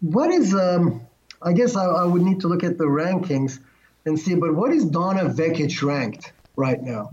what 0.00 0.30
is 0.30 0.54
um, 0.54 1.06
I 1.42 1.52
guess 1.52 1.76
I, 1.76 1.84
I, 1.84 2.04
would 2.04 2.22
need 2.22 2.40
to 2.40 2.48
look 2.48 2.64
at 2.64 2.78
the 2.78 2.84
rankings 2.84 3.60
and 4.06 4.18
see. 4.18 4.34
But 4.34 4.54
what 4.54 4.72
is 4.72 4.86
Donna 4.86 5.24
Vekic 5.28 5.82
ranked? 5.82 6.32
Right 6.56 6.82
now. 6.82 7.12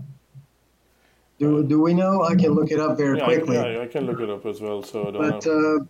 Do, 1.38 1.64
do 1.64 1.80
we 1.80 1.94
know? 1.94 2.22
I 2.22 2.34
can 2.36 2.52
look 2.52 2.70
it 2.70 2.80
up 2.80 2.96
very 2.96 3.18
yeah, 3.18 3.24
quickly. 3.24 3.58
I, 3.58 3.72
yeah, 3.72 3.82
I 3.82 3.86
can 3.86 4.06
look 4.06 4.20
it 4.20 4.30
up 4.30 4.46
as 4.46 4.60
well. 4.60 4.82
So, 4.82 5.10
but 5.12 5.46
uh, 5.46 5.84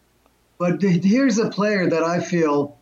but 0.58 0.82
here's 0.82 1.38
a 1.38 1.50
player 1.50 1.88
that 1.88 2.02
I 2.02 2.20
feel 2.20 2.78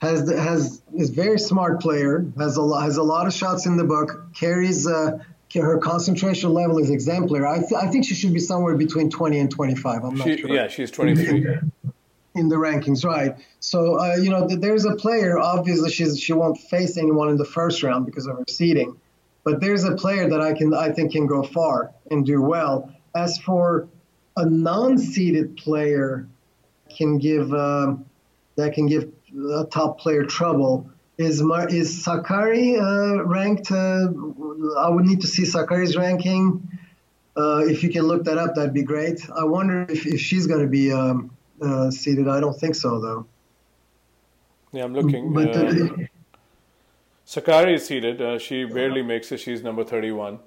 has 0.00 0.30
has 0.30 0.82
is 0.94 1.10
very 1.10 1.38
smart 1.38 1.80
player 1.80 2.26
has 2.38 2.56
a 2.56 2.62
lot 2.62 2.82
has 2.82 2.98
a 2.98 3.02
lot 3.02 3.26
of 3.26 3.32
shots 3.32 3.66
in 3.66 3.76
the 3.76 3.84
book 3.84 4.32
carries 4.34 4.86
uh, 4.86 5.18
her 5.54 5.78
concentration 5.78 6.52
level 6.52 6.78
is 6.78 6.90
exemplary. 6.90 7.46
I, 7.46 7.60
th- 7.60 7.72
I 7.72 7.86
think 7.88 8.04
she 8.04 8.14
should 8.14 8.34
be 8.34 8.38
somewhere 8.38 8.76
between 8.76 9.08
20 9.08 9.38
and 9.38 9.50
25. 9.50 10.04
I'm 10.04 10.14
not 10.14 10.26
she, 10.26 10.36
sure. 10.36 10.50
Yeah, 10.50 10.68
she's 10.68 10.90
23. 10.90 11.56
In 12.34 12.48
the 12.48 12.56
rankings, 12.56 13.04
right? 13.04 13.34
So 13.58 13.98
uh, 13.98 14.16
you 14.16 14.30
know, 14.30 14.46
there's 14.46 14.84
a 14.84 14.94
player. 14.94 15.38
Obviously, 15.38 15.90
she's 15.90 16.20
she 16.20 16.34
won't 16.34 16.58
face 16.58 16.96
anyone 16.98 17.30
in 17.30 17.36
the 17.36 17.44
first 17.44 17.82
round 17.82 18.04
because 18.06 18.26
of 18.26 18.36
her 18.36 18.44
seeding. 18.46 19.00
But 19.44 19.60
there's 19.60 19.84
a 19.84 19.94
player 19.94 20.28
that 20.28 20.40
I 20.40 20.52
can 20.52 20.74
I 20.74 20.90
think 20.90 21.12
can 21.12 21.26
go 21.26 21.42
far 21.42 21.92
and 22.10 22.26
do 22.26 22.42
well. 22.42 22.92
As 23.14 23.38
for 23.38 23.88
a 24.36 24.44
non-seeded 24.44 25.56
player, 25.56 26.28
can 26.96 27.18
give 27.18 27.52
um, 27.52 28.04
that 28.56 28.72
can 28.74 28.86
give 28.86 29.12
a 29.34 29.64
top 29.64 29.98
player 29.98 30.24
trouble. 30.24 30.90
Is 31.16 31.42
Mar- 31.42 31.68
is 31.68 32.04
Sakkari 32.04 32.78
uh, 32.78 33.24
ranked? 33.24 33.72
Uh, 33.72 34.08
I 34.78 34.88
would 34.88 35.04
need 35.04 35.20
to 35.22 35.26
see 35.26 35.42
Sakkari's 35.42 35.96
ranking. 35.96 36.68
Uh, 37.36 37.64
if 37.66 37.82
you 37.82 37.90
can 37.90 38.02
look 38.02 38.24
that 38.24 38.38
up, 38.38 38.54
that'd 38.54 38.74
be 38.74 38.82
great. 38.82 39.28
I 39.30 39.44
wonder 39.44 39.82
if, 39.88 40.06
if 40.06 40.20
she's 40.20 40.46
going 40.46 40.60
to 40.60 40.68
be 40.68 40.92
um, 40.92 41.30
uh, 41.62 41.90
seeded. 41.90 42.28
I 42.28 42.40
don't 42.40 42.58
think 42.58 42.74
so, 42.74 43.00
though. 43.00 43.26
Yeah, 44.72 44.84
I'm 44.84 44.94
looking. 44.94 45.32
But, 45.32 45.54
uh, 47.36 47.40
Sakkari 47.40 47.74
is 47.74 47.86
seeded. 47.86 48.20
Uh, 48.20 48.38
she 48.38 48.64
barely 48.64 49.02
makes 49.02 49.30
it. 49.32 49.38
She's 49.38 49.62
number 49.62 49.84
31. 49.84 50.38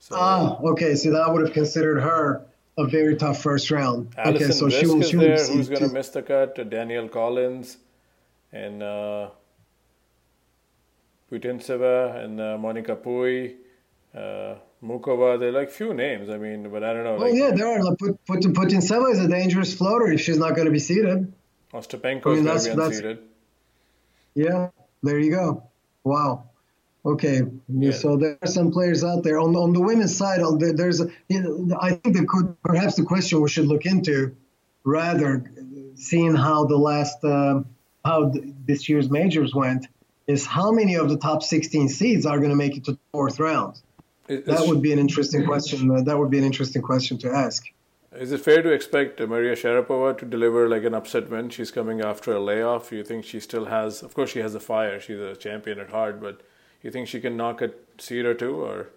So, 0.00 0.16
ah, 0.18 0.58
okay. 0.62 0.94
So 0.94 1.12
that 1.12 1.32
would 1.32 1.42
have 1.42 1.52
considered 1.52 2.00
her 2.00 2.46
a 2.78 2.86
very 2.86 3.16
tough 3.16 3.42
first 3.42 3.70
round. 3.70 4.14
Alison 4.16 4.46
okay, 4.46 4.52
so 4.52 4.68
she 4.68 4.86
will, 4.86 5.02
she 5.02 5.16
there. 5.16 5.46
Who's 5.46 5.68
going 5.68 5.82
to 5.82 5.92
miss 5.92 6.08
the 6.08 6.22
cut? 6.22 6.70
Danielle 6.70 7.08
Collins 7.08 7.76
and 8.52 8.82
uh, 8.82 9.30
Putintseva 11.30 12.24
and 12.24 12.40
uh, 12.40 12.58
Monica 12.58 12.96
Puig. 12.96 13.56
Uh, 14.14 14.56
Muchova, 14.82 15.38
they're 15.38 15.52
like 15.52 15.70
few 15.70 15.92
names. 15.92 16.30
I 16.30 16.38
mean, 16.38 16.70
but 16.70 16.82
I 16.82 16.94
don't 16.94 17.04
know. 17.04 17.16
Oh 17.16 17.18
like, 17.18 17.34
yeah, 17.34 17.50
there 17.50 17.68
are. 17.68 17.82
Like, 17.82 17.98
Put, 17.98 18.24
Put, 18.24 18.40
Putintseva 18.40 19.12
is 19.12 19.20
a 19.20 19.28
dangerous 19.28 19.74
floater 19.74 20.10
if 20.10 20.20
she's 20.20 20.38
not 20.38 20.54
going 20.54 20.64
to 20.64 20.72
be 20.72 20.78
seeded. 20.78 21.32
Ostapenko 21.72 22.26
I 22.26 22.34
mean, 22.34 22.48
is 22.48 22.66
going 22.66 22.78
to 22.78 22.88
be 22.88 22.96
unseeded. 22.96 23.18
Yeah, 24.34 24.70
there 25.02 25.18
you 25.18 25.30
go. 25.30 25.69
Wow. 26.04 26.50
Okay, 27.04 27.40
yeah. 27.68 27.92
so 27.92 28.18
there 28.18 28.36
are 28.42 28.46
some 28.48 28.70
players 28.70 29.02
out 29.02 29.24
there 29.24 29.38
on 29.38 29.54
the, 29.54 29.58
on 29.58 29.72
the 29.72 29.80
women's 29.80 30.14
side. 30.14 30.40
There's, 30.58 31.00
a, 31.00 31.08
you 31.28 31.40
know, 31.40 31.78
I 31.80 31.92
think 31.92 32.14
the 32.14 32.26
could 32.26 32.60
perhaps 32.62 32.96
the 32.96 33.04
question 33.04 33.40
we 33.40 33.48
should 33.48 33.66
look 33.66 33.86
into 33.86 34.36
rather 34.84 35.50
seeing 35.94 36.34
how 36.34 36.66
the 36.66 36.76
last 36.76 37.24
uh, 37.24 37.62
how 38.04 38.30
th- 38.30 38.44
this 38.66 38.88
year's 38.88 39.08
majors 39.10 39.54
went 39.54 39.86
is 40.26 40.44
how 40.44 40.72
many 40.72 40.96
of 40.96 41.08
the 41.08 41.16
top 41.16 41.42
16 41.42 41.88
seeds 41.88 42.26
are 42.26 42.38
going 42.38 42.50
to 42.50 42.56
make 42.56 42.76
it 42.76 42.84
to 42.84 42.92
the 42.92 42.98
fourth 43.12 43.40
round. 43.40 43.80
It's, 44.28 44.46
that 44.46 44.66
would 44.66 44.82
be 44.82 44.92
an 44.92 44.98
interesting 44.98 45.44
question. 45.44 45.90
Uh, 45.90 46.02
that 46.02 46.18
would 46.18 46.30
be 46.30 46.38
an 46.38 46.44
interesting 46.44 46.82
question 46.82 47.18
to 47.18 47.32
ask. 47.32 47.64
Is 48.12 48.32
it 48.32 48.40
fair 48.40 48.60
to 48.60 48.70
expect 48.70 49.20
Maria 49.20 49.54
Sharapova 49.54 50.18
to 50.18 50.26
deliver 50.26 50.68
like 50.68 50.82
an 50.82 50.94
upset 50.94 51.30
win? 51.30 51.48
She's 51.48 51.70
coming 51.70 52.00
after 52.00 52.32
a 52.32 52.40
layoff. 52.40 52.90
You 52.90 53.04
think 53.04 53.24
she 53.24 53.38
still 53.38 53.66
has? 53.66 54.02
Of 54.02 54.14
course, 54.14 54.30
she 54.30 54.40
has 54.40 54.54
a 54.54 54.60
fire. 54.60 54.98
She's 54.98 55.20
a 55.20 55.36
champion 55.36 55.78
at 55.78 55.90
heart, 55.90 56.20
but 56.20 56.40
you 56.82 56.90
think 56.90 57.06
she 57.06 57.20
can 57.20 57.36
knock 57.36 57.62
a 57.62 57.70
seed 57.98 58.24
or 58.24 58.34
two, 58.34 58.56
or? 58.56 58.88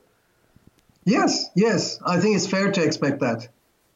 Yes, 1.05 1.45
yes. 1.55 1.99
I 2.03 2.19
think 2.19 2.35
it's 2.35 2.47
fair 2.47 2.71
to 2.71 2.83
expect 2.83 3.19
that. 3.19 3.47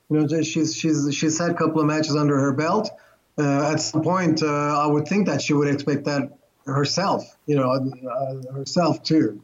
You 0.10 0.20
know, 0.20 0.42
she's 0.44 0.76
she's 0.76 1.14
she's 1.16 1.40
had 1.40 1.52
a 1.52 1.54
couple 1.56 1.82
of 1.82 1.88
matches 1.88 2.16
under 2.16 2.38
her 2.38 2.54
belt. 2.54 2.92
Uh, 3.40 3.72
at 3.72 3.80
some 3.82 4.04
point, 4.04 4.44
uh, 4.44 4.46
I 4.46 4.86
would 4.86 5.08
think 5.08 5.28
that 5.28 5.42
she 5.42 5.54
would 5.54 5.68
expect 5.68 6.06
that 6.06 6.38
herself. 6.66 7.24
You 7.48 7.56
know, 7.56 7.72
uh, 7.72 8.54
herself 8.54 9.02
too, 9.02 9.42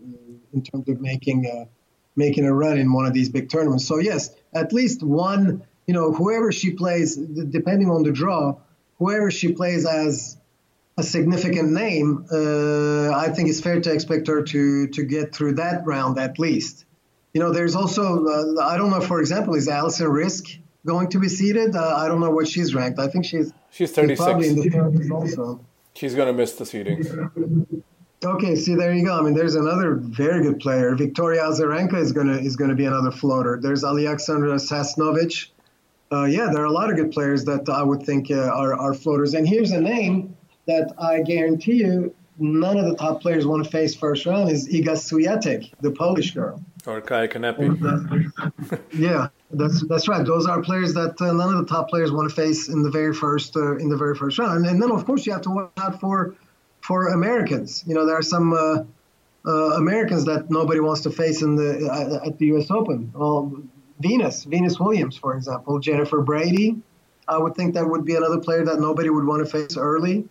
in 0.54 0.62
terms 0.62 0.88
of 0.88 1.02
making 1.02 1.48
uh, 1.48 1.66
making 2.16 2.46
a 2.46 2.54
run 2.54 2.78
in 2.78 2.92
one 2.94 3.06
of 3.06 3.14
these 3.14 3.30
big 3.30 3.50
tournaments. 3.50 3.86
So 3.86 3.98
yes, 3.98 4.30
at 4.54 4.74
least 4.74 5.04
one, 5.04 5.64
you 5.88 5.94
know, 5.94 6.12
whoever 6.12 6.52
she 6.52 6.72
plays, 6.72 7.16
depending 7.16 7.90
on 7.90 8.04
the 8.04 8.12
draw, 8.12 8.58
whoever 9.00 9.32
she 9.32 9.54
plays 9.54 9.86
as 9.86 10.38
a 10.98 11.04
significant 11.04 11.72
name, 11.72 12.26
uh, 12.32 13.12
I 13.12 13.30
think 13.30 13.50
it's 13.50 13.62
fair 13.62 13.82
to 13.82 13.92
expect 13.92 14.28
her 14.28 14.44
to 14.44 14.88
to 14.88 15.04
get 15.04 15.34
through 15.34 15.56
that 15.56 15.86
round 15.86 16.20
at 16.20 16.38
least. 16.40 16.86
You 17.34 17.42
know, 17.42 17.52
there's 17.52 17.76
also 17.76 18.26
uh, 18.26 18.64
I 18.64 18.78
don't 18.78 18.92
know, 18.92 19.02
for 19.02 19.20
example, 19.20 19.56
is 19.56 19.68
Alison 19.68 20.08
Riske 20.08 20.60
going 20.86 21.10
to 21.10 21.20
be 21.20 21.30
seeded? 21.30 21.76
Uh, 21.76 21.96
I 21.96 22.08
don't 22.08 22.22
know 22.22 22.32
what 22.32 22.48
she's 22.48 22.76
ranked. 22.76 23.00
I 23.00 23.08
think 23.08 23.26
she's 23.26 23.52
she's 23.72 23.92
36. 23.92 24.24
Probably 24.24 24.50
in 24.50 24.56
the 24.56 24.70
30s 24.70 25.12
also. 25.12 25.66
She's 25.96 26.16
going 26.16 26.28
to 26.28 26.34
miss 26.34 26.54
the 26.54 26.66
seeding. 26.66 27.84
Okay, 28.26 28.56
see 28.56 28.76
there 28.76 28.94
you 28.94 29.06
go. 29.06 29.18
I 29.18 29.22
mean, 29.22 29.34
there's 29.34 29.56
another 29.56 29.96
very 29.96 30.44
good 30.44 30.60
player. 30.60 30.96
Victoria 30.96 31.42
Azarenka 31.42 31.96
is 31.96 32.12
gonna 32.12 32.38
is 32.38 32.56
gonna 32.56 32.76
be 32.76 32.86
another 32.86 33.12
floater. 33.12 33.60
There's 33.62 33.84
Alexandra 33.84 34.56
Sasnovich. 34.56 35.50
Uh, 36.12 36.26
yeah, 36.26 36.50
there 36.54 36.62
are 36.62 36.66
a 36.66 36.72
lot 36.72 36.90
of 36.90 36.96
good 36.96 37.12
players 37.12 37.46
that 37.46 37.68
I 37.68 37.84
would 37.84 38.04
think 38.04 38.32
uh, 38.32 38.36
are 38.36 38.74
are 38.74 38.94
floaters. 38.94 39.34
And 39.34 39.48
here's 39.48 39.72
a 39.72 39.82
name 39.82 40.38
that 40.68 40.94
I 40.98 41.22
guarantee 41.22 41.76
you 41.76 42.16
none 42.40 42.78
of 42.78 42.86
the 42.86 42.96
top 42.96 43.22
players 43.22 43.46
want 43.46 43.64
to 43.64 43.70
face 43.70 43.96
first 43.96 44.26
round 44.26 44.50
is 44.50 44.68
Iga 44.68 44.94
Swiatek, 44.94 45.72
the 45.82 45.92
Polish 45.92 46.32
girl. 46.32 46.64
Or 46.86 47.02
Kaia 47.02 47.32
Kanepi. 47.32 48.80
yeah, 48.94 49.28
that's 49.52 49.86
that's 49.88 50.08
right. 50.08 50.26
Those 50.26 50.48
are 50.48 50.62
players 50.62 50.94
that 50.96 51.22
uh, 51.22 51.32
none 51.32 51.54
of 51.54 51.60
the 51.60 51.74
top 51.74 51.90
players 51.90 52.12
want 52.12 52.30
to 52.30 52.36
face 52.36 52.68
in 52.70 52.84
the 52.84 52.90
very 52.90 53.14
first 53.14 53.56
uh, 53.56 53.78
in 53.78 53.90
the 53.90 53.98
very 53.98 54.16
first 54.16 54.38
round. 54.38 54.66
And 54.66 54.82
then 54.82 54.92
of 54.92 55.06
course 55.06 55.26
you 55.26 55.32
have 55.32 55.44
to 55.44 55.50
watch 55.50 55.72
out 55.78 56.00
for 56.00 56.36
for 56.84 57.08
Americans. 57.08 57.84
You 57.88 57.96
know, 57.96 58.06
there 58.06 58.18
are 58.18 58.22
some 58.22 58.54
uh, 58.54 58.84
uh, 59.46 59.78
Americans 59.78 60.26
that 60.26 60.50
nobody 60.50 60.82
wants 60.82 61.02
to 61.02 61.10
face 61.10 61.42
in 61.42 61.56
the 61.56 61.90
uh, 61.90 62.28
at 62.28 62.38
the 62.38 62.48
U.S. 62.48 62.70
Open. 62.70 63.12
Well, 63.16 63.64
Venus, 64.00 64.44
Venus 64.44 64.80
Williams, 64.80 65.16
for 65.16 65.36
example, 65.36 65.80
Jennifer 65.80 66.22
Brady. 66.22 66.76
I 67.28 67.38
would 67.38 67.56
think 67.56 67.76
that 67.76 67.88
would 67.88 68.04
be 68.04 68.16
another 68.16 68.40
player 68.40 68.66
that 68.66 68.82
nobody 68.82 69.10
would 69.10 69.26
want 69.26 69.46
to 69.46 69.50
face 69.50 69.78
early. 69.78 70.28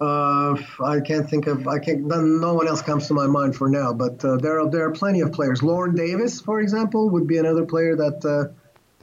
Uh, 0.00 0.56
I 0.82 1.00
can't 1.00 1.28
think 1.28 1.46
of 1.46 1.68
I 1.68 1.78
can't. 1.78 2.00
No 2.06 2.54
one 2.54 2.68
else 2.68 2.80
comes 2.80 3.06
to 3.08 3.14
my 3.14 3.26
mind 3.26 3.54
for 3.54 3.68
now. 3.68 3.92
But 3.92 4.24
uh, 4.24 4.36
there 4.36 4.58
are 4.60 4.70
there 4.70 4.84
are 4.88 4.92
plenty 4.92 5.20
of 5.20 5.32
players. 5.32 5.62
Lauren 5.62 5.94
Davis, 5.94 6.40
for 6.40 6.60
example, 6.60 7.10
would 7.10 7.26
be 7.26 7.36
another 7.36 7.66
player 7.66 7.96
that 7.96 8.24
uh, 8.24 8.52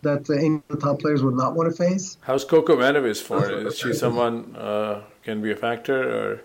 that 0.01 0.27
any 0.31 0.55
of 0.55 0.63
the 0.69 0.77
top 0.77 0.99
players 0.99 1.21
would 1.23 1.35
not 1.35 1.55
want 1.55 1.69
to 1.69 1.75
face. 1.75 2.17
How's 2.21 2.45
Coco 2.45 2.75
Manovis 2.75 3.21
for? 3.21 3.67
Is 3.67 3.77
she 3.77 3.93
someone 3.93 4.55
uh, 4.55 5.03
can 5.21 5.39
be 5.43 5.51
a 5.51 5.55
factor 5.55 6.01
or? 6.01 6.41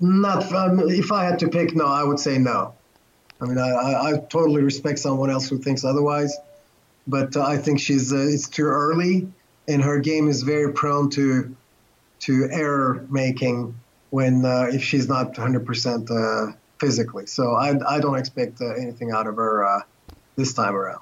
Not 0.00 0.52
um, 0.52 0.80
if 0.90 1.10
I 1.10 1.24
had 1.24 1.38
to 1.38 1.48
pick, 1.48 1.74
no, 1.74 1.86
I 1.86 2.04
would 2.04 2.20
say 2.20 2.38
no. 2.38 2.74
I 3.40 3.44
mean, 3.46 3.58
I, 3.58 3.70
I, 3.70 4.10
I 4.10 4.18
totally 4.18 4.62
respect 4.62 4.98
someone 4.98 5.30
else 5.30 5.48
who 5.48 5.58
thinks 5.58 5.84
otherwise, 5.84 6.36
but 7.06 7.36
uh, 7.36 7.42
I 7.42 7.56
think 7.58 7.80
she's 7.80 8.12
uh, 8.12 8.16
it's 8.16 8.48
too 8.48 8.64
early, 8.64 9.28
and 9.68 9.82
her 9.82 9.98
game 9.98 10.28
is 10.28 10.42
very 10.42 10.72
prone 10.72 11.10
to 11.10 11.54
to 12.20 12.48
error 12.50 13.06
making 13.10 13.74
when 14.10 14.44
uh, 14.44 14.68
if 14.70 14.82
she's 14.82 15.08
not 15.08 15.34
100% 15.34 16.10
uh, 16.10 16.52
physically. 16.78 17.26
So 17.26 17.54
I, 17.54 17.74
I 17.86 18.00
don't 18.00 18.16
expect 18.16 18.60
uh, 18.60 18.72
anything 18.74 19.10
out 19.10 19.26
of 19.26 19.36
her 19.36 19.64
uh, 19.64 19.80
this 20.36 20.54
time 20.54 20.74
around. 20.74 21.00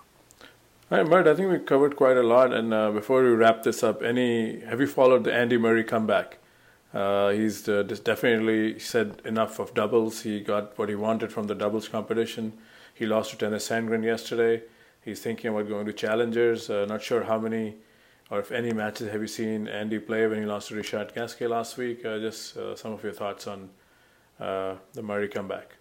All 0.90 0.98
right, 0.98 1.06
Mert, 1.06 1.26
I 1.26 1.34
think 1.34 1.50
we 1.50 1.58
covered 1.58 1.96
quite 1.96 2.16
a 2.16 2.22
lot. 2.22 2.52
And 2.52 2.94
before 2.94 3.22
we 3.22 3.30
wrap 3.30 3.62
this 3.62 3.82
up, 3.82 4.02
any 4.02 4.60
have 4.60 4.80
you 4.80 4.86
followed 4.86 5.24
the 5.24 5.32
Andy 5.32 5.56
Murray 5.56 5.84
comeback? 5.84 6.38
Uh, 6.94 7.30
he's 7.30 7.68
uh, 7.68 7.82
definitely 7.82 8.78
said 8.78 9.20
enough 9.24 9.58
of 9.58 9.74
doubles. 9.74 10.22
He 10.22 10.40
got 10.40 10.78
what 10.78 10.88
he 10.88 10.94
wanted 10.94 11.32
from 11.32 11.48
the 11.48 11.54
doubles 11.54 11.88
competition. 11.88 12.52
He 12.94 13.04
lost 13.04 13.30
to 13.30 13.36
Tennys 13.36 13.68
Sandgren 13.68 14.04
yesterday. 14.04 14.62
He's 15.04 15.20
thinking 15.20 15.50
about 15.50 15.68
going 15.68 15.86
to 15.86 15.92
challengers. 15.92 16.70
Uh, 16.70 16.86
not 16.86 17.02
sure 17.02 17.24
how 17.24 17.38
many 17.38 17.76
or 18.30 18.40
if 18.40 18.52
any 18.52 18.72
matches 18.72 19.10
have 19.10 19.20
you 19.20 19.26
seen 19.26 19.68
Andy 19.68 19.98
play 19.98 20.26
when 20.26 20.38
he 20.38 20.46
lost 20.46 20.68
to 20.68 20.76
Richard 20.76 21.12
Gasquet 21.14 21.46
last 21.48 21.76
week. 21.76 22.04
Uh, 22.04 22.18
just 22.18 22.56
uh, 22.56 22.74
some 22.74 22.92
of 22.92 23.02
your 23.02 23.12
thoughts 23.12 23.46
on 23.46 23.68
uh, 24.40 24.76
the 24.92 25.02
Murray 25.02 25.28
comeback. 25.28 25.76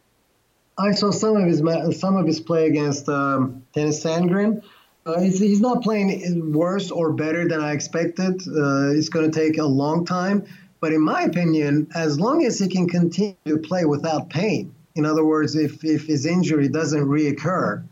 I 0.77 0.91
saw 0.91 1.11
some 1.11 1.38
of 1.38 1.45
his 1.45 1.60
some 1.99 2.15
of 2.15 2.26
his 2.26 2.40
play 2.40 2.68
against 2.68 3.07
um, 3.07 3.64
Tennys 3.76 4.03
Sandgren. 4.03 4.64
Uh, 5.06 5.19
he's, 5.19 5.38
he's, 5.38 5.60
not 5.60 5.84
playing 5.84 6.53
worse 6.53 6.90
or 6.90 7.11
better 7.11 7.45
than 7.45 7.60
I 7.60 7.73
expected. 7.73 8.41
Uh, 8.48 8.91
it's 8.91 9.10
going 9.10 9.30
to 9.30 9.38
take 9.38 9.57
a 9.57 9.65
long 9.65 10.06
time. 10.06 10.45
But 10.84 10.92
in 10.92 11.00
my 11.00 11.22
opinion, 11.22 11.88
as 11.96 12.20
long 12.20 12.44
as 12.44 12.60
he 12.60 12.68
can 12.68 12.90
continue 12.90 13.38
to 13.46 13.58
play 13.58 13.86
without 13.86 14.30
pain, 14.30 14.76
in 14.96 15.06
other 15.06 15.24
words, 15.24 15.56
if, 15.56 15.82
if 15.86 16.06
his 16.08 16.26
injury 16.26 16.68
doesn't 16.68 17.06
reoccur 17.06 17.86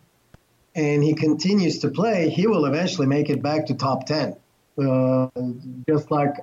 and 0.75 1.01
he 1.01 1.13
continues 1.13 1.79
to 1.79 1.89
play, 1.89 2.29
he 2.29 2.47
will 2.47 2.65
eventually 2.65 3.07
make 3.07 3.29
it 3.29 3.41
back 3.41 3.67
to 3.67 3.75
top 3.75 4.07
10. 4.07 4.35
Uh, 4.77 5.27
just 5.87 6.11
like, 6.11 6.33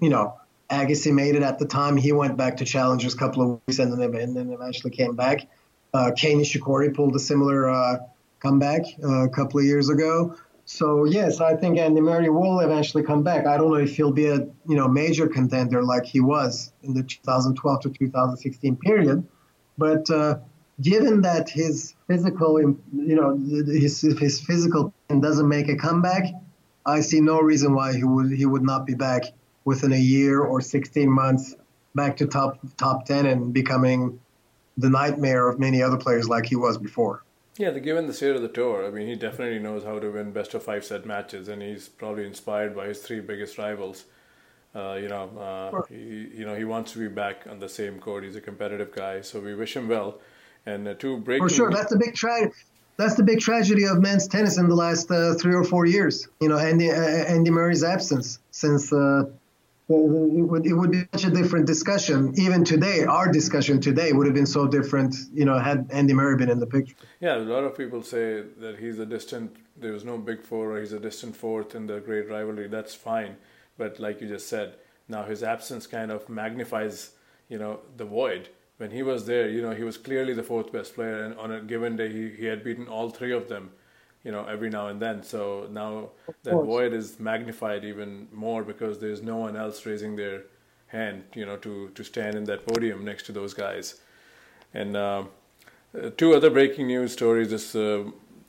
you 0.00 0.08
know, 0.08 0.38
Agassi 0.70 1.12
made 1.12 1.34
it 1.34 1.42
at 1.42 1.58
the 1.58 1.66
time. 1.66 1.96
He 1.96 2.12
went 2.12 2.36
back 2.36 2.58
to 2.58 2.64
challengers 2.64 3.14
a 3.14 3.18
couple 3.18 3.42
of 3.42 3.60
weeks 3.66 3.80
and 3.80 3.92
then, 4.00 4.14
and 4.14 4.36
then 4.36 4.52
eventually 4.52 4.92
came 4.92 5.16
back. 5.16 5.48
Uh, 5.92 6.12
Kei 6.16 6.34
Nishikori 6.34 6.94
pulled 6.94 7.16
a 7.16 7.18
similar 7.18 7.68
uh, 7.68 7.96
comeback 8.38 8.82
uh, 9.02 9.24
a 9.24 9.28
couple 9.30 9.58
of 9.58 9.66
years 9.66 9.88
ago. 9.88 10.36
So 10.70 11.04
yes, 11.04 11.40
I 11.40 11.56
think 11.56 11.78
Andy 11.78 12.02
Murray 12.02 12.28
will 12.28 12.60
eventually 12.60 13.02
come 13.02 13.22
back. 13.22 13.46
I 13.46 13.56
don't 13.56 13.70
know 13.70 13.76
if 13.76 13.96
he'll 13.96 14.12
be 14.12 14.26
a 14.26 14.36
you 14.36 14.76
know 14.76 14.86
major 14.86 15.26
contender 15.26 15.82
like 15.82 16.04
he 16.04 16.20
was 16.20 16.74
in 16.82 16.92
the 16.92 17.02
2012 17.02 17.80
to 17.80 17.88
2016 17.88 18.76
period, 18.76 19.26
but 19.78 20.10
uh, 20.10 20.40
given 20.78 21.22
that 21.22 21.48
his 21.48 21.94
physical 22.06 22.60
you 22.60 22.76
know 22.92 23.34
his 23.34 24.02
his 24.02 24.42
physical 24.42 24.92
doesn't 25.08 25.48
make 25.48 25.70
a 25.70 25.76
comeback, 25.76 26.24
I 26.84 27.00
see 27.00 27.22
no 27.22 27.40
reason 27.40 27.72
why 27.72 27.96
he 27.96 28.04
would 28.04 28.30
he 28.30 28.44
would 28.44 28.62
not 28.62 28.84
be 28.84 28.94
back 28.94 29.22
within 29.64 29.94
a 29.94 29.98
year 29.98 30.42
or 30.42 30.60
16 30.60 31.10
months 31.10 31.56
back 31.94 32.18
to 32.18 32.26
top 32.26 32.58
top 32.76 33.06
10 33.06 33.24
and 33.24 33.54
becoming 33.54 34.20
the 34.76 34.90
nightmare 34.90 35.48
of 35.48 35.58
many 35.58 35.82
other 35.82 35.96
players 35.96 36.28
like 36.28 36.44
he 36.44 36.56
was 36.56 36.76
before. 36.76 37.24
Yeah, 37.58 37.76
given 37.76 38.06
the 38.06 38.12
state 38.12 38.36
of 38.36 38.42
the 38.42 38.48
tour, 38.48 38.86
I 38.86 38.90
mean, 38.90 39.08
he 39.08 39.16
definitely 39.16 39.58
knows 39.58 39.82
how 39.82 39.98
to 39.98 40.12
win 40.12 40.30
best 40.30 40.54
of 40.54 40.62
five 40.62 40.84
set 40.84 41.04
matches, 41.04 41.48
and 41.48 41.60
he's 41.60 41.88
probably 41.88 42.24
inspired 42.24 42.74
by 42.76 42.86
his 42.86 43.00
three 43.00 43.18
biggest 43.18 43.58
rivals. 43.58 44.04
Uh, 44.76 44.94
you 44.94 45.08
know, 45.08 45.28
uh, 45.36 45.82
he, 45.88 46.28
you 46.36 46.44
know, 46.46 46.54
he 46.54 46.62
wants 46.62 46.92
to 46.92 47.00
be 47.00 47.08
back 47.08 47.48
on 47.50 47.58
the 47.58 47.68
same 47.68 47.98
court. 47.98 48.22
He's 48.22 48.36
a 48.36 48.40
competitive 48.40 48.94
guy, 48.94 49.22
so 49.22 49.40
we 49.40 49.56
wish 49.56 49.74
him 49.74 49.88
well. 49.88 50.20
And 50.66 50.86
uh, 50.86 50.94
two 50.94 51.16
breaking. 51.16 51.48
For 51.48 51.52
sure, 51.52 51.70
that's 51.72 51.90
the 51.90 51.98
big 51.98 52.14
tragedy. 52.14 52.52
That's 52.96 53.14
the 53.14 53.24
big 53.24 53.40
tragedy 53.40 53.86
of 53.86 54.00
men's 54.00 54.28
tennis 54.28 54.56
in 54.56 54.68
the 54.68 54.74
last 54.76 55.10
uh, 55.10 55.34
three 55.34 55.54
or 55.54 55.64
four 55.64 55.84
years. 55.84 56.28
You 56.40 56.48
know, 56.48 56.58
Andy 56.58 56.90
uh, 56.90 56.94
Andy 56.94 57.50
Murray's 57.50 57.82
absence 57.82 58.38
since 58.52 58.92
uh, 58.92 59.24
it 59.88 60.42
would, 60.42 60.66
it 60.66 60.74
would 60.74 60.90
be 60.90 61.04
such 61.12 61.24
a 61.24 61.30
different 61.30 61.66
discussion. 61.66 62.34
Even 62.36 62.64
today, 62.64 63.04
our 63.04 63.30
discussion 63.32 63.80
today 63.80 64.12
would 64.12 64.26
have 64.26 64.34
been 64.34 64.46
so 64.46 64.66
different, 64.66 65.14
you 65.32 65.44
know, 65.44 65.58
had 65.58 65.88
Andy 65.90 66.12
Murray 66.12 66.36
been 66.36 66.50
in 66.50 66.60
the 66.60 66.66
picture. 66.66 66.94
Yeah, 67.20 67.36
a 67.36 67.38
lot 67.38 67.64
of 67.64 67.76
people 67.76 68.02
say 68.02 68.42
that 68.60 68.78
he's 68.78 68.98
a 68.98 69.06
distant, 69.06 69.56
there 69.76 69.92
was 69.92 70.04
no 70.04 70.18
big 70.18 70.42
four, 70.42 70.72
or 70.72 70.80
he's 70.80 70.92
a 70.92 71.00
distant 71.00 71.34
fourth 71.34 71.74
in 71.74 71.86
the 71.86 72.00
great 72.00 72.28
rivalry. 72.28 72.68
That's 72.68 72.94
fine. 72.94 73.36
But 73.78 73.98
like 73.98 74.20
you 74.20 74.28
just 74.28 74.48
said, 74.48 74.74
now 75.08 75.24
his 75.24 75.42
absence 75.42 75.86
kind 75.86 76.10
of 76.10 76.28
magnifies, 76.28 77.12
you 77.48 77.58
know, 77.58 77.80
the 77.96 78.04
void. 78.04 78.50
When 78.76 78.90
he 78.90 79.02
was 79.02 79.26
there, 79.26 79.48
you 79.48 79.62
know, 79.62 79.72
he 79.72 79.84
was 79.84 79.96
clearly 79.96 80.34
the 80.34 80.42
fourth 80.42 80.70
best 80.70 80.94
player, 80.94 81.24
and 81.24 81.36
on 81.38 81.50
a 81.50 81.60
given 81.62 81.96
day, 81.96 82.12
he, 82.12 82.28
he 82.30 82.44
had 82.44 82.62
beaten 82.62 82.86
all 82.88 83.08
three 83.08 83.32
of 83.32 83.48
them 83.48 83.70
you 84.28 84.32
know 84.36 84.44
every 84.44 84.68
now 84.68 84.88
and 84.88 85.00
then 85.00 85.22
so 85.22 85.40
now 85.72 85.90
that 86.42 86.52
void 86.52 86.92
is 86.92 87.18
magnified 87.18 87.82
even 87.92 88.28
more 88.44 88.62
because 88.62 88.98
there's 88.98 89.22
no 89.22 89.36
one 89.46 89.56
else 89.56 89.86
raising 89.86 90.16
their 90.16 90.42
hand 90.88 91.22
you 91.34 91.46
know 91.46 91.56
to 91.56 91.88
to 91.94 92.04
stand 92.04 92.36
in 92.40 92.44
that 92.44 92.66
podium 92.66 93.06
next 93.10 93.24
to 93.28 93.32
those 93.32 93.54
guys 93.54 93.86
and 94.74 94.96
uh, 94.96 95.24
two 96.18 96.34
other 96.34 96.50
breaking 96.50 96.86
news 96.88 97.14
stories 97.14 97.48
this 97.56 97.74
uh, 97.74 98.04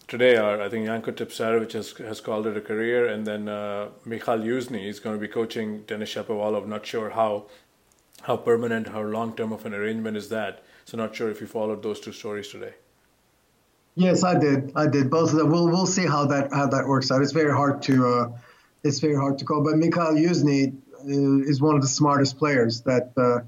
today 0.09 0.35
are 0.35 0.59
I 0.61 0.67
think 0.67 0.85
Janko 0.87 1.11
Tipsarevic 1.11 1.71
has, 1.71 1.91
has 2.11 2.19
called 2.19 2.47
it 2.47 2.57
a 2.57 2.61
career, 2.61 3.07
and 3.07 3.25
then 3.25 3.47
uh, 3.47 3.89
Mikhail 4.05 4.39
Youzhny 4.39 4.85
is 4.85 4.99
going 4.99 5.15
to 5.15 5.21
be 5.21 5.27
coaching 5.27 5.83
Denis 5.83 6.13
Shapovalov. 6.13 6.67
Not 6.67 6.85
sure 6.85 7.11
how 7.11 7.45
how 8.23 8.35
permanent, 8.37 8.87
how 8.87 9.03
long 9.17 9.35
term 9.35 9.53
of 9.53 9.65
an 9.67 9.73
arrangement 9.73 10.17
is 10.17 10.29
that. 10.29 10.63
So 10.85 10.97
not 10.97 11.15
sure 11.15 11.29
if 11.29 11.39
you 11.41 11.47
followed 11.47 11.83
those 11.83 11.99
two 11.99 12.11
stories 12.11 12.49
today. 12.49 12.73
Yes, 13.95 14.23
I 14.23 14.39
did. 14.39 14.71
I 14.75 14.87
did 14.87 15.09
both 15.09 15.31
of 15.31 15.37
them. 15.37 15.49
We'll 15.49 15.67
we'll 15.67 15.85
see 15.85 16.05
how 16.05 16.25
that 16.27 16.53
how 16.53 16.67
that 16.67 16.87
works 16.87 17.11
out. 17.11 17.21
It's 17.21 17.31
very 17.31 17.51
hard 17.51 17.81
to 17.83 18.07
uh, 18.07 18.31
it's 18.83 18.99
very 18.99 19.15
hard 19.15 19.39
to 19.39 19.45
call. 19.45 19.63
But 19.63 19.77
Mikhail 19.77 20.13
Youzhny 20.13 20.73
uh, 20.73 21.49
is 21.49 21.61
one 21.61 21.75
of 21.75 21.81
the 21.81 21.87
smartest 21.87 22.37
players 22.37 22.81
that 22.81 23.11
uh, 23.17 23.39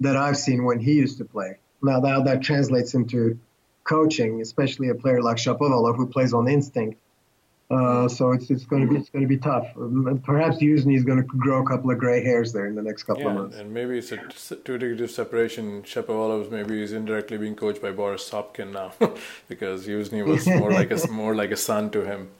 that 0.00 0.16
I've 0.16 0.38
seen 0.38 0.64
when 0.64 0.78
he 0.78 0.94
used 0.94 1.18
to 1.18 1.24
play. 1.24 1.58
Now, 1.82 2.00
how 2.00 2.22
that 2.22 2.42
translates 2.42 2.94
into 2.94 3.38
coaching, 3.84 4.40
especially 4.40 4.88
a 4.88 4.94
player 4.94 5.22
like 5.22 5.36
Shapovalov 5.36 5.96
who 5.96 6.06
plays 6.06 6.32
on 6.34 6.48
instinct. 6.48 7.00
Uh, 7.70 8.08
so 8.08 8.32
it's 8.32 8.48
it's 8.48 8.64
going 8.64 8.86
to 8.86 8.88
be 8.90 8.98
it's 8.98 9.10
going 9.10 9.22
to 9.22 9.28
be 9.28 9.36
tough. 9.36 9.66
Um, 9.76 10.20
perhaps 10.24 10.56
Youzhny 10.56 10.96
is 10.96 11.04
going 11.04 11.18
to 11.18 11.24
grow 11.24 11.62
a 11.62 11.66
couple 11.66 11.90
of 11.90 11.98
gray 11.98 12.24
hairs 12.24 12.50
there 12.50 12.66
in 12.66 12.74
the 12.74 12.82
next 12.82 13.02
couple 13.02 13.24
yeah, 13.24 13.28
of 13.28 13.34
months. 13.34 13.56
and 13.58 13.74
maybe 13.74 13.98
it's 13.98 14.10
a 14.10 14.56
two 14.56 14.78
degree 14.78 15.06
separation. 15.06 15.82
Shapovalov 15.82 16.50
maybe 16.50 16.82
is 16.82 16.92
indirectly 16.92 17.36
being 17.36 17.54
coached 17.54 17.82
by 17.82 17.90
Boris 17.90 18.28
Sobkin 18.28 18.72
now 18.72 18.92
because 19.48 19.86
Youzhny 19.86 20.24
was 20.24 20.46
more 20.60 20.72
like 20.72 20.90
a 20.90 21.08
more 21.08 21.34
like 21.34 21.50
a 21.50 21.58
son 21.58 21.90
to 21.90 22.06
him. 22.06 22.30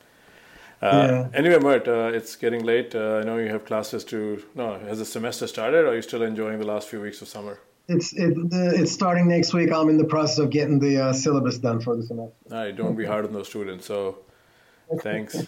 Uh, 0.80 0.86
yeah. 1.10 1.28
Anyway, 1.34 1.58
Mert, 1.58 1.88
uh, 1.88 2.10
it's 2.14 2.36
getting 2.36 2.64
late. 2.64 2.94
Uh, 2.94 3.16
I 3.16 3.24
know 3.24 3.36
you 3.36 3.48
have 3.48 3.66
classes 3.66 4.04
to. 4.04 4.42
No, 4.54 4.78
has 4.78 4.98
the 4.98 5.04
semester 5.04 5.46
started, 5.46 5.84
or 5.84 5.88
are 5.88 5.94
you 5.96 6.02
still 6.02 6.22
enjoying 6.22 6.58
the 6.58 6.66
last 6.66 6.88
few 6.88 7.02
weeks 7.02 7.20
of 7.20 7.28
summer? 7.28 7.58
It's 7.88 8.14
it, 8.14 8.34
it's 8.52 8.92
starting 8.92 9.28
next 9.28 9.52
week. 9.52 9.72
I'm 9.72 9.90
in 9.90 9.98
the 9.98 10.04
process 10.04 10.38
of 10.38 10.48
getting 10.48 10.78
the 10.78 11.04
uh, 11.04 11.12
syllabus 11.12 11.58
done 11.58 11.80
for 11.82 11.96
the 11.96 12.02
semester. 12.02 12.34
All 12.50 12.56
right, 12.56 12.74
don't 12.74 12.96
be 12.96 13.04
hard 13.04 13.26
on 13.26 13.34
those 13.34 13.48
students. 13.48 13.86
So 13.86 14.20
thanks. 15.02 15.46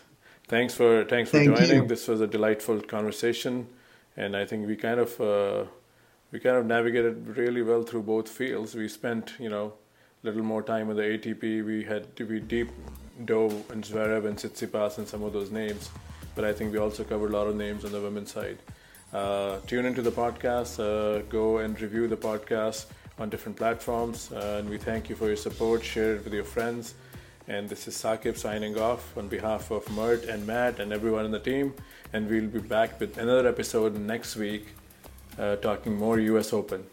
Thanks 0.48 0.74
for 0.74 1.04
thanks 1.04 1.30
for 1.30 1.38
Thank 1.38 1.56
joining. 1.56 1.82
you. 1.82 1.86
this 1.86 2.08
was 2.08 2.20
a 2.20 2.26
delightful 2.26 2.80
conversation 2.80 3.68
and 4.16 4.36
i 4.36 4.44
think 4.44 4.66
we 4.66 4.74
kind 4.76 4.98
of 4.98 5.20
uh, 5.20 5.64
we 6.32 6.40
kind 6.40 6.56
of 6.56 6.66
navigated 6.66 7.36
really 7.36 7.62
well 7.62 7.82
through 7.82 8.02
both 8.02 8.28
fields. 8.28 8.74
We 8.74 8.88
spent 8.88 9.34
you 9.38 9.48
know 9.48 9.74
a 10.22 10.26
little 10.26 10.42
more 10.42 10.62
time 10.62 10.88
with 10.88 10.96
the 10.96 11.04
atp 11.04 11.64
we 11.64 11.84
had 11.84 12.14
to 12.16 12.24
be 12.24 12.40
deep 12.40 12.68
dove 13.24 13.54
and 13.70 13.84
zverev 13.84 14.26
and 14.26 14.36
tsitsipas 14.36 14.98
and 14.98 15.06
some 15.06 15.22
of 15.22 15.32
those 15.32 15.50
names 15.50 15.88
but 16.34 16.44
i 16.44 16.52
think 16.52 16.72
we 16.72 16.78
also 16.78 17.04
covered 17.04 17.30
a 17.30 17.36
lot 17.36 17.46
of 17.46 17.54
names 17.56 17.84
on 17.84 17.92
the 17.92 18.00
women's 18.00 18.32
side. 18.32 18.58
Uh, 19.12 19.58
tune 19.66 19.86
into 19.86 20.02
the 20.02 20.10
podcast 20.12 20.78
uh, 20.78 21.20
go 21.28 21.58
and 21.58 21.80
review 21.80 22.06
the 22.08 22.16
podcast 22.16 22.86
on 23.18 23.28
different 23.28 23.56
platforms 23.56 24.30
uh, 24.32 24.56
and 24.58 24.68
we 24.68 24.78
thank 24.78 25.08
you 25.08 25.14
for 25.16 25.26
your 25.26 25.36
support. 25.36 25.84
Share 25.84 26.14
it 26.16 26.24
with 26.24 26.32
your 26.32 26.44
friends 26.44 26.94
and 27.50 27.68
this 27.68 27.88
is 27.88 27.96
Saqib 27.96 28.36
signing 28.36 28.78
off 28.78 29.16
on 29.18 29.26
behalf 29.26 29.72
of 29.72 29.82
Mert 29.90 30.22
and 30.26 30.46
Matt 30.46 30.78
and 30.78 30.92
everyone 30.92 31.24
in 31.24 31.32
the 31.32 31.40
team. 31.40 31.74
And 32.12 32.30
we'll 32.30 32.46
be 32.46 32.60
back 32.60 33.00
with 33.00 33.18
another 33.18 33.48
episode 33.48 33.98
next 33.98 34.36
week 34.36 34.68
uh, 35.36 35.56
talking 35.56 35.96
more 35.96 36.20
US 36.20 36.52
Open. 36.52 36.84